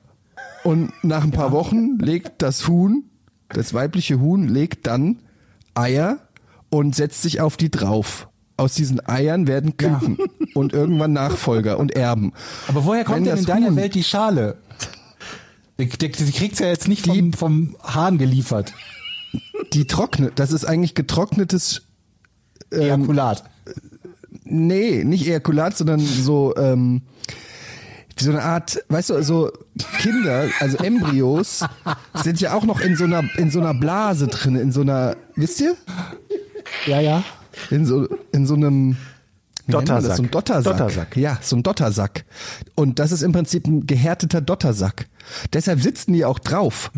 Und 0.64 0.92
nach 1.02 1.24
ein 1.24 1.30
paar 1.30 1.52
Wochen 1.52 1.98
legt 1.98 2.42
das 2.42 2.68
Huhn, 2.68 3.04
das 3.48 3.72
weibliche 3.74 4.20
Huhn, 4.20 4.46
legt 4.48 4.86
dann 4.86 5.20
Eier 5.74 6.18
und 6.68 6.94
setzt 6.94 7.22
sich 7.22 7.40
auf 7.40 7.56
die 7.56 7.70
drauf. 7.70 8.28
Aus 8.56 8.74
diesen 8.74 9.06
Eiern 9.08 9.46
werden 9.46 9.78
Küken 9.78 10.18
und 10.54 10.74
irgendwann 10.74 11.14
Nachfolger 11.14 11.78
und 11.78 11.92
Erben. 11.96 12.32
Aber 12.68 12.84
woher 12.84 13.04
kommt 13.04 13.18
Wenn 13.18 13.24
denn 13.24 13.38
in 13.38 13.44
deiner 13.46 13.68
Huhn- 13.68 13.76
Welt 13.76 13.94
die 13.94 14.04
Schale? 14.04 14.58
Die, 15.78 15.88
die, 15.88 16.10
die 16.10 16.32
kriegt's 16.32 16.58
ja 16.58 16.66
jetzt 16.66 16.86
nicht 16.88 17.06
vom, 17.06 17.32
vom 17.32 17.76
Hahn 17.82 18.18
geliefert. 18.18 18.74
Die 19.72 19.86
trocknet, 19.86 20.38
das 20.38 20.52
ist 20.52 20.66
eigentlich 20.66 20.94
getrocknetes 20.94 21.82
Ähm, 22.70 22.80
Ejakulat. 22.82 23.44
Nee, 24.50 25.04
nicht 25.04 25.26
Ejakulat, 25.26 25.76
sondern 25.76 26.00
so, 26.00 26.54
ähm, 26.56 27.02
so 28.18 28.30
eine 28.30 28.42
Art, 28.42 28.82
weißt 28.88 29.10
du, 29.10 29.22
so 29.22 29.50
Kinder, 29.98 30.48
also 30.58 30.76
Embryos, 30.78 31.64
sind 32.22 32.40
ja 32.40 32.52
auch 32.54 32.64
noch 32.64 32.80
in 32.80 32.96
so 32.96 33.04
einer, 33.04 33.22
in 33.36 33.50
so 33.50 33.60
einer 33.60 33.74
Blase 33.74 34.26
drin, 34.26 34.56
in 34.56 34.72
so 34.72 34.82
einer, 34.82 35.16
wisst 35.36 35.60
ihr? 35.60 35.76
Ja, 36.86 37.00
ja. 37.00 37.24
In 37.70 37.86
so, 37.86 38.06
in 38.32 38.46
so 38.46 38.54
einem? 38.54 38.96
Dottersack. 39.68 40.16
So 40.16 40.22
ein 40.24 40.30
Dottersack. 40.30 40.76
Dottersack. 40.78 41.16
Ja, 41.16 41.38
so 41.40 41.56
ein 41.56 41.62
Dottersack. 41.62 42.24
Und 42.74 42.98
das 42.98 43.12
ist 43.12 43.22
im 43.22 43.32
Prinzip 43.32 43.66
ein 43.66 43.86
gehärteter 43.86 44.40
Dottersack. 44.40 45.06
Deshalb 45.52 45.80
sitzen 45.80 46.12
die 46.12 46.24
auch 46.24 46.40
drauf. 46.40 46.90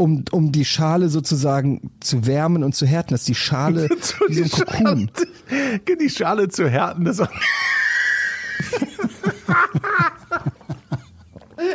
Um, 0.00 0.24
um 0.30 0.50
die 0.50 0.64
Schale 0.64 1.10
sozusagen 1.10 1.90
zu 2.00 2.24
wärmen 2.26 2.64
und 2.64 2.74
zu 2.74 2.86
härten, 2.86 3.12
dass 3.12 3.24
die 3.24 3.34
Schale 3.34 3.86
wie 4.28 4.34
so 4.34 4.42
ein 4.42 4.50
Kokon. 4.50 5.10
Die 6.00 6.08
Schale 6.08 6.48
zu 6.48 6.70
härten, 6.70 7.04
das 7.04 7.20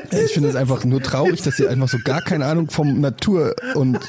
Ich 0.10 0.34
finde 0.34 0.50
es 0.50 0.56
einfach 0.56 0.84
nur 0.86 1.04
traurig, 1.04 1.44
dass 1.44 1.60
ihr 1.60 1.70
einfach 1.70 1.88
so 1.88 2.00
gar 2.04 2.22
keine 2.22 2.46
Ahnung 2.48 2.70
vom 2.72 3.00
Natur 3.00 3.56
und 3.76 4.00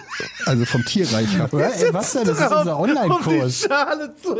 also 0.47 0.65
vom 0.65 0.83
Tierreich 0.85 1.39
habt. 1.39 1.53
Ey, 1.53 1.93
was 1.93 2.13
denn? 2.13 2.25
Das 2.25 2.41
ist 2.41 2.51
unser 2.51 2.79
Online-Kurs. 2.79 3.67
Schale 3.69 4.15
zu 4.17 4.35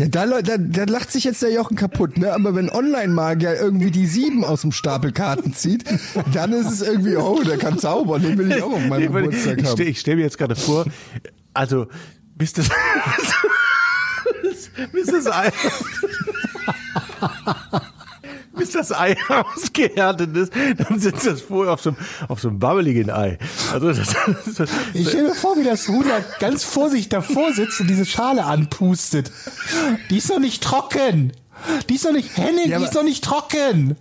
Ja, 0.00 0.06
da, 0.08 0.40
da, 0.42 0.56
da 0.58 0.84
lacht 0.84 1.12
sich 1.12 1.24
jetzt 1.24 1.42
der 1.42 1.52
Jochen 1.52 1.76
kaputt, 1.76 2.16
ne? 2.18 2.32
Aber 2.32 2.54
wenn 2.54 2.70
Online-Magier 2.70 3.54
irgendwie 3.60 3.90
die 3.90 4.06
sieben 4.06 4.44
aus 4.44 4.62
dem 4.62 4.72
Stapel 4.72 5.12
Karten 5.12 5.52
zieht, 5.52 5.84
dann 6.32 6.52
ist 6.54 6.70
es 6.70 6.80
irgendwie, 6.82 7.16
oh, 7.16 7.42
der 7.42 7.58
kann 7.58 7.78
zaubern, 7.78 8.22
den 8.22 8.38
will 8.38 8.50
ich 8.50 8.62
auch 8.62 8.72
auf 8.72 8.86
meinem 8.86 9.12
Geburtstag 9.12 9.58
ich 9.58 9.64
haben. 9.66 9.74
stell- 9.76 9.88
ich 9.88 10.00
stelle 10.00 10.16
mir 10.16 10.22
jetzt 10.22 10.38
gerade 10.38 10.56
vor, 10.56 10.86
also 11.52 11.86
bis 12.34 12.52
das 12.54 12.68
bis 14.92 15.06
das 15.06 15.26
Ei 15.26 15.52
bis 18.60 18.72
das 18.72 18.92
Ei 18.92 19.16
ausgehärtet 19.28 20.36
ist, 20.36 20.52
dann 20.76 21.00
sitzt 21.00 21.26
das 21.26 21.40
vorher 21.40 21.72
auf 21.72 21.80
so 21.80 21.90
einem, 21.90 21.98
auf 22.28 22.40
so 22.40 22.48
einem 22.48 22.58
babbeligen 22.58 23.10
Ei. 23.10 23.38
Also 23.72 23.88
das, 23.88 24.14
das, 24.56 24.68
Ich 24.92 25.08
stell 25.08 25.24
mir 25.24 25.34
vor, 25.34 25.56
wie 25.56 25.64
das 25.64 25.88
Huhn 25.88 26.04
da 26.06 26.20
ganz 26.38 26.62
vorsichtig 26.62 27.08
davor 27.08 27.52
sitzt 27.54 27.80
und 27.80 27.88
diese 27.88 28.04
Schale 28.04 28.44
anpustet. 28.44 29.32
Die 30.10 30.18
ist 30.18 30.30
doch 30.30 30.38
nicht 30.38 30.62
trocken. 30.62 31.32
Die 31.88 31.94
ist 31.94 32.04
doch 32.04 32.12
nicht, 32.12 32.36
Henning, 32.36 32.68
Ja, 32.68 32.78
die 32.78 32.84
ist 32.84 32.94
doch 32.94 33.02
nicht 33.02 33.24
trocken. 33.24 33.96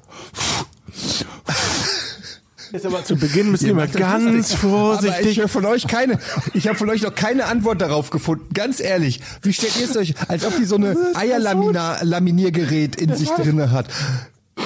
Jetzt 2.72 2.86
aber 2.86 3.04
zu 3.04 3.16
Beginn 3.16 3.50
müssen 3.52 3.66
wir 3.68 3.74
mal 3.74 3.88
das 3.88 3.96
ganz 3.96 4.26
lustig. 4.26 4.58
Aber 4.60 4.68
ich 4.68 4.72
vorsichtig. 4.72 5.40
höre 5.40 5.48
von 5.48 5.66
euch 5.66 5.88
keine, 5.88 6.20
ich 6.54 6.68
habe 6.68 6.78
von 6.78 6.90
euch 6.90 7.02
noch 7.02 7.16
keine 7.16 7.46
Antwort 7.46 7.82
darauf 7.82 8.10
gefunden. 8.10 8.54
Ganz 8.54 8.80
ehrlich, 8.80 9.22
wie 9.42 9.54
stellt 9.54 9.78
ihr 9.80 9.90
es 9.90 9.98
euch, 9.98 10.14
als 10.28 10.46
ob 10.46 10.56
die 10.58 10.66
so 10.66 10.76
eine 10.76 10.96
Eierlaminiergerät 11.16 12.96
in 12.96 13.16
sich 13.16 13.30
drinne 13.30 13.72
hat? 13.72 13.88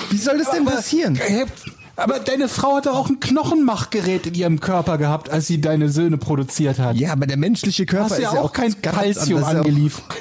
Wie 0.10 0.18
soll 0.18 0.38
das 0.38 0.52
denn 0.52 0.66
passieren? 0.66 1.20
Aber 1.96 2.20
deine 2.20 2.48
Frau 2.50 2.78
hatte 2.78 2.91
auch 2.94 3.10
ein 3.10 3.20
Knochenmachgerät 3.20 4.26
in 4.26 4.34
ihrem 4.34 4.60
Körper 4.60 4.98
gehabt, 4.98 5.30
als 5.30 5.46
sie 5.48 5.62
deine 5.62 5.89
Söhne 5.89 6.18
produziert 6.18 6.80
hat. 6.80 6.96
Ja, 6.96 7.12
aber 7.12 7.28
der 7.28 7.38
menschliche 7.38 7.86
Körper 7.86 8.06
Hast 8.06 8.18
ist 8.18 8.24
ja 8.24 8.32
auch 8.32 8.52
kein 8.52 8.76
ganz 8.82 8.96
Calcium 8.96 9.44
anders. 9.44 9.44
Das 9.44 9.48
ist 9.50 9.54
ja 9.54 9.60
auch- 9.62 9.66
angeliefert. 9.66 10.06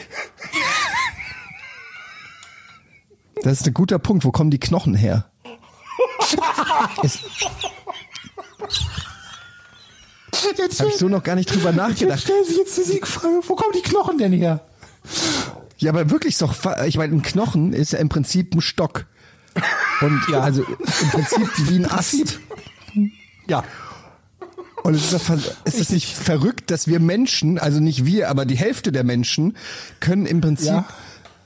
Das 3.44 3.60
ist 3.60 3.66
ein 3.66 3.74
guter 3.74 3.98
Punkt. 3.98 4.24
Wo 4.24 4.30
kommen 4.30 4.52
die 4.52 4.60
Knochen 4.60 4.94
her? 4.94 5.24
Jetzt, 10.56 10.80
Habe 10.80 10.90
ich 10.90 10.96
so 10.96 11.08
noch 11.08 11.22
gar 11.22 11.34
nicht 11.34 11.52
drüber 11.52 11.70
jetzt 11.70 11.76
nachgedacht. 11.76 12.20
stellt 12.22 12.46
sich 12.46 12.56
jetzt 12.56 12.76
die 12.78 12.82
Siegfrage, 12.82 13.40
wo 13.46 13.54
kommen 13.54 13.72
die 13.74 13.82
Knochen 13.82 14.18
denn 14.18 14.32
her? 14.32 14.60
Ja, 15.78 15.90
aber 15.90 16.10
wirklich 16.10 16.38
doch, 16.38 16.54
ich 16.86 16.96
meine, 16.96 17.14
ein 17.14 17.22
Knochen 17.22 17.72
ist 17.72 17.92
ja 17.92 17.98
im 17.98 18.08
Prinzip 18.08 18.54
ein 18.54 18.60
Stock. 18.60 19.06
Und 20.00 20.20
ja, 20.30 20.40
also 20.40 20.62
im 20.64 21.08
Prinzip 21.10 21.48
wie 21.68 21.76
ein 21.76 21.86
Ast. 21.90 22.40
Ja. 23.46 23.64
Und 24.82 24.94
es 24.94 25.12
ist, 25.12 25.22
ver- 25.22 25.38
ist 25.64 25.78
das 25.80 25.90
nicht 25.90 26.08
verrückt, 26.14 26.70
dass 26.70 26.88
wir 26.88 26.98
Menschen, 26.98 27.58
also 27.58 27.78
nicht 27.80 28.04
wir, 28.04 28.28
aber 28.30 28.44
die 28.46 28.56
Hälfte 28.56 28.90
der 28.92 29.04
Menschen, 29.04 29.56
können 30.00 30.26
im 30.26 30.40
Prinzip 30.40 30.68
Ja. 30.68 30.86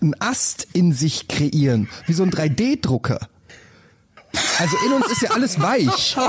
einen 0.01 0.15
Ast 0.21 0.67
in 0.73 0.93
sich 0.93 1.29
kreieren, 1.29 1.89
wie 2.07 2.13
so 2.15 2.23
ein 2.23 2.31
3D-Drucker. 2.31 3.29
Also 4.59 4.77
in 4.87 4.93
uns 4.93 5.07
ist 5.11 5.23
ja 5.23 5.31
alles 5.33 5.61
weich. 5.61 6.17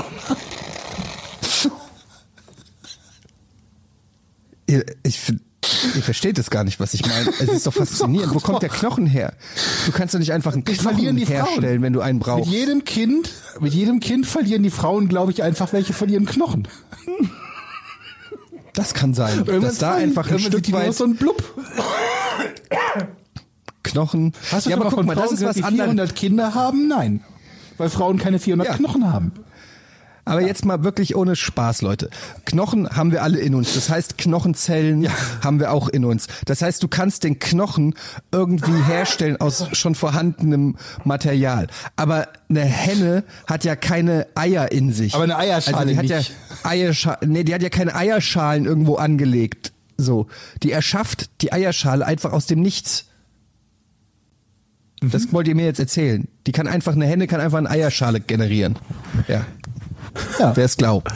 Ich, 5.02 5.18
find- 5.18 5.40
ihr 5.94 6.02
versteht 6.02 6.38
es 6.38 6.50
gar 6.50 6.64
nicht, 6.64 6.80
was 6.80 6.94
ich 6.94 7.06
meine. 7.06 7.28
Es 7.40 7.48
ist 7.48 7.66
doch 7.66 7.72
faszinierend. 7.74 8.34
Wo 8.34 8.40
kommt 8.40 8.62
der 8.62 8.68
Knochen 8.68 9.06
her? 9.06 9.32
Du 9.86 9.92
kannst 9.92 10.14
doch 10.14 10.18
nicht 10.18 10.32
einfach 10.32 10.52
einen 10.52 10.66
Wir 10.66 10.74
verlieren 10.74 11.16
Knochen 11.16 11.16
die 11.16 11.26
Frauen. 11.26 11.46
herstellen, 11.46 11.82
wenn 11.82 11.92
du 11.92 12.00
einen 12.00 12.18
Mit 12.18 12.26
brauchst. 12.26 12.50
jedem 12.50 12.84
Kind, 12.84 13.30
mit 13.60 13.72
jedem 13.74 14.00
Kind 14.00 14.26
verlieren 14.26 14.62
die 14.62 14.70
Frauen, 14.70 15.08
glaube 15.08 15.32
ich, 15.32 15.42
einfach 15.42 15.72
welche 15.72 15.92
von 15.92 16.08
ihren 16.08 16.26
Knochen. 16.26 16.68
Das 18.74 18.94
kann 18.94 19.12
sein, 19.14 19.38
Irgendwann 19.38 19.62
dass 19.62 19.78
da 19.78 19.94
einfach 19.94 20.30
ein 20.30 20.38
Stück 20.38 20.70
weit 20.72 20.94
so 20.94 21.04
ein 21.04 21.16
Blub. 21.16 21.42
Knochen. 23.82 24.32
Hast 24.52 24.66
du 24.66 24.70
ja, 24.70 24.76
aber 24.76 24.90
guck 24.90 25.04
mal, 25.04 25.14
das 25.14 25.24
Frauen 25.26 25.34
ist 25.34 25.44
was 25.44 25.56
anderes. 25.62 25.84
400 25.86 26.14
Kinder 26.14 26.54
haben? 26.54 26.88
Nein. 26.88 27.20
Weil 27.78 27.90
Frauen 27.90 28.18
keine 28.18 28.38
400 28.38 28.68
Ja. 28.68 28.74
Knochen 28.76 29.10
haben. 29.12 29.32
Aber 30.28 30.42
jetzt 30.42 30.64
mal 30.64 30.84
wirklich 30.84 31.16
ohne 31.16 31.36
Spaß, 31.36 31.82
Leute. 31.82 32.10
Knochen 32.44 32.88
haben 32.90 33.12
wir 33.12 33.22
alle 33.22 33.38
in 33.38 33.54
uns. 33.54 33.74
Das 33.74 33.88
heißt, 33.88 34.18
Knochenzellen 34.18 35.08
haben 35.42 35.60
wir 35.60 35.72
auch 35.72 35.88
in 35.88 36.04
uns. 36.04 36.26
Das 36.44 36.62
heißt, 36.62 36.82
du 36.82 36.88
kannst 36.88 37.24
den 37.24 37.38
Knochen 37.38 37.94
irgendwie 38.32 38.82
herstellen 38.84 39.40
aus 39.40 39.66
schon 39.72 39.94
vorhandenem 39.94 40.76
Material. 41.04 41.68
Aber 41.96 42.28
eine 42.48 42.60
Henne 42.60 43.24
hat 43.46 43.64
ja 43.64 43.76
keine 43.76 44.26
Eier 44.34 44.70
in 44.72 44.92
sich. 44.92 45.14
Aber 45.14 45.24
eine 45.24 45.36
Eierschale 45.36 45.76
also 45.76 45.90
die 45.90 45.96
hat 45.96 46.02
nicht. 46.04 46.30
ja 46.62 46.68
Eierschalen, 46.68 47.32
nee, 47.32 47.44
die 47.44 47.54
hat 47.54 47.62
ja 47.62 47.70
keine 47.70 47.94
Eierschalen 47.94 48.66
irgendwo 48.66 48.96
angelegt. 48.96 49.72
So, 49.96 50.28
die 50.62 50.70
erschafft 50.70 51.30
die 51.42 51.52
Eierschale 51.52 52.06
einfach 52.06 52.32
aus 52.32 52.46
dem 52.46 52.60
Nichts. 52.60 53.06
Mhm. 55.02 55.10
Das 55.10 55.32
wollt 55.32 55.48
ihr 55.48 55.54
mir 55.54 55.66
jetzt 55.66 55.80
erzählen. 55.80 56.28
Die 56.46 56.52
kann 56.52 56.66
einfach, 56.66 56.94
eine 56.94 57.06
Henne 57.06 57.26
kann 57.26 57.40
einfach 57.40 57.58
eine 57.58 57.70
Eierschale 57.70 58.20
generieren. 58.20 58.76
Ja. 59.26 59.44
Ja. 60.38 60.56
Wer 60.56 60.64
es 60.64 60.76
glaubt. 60.76 61.12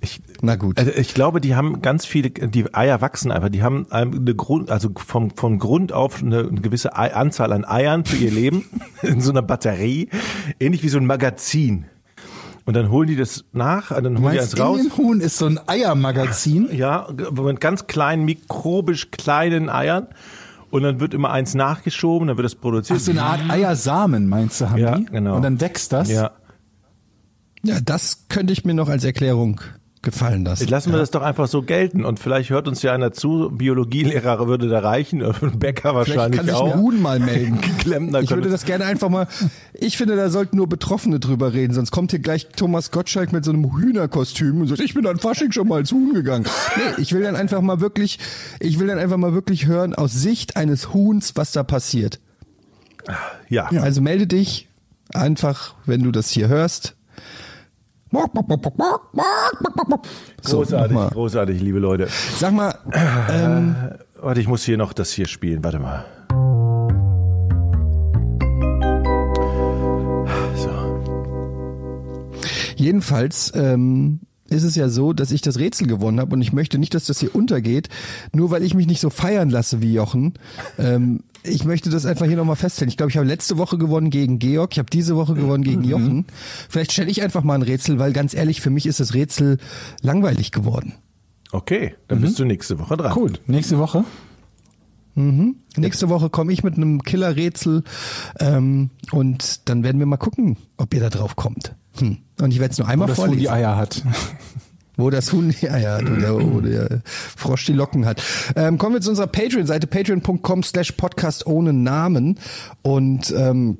Ich, 0.00 0.20
Na 0.40 0.56
gut. 0.56 0.78
Also 0.78 0.90
ich 0.90 1.14
glaube, 1.14 1.40
die 1.40 1.54
haben 1.54 1.80
ganz 1.82 2.04
viele, 2.04 2.30
die 2.30 2.74
Eier 2.74 3.00
wachsen 3.00 3.30
einfach, 3.30 3.50
die 3.50 3.62
haben 3.62 3.86
eine 3.90 4.34
Grund, 4.34 4.70
also 4.70 4.90
vom, 4.96 5.30
vom 5.30 5.58
Grund 5.60 5.92
auf 5.92 6.22
eine, 6.22 6.44
gewisse 6.48 6.96
Anzahl 6.96 7.52
an 7.52 7.64
Eiern 7.64 8.04
für 8.04 8.16
ihr 8.16 8.32
Leben 8.32 8.64
in 9.02 9.20
so 9.20 9.30
einer 9.30 9.42
Batterie, 9.42 10.08
ähnlich 10.58 10.82
wie 10.82 10.88
so 10.88 10.98
ein 10.98 11.06
Magazin. 11.06 11.84
Und 12.64 12.74
dann 12.74 12.90
holen 12.90 13.08
die 13.08 13.16
das 13.16 13.44
nach, 13.52 13.90
und 13.90 14.04
dann 14.04 14.18
holen 14.20 14.32
die 14.32 14.38
meinst, 14.38 14.54
eins 14.54 14.60
raus. 14.60 14.80
in 14.80 14.96
Huhn 14.96 15.20
ist 15.20 15.36
so 15.36 15.46
ein 15.46 15.58
Eiermagazin. 15.66 16.68
Ja, 16.72 17.08
mit 17.32 17.60
ganz 17.60 17.86
kleinen, 17.88 18.24
mikrobisch 18.24 19.10
kleinen 19.10 19.68
Eiern. 19.68 20.06
Und 20.70 20.84
dann 20.84 21.00
wird 21.00 21.12
immer 21.12 21.30
eins 21.30 21.54
nachgeschoben, 21.54 22.28
dann 22.28 22.36
wird 22.38 22.46
das 22.46 22.54
produziert. 22.54 22.98
Ach, 23.00 23.04
so 23.04 23.10
eine 23.10 23.22
Art 23.24 23.40
Eiersamen, 23.50 24.28
meinst 24.28 24.60
du, 24.60 24.70
haben 24.70 24.78
Ja, 24.78 24.96
die? 24.96 25.04
genau. 25.06 25.36
Und 25.36 25.42
dann 25.42 25.60
wächst 25.60 25.92
das? 25.92 26.08
Ja. 26.10 26.30
Ja, 27.64 27.80
das 27.80 28.24
könnte 28.28 28.52
ich 28.52 28.64
mir 28.64 28.74
noch 28.74 28.88
als 28.88 29.04
Erklärung 29.04 29.60
gefallen 30.02 30.44
lassen. 30.44 30.66
Lassen 30.66 30.90
wir 30.92 30.98
das 30.98 31.12
doch 31.12 31.22
einfach 31.22 31.46
so 31.46 31.62
gelten. 31.62 32.04
Und 32.04 32.18
vielleicht 32.18 32.50
hört 32.50 32.66
uns 32.66 32.82
ja 32.82 32.92
einer 32.92 33.12
zu. 33.12 33.50
Biologielehrer 33.52 34.48
würde 34.48 34.68
da 34.68 34.80
reichen. 34.80 35.20
Bäcker 35.58 35.90
Vielleicht 35.90 35.94
wahrscheinlich 35.94 36.38
kann 36.38 36.46
sich 36.46 36.54
auch. 36.54 36.74
ein 36.74 36.80
Huhn 36.80 37.00
mal 37.00 37.20
melden. 37.20 37.60
Klempner 37.78 38.20
Ich 38.20 38.30
würde 38.30 38.50
das 38.50 38.64
gerne 38.64 38.84
einfach 38.84 39.08
mal. 39.08 39.28
Ich 39.72 39.96
finde, 39.96 40.16
da 40.16 40.28
sollten 40.28 40.56
nur 40.56 40.68
Betroffene 40.68 41.20
drüber 41.20 41.52
reden, 41.52 41.72
sonst 41.72 41.92
kommt 41.92 42.10
hier 42.10 42.20
gleich 42.20 42.48
Thomas 42.48 42.90
Gottschalk 42.90 43.32
mit 43.32 43.44
so 43.44 43.52
einem 43.52 43.76
Hühnerkostüm 43.76 44.60
und 44.60 44.66
sagt, 44.66 44.80
ich 44.80 44.94
bin 44.94 45.06
an 45.06 45.18
Fasching 45.18 45.52
schon 45.52 45.68
mal 45.68 45.76
als 45.76 45.92
Huhn 45.92 46.12
gegangen. 46.12 46.46
Nee, 46.76 47.00
ich 47.02 47.12
will 47.12 47.22
dann 47.22 47.36
einfach 47.36 47.60
mal 47.60 47.80
wirklich, 47.80 48.18
ich 48.58 48.80
will 48.80 48.88
dann 48.88 48.98
einfach 48.98 49.16
mal 49.16 49.34
wirklich 49.34 49.66
hören 49.66 49.94
aus 49.94 50.12
Sicht 50.12 50.56
eines 50.56 50.92
Huhns, 50.92 51.36
was 51.36 51.52
da 51.52 51.62
passiert. 51.62 52.18
ja. 53.48 53.66
Also 53.68 54.00
melde 54.00 54.26
dich 54.26 54.68
einfach, 55.14 55.74
wenn 55.86 56.02
du 56.02 56.10
das 56.10 56.30
hier 56.30 56.48
hörst. 56.48 56.96
So, 60.42 60.58
Großartig, 60.58 60.96
großartig, 61.12 61.60
liebe 61.60 61.78
Leute. 61.78 62.08
Sag 62.36 62.52
mal, 62.52 62.74
ähm, 63.30 63.74
Warte, 64.22 64.40
ich 64.40 64.46
muss 64.46 64.62
hier 64.62 64.76
noch 64.76 64.92
das 64.92 65.10
hier 65.10 65.26
spielen. 65.26 65.64
Warte 65.64 65.80
mal. 65.80 66.04
So. 70.54 70.70
Jedenfalls 72.76 73.52
ähm, 73.56 74.20
ist 74.52 74.62
es 74.62 74.76
ja 74.76 74.88
so, 74.88 75.12
dass 75.12 75.32
ich 75.32 75.40
das 75.40 75.58
Rätsel 75.58 75.86
gewonnen 75.86 76.20
habe 76.20 76.34
und 76.34 76.42
ich 76.42 76.52
möchte 76.52 76.78
nicht, 76.78 76.94
dass 76.94 77.06
das 77.06 77.20
hier 77.20 77.34
untergeht, 77.34 77.88
nur 78.32 78.50
weil 78.50 78.62
ich 78.62 78.74
mich 78.74 78.86
nicht 78.86 79.00
so 79.00 79.10
feiern 79.10 79.50
lasse 79.50 79.82
wie 79.82 79.92
Jochen. 79.92 80.34
Ähm, 80.78 81.20
ich 81.42 81.64
möchte 81.64 81.90
das 81.90 82.06
einfach 82.06 82.26
hier 82.26 82.36
nochmal 82.36 82.56
feststellen. 82.56 82.88
Ich 82.88 82.96
glaube, 82.96 83.10
ich 83.10 83.16
habe 83.16 83.26
letzte 83.26 83.58
Woche 83.58 83.78
gewonnen 83.78 84.10
gegen 84.10 84.38
Georg, 84.38 84.72
ich 84.72 84.78
habe 84.78 84.90
diese 84.90 85.16
Woche 85.16 85.34
gewonnen 85.34 85.64
gegen 85.64 85.82
Jochen. 85.82 86.26
Vielleicht 86.68 86.92
stelle 86.92 87.10
ich 87.10 87.22
einfach 87.22 87.42
mal 87.42 87.54
ein 87.54 87.62
Rätsel, 87.62 87.98
weil 87.98 88.12
ganz 88.12 88.34
ehrlich, 88.34 88.60
für 88.60 88.70
mich 88.70 88.86
ist 88.86 89.00
das 89.00 89.14
Rätsel 89.14 89.58
langweilig 90.02 90.52
geworden. 90.52 90.94
Okay, 91.50 91.94
dann 92.08 92.20
bist 92.20 92.38
du 92.38 92.44
nächste 92.44 92.78
Woche 92.78 92.96
dran. 92.96 93.12
Gut, 93.12 93.40
nächste 93.46 93.78
Woche. 93.78 94.04
Nächste 95.76 96.08
Woche 96.08 96.30
komme 96.30 96.52
ich 96.52 96.62
mit 96.64 96.76
einem 96.76 97.02
Killer-Rätsel 97.02 97.82
ähm, 98.40 98.90
und 99.10 99.68
dann 99.68 99.84
werden 99.84 99.98
wir 99.98 100.06
mal 100.06 100.16
gucken, 100.16 100.56
ob 100.78 100.94
ihr 100.94 101.00
da 101.00 101.10
drauf 101.10 101.36
kommt. 101.36 101.74
Hm. 101.98 102.18
Und 102.42 102.50
ich 102.52 102.60
werde 102.60 102.72
es 102.72 102.78
nur 102.78 102.88
einmal 102.88 103.08
Das 103.08 103.18
Huhn 103.18 103.26
vorlesen. 103.26 103.40
die 103.40 103.50
Eier 103.50 103.76
hat. 103.76 104.02
Wo 104.96 105.08
das 105.08 105.32
Huhn 105.32 105.54
die 105.58 105.70
Eier 105.70 105.96
hat 105.96 106.04
oder 106.10 106.34
wo 106.38 106.60
der 106.60 107.00
Frosch 107.04 107.64
die 107.64 107.72
Locken 107.72 108.04
hat. 108.04 108.22
Ähm, 108.56 108.76
kommen 108.76 108.94
wir 108.96 109.00
zu 109.00 109.08
unserer 109.08 109.26
Patreon-Seite, 109.26 109.86
patreon.com 109.86 110.62
slash 110.62 110.92
podcast 110.92 111.46
ohne 111.46 111.72
Namen. 111.72 112.38
Und 112.82 113.32
ähm, 113.34 113.78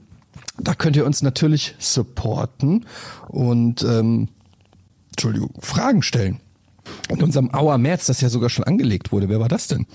da 0.59 0.75
könnt 0.75 0.97
ihr 0.97 1.05
uns 1.05 1.21
natürlich 1.21 1.75
supporten 1.79 2.87
und 3.29 3.83
ähm, 3.83 4.29
Entschuldigung, 5.11 5.51
Fragen 5.61 6.03
stellen. 6.03 6.41
In 7.11 7.23
unserem 7.23 7.53
Auer 7.55 7.77
März, 7.77 8.07
das 8.07 8.23
ja 8.23 8.31
sogar 8.31 8.49
schon 8.49 8.65
angelegt 8.65 9.13
wurde. 9.13 9.29
Wer 9.29 9.39
war 9.39 9.49
das 9.49 9.69
denn? 9.69 9.87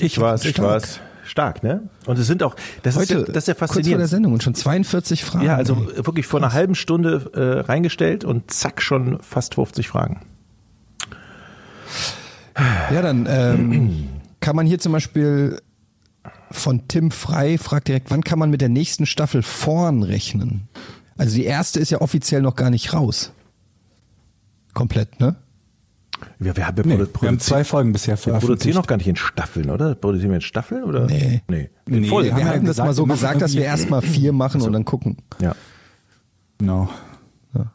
Ich 0.00 0.18
war's, 0.20 0.44
ich 0.44 0.58
war's. 0.60 1.00
Stark, 1.32 1.62
ne? 1.62 1.88
Und 2.04 2.18
es 2.18 2.26
sind 2.26 2.42
auch, 2.42 2.54
das 2.82 2.94
Heute, 2.96 3.14
ist 3.14 3.28
ja, 3.28 3.32
das 3.32 3.44
ist 3.44 3.48
ja 3.48 3.54
kurz 3.54 3.58
vor 3.58 3.66
der 3.68 3.74
faszinierend. 3.76 4.10
Sendung 4.10 4.32
und 4.34 4.42
schon 4.42 4.54
42 4.54 5.24
Fragen. 5.24 5.46
Ja, 5.46 5.56
also 5.56 5.88
ey. 5.96 6.04
wirklich 6.04 6.26
vor 6.26 6.40
einer 6.40 6.52
halben 6.52 6.74
Stunde 6.74 7.30
äh, 7.34 7.60
reingestellt 7.60 8.26
und 8.26 8.50
zack 8.50 8.82
schon 8.82 9.18
fast 9.22 9.54
50 9.54 9.88
Fragen. 9.88 10.20
Ja, 12.92 13.00
dann 13.00 13.26
ähm, 13.30 14.08
kann 14.40 14.54
man 14.54 14.66
hier 14.66 14.78
zum 14.78 14.92
Beispiel 14.92 15.58
von 16.50 16.86
Tim 16.86 17.10
Frei 17.10 17.56
fragt 17.56 17.88
direkt, 17.88 18.10
wann 18.10 18.22
kann 18.22 18.38
man 18.38 18.50
mit 18.50 18.60
der 18.60 18.68
nächsten 18.68 19.06
Staffel 19.06 19.42
vorn 19.42 20.02
rechnen? 20.02 20.68
Also 21.16 21.34
die 21.34 21.44
erste 21.44 21.80
ist 21.80 21.88
ja 21.88 22.02
offiziell 22.02 22.42
noch 22.42 22.56
gar 22.56 22.68
nicht 22.68 22.92
raus. 22.92 23.32
Komplett, 24.74 25.18
ne? 25.18 25.36
Wir, 26.38 26.56
wir, 26.56 26.66
haben, 26.66 26.76
wir, 26.76 26.84
Nee, 26.86 26.98
wir 27.20 27.28
haben 27.28 27.38
zwei 27.40 27.64
Folgen 27.64 27.92
bisher 27.92 28.16
wir 28.16 28.32
produzieren 28.34 28.46
veröffentlicht. 28.46 28.76
noch 28.76 28.86
gar 28.86 28.96
nicht 28.96 29.08
in 29.08 29.16
Staffeln, 29.16 29.70
oder? 29.70 29.94
Produzieren 29.94 30.30
wir 30.30 30.36
in 30.36 30.40
Staffeln 30.42 30.84
oder? 30.84 31.06
Nee. 31.06 31.42
Nee. 31.48 31.70
Nee, 31.86 31.96
In 31.98 32.04
Folgen. 32.06 32.28
wir 32.28 32.32
haben 32.34 32.40
Wir 32.40 32.46
ja 32.46 32.52
hatten 32.54 32.66
das 32.66 32.78
mal 32.78 32.92
so 32.94 33.06
wir 33.06 33.14
gesagt, 33.14 33.42
dass 33.42 33.54
wir 33.54 33.64
erstmal 33.64 34.02
vier 34.02 34.32
machen 34.32 34.62
und 34.62 34.72
dann 34.72 34.84
gucken. 34.84 35.16
Ja. 35.40 35.54
Genau. 36.58 36.88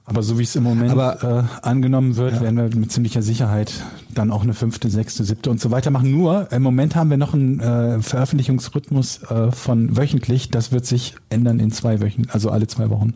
Aber 0.05 0.23
so 0.23 0.39
wie 0.39 0.43
es 0.43 0.55
im 0.55 0.63
Moment 0.63 0.89
Aber- 0.91 1.47
äh, 1.61 1.65
angenommen 1.67 2.15
wird, 2.15 2.41
werden 2.41 2.57
wir 2.57 2.75
mit 2.75 2.91
ziemlicher 2.91 3.21
Sicherheit 3.21 3.71
dann 4.11 4.31
auch 4.31 4.41
eine 4.41 4.55
fünfte, 4.55 4.89
sechste, 4.89 5.23
siebte 5.23 5.51
und 5.51 5.61
so 5.61 5.69
weiter 5.69 5.91
machen. 5.91 6.09
Nur 6.09 6.51
im 6.51 6.63
Moment 6.63 6.95
haben 6.95 7.11
wir 7.11 7.17
noch 7.17 7.35
einen 7.35 7.59
äh, 7.59 8.01
Veröffentlichungsrhythmus 8.01 9.21
äh, 9.29 9.51
von 9.51 9.95
wöchentlich. 9.95 10.49
Das 10.49 10.71
wird 10.71 10.87
sich 10.87 11.13
ändern 11.29 11.59
in 11.59 11.69
zwei 11.71 12.01
Wochen, 12.01 12.23
also 12.31 12.49
alle 12.49 12.65
zwei 12.65 12.89
Wochen. 12.89 13.13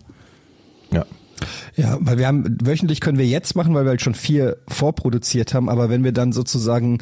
Ja. 0.94 1.06
Ja, 1.76 1.98
weil 2.02 2.18
wir 2.18 2.28
haben, 2.28 2.58
wöchentlich 2.64 3.02
können 3.02 3.18
wir 3.18 3.26
jetzt 3.28 3.56
machen, 3.56 3.74
weil 3.74 3.86
wir 3.86 3.90
halt 3.90 4.02
schon 4.02 4.16
vier 4.16 4.58
vorproduziert 4.68 5.54
haben, 5.54 5.70
aber 5.70 5.90
wenn 5.90 6.04
wir 6.04 6.12
dann 6.12 6.32
sozusagen 6.32 7.00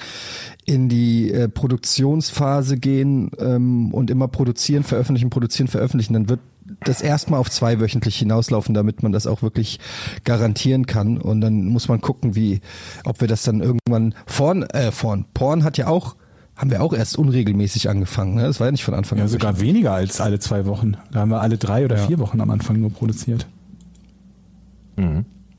in 0.66 0.90
die 0.90 1.32
äh, 1.32 1.48
Produktionsphase 1.50 2.78
gehen 2.78 3.32
ähm, 3.40 3.94
und 3.94 4.10
immer 4.10 4.28
produzieren, 4.28 4.84
veröffentlichen, 4.84 5.30
produzieren, 5.30 5.68
veröffentlichen, 5.68 6.14
dann 6.14 6.30
wird 6.30 6.40
das 6.82 7.02
erstmal 7.02 7.40
auf 7.40 7.50
zwei 7.50 7.80
wöchentlich 7.80 8.18
hinauslaufen, 8.20 8.76
damit 8.76 9.02
man 9.02 9.12
das 9.12 9.26
auch 9.26 9.42
wirklich 9.42 9.80
garantieren 10.24 10.86
kann. 10.86 11.18
Und 11.18 11.42
dann 11.42 11.66
muss 11.66 11.88
man 11.88 12.00
gucken, 12.00 12.36
wie, 12.36 12.62
ob 13.06 13.22
wir 13.22 13.28
das 13.28 13.42
dann 13.44 13.62
irgendwann 13.62 14.14
vorn, 14.28 14.64
äh, 14.64 14.92
vorn, 14.92 15.26
Porn 15.34 15.64
hat 15.64 15.78
ja 15.80 15.88
auch, 15.88 16.16
haben 16.56 16.70
wir 16.70 16.84
auch 16.84 16.94
erst 16.94 17.18
unregelmäßig 17.18 17.90
angefangen, 17.90 18.36
ne? 18.36 18.44
Das 18.44 18.60
war 18.60 18.68
ja 18.68 18.72
nicht 18.72 18.84
von 18.84 18.94
Anfang 18.94 19.18
Ja, 19.18 19.24
an. 19.24 19.30
sogar 19.30 19.60
weniger 19.62 19.94
als 19.94 20.22
alle 20.22 20.40
zwei 20.40 20.66
Wochen. 20.66 20.98
Da 21.12 21.22
haben 21.22 21.30
wir 21.32 21.42
alle 21.42 21.58
drei 21.58 21.86
oder 21.86 21.98
vier 21.98 22.20
Wochen 22.20 22.40
am 22.42 22.50
Anfang 22.52 22.80
nur 22.80 22.92
produziert. 22.92 23.48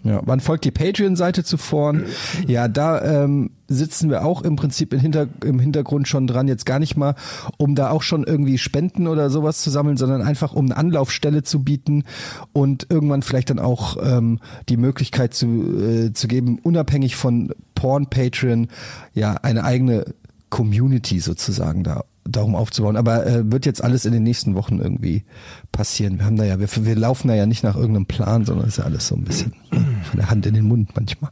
Ja, 0.03 0.23
wann 0.25 0.41
folgt 0.41 0.65
die 0.65 0.71
Patreon-Seite 0.71 1.45
zu 1.45 1.59
vorn? 1.59 2.07
Ja, 2.47 2.69
da 2.69 3.03
ähm, 3.25 3.51
sitzen 3.69 4.09
wir 4.09 4.25
auch 4.25 4.43
im 4.43 4.57
Prinzip 4.57 4.95
im, 4.95 5.01
Hinter 5.01 5.29
im 5.45 5.59
Hintergrund 5.59 6.09
schon 6.09 6.27
dran, 6.27 6.49
jetzt 6.49 6.65
gar 6.65 6.79
nicht 6.79 6.97
mal, 6.97 7.15
um 7.59 7.75
da 7.75 7.91
auch 7.91 8.03
schon 8.03 8.25
irgendwie 8.25 8.57
Spenden 8.57 9.07
oder 9.07 9.29
sowas 9.29 9.61
zu 9.61 9.69
sammeln, 9.69 9.99
sondern 9.99 10.23
einfach 10.23 10.55
um 10.55 10.67
eine 10.67 10.77
Anlaufstelle 10.77 11.43
zu 11.43 11.63
bieten 11.63 12.05
und 12.53 12.87
irgendwann 12.89 13.23
vielleicht 13.23 13.51
dann 13.51 13.59
auch 13.59 13.99
ähm, 14.03 14.41
die 14.71 14.79
Möglichkeit 14.79 15.35
zu, 15.35 15.47
äh, 15.47 16.13
zu 16.15 16.29
geben, 16.29 16.59
unabhängig 16.63 17.17
von 17.17 17.53
Porn 17.75 18.07
Patreon, 18.09 18.69
ja, 19.13 19.35
eine 19.35 19.65
eigene 19.65 20.07
Community 20.51 21.21
sozusagen 21.21 21.85
da 21.85 22.05
darum 22.25 22.55
aufzubauen. 22.55 22.97
Aber 22.97 23.27
äh, 23.27 23.51
wird 23.51 23.67
jetzt 23.67 23.83
alles 23.83 24.05
in 24.05 24.13
den 24.13 24.23
nächsten 24.23 24.55
Wochen 24.55 24.79
irgendwie 24.79 25.25
passieren. 25.73 26.19
Wir 26.19 26.27
haben 26.27 26.37
da 26.37 26.45
ja, 26.45 26.61
wir, 26.61 26.69
wir 26.77 26.97
laufen 26.97 27.29
da 27.29 27.35
ja 27.35 27.47
nicht 27.47 27.65
nach 27.65 27.77
irgendeinem 27.77 28.07
Plan, 28.07 28.45
sondern 28.45 28.67
es 28.67 28.75
ist 28.75 28.79
ja 28.79 28.85
alles 28.85 29.07
so 29.07 29.17
ein 29.17 29.25
bisschen 29.25 29.55
von 29.71 30.17
der 30.17 30.31
Hand 30.31 30.47
in 30.47 30.55
den 30.55 30.67
Mund 30.67 30.91
manchmal. 30.95 31.31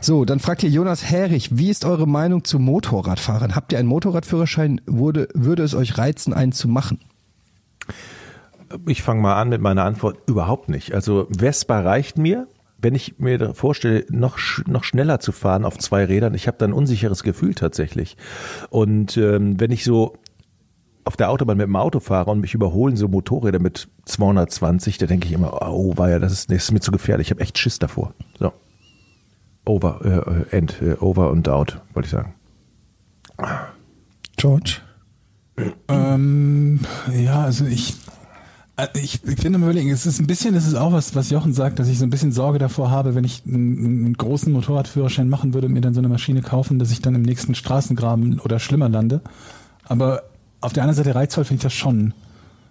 So, 0.00 0.24
dann 0.24 0.38
fragt 0.38 0.60
hier 0.60 0.70
Jonas 0.70 1.04
Herrich, 1.04 1.58
wie 1.58 1.70
ist 1.70 1.84
eure 1.84 2.06
Meinung 2.06 2.44
zu 2.44 2.58
Motorradfahrern? 2.58 3.56
Habt 3.56 3.72
ihr 3.72 3.78
einen 3.78 3.88
Motorradführerschein? 3.88 4.80
Würde, 4.86 5.28
würde 5.34 5.64
es 5.64 5.74
euch 5.74 5.98
reizen, 5.98 6.32
einen 6.32 6.52
zu 6.52 6.68
machen? 6.68 7.00
Ich 8.86 9.02
fange 9.02 9.20
mal 9.20 9.40
an 9.40 9.48
mit 9.48 9.60
meiner 9.60 9.84
Antwort. 9.84 10.18
Überhaupt 10.26 10.68
nicht. 10.68 10.94
Also 10.94 11.28
Vespa 11.36 11.80
reicht 11.80 12.18
mir. 12.18 12.46
Wenn 12.78 12.94
ich 12.94 13.18
mir 13.18 13.54
vorstelle, 13.54 14.04
noch, 14.10 14.38
noch 14.66 14.84
schneller 14.84 15.18
zu 15.18 15.32
fahren 15.32 15.64
auf 15.64 15.78
zwei 15.78 16.04
Rädern, 16.04 16.34
ich 16.34 16.46
habe 16.46 16.58
da 16.58 16.66
ein 16.66 16.72
unsicheres 16.72 17.22
Gefühl 17.22 17.54
tatsächlich. 17.54 18.16
Und 18.70 19.16
ähm, 19.16 19.58
wenn 19.58 19.70
ich 19.70 19.84
so 19.84 20.14
auf 21.06 21.16
der 21.16 21.30
Autobahn 21.30 21.56
mit 21.56 21.66
dem 21.66 21.76
Auto 21.76 22.00
fahre 22.00 22.30
und 22.30 22.40
mich 22.40 22.52
überholen 22.52 22.96
so 22.96 23.06
Motorräder 23.06 23.60
mit 23.60 23.88
220, 24.06 24.98
da 24.98 25.06
denke 25.06 25.26
ich 25.26 25.32
immer, 25.32 25.62
oh, 25.62 25.96
war 25.96 26.10
ja, 26.10 26.18
das 26.18 26.32
ist, 26.32 26.50
das 26.50 26.64
ist 26.64 26.72
mir 26.72 26.80
zu 26.80 26.90
gefährlich. 26.90 27.28
Ich 27.28 27.30
habe 27.30 27.40
echt 27.40 27.56
Schiss 27.58 27.78
davor. 27.78 28.12
So. 28.38 28.52
Over, 29.64 30.46
äh, 30.50 30.56
end, 30.56 30.82
äh, 30.82 30.96
over 31.00 31.30
und 31.30 31.48
out, 31.48 31.80
wollte 31.94 32.06
ich 32.06 32.10
sagen. 32.10 32.34
George? 34.36 34.78
Ähm, 35.88 36.80
ja, 37.14 37.44
also 37.44 37.64
ich, 37.64 37.96
ich, 38.94 39.24
ich 39.24 39.40
finde 39.40 39.58
mal 39.58 39.66
überlegen, 39.66 39.90
es 39.90 40.04
ist 40.04 40.20
ein 40.20 40.26
bisschen, 40.26 40.54
es 40.54 40.66
ist 40.66 40.74
auch 40.74 40.92
was, 40.92 41.14
was 41.14 41.30
Jochen 41.30 41.54
sagt, 41.54 41.78
dass 41.78 41.88
ich 41.88 41.98
so 41.98 42.04
ein 42.04 42.10
bisschen 42.10 42.32
Sorge 42.32 42.58
davor 42.58 42.90
habe, 42.90 43.14
wenn 43.14 43.24
ich 43.24 43.42
einen, 43.46 43.78
einen 43.78 44.14
großen 44.14 44.52
Motorradführerschein 44.52 45.28
machen 45.28 45.54
würde 45.54 45.68
und 45.68 45.72
mir 45.72 45.80
dann 45.80 45.94
so 45.94 46.00
eine 46.00 46.08
Maschine 46.08 46.42
kaufen, 46.42 46.78
dass 46.78 46.90
ich 46.90 47.00
dann 47.00 47.14
im 47.14 47.22
nächsten 47.22 47.54
Straßengraben 47.54 48.38
oder 48.40 48.58
schlimmer 48.58 48.88
lande. 48.88 49.22
Aber 49.84 50.24
auf 50.60 50.74
der 50.74 50.82
anderen 50.82 50.96
Seite 50.96 51.14
reizvoll 51.14 51.44
finde 51.44 51.60
ich 51.60 51.62
das 51.64 51.72
schon. 51.72 52.12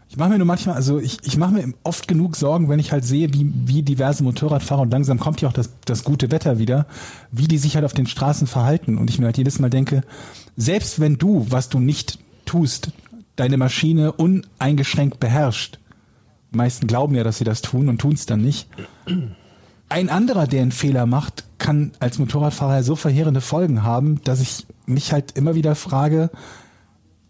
Ich 0.08 0.18
mache 0.18 0.30
mir 0.30 0.38
nur 0.38 0.46
manchmal, 0.46 0.76
also 0.76 1.00
ich, 1.00 1.18
ich 1.24 1.38
mache 1.38 1.54
mir 1.54 1.74
oft 1.84 2.08
genug 2.08 2.36
Sorgen, 2.36 2.70
wenn 2.70 2.80
ich 2.80 2.92
halt 2.92 3.04
sehe, 3.04 3.34
wie, 3.34 3.52
wie 3.66 3.82
diverse 3.82 4.24
Motorradfahrer 4.24 4.84
und 4.84 4.92
langsam 4.92 5.20
kommt 5.20 5.42
ja 5.42 5.50
auch 5.50 5.54
das, 5.54 5.72
das 5.86 6.04
gute 6.04 6.30
Wetter 6.30 6.60
wieder, 6.60 6.86
wie 7.32 7.48
die 7.48 7.58
sich 7.58 7.76
halt 7.76 7.86
auf 7.86 7.94
den 7.94 8.06
Straßen 8.06 8.46
verhalten. 8.46 9.00
Und 9.00 9.10
ich 9.10 9.18
mir 9.18 9.26
halt 9.26 9.38
jedes 9.38 9.58
Mal 9.58 9.72
denke, 9.72 10.04
selbst 10.56 11.00
wenn 11.00 11.18
du, 11.18 11.48
was 11.50 11.70
du 11.70 11.80
nicht 11.80 12.20
tust, 12.46 12.92
deine 13.36 13.58
Maschine 13.58 14.12
uneingeschränkt 14.12 15.20
beherrscht, 15.20 15.80
meisten 16.56 16.88
glauben 16.88 17.16
ja, 17.16 17.24
dass 17.24 17.38
sie 17.38 17.44
das 17.44 17.62
tun 17.62 17.90
und 17.90 18.00
tun 18.00 18.14
es 18.14 18.26
dann 18.26 18.42
nicht. 18.42 18.68
Ein 19.90 20.10
anderer, 20.10 20.48
der 20.48 20.62
einen 20.62 20.72
Fehler 20.72 21.06
macht, 21.06 21.44
kann 21.58 21.92
als 22.00 22.20
Motorradfahrer 22.20 22.84
so 22.84 22.96
verheerende 22.96 23.42
Folgen 23.42 23.84
haben, 23.84 24.22
dass 24.24 24.42
ich 24.42 24.66
mich 24.86 25.12
halt 25.12 25.38
immer 25.38 25.56
wieder 25.56 25.76
frage, 25.76 26.30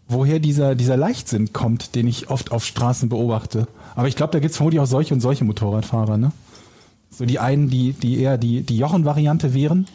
woher 0.08 0.38
dieser, 0.38 0.74
dieser 0.74 0.96
Leichtsinn 0.96 1.52
kommt, 1.52 1.94
den 1.94 2.06
ich 2.06 2.30
oft 2.30 2.52
auf 2.52 2.64
Straßen 2.64 3.08
beobachte. 3.08 3.66
Aber 3.94 4.08
ich 4.08 4.16
glaube, 4.16 4.32
da 4.32 4.38
gibt 4.38 4.52
es 4.52 4.56
vermutlich 4.56 4.80
auch 4.80 4.86
solche 4.86 5.14
und 5.14 5.20
solche 5.20 5.44
Motorradfahrer, 5.44 6.16
ne? 6.16 6.32
So 7.10 7.24
die 7.24 7.38
einen, 7.38 7.70
die, 7.70 7.92
die 7.92 8.20
eher 8.20 8.36
die, 8.36 8.62
die 8.62 8.76
Jochen-Variante 8.76 9.54
wären 9.54 9.86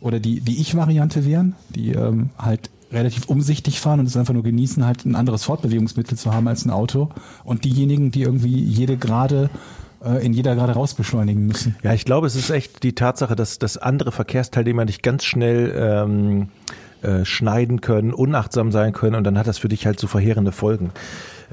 oder 0.00 0.18
die, 0.18 0.40
die 0.40 0.60
Ich-Variante 0.60 1.26
wären, 1.26 1.54
die 1.68 1.90
ähm, 1.92 2.30
halt 2.38 2.70
relativ 2.92 3.26
umsichtig 3.26 3.80
fahren 3.80 4.00
und 4.00 4.06
es 4.06 4.16
einfach 4.16 4.34
nur 4.34 4.42
genießen, 4.42 4.84
halt 4.84 5.04
ein 5.04 5.14
anderes 5.14 5.44
Fortbewegungsmittel 5.44 6.18
zu 6.18 6.32
haben 6.32 6.48
als 6.48 6.64
ein 6.64 6.70
Auto. 6.70 7.10
Und 7.44 7.64
diejenigen, 7.64 8.10
die 8.10 8.22
irgendwie 8.22 8.62
jede 8.62 8.96
Gerade 8.96 9.50
äh, 10.04 10.24
in 10.24 10.32
jeder 10.32 10.54
Gerade 10.54 10.72
raus 10.72 10.94
beschleunigen 10.94 11.46
müssen. 11.46 11.76
Ja, 11.82 11.92
ich 11.92 12.04
glaube, 12.04 12.26
es 12.26 12.34
ist 12.34 12.50
echt 12.50 12.82
die 12.82 12.94
Tatsache, 12.94 13.36
dass, 13.36 13.58
dass 13.58 13.76
andere 13.76 14.12
Verkehrsteilnehmer 14.12 14.86
dich 14.86 15.02
ganz 15.02 15.24
schnell 15.24 15.72
ähm, 15.76 16.48
äh, 17.02 17.24
schneiden 17.24 17.80
können, 17.80 18.12
unachtsam 18.12 18.72
sein 18.72 18.92
können 18.92 19.14
und 19.14 19.24
dann 19.24 19.38
hat 19.38 19.46
das 19.46 19.58
für 19.58 19.68
dich 19.68 19.86
halt 19.86 19.98
so 19.98 20.06
verheerende 20.06 20.52
Folgen. 20.52 20.90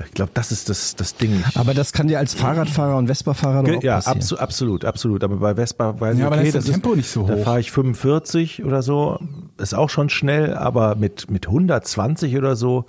Ich 0.06 0.12
glaube, 0.12 0.32
das 0.36 0.52
ist 0.52 0.70
das, 0.70 0.96
das 0.96 1.16
Ding. 1.16 1.44
Aber 1.56 1.74
das 1.74 1.92
kann 1.92 2.08
dir 2.08 2.20
als 2.20 2.34
Fahrradfahrer 2.36 2.98
und 2.98 3.08
Vespa-Fahrer 3.08 3.64
doch 3.64 3.78
auch 3.78 3.84
ja, 3.84 3.96
passieren. 3.96 4.18
abso 4.18 4.38
absolut, 4.38 4.86
absolut. 4.86 5.24
Aber 5.24 5.38
bei 5.38 5.56
Vespa 5.56 6.00
weiß 6.00 6.14
ich, 6.16 6.20
Ja, 6.20 6.28
aber 6.28 6.36
da 6.36 6.42
okay, 6.42 6.50
ist 6.50 6.56
das 6.56 6.66
das 6.66 6.74
Tempo 6.74 6.96
nicht 6.96 7.10
so 7.10 7.26
Da 7.26 7.34
hoch. 7.36 7.44
fahre 7.44 7.60
ich 7.60 7.72
45 7.72 8.64
oder 8.64 8.84
so, 8.84 9.20
ist 9.58 9.74
auch 9.74 9.90
schon 9.90 10.10
schnell, 10.10 10.54
aber 10.54 10.96
mit, 10.96 11.32
mit 11.32 11.48
120 11.48 12.38
oder 12.38 12.56
so, 12.56 12.86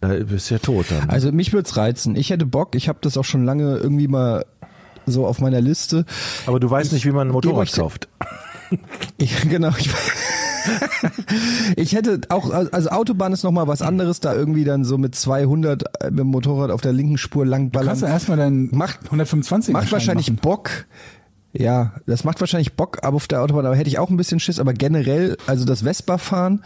da 0.00 0.08
bist 0.08 0.50
du 0.50 0.54
ja 0.54 0.58
tot 0.58 0.86
dann. 0.90 1.08
Also 1.08 1.30
mich 1.30 1.52
würde 1.52 1.68
es 1.68 1.76
reizen. 1.76 2.16
Ich 2.16 2.30
hätte 2.30 2.46
Bock, 2.46 2.74
ich 2.74 2.88
habe 2.88 2.98
das 3.02 3.16
auch 3.16 3.24
schon 3.24 3.44
lange 3.44 3.76
irgendwie 3.76 4.08
mal 4.08 4.44
so 5.06 5.26
auf 5.26 5.40
meiner 5.40 5.60
Liste. 5.60 6.04
aber 6.46 6.58
du 6.58 6.68
weißt 6.68 6.92
nicht, 6.92 7.04
wie 7.06 7.12
man 7.12 7.28
ein 7.28 7.32
Motorrad 7.32 7.72
kauft. 7.72 8.08
Ich, 9.18 9.40
genau. 9.48 9.70
Ich, 9.78 9.88
ich 11.76 11.94
hätte 11.94 12.20
auch, 12.28 12.50
also 12.50 12.90
Autobahn 12.90 13.32
ist 13.32 13.42
nochmal 13.44 13.66
was 13.68 13.82
anderes, 13.82 14.20
da 14.20 14.34
irgendwie 14.34 14.64
dann 14.64 14.84
so 14.84 14.98
mit 14.98 15.14
200 15.14 15.84
mit 16.10 16.18
dem 16.20 16.28
Motorrad 16.28 16.70
auf 16.70 16.80
der 16.80 16.92
linken 16.92 17.18
Spur 17.18 17.46
lang 17.46 17.70
ballern. 17.70 17.88
Kannst 17.88 18.02
du 18.02 18.06
erstmal 18.06 18.36
deinen 18.38 18.74
Macht- 18.76 19.04
125 19.06 19.72
Macht 19.72 19.92
wahrscheinlich 19.92 20.28
machen. 20.30 20.40
Bock. 20.42 20.70
Ja, 21.54 21.92
das 22.06 22.24
macht 22.24 22.40
wahrscheinlich 22.40 22.74
Bock, 22.74 23.00
aber 23.02 23.16
auf 23.16 23.28
der 23.28 23.42
Autobahn, 23.42 23.66
aber 23.66 23.76
hätte 23.76 23.88
ich 23.88 23.98
auch 23.98 24.08
ein 24.08 24.16
bisschen 24.16 24.40
Schiss, 24.40 24.58
aber 24.58 24.72
generell, 24.72 25.36
also 25.46 25.66
das 25.66 25.82
Vespa-Fahren 25.82 26.62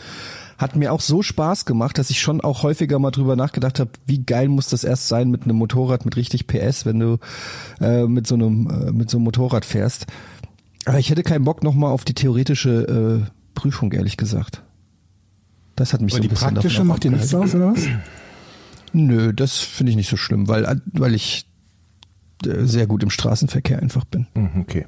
hat 0.59 0.77
mir 0.77 0.93
auch 0.93 1.01
so 1.01 1.23
Spaß 1.23 1.67
gemacht, 1.67 1.99
dass 1.99 2.09
ich 2.09 2.21
schon 2.21 2.41
auch 2.41 2.63
häufiger 2.63 2.99
mal 2.99 3.11
drüber 3.11 3.35
nachgedacht 3.37 3.81
habe, 3.81 3.91
wie 4.07 4.23
geil 4.25 4.49
muss 4.49 4.69
das 4.69 4.85
erst 4.85 5.09
sein 5.09 5.29
mit 5.31 5.43
einem 5.43 5.57
Motorrad 5.57 6.05
mit 6.05 6.17
richtig 6.17 6.47
PS, 6.47 6.87
wenn 6.87 7.01
du 7.01 7.19
äh, 7.81 8.05
mit 8.07 8.27
so 8.27 8.37
einem 8.37 8.71
äh, 8.71 8.93
mit 8.93 9.11
so 9.11 9.19
einem 9.19 9.25
Motorrad 9.25 9.65
fährst. 9.65 10.07
Aber 10.87 10.99
ich 10.99 11.11
hätte 11.11 11.25
keinen 11.25 11.45
Bock 11.45 11.63
nochmal 11.65 11.91
auf 11.91 12.05
die 12.05 12.15
theoretische 12.15 13.27
äh, 13.27 13.31
Prüfung, 13.57 13.91
ehrlich 13.91 14.17
gesagt. 14.17 14.63
Das 15.75 15.93
hat 15.93 16.01
mich 16.01 16.13
Aber 16.15 16.19
so 16.19 16.23
ein 16.23 16.23
die 16.23 16.29
bisschen 16.29 16.55
praktische 16.55 16.85
macht 16.85 17.03
dir 17.03 17.11
nichts 17.11 17.35
aus, 17.35 17.55
oder 17.55 17.73
was? 17.73 17.87
Nö, 18.93 19.33
das 19.35 19.59
finde 19.59 19.91
ich 19.91 19.97
nicht 19.97 20.09
so 20.09 20.17
schlimm, 20.17 20.47
weil, 20.49 20.81
weil 20.93 21.15
ich 21.15 21.49
äh, 22.47 22.65
sehr 22.65 22.87
gut 22.87 23.03
im 23.03 23.11
Straßenverkehr 23.11 23.81
einfach 23.83 24.05
bin. 24.05 24.29
Mhm, 24.35 24.61
Okay. 24.61 24.87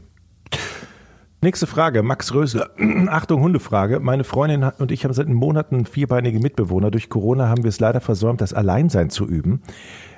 Nächste 1.41 1.69
Frage, 1.69 2.03
Max 2.03 2.35
Rösler. 2.35 2.71
Achtung, 3.09 3.41
Hundefrage. 3.41 4.01
Meine 4.01 4.25
Freundin 4.25 4.65
und 4.79 4.91
ich 4.91 5.05
haben 5.05 5.13
seit 5.15 5.29
Monaten 5.29 5.87
vierbeinige 5.87 6.41
Mitbewohner. 6.41 6.91
Durch 6.91 7.09
Corona 7.09 7.49
haben 7.49 7.63
wir 7.63 7.69
es 7.69 7.79
leider 7.79 8.01
versäumt, 8.01 8.41
das 8.41 8.53
Alleinsein 8.53 9.09
zu 9.09 9.25
üben, 9.25 9.63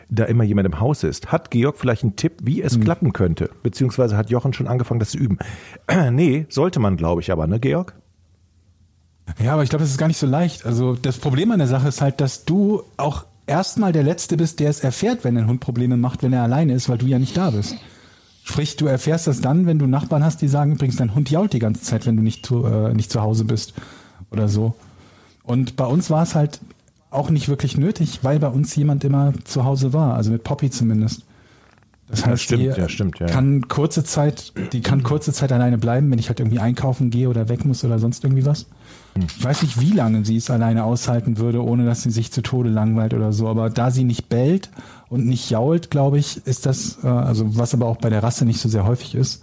da 0.09 0.25
immer 0.25 0.45
jemand 0.45 0.65
im 0.67 0.81
Haus 0.81 1.03
ist. 1.05 1.31
Hat 1.31 1.51
Georg 1.51 1.77
vielleicht 1.77 2.05
einen 2.05 2.17
Tipp, 2.17 2.39
wie 2.43 2.63
es 2.63 2.81
klappen 2.81 3.13
könnte? 3.13 3.51
Beziehungsweise 3.63 4.17
hat 4.17 4.31
Jochen 4.31 4.55
schon 4.55 4.67
angefangen, 4.67 4.99
das 4.99 5.11
zu 5.11 5.19
üben? 5.19 5.37
nee, 6.11 6.47
sollte 6.49 6.81
man, 6.81 6.97
glaube 6.97 7.21
ich 7.21 7.31
aber, 7.31 7.47
ne, 7.47 7.61
Georg? 7.61 7.95
Ja, 9.39 9.53
aber 9.53 9.63
ich 9.63 9.71
glaube, 9.71 9.83
das 9.83 9.91
ist 9.91 9.99
gar 9.99 10.09
nicht 10.09 10.19
so 10.19 10.27
leicht. 10.27 10.67
Also 10.67 10.95
das 10.95 11.19
Problem 11.19 11.51
an 11.53 11.59
der 11.59 11.69
Sache 11.69 11.89
ist 11.89 12.01
halt, 12.01 12.21
dass 12.21 12.45
du 12.45 12.83
auch 12.97 13.25
erstmal 13.47 13.93
der 13.93 14.03
Letzte 14.03 14.37
bist, 14.37 14.61
der 14.61 14.71
es 14.71 14.81
erfährt, 14.81 15.25
wenn 15.25 15.37
ein 15.37 15.47
Hund 15.47 15.61
Probleme 15.61 15.97
macht, 15.97 16.23
wenn 16.23 16.33
er 16.33 16.43
alleine 16.43 16.75
ist, 16.75 16.89
weil 16.89 16.99
du 16.99 17.07
ja 17.07 17.19
nicht 17.19 17.37
da 17.37 17.51
bist. 17.51 17.75
Sprich, 18.45 18.77
du 18.77 18.87
erfährst 18.87 19.27
das 19.27 19.41
dann, 19.41 19.67
wenn 19.67 19.79
du 19.79 19.87
Nachbarn 19.87 20.25
hast, 20.25 20.41
die 20.41 20.49
sagen, 20.49 20.73
übrigens, 20.73 20.97
dein 20.97 21.15
Hund 21.15 21.31
jault 21.31 21.53
die 21.53 21.59
ganze 21.59 21.83
Zeit, 21.83 22.07
wenn 22.07 22.17
du 22.17 22.23
nicht 22.23 22.47
zu, 22.47 22.65
äh, 22.65 22.95
nicht 22.95 23.11
zu 23.11 23.21
Hause 23.21 23.45
bist 23.45 23.75
oder 24.31 24.49
so. 24.49 24.75
Und 25.43 25.77
bei 25.77 25.85
uns 25.85 26.11
war 26.11 26.23
es 26.23 26.35
halt 26.35 26.61
auch 27.11 27.31
nicht 27.31 27.49
wirklich 27.49 27.77
nötig, 27.77 28.21
weil 28.23 28.39
bei 28.39 28.49
uns 28.49 28.75
jemand 28.77 29.05
immer 29.05 29.33
zu 29.45 29.65
Hause 29.65 29.93
war, 29.93 30.15
also 30.15 30.31
mit 30.31 30.45
Poppy 30.45 30.71
zumindest. 30.71 31.25
Das 32.09 32.27
heißt, 32.27 32.43
stimmt, 32.43 32.63
die 32.63 32.67
ja, 32.67 32.89
stimmt, 32.89 33.19
ja. 33.21 33.27
kann 33.27 33.69
kurze 33.69 34.05
Zeit, 34.05 34.53
die 34.73 34.81
kann 34.81 35.03
kurze 35.05 35.33
Zeit 35.33 35.53
alleine 35.53 35.79
bleiben, 35.79 36.11
wenn 36.11 36.19
ich 36.19 36.29
halt 36.29 36.41
irgendwie 36.41 36.59
einkaufen 36.59 37.11
gehe 37.11 37.29
oder 37.29 37.49
weg 37.49 37.65
muss 37.65 37.85
oder 37.85 37.99
sonst 37.99 38.25
irgendwie 38.25 38.47
was. 38.47 38.67
Ich 39.15 39.45
weiß 39.45 39.63
nicht, 39.63 39.81
wie 39.81 39.93
lange 39.93 40.25
sie 40.25 40.37
es 40.37 40.51
alleine 40.51 40.85
aushalten 40.85 41.39
würde, 41.39 41.65
ohne 41.65 41.85
dass 41.85 42.03
sie 42.03 42.11
sich 42.11 42.33
zu 42.33 42.43
Tode 42.43 42.71
langweilt 42.71 43.13
oder 43.13 43.33
so. 43.33 43.49
Aber 43.49 43.69
da 43.69 43.91
sie 43.91 44.05
nicht 44.05 44.29
bellt 44.29 44.71
und 45.09 45.27
nicht 45.27 45.51
jault, 45.51 45.91
glaube 45.91 46.19
ich, 46.19 46.47
ist 46.47 46.67
das, 46.67 46.99
äh, 47.03 47.09
also 47.09 47.57
was 47.57 47.75
aber 47.75 47.87
auch 47.87 47.97
bei 47.97 48.11
der 48.11 48.23
Rasse 48.23 48.45
nicht 48.45 48.61
so 48.61 48.69
sehr 48.69 48.85
häufig 48.85 49.15
ist, 49.15 49.43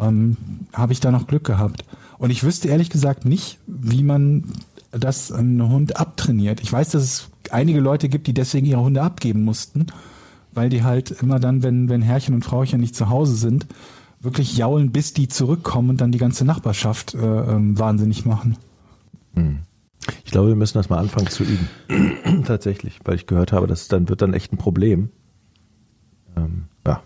ähm, 0.00 0.36
habe 0.72 0.92
ich 0.92 1.00
da 1.00 1.10
noch 1.10 1.26
Glück 1.26 1.44
gehabt. 1.44 1.84
Und 2.18 2.30
ich 2.30 2.42
wüsste 2.44 2.68
ehrlich 2.68 2.90
gesagt 2.90 3.24
nicht, 3.24 3.58
wie 3.66 4.02
man 4.02 4.44
das 4.90 5.32
einem 5.32 5.68
Hund 5.68 5.96
abtrainiert. 5.96 6.60
Ich 6.60 6.72
weiß, 6.72 6.90
dass 6.90 7.02
es 7.02 7.28
einige 7.50 7.80
Leute 7.80 8.08
gibt, 8.08 8.26
die 8.26 8.34
deswegen 8.34 8.66
ihre 8.66 8.80
Hunde 8.80 9.02
abgeben 9.02 9.44
mussten, 9.44 9.86
weil 10.52 10.68
die 10.68 10.82
halt 10.82 11.10
immer 11.22 11.38
dann, 11.38 11.62
wenn, 11.62 11.88
wenn 11.88 12.02
Herrchen 12.02 12.34
und 12.34 12.44
Frauchen 12.44 12.80
nicht 12.80 12.96
zu 12.96 13.08
Hause 13.08 13.34
sind, 13.34 13.66
wirklich 14.20 14.56
jaulen, 14.56 14.90
bis 14.90 15.12
die 15.12 15.28
zurückkommen 15.28 15.90
und 15.90 16.00
dann 16.00 16.12
die 16.12 16.18
ganze 16.18 16.44
Nachbarschaft 16.44 17.14
äh, 17.14 17.18
ähm, 17.18 17.78
wahnsinnig 17.78 18.24
machen. 18.24 18.56
Ich 20.24 20.32
glaube, 20.32 20.48
wir 20.48 20.56
müssen 20.56 20.78
das 20.78 20.88
mal 20.88 20.98
anfangen 20.98 21.28
zu 21.28 21.44
üben. 21.44 21.68
Tatsächlich, 22.46 23.00
weil 23.04 23.16
ich 23.16 23.26
gehört 23.26 23.52
habe, 23.52 23.66
das 23.66 23.88
dann 23.88 24.08
wird 24.08 24.22
dann 24.22 24.34
echt 24.34 24.52
ein 24.52 24.58
Problem. 24.58 25.10
Ähm, 26.36 26.64
ja. 26.86 27.02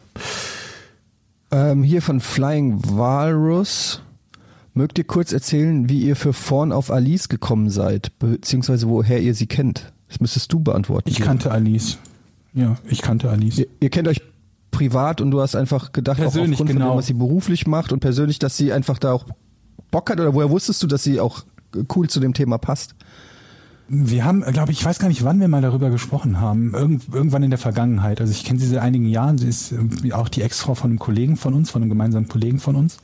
Ähm, 1.51 1.83
hier 1.83 2.03
von 2.03 2.21
Flying 2.21 2.81
Walrus. 2.85 4.03
Mögt 4.75 4.97
ihr 4.99 5.05
kurz 5.05 5.33
erzählen, 5.33 5.89
wie 5.91 6.01
ihr 6.01 6.17
für 6.17 6.33
Vorn 6.33 6.73
auf 6.73 6.91
Alice 6.91 7.29
gekommen 7.29 7.69
seid, 7.69 8.19
beziehungsweise 8.19 8.89
woher 8.89 9.21
ihr 9.21 9.35
sie 9.35 9.47
kennt? 9.47 9.93
Das 10.09 10.19
müsstest 10.21 10.51
du 10.53 10.61
beantworten. 10.61 11.11
Ich 11.11 11.21
kannte 11.21 11.51
Alice. 11.51 11.99
Ja, 12.55 12.77
ich 12.89 13.03
kannte 13.03 13.29
Alice. 13.29 13.59
Ihr, 13.59 13.67
ihr 13.81 13.91
kennt 13.91 14.09
euch 14.09 14.23
privat 14.71 15.21
und 15.21 15.31
du 15.31 15.41
hast 15.41 15.57
einfach 15.57 15.93
gedacht, 15.93 16.19
auch 16.21 16.25
Persönlich, 16.25 16.53
aufgrund 16.53 16.71
von 16.71 16.79
genau. 16.79 16.95
dem, 16.95 16.99
was 16.99 17.07
sie 17.07 17.13
beruflich 17.15 17.67
macht 17.67 17.93
und 17.93 18.01
persönlich, 18.01 18.39
dass 18.39 18.57
sie 18.57 18.73
einfach 18.73 18.99
da 18.99 19.13
auch 19.13 19.27
Bock 19.91 20.09
hat 20.09 20.19
oder 20.19 20.33
woher 20.33 20.49
wusstest 20.49 20.83
du, 20.83 20.87
dass 20.87 21.05
sie 21.05 21.21
auch 21.21 21.45
cool 21.95 22.09
zu 22.09 22.21
dem 22.21 22.35
Thema 22.35 22.59
passt? 22.59 22.95
Wir 23.89 24.25
haben, 24.25 24.41
glaube 24.43 24.73
ich, 24.73 24.81
ich 24.81 24.85
weiß 24.85 24.99
gar 24.99 25.09
nicht, 25.09 25.25
wann 25.25 25.41
wir 25.41 25.49
mal 25.49 25.61
darüber 25.61 25.91
gesprochen 25.91 26.41
haben. 26.41 26.73
Irgend, 26.73 27.03
irgendwann 27.13 27.43
in 27.43 27.51
der 27.51 27.59
Vergangenheit. 27.59 28.21
Also 28.21 28.33
ich 28.33 28.45
kenne 28.45 28.59
sie 28.59 28.69
seit 28.69 28.81
einigen 28.81 29.07
Jahren. 29.07 29.37
Sie 29.37 29.49
ist 29.49 29.75
auch 30.13 30.29
die 30.29 30.43
Ex-Frau 30.43 30.75
von 30.75 30.91
einem 30.91 30.99
Kollegen 30.99 31.37
von 31.37 31.53
uns, 31.53 31.71
von 31.71 31.83
einem 31.83 31.91
gemeinsamen 31.91 32.29
Kollegen 32.29 32.59
von 32.59 32.77
uns. 32.77 32.99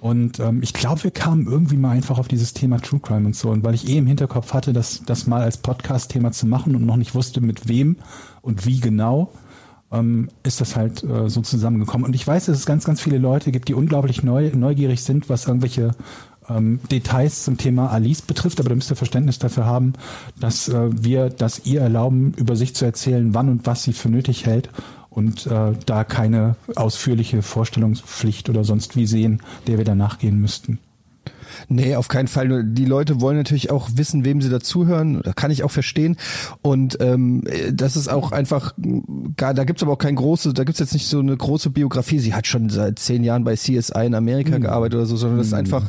Und 0.00 0.38
ähm, 0.40 0.60
ich 0.62 0.74
glaube, 0.74 1.02
wir 1.04 1.10
kamen 1.10 1.46
irgendwie 1.46 1.76
mal 1.76 1.90
einfach 1.90 2.18
auf 2.18 2.28
dieses 2.28 2.52
Thema 2.52 2.80
True 2.80 3.00
Crime 3.00 3.26
und 3.26 3.34
so. 3.34 3.50
Und 3.50 3.64
weil 3.64 3.74
ich 3.74 3.88
eh 3.88 3.96
im 3.96 4.06
Hinterkopf 4.06 4.52
hatte, 4.52 4.72
das, 4.72 5.02
das 5.06 5.26
mal 5.26 5.42
als 5.42 5.56
Podcast-Thema 5.56 6.32
zu 6.32 6.46
machen 6.46 6.76
und 6.76 6.84
noch 6.84 6.96
nicht 6.96 7.14
wusste, 7.14 7.40
mit 7.40 7.68
wem 7.68 7.96
und 8.42 8.66
wie 8.66 8.80
genau, 8.80 9.32
ähm, 9.90 10.28
ist 10.42 10.60
das 10.60 10.76
halt 10.76 11.02
äh, 11.02 11.28
so 11.30 11.40
zusammengekommen. 11.40 12.06
Und 12.06 12.14
ich 12.14 12.26
weiß, 12.26 12.46
dass 12.46 12.58
es 12.58 12.66
ganz, 12.66 12.84
ganz 12.84 13.00
viele 13.00 13.18
Leute 13.18 13.52
gibt, 13.52 13.68
die 13.68 13.74
unglaublich 13.74 14.22
neu, 14.22 14.50
neugierig 14.54 15.02
sind, 15.02 15.30
was 15.30 15.46
irgendwelche 15.46 15.92
ähm, 16.48 16.80
Details 16.90 17.44
zum 17.44 17.56
Thema 17.58 17.90
Alice 17.90 18.22
betrifft, 18.22 18.60
aber 18.60 18.68
da 18.68 18.74
müsst 18.74 18.90
ihr 18.90 18.96
Verständnis 18.96 19.38
dafür 19.38 19.66
haben, 19.66 19.94
dass 20.38 20.68
äh, 20.68 20.88
wir 20.92 21.30
das 21.30 21.64
ihr 21.64 21.80
erlauben, 21.80 22.34
über 22.36 22.56
sich 22.56 22.74
zu 22.74 22.84
erzählen, 22.84 23.34
wann 23.34 23.48
und 23.48 23.66
was 23.66 23.82
sie 23.82 23.92
für 23.92 24.08
nötig 24.08 24.46
hält 24.46 24.70
und 25.10 25.46
äh, 25.46 25.72
da 25.86 26.04
keine 26.04 26.56
ausführliche 26.74 27.42
Vorstellungspflicht 27.42 28.50
oder 28.50 28.64
sonst 28.64 28.96
wie 28.96 29.06
sehen, 29.06 29.42
der 29.66 29.78
wir 29.78 29.84
da 29.84 29.94
nachgehen 29.94 30.40
müssten. 30.40 30.78
Nee, 31.68 31.96
auf 31.96 32.08
keinen 32.08 32.28
Fall. 32.28 32.64
Die 32.64 32.84
Leute 32.84 33.20
wollen 33.20 33.36
natürlich 33.36 33.70
auch 33.70 33.88
wissen, 33.94 34.24
wem 34.24 34.40
sie 34.40 34.50
dazuhören. 34.50 35.20
Das 35.22 35.34
kann 35.34 35.50
ich 35.50 35.64
auch 35.64 35.70
verstehen. 35.70 36.16
Und 36.62 36.98
ähm, 37.00 37.42
das 37.72 37.96
ist 37.96 38.08
auch 38.08 38.32
einfach, 38.32 38.74
gar, 39.36 39.52
da 39.52 39.64
gibt's 39.64 39.82
aber 39.82 39.92
auch 39.92 39.98
kein 39.98 40.14
große, 40.14 40.52
da 40.54 40.64
gibt's 40.64 40.78
jetzt 40.78 40.94
nicht 40.94 41.08
so 41.08 41.18
eine 41.18 41.36
große 41.36 41.70
Biografie. 41.70 42.18
Sie 42.18 42.34
hat 42.34 42.46
schon 42.46 42.70
seit 42.70 42.98
zehn 42.98 43.24
Jahren 43.24 43.44
bei 43.44 43.54
CSI 43.54 44.06
in 44.06 44.14
Amerika 44.14 44.58
gearbeitet 44.58 44.96
oder 44.96 45.06
so, 45.06 45.16
sondern 45.16 45.38
das 45.38 45.48
ist 45.48 45.54
einfach 45.54 45.84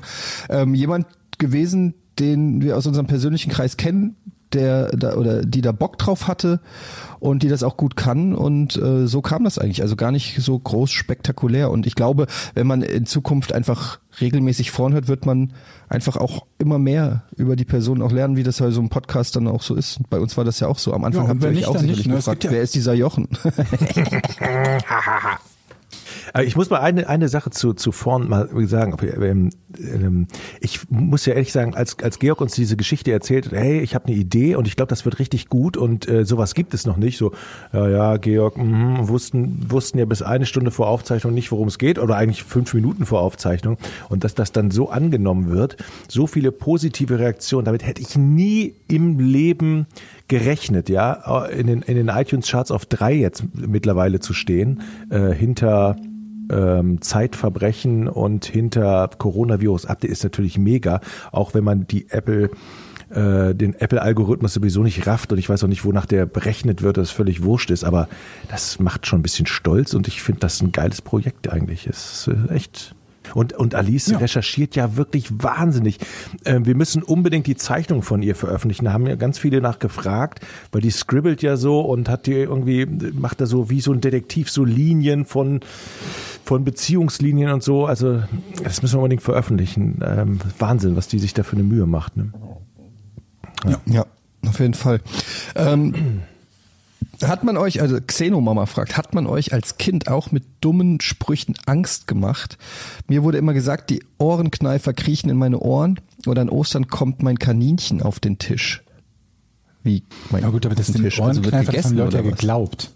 ähm, 0.50 0.74
jemand 0.74 1.06
gewesen, 1.38 1.94
den 2.20 2.62
wir 2.62 2.78
aus 2.78 2.88
unserem 2.88 3.08
persönlichen 3.08 3.52
Kreis 3.52 3.78
kennen, 3.78 4.16
der 4.54 4.88
da, 4.96 5.16
oder 5.16 5.44
die 5.44 5.62
da 5.62 5.72
Bock 5.72 5.98
drauf 5.98 6.28
hatte 6.28 6.60
und 7.20 7.44
die 7.44 7.48
das 7.50 7.64
auch 7.64 7.78
gut 7.78 7.96
kann 7.96 8.36
und 8.36 8.76
äh, 8.78 9.08
so 9.08 9.22
kam 9.22 9.44
das 9.44 9.58
eigentlich. 9.58 9.82
Also 9.82 9.96
gar 9.96 10.12
nicht 10.12 10.40
so 10.42 10.58
groß 10.58 10.92
spektakulär. 10.92 11.72
Und 11.72 11.88
ich 11.88 11.96
glaube, 11.96 12.28
wenn 12.54 12.68
man 12.68 12.82
in 12.82 13.06
Zukunft 13.06 13.54
einfach 13.54 14.00
regelmäßig 14.22 14.72
vorhört, 14.72 15.08
wird 15.08 15.26
man 15.26 15.54
einfach 15.90 16.18
auch 16.18 16.46
immer 16.60 16.80
mehr 16.80 17.24
über 17.36 17.56
die 17.56 17.66
Person 17.66 18.02
auch 18.02 18.12
lernen, 18.12 18.36
wie 18.36 18.44
das 18.44 18.60
bei 18.60 18.70
so 18.72 18.80
einem 18.80 18.90
Podcast 18.90 19.36
dann 19.36 19.48
auch 19.48 19.62
so 19.64 19.76
ist. 19.76 19.98
Und 19.98 20.10
bei 20.10 20.20
uns 20.20 20.38
war 20.38 20.44
das 20.44 20.60
ja 20.60 20.68
auch 20.68 20.80
so. 20.80 20.94
Am 20.94 21.04
Anfang 21.04 21.26
Ja, 21.28 21.34
ihr 21.34 21.42
wenn 21.42 21.50
euch 21.50 21.56
nicht, 21.56 21.68
auch 21.68 21.74
sicherlich 21.74 21.98
nicht, 21.98 22.08
ne? 22.08 22.16
Gefragt, 22.16 22.44
ja- 22.44 22.52
wer 22.52 22.62
ist 22.62 22.76
dieser 22.76 22.94
Jochen? 22.94 23.28
Aber 26.34 26.44
ich 26.44 26.56
muss 26.56 26.70
mal 26.70 26.80
eine, 26.80 27.08
eine 27.08 27.30
Sache 27.30 27.50
zu, 27.50 27.74
zu 27.74 27.92
vorn 27.92 28.28
mal 28.28 28.50
sagen. 28.68 28.96
Ähm, 29.22 29.50
ähm, 29.80 30.28
Ich 30.60 30.90
muss 30.90 31.26
ja 31.26 31.34
ehrlich 31.34 31.52
sagen, 31.52 31.76
als, 31.76 31.98
als 32.00 32.20
Georg 32.20 32.42
uns 32.42 32.54
diese 32.54 32.78
Geschichte 32.78 33.12
erzählt, 33.12 33.48
hat, 33.48 33.54
hey, 33.54 33.80
ich 33.80 33.96
habe 33.96 34.06
eine 34.06 34.16
Idee 34.16 34.56
und 34.56 34.68
ich 34.68 34.76
glaube, 34.76 34.90
das 34.90 35.06
wird 35.06 35.20
richtig 35.20 35.50
gut 35.50 35.78
und 35.78 36.08
äh, 36.08 36.26
sowas 36.26 36.54
gibt 36.54 36.74
es 36.74 36.86
noch 36.86 36.98
nicht. 36.98 37.18
So, 37.18 37.32
ja, 37.74 37.90
ja, 37.90 38.18
Georg, 38.18 38.58
mh, 38.58 39.08
wussten, 39.08 39.66
wussten 39.70 40.00
ja 40.00 40.06
bis 40.06 40.22
eine 40.22 40.46
Stunde 40.46 40.72
vor 40.72 40.88
Aufzeichnung 40.88 41.34
nicht, 41.34 41.52
worum 41.52 41.68
es 41.68 41.78
geht 41.78 42.00
oder 42.00 42.16
eigentlich 42.16 42.44
fünf 42.44 42.74
Minuten 42.74 43.06
vor 43.06 43.22
Aufzeichnung 43.22 43.78
und 44.10 44.24
dass 44.24 44.36
das 44.36 44.52
dann 44.52 44.72
so 44.72 44.90
angenommen 44.90 45.50
wird, 45.50 45.78
so 46.08 46.28
viele 46.28 46.52
positive 46.52 47.20
Reaktionen, 47.20 47.66
damit 47.66 47.86
hätte 47.86 48.02
ich 48.02 48.16
nie 48.16 48.74
im 48.88 49.20
Leben 49.20 49.88
gerechnet, 50.28 50.90
ja, 50.90 51.46
in 51.46 51.68
den, 51.68 51.82
in 51.82 51.96
den 51.96 52.10
iTunes-Charts 52.10 52.72
auf 52.72 52.86
drei 52.86 53.14
jetzt 53.14 53.44
mittlerweile 53.54 54.20
zu 54.20 54.34
stehen, 54.34 54.82
äh, 55.10 55.32
hinter 55.32 55.96
ähm, 56.52 57.02
Zeitverbrechen 57.02 58.08
und 58.08 58.46
hinter 58.46 59.10
Coronavirus-Update 59.18 60.12
ist 60.12 60.24
natürlich 60.24 60.58
mega, 60.58 61.02
auch 61.32 61.54
wenn 61.54 61.64
man 61.64 61.88
die 61.88 62.10
Apple 62.10 62.50
äh, 63.10 63.56
den 63.56 63.74
Apple-Algorithmus 63.74 64.54
sowieso 64.54 64.84
nicht 64.84 65.08
rafft 65.08 65.32
und 65.32 65.38
ich 65.38 65.48
weiß 65.48 65.64
auch 65.64 65.70
nicht, 65.70 65.86
wonach 65.86 66.06
der 66.06 66.26
berechnet 66.26 66.82
wird, 66.82 66.98
dass 66.98 67.10
es 67.10 67.14
völlig 67.14 67.42
wurscht 67.42 67.72
ist, 67.72 67.86
aber 67.86 68.10
das 68.50 68.80
macht 68.80 69.08
schon 69.08 69.20
ein 69.20 69.24
bisschen 69.24 69.46
stolz 69.46 69.94
und 69.94 70.10
ich 70.10 70.22
finde 70.22 70.42
das 70.42 70.62
ein 70.62 70.74
geiles 70.74 71.02
Projekt 71.02 71.50
eigentlich. 71.50 71.88
Es 71.88 72.28
ist 72.28 72.36
äh, 72.50 72.54
echt 72.54 72.96
und, 73.34 73.54
und 73.54 73.76
Alice 73.76 74.20
recherchiert 74.20 74.76
ja 74.76 74.96
wirklich 74.96 75.30
wahnsinnig. 75.32 76.00
Ähm, 76.46 76.66
wir 76.66 76.76
müssen 76.76 77.04
unbedingt 77.04 77.48
die 77.48 77.56
Zeichnung 77.56 78.02
von 78.02 78.22
ihr 78.22 78.36
veröffentlichen. 78.36 78.86
Da 78.86 78.94
haben 78.94 79.08
ja 79.08 79.16
ganz 79.16 79.40
viele 79.40 79.62
nachgefragt, 79.62 80.40
weil 80.72 80.82
die 80.82 80.92
scribbelt 80.92 81.42
ja 81.42 81.58
so 81.58 81.82
und 81.82 82.10
hat 82.10 82.28
die 82.28 82.34
irgendwie, 82.34 82.86
macht 82.86 83.42
da 83.42 83.46
so 83.46 83.70
wie 83.70 83.82
so 83.82 83.92
ein 83.92 84.02
Detektiv 84.02 84.50
so 84.50 84.64
Linien 84.64 85.26
von, 85.26 85.62
von 86.44 86.64
Beziehungslinien 86.64 87.52
und 87.52 87.64
so. 87.64 87.86
Also 87.86 88.22
das 88.64 88.82
müssen 88.82 88.96
wir 88.96 89.00
unbedingt 89.00 89.24
veröffentlichen. 89.24 90.00
Ähm, 90.06 90.40
Wahnsinn, 90.60 90.96
was 90.96 91.08
die 91.08 91.20
sich 91.20 91.34
da 91.34 91.44
für 91.44 91.56
eine 91.56 91.64
Mühe 91.64 91.86
macht. 91.86 92.18
Ne? 92.18 92.32
Ja, 93.86 94.06
auf 94.46 94.60
jeden 94.60 94.74
Fall. 94.74 95.02
Ähm, 95.56 96.22
hat 97.24 97.44
man 97.44 97.58
euch, 97.58 97.82
also 97.82 98.00
Xenomama 98.00 98.66
fragt, 98.66 98.98
hat 98.98 99.14
man 99.14 99.28
euch 99.28 99.54
als 99.54 99.78
Kind 99.78 100.08
auch 100.08 100.32
mit 100.32 100.44
dummen 100.62 101.02
Sprüchen 101.02 101.56
Angst 101.66 102.08
gemacht? 102.08 102.58
Mir 103.08 103.24
wurde 103.24 103.38
immer 103.38 103.54
gesagt, 103.54 103.90
die 103.90 104.04
Ohrenkneifer 104.18 104.94
kriechen 104.94 105.30
in 105.30 105.38
meine 105.38 105.60
Ohren 105.60 106.00
oder 106.26 106.42
an 106.42 106.50
Ostern 106.50 106.88
kommt 106.88 107.24
mein 107.24 107.40
Kaninchen 107.40 108.02
auf 108.02 108.20
den 108.20 108.38
Tisch. 108.38 108.84
Wie? 109.84 110.04
Mein 110.32 110.44
Ja 110.44 110.50
gut, 110.50 110.66
aber 110.66 110.76
das 110.76 110.92
Tisch? 110.92 111.20
Also 111.22 111.44
wird 111.44 111.54
haben 111.54 111.66
gegessen 111.66 111.96
die 111.96 112.02
Leute 112.02 112.20
oder 112.20 112.26
was? 112.26 112.38
geglaubt. 112.38 112.92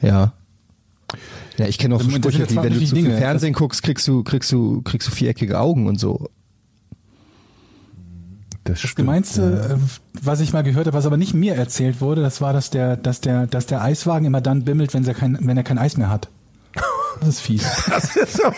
Ja. 0.00 0.32
Ja, 1.58 1.66
ich 1.66 1.78
kenne 1.78 1.94
auch 1.94 2.00
so 2.00 2.10
Sprüche, 2.10 2.48
wie 2.50 2.56
wenn 2.56 2.72
du 2.72 2.84
zu 2.84 2.96
viel. 2.96 3.16
Fernsehen 3.16 3.52
guckst, 3.52 3.82
kriegst 3.82 4.08
du, 4.08 4.24
kriegst 4.24 4.50
du, 4.50 4.82
kriegst 4.82 5.08
du 5.08 5.12
viereckige 5.12 5.60
Augen 5.60 5.86
und 5.86 6.00
so. 6.00 6.28
Das, 8.64 8.80
Das 8.80 8.94
Gemeinste, 8.94 9.76
äh, 9.76 10.22
was 10.22 10.40
ich 10.40 10.52
mal 10.52 10.62
gehört 10.62 10.86
habe, 10.86 10.96
was 10.96 11.06
aber 11.06 11.16
nicht 11.16 11.34
mir 11.34 11.54
erzählt 11.56 12.00
wurde, 12.00 12.22
das 12.22 12.40
war, 12.40 12.52
dass 12.52 12.70
der, 12.70 12.96
dass 12.96 13.20
der, 13.20 13.46
dass 13.46 13.66
der 13.66 13.82
Eiswagen 13.82 14.24
immer 14.24 14.40
dann 14.40 14.64
bimmelt, 14.64 14.94
wenn 14.94 15.04
er 15.04 15.14
kein, 15.14 15.36
wenn 15.40 15.56
er 15.56 15.64
kein 15.64 15.78
Eis 15.78 15.96
mehr 15.96 16.08
hat. 16.10 16.28
Das 17.20 17.28
ist 17.28 17.40
fies. 17.40 17.62
Das 17.88 18.16
ist 18.16 18.32
so. 18.38 18.42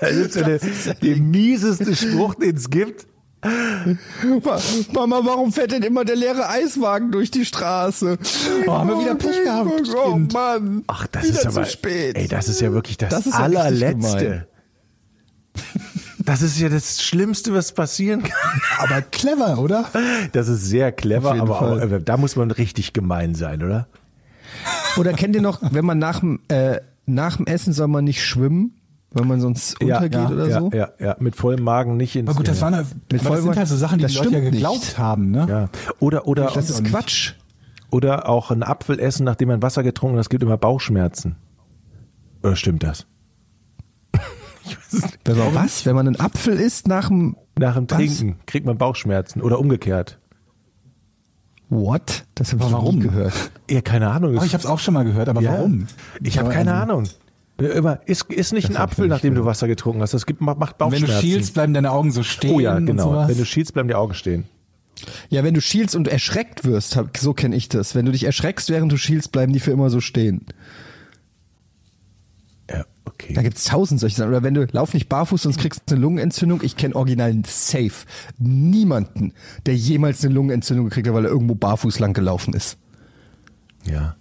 Das 0.00 0.10
ist 0.12 0.34
so 0.34 0.42
der, 0.42 0.58
der 1.02 1.16
mieseste 1.16 1.94
Spruch, 1.96 2.34
den 2.34 2.56
es 2.56 2.70
gibt. 2.70 3.06
Mama, 4.92 5.20
warum 5.22 5.52
fährt 5.52 5.72
denn 5.72 5.82
immer 5.82 6.04
der 6.04 6.16
leere 6.16 6.48
Eiswagen 6.48 7.10
durch 7.12 7.30
die 7.30 7.44
Straße? 7.44 8.18
Oh, 8.66 8.72
haben 8.72 8.88
wir 8.88 9.00
wieder 9.00 9.14
Pech 9.14 9.42
gehabt, 9.44 9.70
Oh 9.94 10.12
Kind. 10.14 10.32
Mann. 10.32 10.84
Ach, 10.86 11.06
das 11.08 11.24
wieder 11.24 11.34
ist 11.40 11.46
aber, 11.46 11.64
zu 11.64 11.70
spät. 11.72 12.16
ey, 12.16 12.28
das 12.28 12.48
ist 12.48 12.60
ja 12.60 12.72
wirklich 12.72 12.96
das, 12.96 13.10
Das 13.10 13.26
ist 13.26 13.34
ja 13.34 13.40
allerletzte. 13.40 14.48
Das 16.26 16.42
ist 16.42 16.58
ja 16.58 16.68
das 16.68 17.02
Schlimmste, 17.02 17.54
was 17.54 17.72
passieren 17.72 18.22
kann. 18.22 18.60
Aber 18.78 19.00
clever, 19.00 19.58
oder? 19.58 19.86
Das 20.32 20.48
ist 20.48 20.64
sehr 20.66 20.92
clever, 20.92 21.32
aber 21.40 21.62
auch, 21.62 21.78
äh, 21.80 22.00
da 22.04 22.16
muss 22.16 22.36
man 22.36 22.50
richtig 22.50 22.92
gemein 22.92 23.34
sein, 23.34 23.62
oder? 23.62 23.86
Oder 24.98 25.12
kennt 25.12 25.34
ihr 25.36 25.42
noch, 25.42 25.60
wenn 25.72 25.84
man 25.84 25.98
nach 25.98 26.20
dem, 26.20 26.40
äh, 26.48 26.80
nach 27.06 27.36
dem 27.36 27.46
Essen 27.46 27.72
soll 27.72 27.88
man 27.88 28.04
nicht 28.04 28.24
schwimmen, 28.24 28.74
wenn 29.12 29.28
man 29.28 29.40
sonst 29.40 29.80
untergeht 29.80 30.14
ja, 30.14 30.28
oder 30.28 30.48
ja, 30.48 30.60
so? 30.60 30.70
Ja, 30.74 30.88
ja, 30.98 31.16
mit 31.20 31.36
vollem 31.36 31.62
Magen 31.62 31.96
nicht 31.96 32.16
ins. 32.16 32.28
Aber 32.28 32.36
gut, 32.36 32.48
das, 32.48 32.58
ja, 32.58 32.64
waren, 32.64 32.74
aber 32.74 32.86
das 33.08 33.22
Vollmann- 33.22 33.42
sind 33.42 33.56
halt 33.56 33.68
so 33.68 33.76
Sachen, 33.76 33.98
die 33.98 34.02
das 34.02 34.12
die 34.12 34.18
Leute 34.18 34.30
ja 34.30 34.38
stimmt 34.38 34.52
geglaubt 34.52 34.80
nicht. 34.80 34.98
haben, 34.98 35.30
ne? 35.30 35.46
ja. 35.48 35.68
Oder 36.00 36.26
oder 36.26 36.50
Das 36.52 36.68
ist. 36.70 36.84
Quatsch. 36.84 37.34
oder 37.90 38.28
auch 38.28 38.50
ein 38.50 38.62
Apfel 38.62 38.98
essen, 38.98 39.24
nachdem 39.24 39.48
man 39.48 39.62
Wasser 39.62 39.82
getrunken 39.82 40.16
hat, 40.16 40.20
das 40.20 40.28
gibt 40.28 40.42
immer 40.42 40.56
Bauchschmerzen. 40.58 41.36
Oder 42.42 42.56
stimmt 42.56 42.82
das? 42.82 43.06
Wenn 45.24 45.38
man 45.38 45.54
was? 45.54 45.86
Wenn 45.86 45.94
man 45.94 46.06
einen 46.06 46.20
Apfel 46.20 46.58
isst 46.58 46.88
nach 46.88 47.08
dem 47.08 47.36
Nach 47.58 47.74
dem 47.76 47.88
Was? 47.90 47.96
Trinken 47.96 48.36
kriegt 48.46 48.66
man 48.66 48.78
Bauchschmerzen 48.78 49.40
oder 49.42 49.58
umgekehrt. 49.58 50.18
What? 51.68 52.24
Das 52.34 52.52
habe 52.52 52.62
ich 52.62 52.68
Aber 52.68 52.76
noch 52.76 52.92
nie 52.92 52.98
warum? 52.98 53.00
gehört. 53.00 53.50
Ja, 53.68 53.80
keine 53.80 54.10
Ahnung. 54.10 54.36
Oh, 54.38 54.42
ich 54.44 54.52
habe 54.54 54.62
es 54.62 54.66
auch 54.66 54.78
schon 54.78 54.94
mal 54.94 55.04
gehört, 55.04 55.28
aber 55.28 55.40
Ja. 55.40 55.52
warum? 55.52 55.86
Ich 56.22 56.38
habe 56.38 56.50
keine 56.50 56.72
also, 56.74 56.82
Ahnung. 56.92 57.08
Immer, 57.58 58.00
ist, 58.06 58.24
ist 58.30 58.52
nicht 58.52 58.68
ein 58.68 58.78
hab 58.78 58.90
ich 58.90 58.98
Apfel, 58.98 59.08
nachdem 59.08 59.34
du 59.34 59.44
Wasser 59.46 59.66
getrunken 59.66 60.02
hast. 60.02 60.12
Das 60.12 60.26
gibt, 60.26 60.40
macht 60.42 60.58
macht 60.58 60.72
Wenn 60.78 60.90
Bauchschmerzen. 60.90 61.14
du 61.14 61.20
schielst, 61.20 61.54
bleiben 61.54 61.72
deine 61.74 61.90
Augen 61.90 62.12
so 62.12 62.22
stehen 62.22 62.54
oh 62.54 62.60
ja, 62.60 62.76
und 62.76 62.86
genau. 62.86 63.04
sowas. 63.04 63.28
Wenn 63.28 63.38
du 63.38 63.44
schielst, 63.46 63.72
bleiben 63.72 63.88
die 63.88 63.94
Augen 63.94 64.14
stehen. 64.14 64.44
Ja, 65.28 65.42
wenn 65.42 65.54
du 65.54 65.60
schielst 65.60 65.96
und 65.96 66.06
erschreckt 66.08 66.64
wirst, 66.64 66.98
so 67.18 67.34
kenne 67.34 67.56
ich 67.56 67.68
das. 67.68 67.94
Wenn 67.94 68.06
du 68.06 68.12
dich 68.12 68.24
erschreckst, 68.24 68.68
während 68.70 68.92
du 68.92 68.96
schielst, 68.96 69.32
bleiben 69.32 69.52
die 69.52 69.60
für 69.60 69.70
immer 69.70 69.90
so 69.90 70.00
stehen. 70.00 70.46
Okay. 73.18 73.32
Da 73.32 73.42
gibt's 73.42 73.64
tausend 73.64 73.98
solche 73.98 74.16
Sachen. 74.16 74.28
Oder 74.28 74.42
wenn 74.42 74.52
du 74.52 74.66
lauf 74.72 74.92
nicht 74.92 75.08
barfuß, 75.08 75.42
sonst 75.42 75.58
kriegst 75.58 75.82
du 75.86 75.94
eine 75.94 76.02
Lungenentzündung. 76.02 76.60
Ich 76.62 76.76
kenne 76.76 76.94
original 76.94 77.34
safe 77.46 78.04
niemanden, 78.38 79.32
der 79.64 79.74
jemals 79.74 80.22
eine 80.22 80.34
Lungenentzündung 80.34 80.84
gekriegt 80.86 81.08
hat, 81.08 81.14
weil 81.14 81.24
er 81.24 81.30
irgendwo 81.30 81.54
barfuß 81.54 81.98
lang 81.98 82.12
gelaufen 82.12 82.52
ist. 82.52 82.76
Ja. 83.84 84.16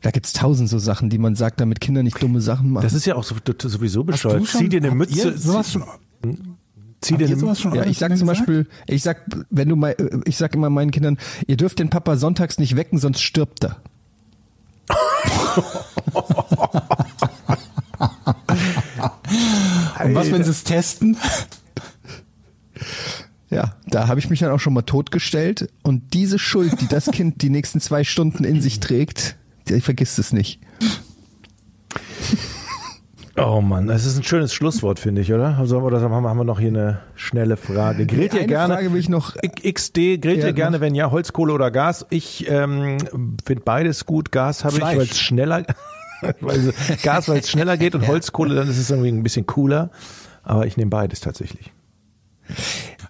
Da 0.00 0.10
gibt's 0.10 0.32
tausend 0.32 0.70
so 0.70 0.78
Sachen, 0.78 1.10
die 1.10 1.18
man 1.18 1.34
sagt, 1.34 1.60
damit 1.60 1.82
Kinder 1.82 2.02
nicht 2.02 2.22
dumme 2.22 2.40
Sachen 2.40 2.70
machen. 2.70 2.84
Das 2.84 2.94
ist 2.94 3.04
ja 3.04 3.14
auch 3.14 3.24
so, 3.24 3.34
sowieso 3.62 4.04
bescheuert. 4.04 4.46
schon- 4.46 4.60
Zieh 4.62 4.68
dir 4.70 4.78
eine 4.78 4.92
Mütze. 4.94 5.28
Ihr 5.28 5.36
sowas 5.36 5.72
schon, 5.72 5.84
zieh 7.02 7.14
habt 7.14 7.20
dir 7.28 7.36
sowas 7.36 7.60
schon 7.60 7.74
ja, 7.74 7.84
ich 7.84 7.98
sag 7.98 8.16
zum 8.16 8.26
gesagt? 8.26 8.38
Beispiel, 8.46 8.66
ich 8.86 9.02
sag, 9.02 9.22
wenn 9.50 9.68
du 9.68 9.76
mal, 9.76 9.94
ich 10.24 10.38
sag 10.38 10.54
immer 10.54 10.70
meinen 10.70 10.92
Kindern, 10.92 11.18
ihr 11.46 11.58
dürft 11.58 11.78
den 11.78 11.90
Papa 11.90 12.16
sonntags 12.16 12.58
nicht 12.58 12.76
wecken, 12.76 12.98
sonst 12.98 13.20
stirbt 13.20 13.64
er. 13.64 13.76
Und 20.04 20.14
was, 20.14 20.30
wenn 20.32 20.44
sie 20.44 20.50
es 20.50 20.64
testen? 20.64 21.16
Ja, 23.50 23.74
da 23.88 24.06
habe 24.06 24.20
ich 24.20 24.30
mich 24.30 24.38
dann 24.38 24.52
auch 24.52 24.60
schon 24.60 24.72
mal 24.72 24.82
totgestellt 24.82 25.68
und 25.82 26.14
diese 26.14 26.38
Schuld, 26.38 26.80
die 26.80 26.86
das 26.86 27.06
Kind 27.10 27.42
die 27.42 27.50
nächsten 27.50 27.80
zwei 27.80 28.04
Stunden 28.04 28.44
in 28.44 28.62
sich 28.62 28.78
trägt, 28.78 29.36
die 29.68 29.80
vergisst 29.80 30.20
es 30.20 30.32
nicht. 30.32 30.60
Oh 33.36 33.60
Mann, 33.60 33.86
das 33.88 34.04
ist 34.06 34.16
ein 34.18 34.22
schönes 34.22 34.52
Schlusswort, 34.54 34.98
finde 35.00 35.22
ich, 35.22 35.32
oder? 35.32 35.56
Also, 35.58 35.78
oder 35.80 36.00
haben 36.00 36.10
wir 36.22 36.28
haben 36.28 36.36
wir 36.36 36.44
noch 36.44 36.60
hier 36.60 36.68
eine 36.68 37.00
schnelle 37.16 37.56
Frage? 37.56 38.06
Grillt 38.06 38.34
ihr 38.34 38.40
Eine 38.40 38.48
gerne? 38.48 38.74
Frage 38.74 38.92
will 38.92 39.00
ich 39.00 39.08
noch- 39.08 39.34
XD, 39.36 40.20
grillt 40.20 40.40
Ja, 40.40 40.46
ihr 40.48 40.52
gerne, 40.52 40.76
noch. 40.76 40.80
wenn 40.82 40.94
ja, 40.94 41.10
Holzkohle 41.10 41.52
oder 41.52 41.70
Gas? 41.70 42.06
Ich 42.10 42.48
ähm, 42.48 42.98
finde 43.44 43.62
beides 43.64 44.04
gut. 44.06 44.30
Gas 44.30 44.64
habe 44.64 44.76
ich, 44.76 44.82
weil 44.82 45.00
es 45.00 45.18
schneller, 45.18 45.64
weil 46.40 46.72
Gas, 47.02 47.28
weil 47.28 47.38
es 47.38 47.50
schneller 47.50 47.76
geht 47.76 47.94
und 47.94 48.06
Holzkohle, 48.06 48.54
dann 48.54 48.68
ist 48.68 48.78
es 48.78 48.90
irgendwie 48.90 49.10
ein 49.10 49.22
bisschen 49.22 49.46
cooler. 49.46 49.90
Aber 50.42 50.66
ich 50.66 50.76
nehme 50.76 50.90
beides 50.90 51.20
tatsächlich. 51.20 51.72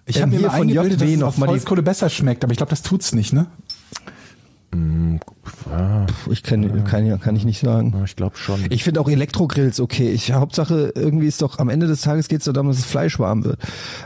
Ich 0.05 0.17
Ähm, 0.17 0.21
habe 0.23 0.31
mir 0.31 0.37
hier 0.39 0.47
mal 0.47 0.57
von 0.57 0.69
JW 0.69 1.17
noch 1.17 1.37
mal 1.37 1.45
die- 1.47 1.51
Holzkohle 1.53 1.81
besser 1.83 2.09
schmeckt, 2.09 2.43
aber 2.43 2.51
ich 2.51 2.57
glaube, 2.57 2.69
das 2.69 2.81
tut's 2.81 3.13
nicht, 3.13 3.33
ne? 3.33 3.47
Ich 6.29 6.43
kann, 6.43 6.83
kann, 6.85 7.19
kann 7.19 7.35
ich 7.35 7.43
nicht 7.43 7.59
sagen. 7.59 7.93
Ich 8.05 8.15
glaube 8.15 8.37
schon. 8.37 8.65
Ich 8.69 8.83
finde 8.85 9.01
auch 9.01 9.09
Elektrogrills 9.09 9.79
okay. 9.81 10.11
Ich 10.11 10.31
Hauptsache 10.31 10.93
irgendwie 10.95 11.27
ist 11.27 11.41
doch 11.41 11.59
am 11.59 11.67
Ende 11.69 11.87
des 11.87 12.01
Tages 12.01 12.29
geht 12.29 12.39
es 12.39 12.45
darum, 12.45 12.67
dass 12.69 12.77
das 12.77 12.85
Fleisch 12.85 13.19
warm 13.19 13.43
wird. 13.43 13.59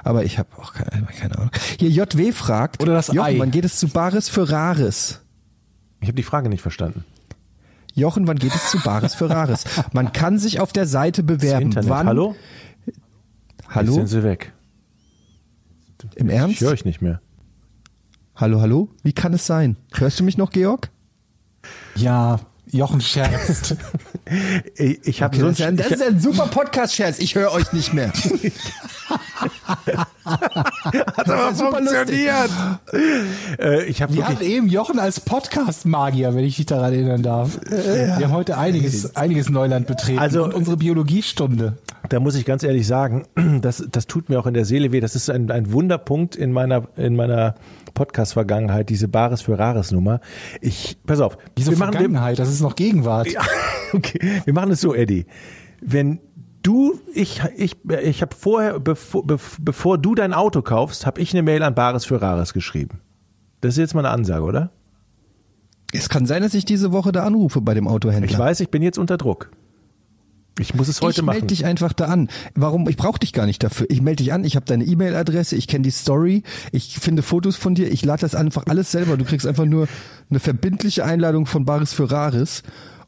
Aber 0.03 0.23
ich 0.23 0.39
habe 0.39 0.49
auch 0.59 0.73
keine, 0.73 1.05
keine 1.19 1.37
Ahnung. 1.37 1.51
Hier 1.79 1.89
JW 1.89 2.31
fragt, 2.31 2.81
Oder 2.81 2.93
das 2.93 3.07
Jochen, 3.07 3.19
Ei. 3.35 3.39
wann 3.39 3.51
geht 3.51 3.65
es 3.65 3.77
zu 3.77 3.87
Bares 3.89 4.27
für 4.29 4.49
Rares? 4.49 5.21
Ich 6.01 6.07
habe 6.07 6.15
die 6.17 6.23
Frage 6.23 6.49
nicht 6.49 6.61
verstanden. 6.61 7.03
Jochen, 7.95 8.27
wann 8.27 8.37
geht 8.37 8.53
es 8.53 8.71
zu 8.71 8.79
Bares 8.79 9.15
für 9.15 9.29
Rares? 9.29 9.63
Man 9.93 10.11
kann 10.11 10.37
sich 10.37 10.59
auf 10.59 10.73
der 10.73 10.85
Seite 10.85 11.23
bewerben. 11.23 11.73
Wann? 11.87 12.07
Hallo? 12.07 12.35
Jetzt 12.85 12.99
Hallo? 13.69 13.93
sind 13.93 14.07
sie 14.07 14.23
weg. 14.23 14.53
Im 16.15 16.29
Ernst? 16.29 16.55
Ich 16.55 16.61
höre 16.61 16.71
euch 16.73 16.85
nicht 16.85 17.01
mehr. 17.01 17.21
Hallo, 18.35 18.59
hallo? 18.59 18.89
Wie 19.01 19.13
kann 19.13 19.33
es 19.33 19.45
sein? 19.45 19.77
Hörst 19.93 20.19
du 20.19 20.25
mich 20.25 20.37
noch, 20.37 20.51
Georg? 20.51 20.91
Ja, 21.95 22.41
Jochen 22.71 23.01
scherzt. 23.01 23.75
Ich, 24.75 25.01
ich 25.03 25.21
habe 25.21 25.35
Okay, 25.35 25.41
so 25.41 25.47
das, 25.49 25.53
ist 25.53 25.59
ja, 25.59 25.71
das 25.71 25.91
ist 25.91 26.01
ja 26.01 26.07
ein 26.07 26.19
super 26.19 26.47
Podcast-Scherz. 26.47 27.19
Ich 27.19 27.35
höre 27.35 27.51
euch 27.51 27.71
nicht 27.73 27.93
mehr. 27.93 28.11
hat 30.25 31.29
aber 31.29 31.53
funktioniert. 31.53 32.49
Äh, 33.59 33.85
ich 33.85 34.01
habe 34.01 34.15
Wir 34.15 34.27
hatten 34.27 34.43
eben 34.43 34.67
Jochen 34.67 34.97
als 34.97 35.19
Podcast-Magier, 35.19 36.33
wenn 36.33 36.43
ich 36.43 36.55
dich 36.55 36.65
daran 36.65 36.91
erinnern 36.91 37.21
darf. 37.21 37.59
Wir 37.69 38.15
haben 38.15 38.31
heute 38.31 38.57
einiges, 38.57 39.15
einiges 39.15 39.47
Neuland 39.49 39.85
betreten. 39.85 40.17
Also- 40.17 40.43
und 40.43 40.55
unsere 40.55 40.77
Biologiestunde. 40.77 41.77
Da 42.09 42.19
muss 42.19 42.33
ich 42.35 42.45
ganz 42.45 42.63
ehrlich 42.63 42.87
sagen, 42.87 43.27
das, 43.61 43.83
das 43.91 44.07
tut 44.07 44.29
mir 44.29 44.39
auch 44.39 44.47
in 44.47 44.55
der 44.55 44.65
Seele 44.65 44.91
weh. 44.91 45.01
Das 45.01 45.15
ist 45.15 45.29
ein, 45.29 45.51
ein 45.51 45.71
Wunderpunkt 45.71 46.35
in 46.35 46.51
meiner, 46.51 46.87
in 46.97 47.15
meiner 47.15 47.53
Podcast-Vergangenheit, 47.95 48.89
diese 48.89 49.07
Bares 49.07 49.41
für 49.41 49.57
Rares 49.57 49.91
Nummer. 49.91 50.19
Ich, 50.61 50.97
pass 51.07 51.19
auf. 51.19 51.39
Diese 51.57 51.71
wir 51.71 51.77
machen, 51.79 51.93
wir, 51.93 51.99
Vergangenheit, 52.01 52.37
das 52.37 52.49
ist 52.49 52.61
noch 52.61 52.75
Gegenwart. 52.75 53.27
ja, 53.31 53.41
okay, 53.93 54.19
wir 54.45 54.53
machen 54.53 54.69
es 54.69 54.81
so, 54.81 54.93
Eddie. 54.93 55.25
Wenn 55.81 56.19
du, 56.61 56.99
ich, 57.13 57.41
ich, 57.57 57.77
ich 58.03 58.21
habe 58.21 58.35
vorher, 58.35 58.79
bevor, 58.79 59.23
bev- 59.23 59.57
bevor 59.59 59.97
du 59.97 60.13
dein 60.13 60.33
Auto 60.33 60.61
kaufst, 60.61 61.05
habe 61.07 61.19
ich 61.21 61.33
eine 61.33 61.41
Mail 61.41 61.63
an 61.63 61.73
Bares 61.73 62.05
für 62.05 62.21
Rares 62.21 62.53
geschrieben. 62.53 63.01
Das 63.61 63.73
ist 63.73 63.77
jetzt 63.79 63.95
mal 63.95 64.01
eine 64.05 64.09
Ansage, 64.13 64.43
oder? 64.43 64.69
Es 65.93 66.09
kann 66.09 66.25
sein, 66.25 66.41
dass 66.43 66.53
ich 66.53 66.65
diese 66.65 66.91
Woche 66.91 67.11
da 67.11 67.23
anrufe 67.23 67.61
bei 67.61 67.73
dem 67.73 67.87
Autohändler. 67.87 68.29
Ich 68.29 68.37
weiß, 68.37 68.59
ich 68.59 68.69
bin 68.69 68.81
jetzt 68.83 68.97
unter 68.99 69.17
Druck. 69.17 69.49
Ich 70.59 70.73
muss 70.73 70.87
es 70.87 71.01
heute 71.01 71.19
ich 71.19 71.25
machen. 71.25 71.35
melde 71.35 71.47
dich 71.47 71.65
einfach 71.65 71.91
da 71.93 72.05
an. 72.05 72.29
Warum? 72.55 72.87
Ich 72.87 72.95
brauche 72.97 73.19
dich 73.19 73.33
gar 73.33 73.45
nicht 73.45 73.61
dafür. 73.63 73.87
Ich 73.89 74.01
melde 74.01 74.23
dich 74.23 74.31
an, 74.33 74.43
ich 74.45 74.55
habe 74.55 74.65
deine 74.65 74.85
E-Mail-Adresse, 74.85 75.55
ich 75.55 75.67
kenne 75.67 75.83
die 75.83 75.91
Story, 75.91 76.43
ich 76.71 76.97
finde 76.99 77.23
Fotos 77.23 77.55
von 77.57 77.75
dir, 77.75 77.91
ich 77.91 78.05
lade 78.05 78.21
das 78.21 78.35
einfach 78.35 78.63
alles 78.67 78.91
selber. 78.91 79.17
Du 79.17 79.25
kriegst 79.25 79.45
einfach 79.45 79.65
nur 79.65 79.87
eine 80.29 80.39
verbindliche 80.39 81.03
Einladung 81.03 81.45
von 81.45 81.65
Baris 81.65 81.91
für 81.93 82.09
Rares 82.09 82.63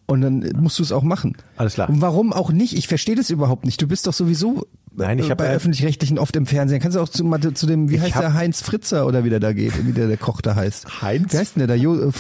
und 0.08 0.22
dann 0.22 0.40
musst 0.60 0.80
du 0.80 0.84
es 0.84 0.92
auch 0.92 1.04
machen. 1.04 1.36
Alles 1.56 1.76
klar. 1.76 1.90
Und 1.90 2.02
warum 2.02 2.34
auch 2.34 2.52
nicht? 2.52 2.74
Ich 2.78 2.88
verstehe 2.88 3.16
das 3.16 3.30
überhaupt 3.30 3.66
nicht. 3.66 3.82
Du 3.82 3.88
bist 3.88 4.08
doch 4.08 4.14
sowieso 4.14 4.68
Nein, 4.96 5.20
ich 5.20 5.30
äh, 5.30 5.36
bei 5.36 5.50
öffentlich-rechtlichen 5.50 6.18
oft 6.18 6.36
im 6.36 6.46
Fernsehen. 6.48 6.82
Kannst 6.82 6.98
du 6.98 7.02
auch 7.02 7.10
zu, 7.10 7.24
zu 7.54 7.66
dem, 7.68 7.90
wie 7.90 7.96
Ich 7.96 8.02
heißt 8.02 8.16
hab- 8.16 8.22
der 8.24 8.34
Heinz 8.34 8.62
Fritzer 8.62 9.06
oder 9.06 9.24
wie 9.24 9.30
der 9.30 9.40
da 9.40 9.54
geht, 9.54 9.86
wie 9.86 9.92
der, 9.92 10.08
der 10.08 10.18
Koch 10.18 10.42
da 10.42 10.56
heißt? 10.56 11.02
Heinz? 11.02 11.34
Wie 11.34 11.38
heißt 11.38 11.56
denn 11.56 11.60
der? 11.62 11.68
Der, 11.68 11.78
jo, 11.78 11.96
äh, 12.10 12.12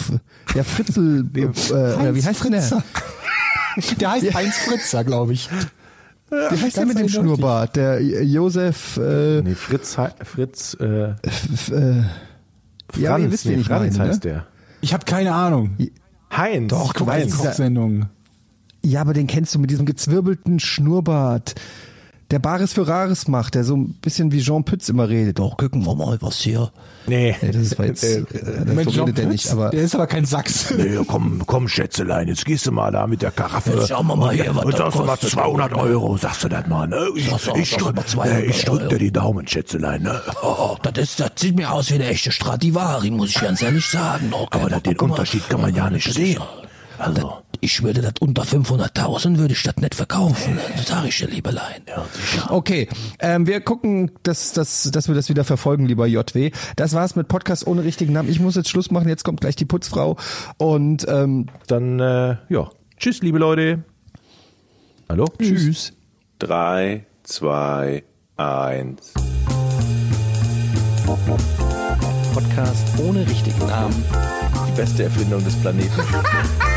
der 0.53 0.63
Fritzel, 0.63 1.25
äh, 1.35 1.45
oder 1.73 2.13
wie 2.15 2.23
heißt 2.23 2.43
denn 2.43 2.51
der? 2.51 2.83
Der 3.99 4.11
heißt 4.11 4.33
Heinz 4.33 4.55
Fritzer, 4.57 5.03
glaube 5.03 5.33
ich. 5.33 5.49
Wie 6.29 6.35
heißt 6.61 6.77
der 6.77 6.85
mit 6.85 6.99
dem. 6.99 7.07
Schnurrbart? 7.09 7.75
Der 7.75 8.01
Josef, 8.01 8.97
äh, 8.97 9.41
Nee, 9.41 9.55
Fritz, 9.55 9.97
Fritz, 10.23 10.75
äh, 10.79 11.11
F- 11.23 11.71
äh, 11.71 12.03
ja, 12.97 13.11
Franz, 13.11 13.23
ihr 13.23 13.31
wisst, 13.31 13.45
nee, 13.45 13.53
ich 13.55 13.67
Franz 13.67 13.97
meine, 13.97 14.09
heißt 14.09 14.23
ne? 14.25 14.31
der. 14.31 14.47
Ich 14.81 14.93
habe 14.93 15.05
keine 15.05 15.33
Ahnung. 15.33 15.77
Heinz. 16.35 16.69
Doch, 16.69 16.93
guck 16.93 17.07
mal. 17.07 17.25
Kochsendung. 17.27 18.07
Ja, 18.83 19.01
aber 19.01 19.13
den 19.13 19.27
kennst 19.27 19.55
du 19.55 19.59
mit 19.59 19.69
diesem 19.71 19.85
gezwirbelten 19.85 20.59
Schnurrbart. 20.59 21.55
Der 22.29 22.39
Bares 22.39 22.73
für 22.73 22.85
Rares 22.85 23.29
macht, 23.29 23.55
der 23.55 23.63
so 23.63 23.77
ein 23.77 23.93
bisschen 24.01 24.33
wie 24.33 24.41
Jean 24.41 24.65
Pütz 24.65 24.89
immer 24.89 25.07
redet. 25.07 25.39
Doch, 25.39 25.55
gucken 25.55 25.85
wir 25.85 25.95
mal, 25.95 26.17
was 26.19 26.35
hier. 26.39 26.71
Nee. 27.05 27.33
Nee, 27.41 27.51
das 27.53 27.61
ist 27.61 27.79
jetzt, 27.79 28.03
äh, 28.03 28.25
Mensch, 28.65 28.83
so 28.83 28.91
Jean 28.91 29.03
redet 29.05 29.17
der 29.19 29.25
nicht, 29.27 29.49
aber. 29.49 29.69
der 29.69 29.81
ist 29.83 29.95
aber 29.95 30.07
kein 30.07 30.25
Sachs. 30.25 30.73
Nee, 30.75 30.97
komm, 31.07 31.43
komm, 31.45 31.69
Schätzelein, 31.69 32.27
jetzt 32.27 32.43
gehst 32.43 32.65
du 32.67 32.73
mal 32.73 32.91
da 32.91 33.07
mit 33.07 33.21
der 33.21 33.31
Karaffe. 33.31 33.71
Jetzt 33.77 33.87
schauen 33.87 34.07
wir 34.07 34.17
mal 34.17 34.33
hier, 34.35 34.53
was 34.53 34.65
und 34.65 34.73
das 34.73 34.79
sagst 34.79 34.95
du 34.99 35.03
mal 35.03 35.07
kostet. 35.13 35.29
200 35.29 35.73
Euro, 35.75 36.17
sagst 36.17 36.43
du 36.43 36.49
das 36.49 36.67
mal, 36.67 36.85
ne? 36.85 37.07
Ich, 37.15 37.29
Sag, 37.29 37.39
sag, 37.39 37.57
ich, 37.57 37.69
sag 37.69 37.79
drück, 37.79 37.95
mal 37.95 38.05
200 38.05 38.39
äh, 38.39 38.45
ich 38.45 38.65
drück 38.65 38.89
dir 38.89 38.97
die 38.99 39.11
Daumen, 39.13 39.47
Schätzelein, 39.47 40.01
ne? 40.03 40.21
Oh, 40.43 40.75
das, 40.83 40.97
ist, 41.01 41.19
das 41.21 41.31
sieht 41.37 41.55
mir 41.55 41.71
aus 41.71 41.89
wie 41.91 41.95
eine 41.95 42.07
echte 42.07 42.33
Stradivari, 42.33 43.09
muss 43.09 43.29
ich 43.29 43.39
ganz 43.39 43.61
ehrlich 43.61 43.87
sagen. 43.87 44.31
Okay, 44.33 44.59
Aber 44.59 44.69
das- 44.69 44.83
den. 44.83 44.97
Unterschied 44.99 45.47
kann 45.49 45.61
man 45.61 45.73
ja 45.73 45.89
nicht 45.89 46.07
Das 46.07 46.15
sehen. 46.15 46.41
Also. 46.97 47.37
Ich 47.59 47.81
würde 47.81 48.01
das 48.01 48.13
unter 48.19 48.43
500.000 48.43 49.37
würde 49.37 49.53
ich 49.53 49.63
das 49.63 49.77
nicht 49.77 49.95
verkaufen. 49.95 50.59
Das 50.75 50.87
sage 50.87 51.07
ich 51.07 51.17
dir, 51.17 51.27
Liebelein. 51.27 51.81
Okay, 52.49 52.87
ähm, 53.19 53.47
wir 53.47 53.61
gucken, 53.61 54.11
dass, 54.23 54.53
dass, 54.53 54.83
dass 54.91 55.07
wir 55.07 55.15
das 55.15 55.29
wieder 55.29 55.43
verfolgen, 55.43 55.85
lieber 55.85 56.05
JW. 56.07 56.51
Das 56.75 56.93
war's 56.93 57.15
mit 57.15 57.27
Podcast 57.27 57.65
ohne 57.65 57.83
richtigen 57.83 58.13
Namen. 58.13 58.29
Ich 58.29 58.39
muss 58.39 58.55
jetzt 58.55 58.69
Schluss 58.69 58.91
machen, 58.91 59.09
jetzt 59.09 59.23
kommt 59.23 59.41
gleich 59.41 59.55
die 59.55 59.65
Putzfrau. 59.65 60.17
Und 60.57 61.05
ähm, 61.07 61.47
Dann, 61.67 61.99
äh, 61.99 62.37
ja. 62.49 62.69
Tschüss, 62.97 63.21
liebe 63.21 63.39
Leute. 63.39 63.83
Hallo? 65.09 65.25
tschüss. 65.39 65.93
Drei, 66.39 67.05
zwei, 67.23 68.03
eins. 68.35 69.13
Podcast 72.33 72.87
ohne 72.99 73.27
richtigen 73.27 73.65
Namen. 73.65 74.03
Die 74.67 74.75
beste 74.75 75.03
Erfindung 75.03 75.43
des 75.43 75.55
Planeten. 75.55 75.89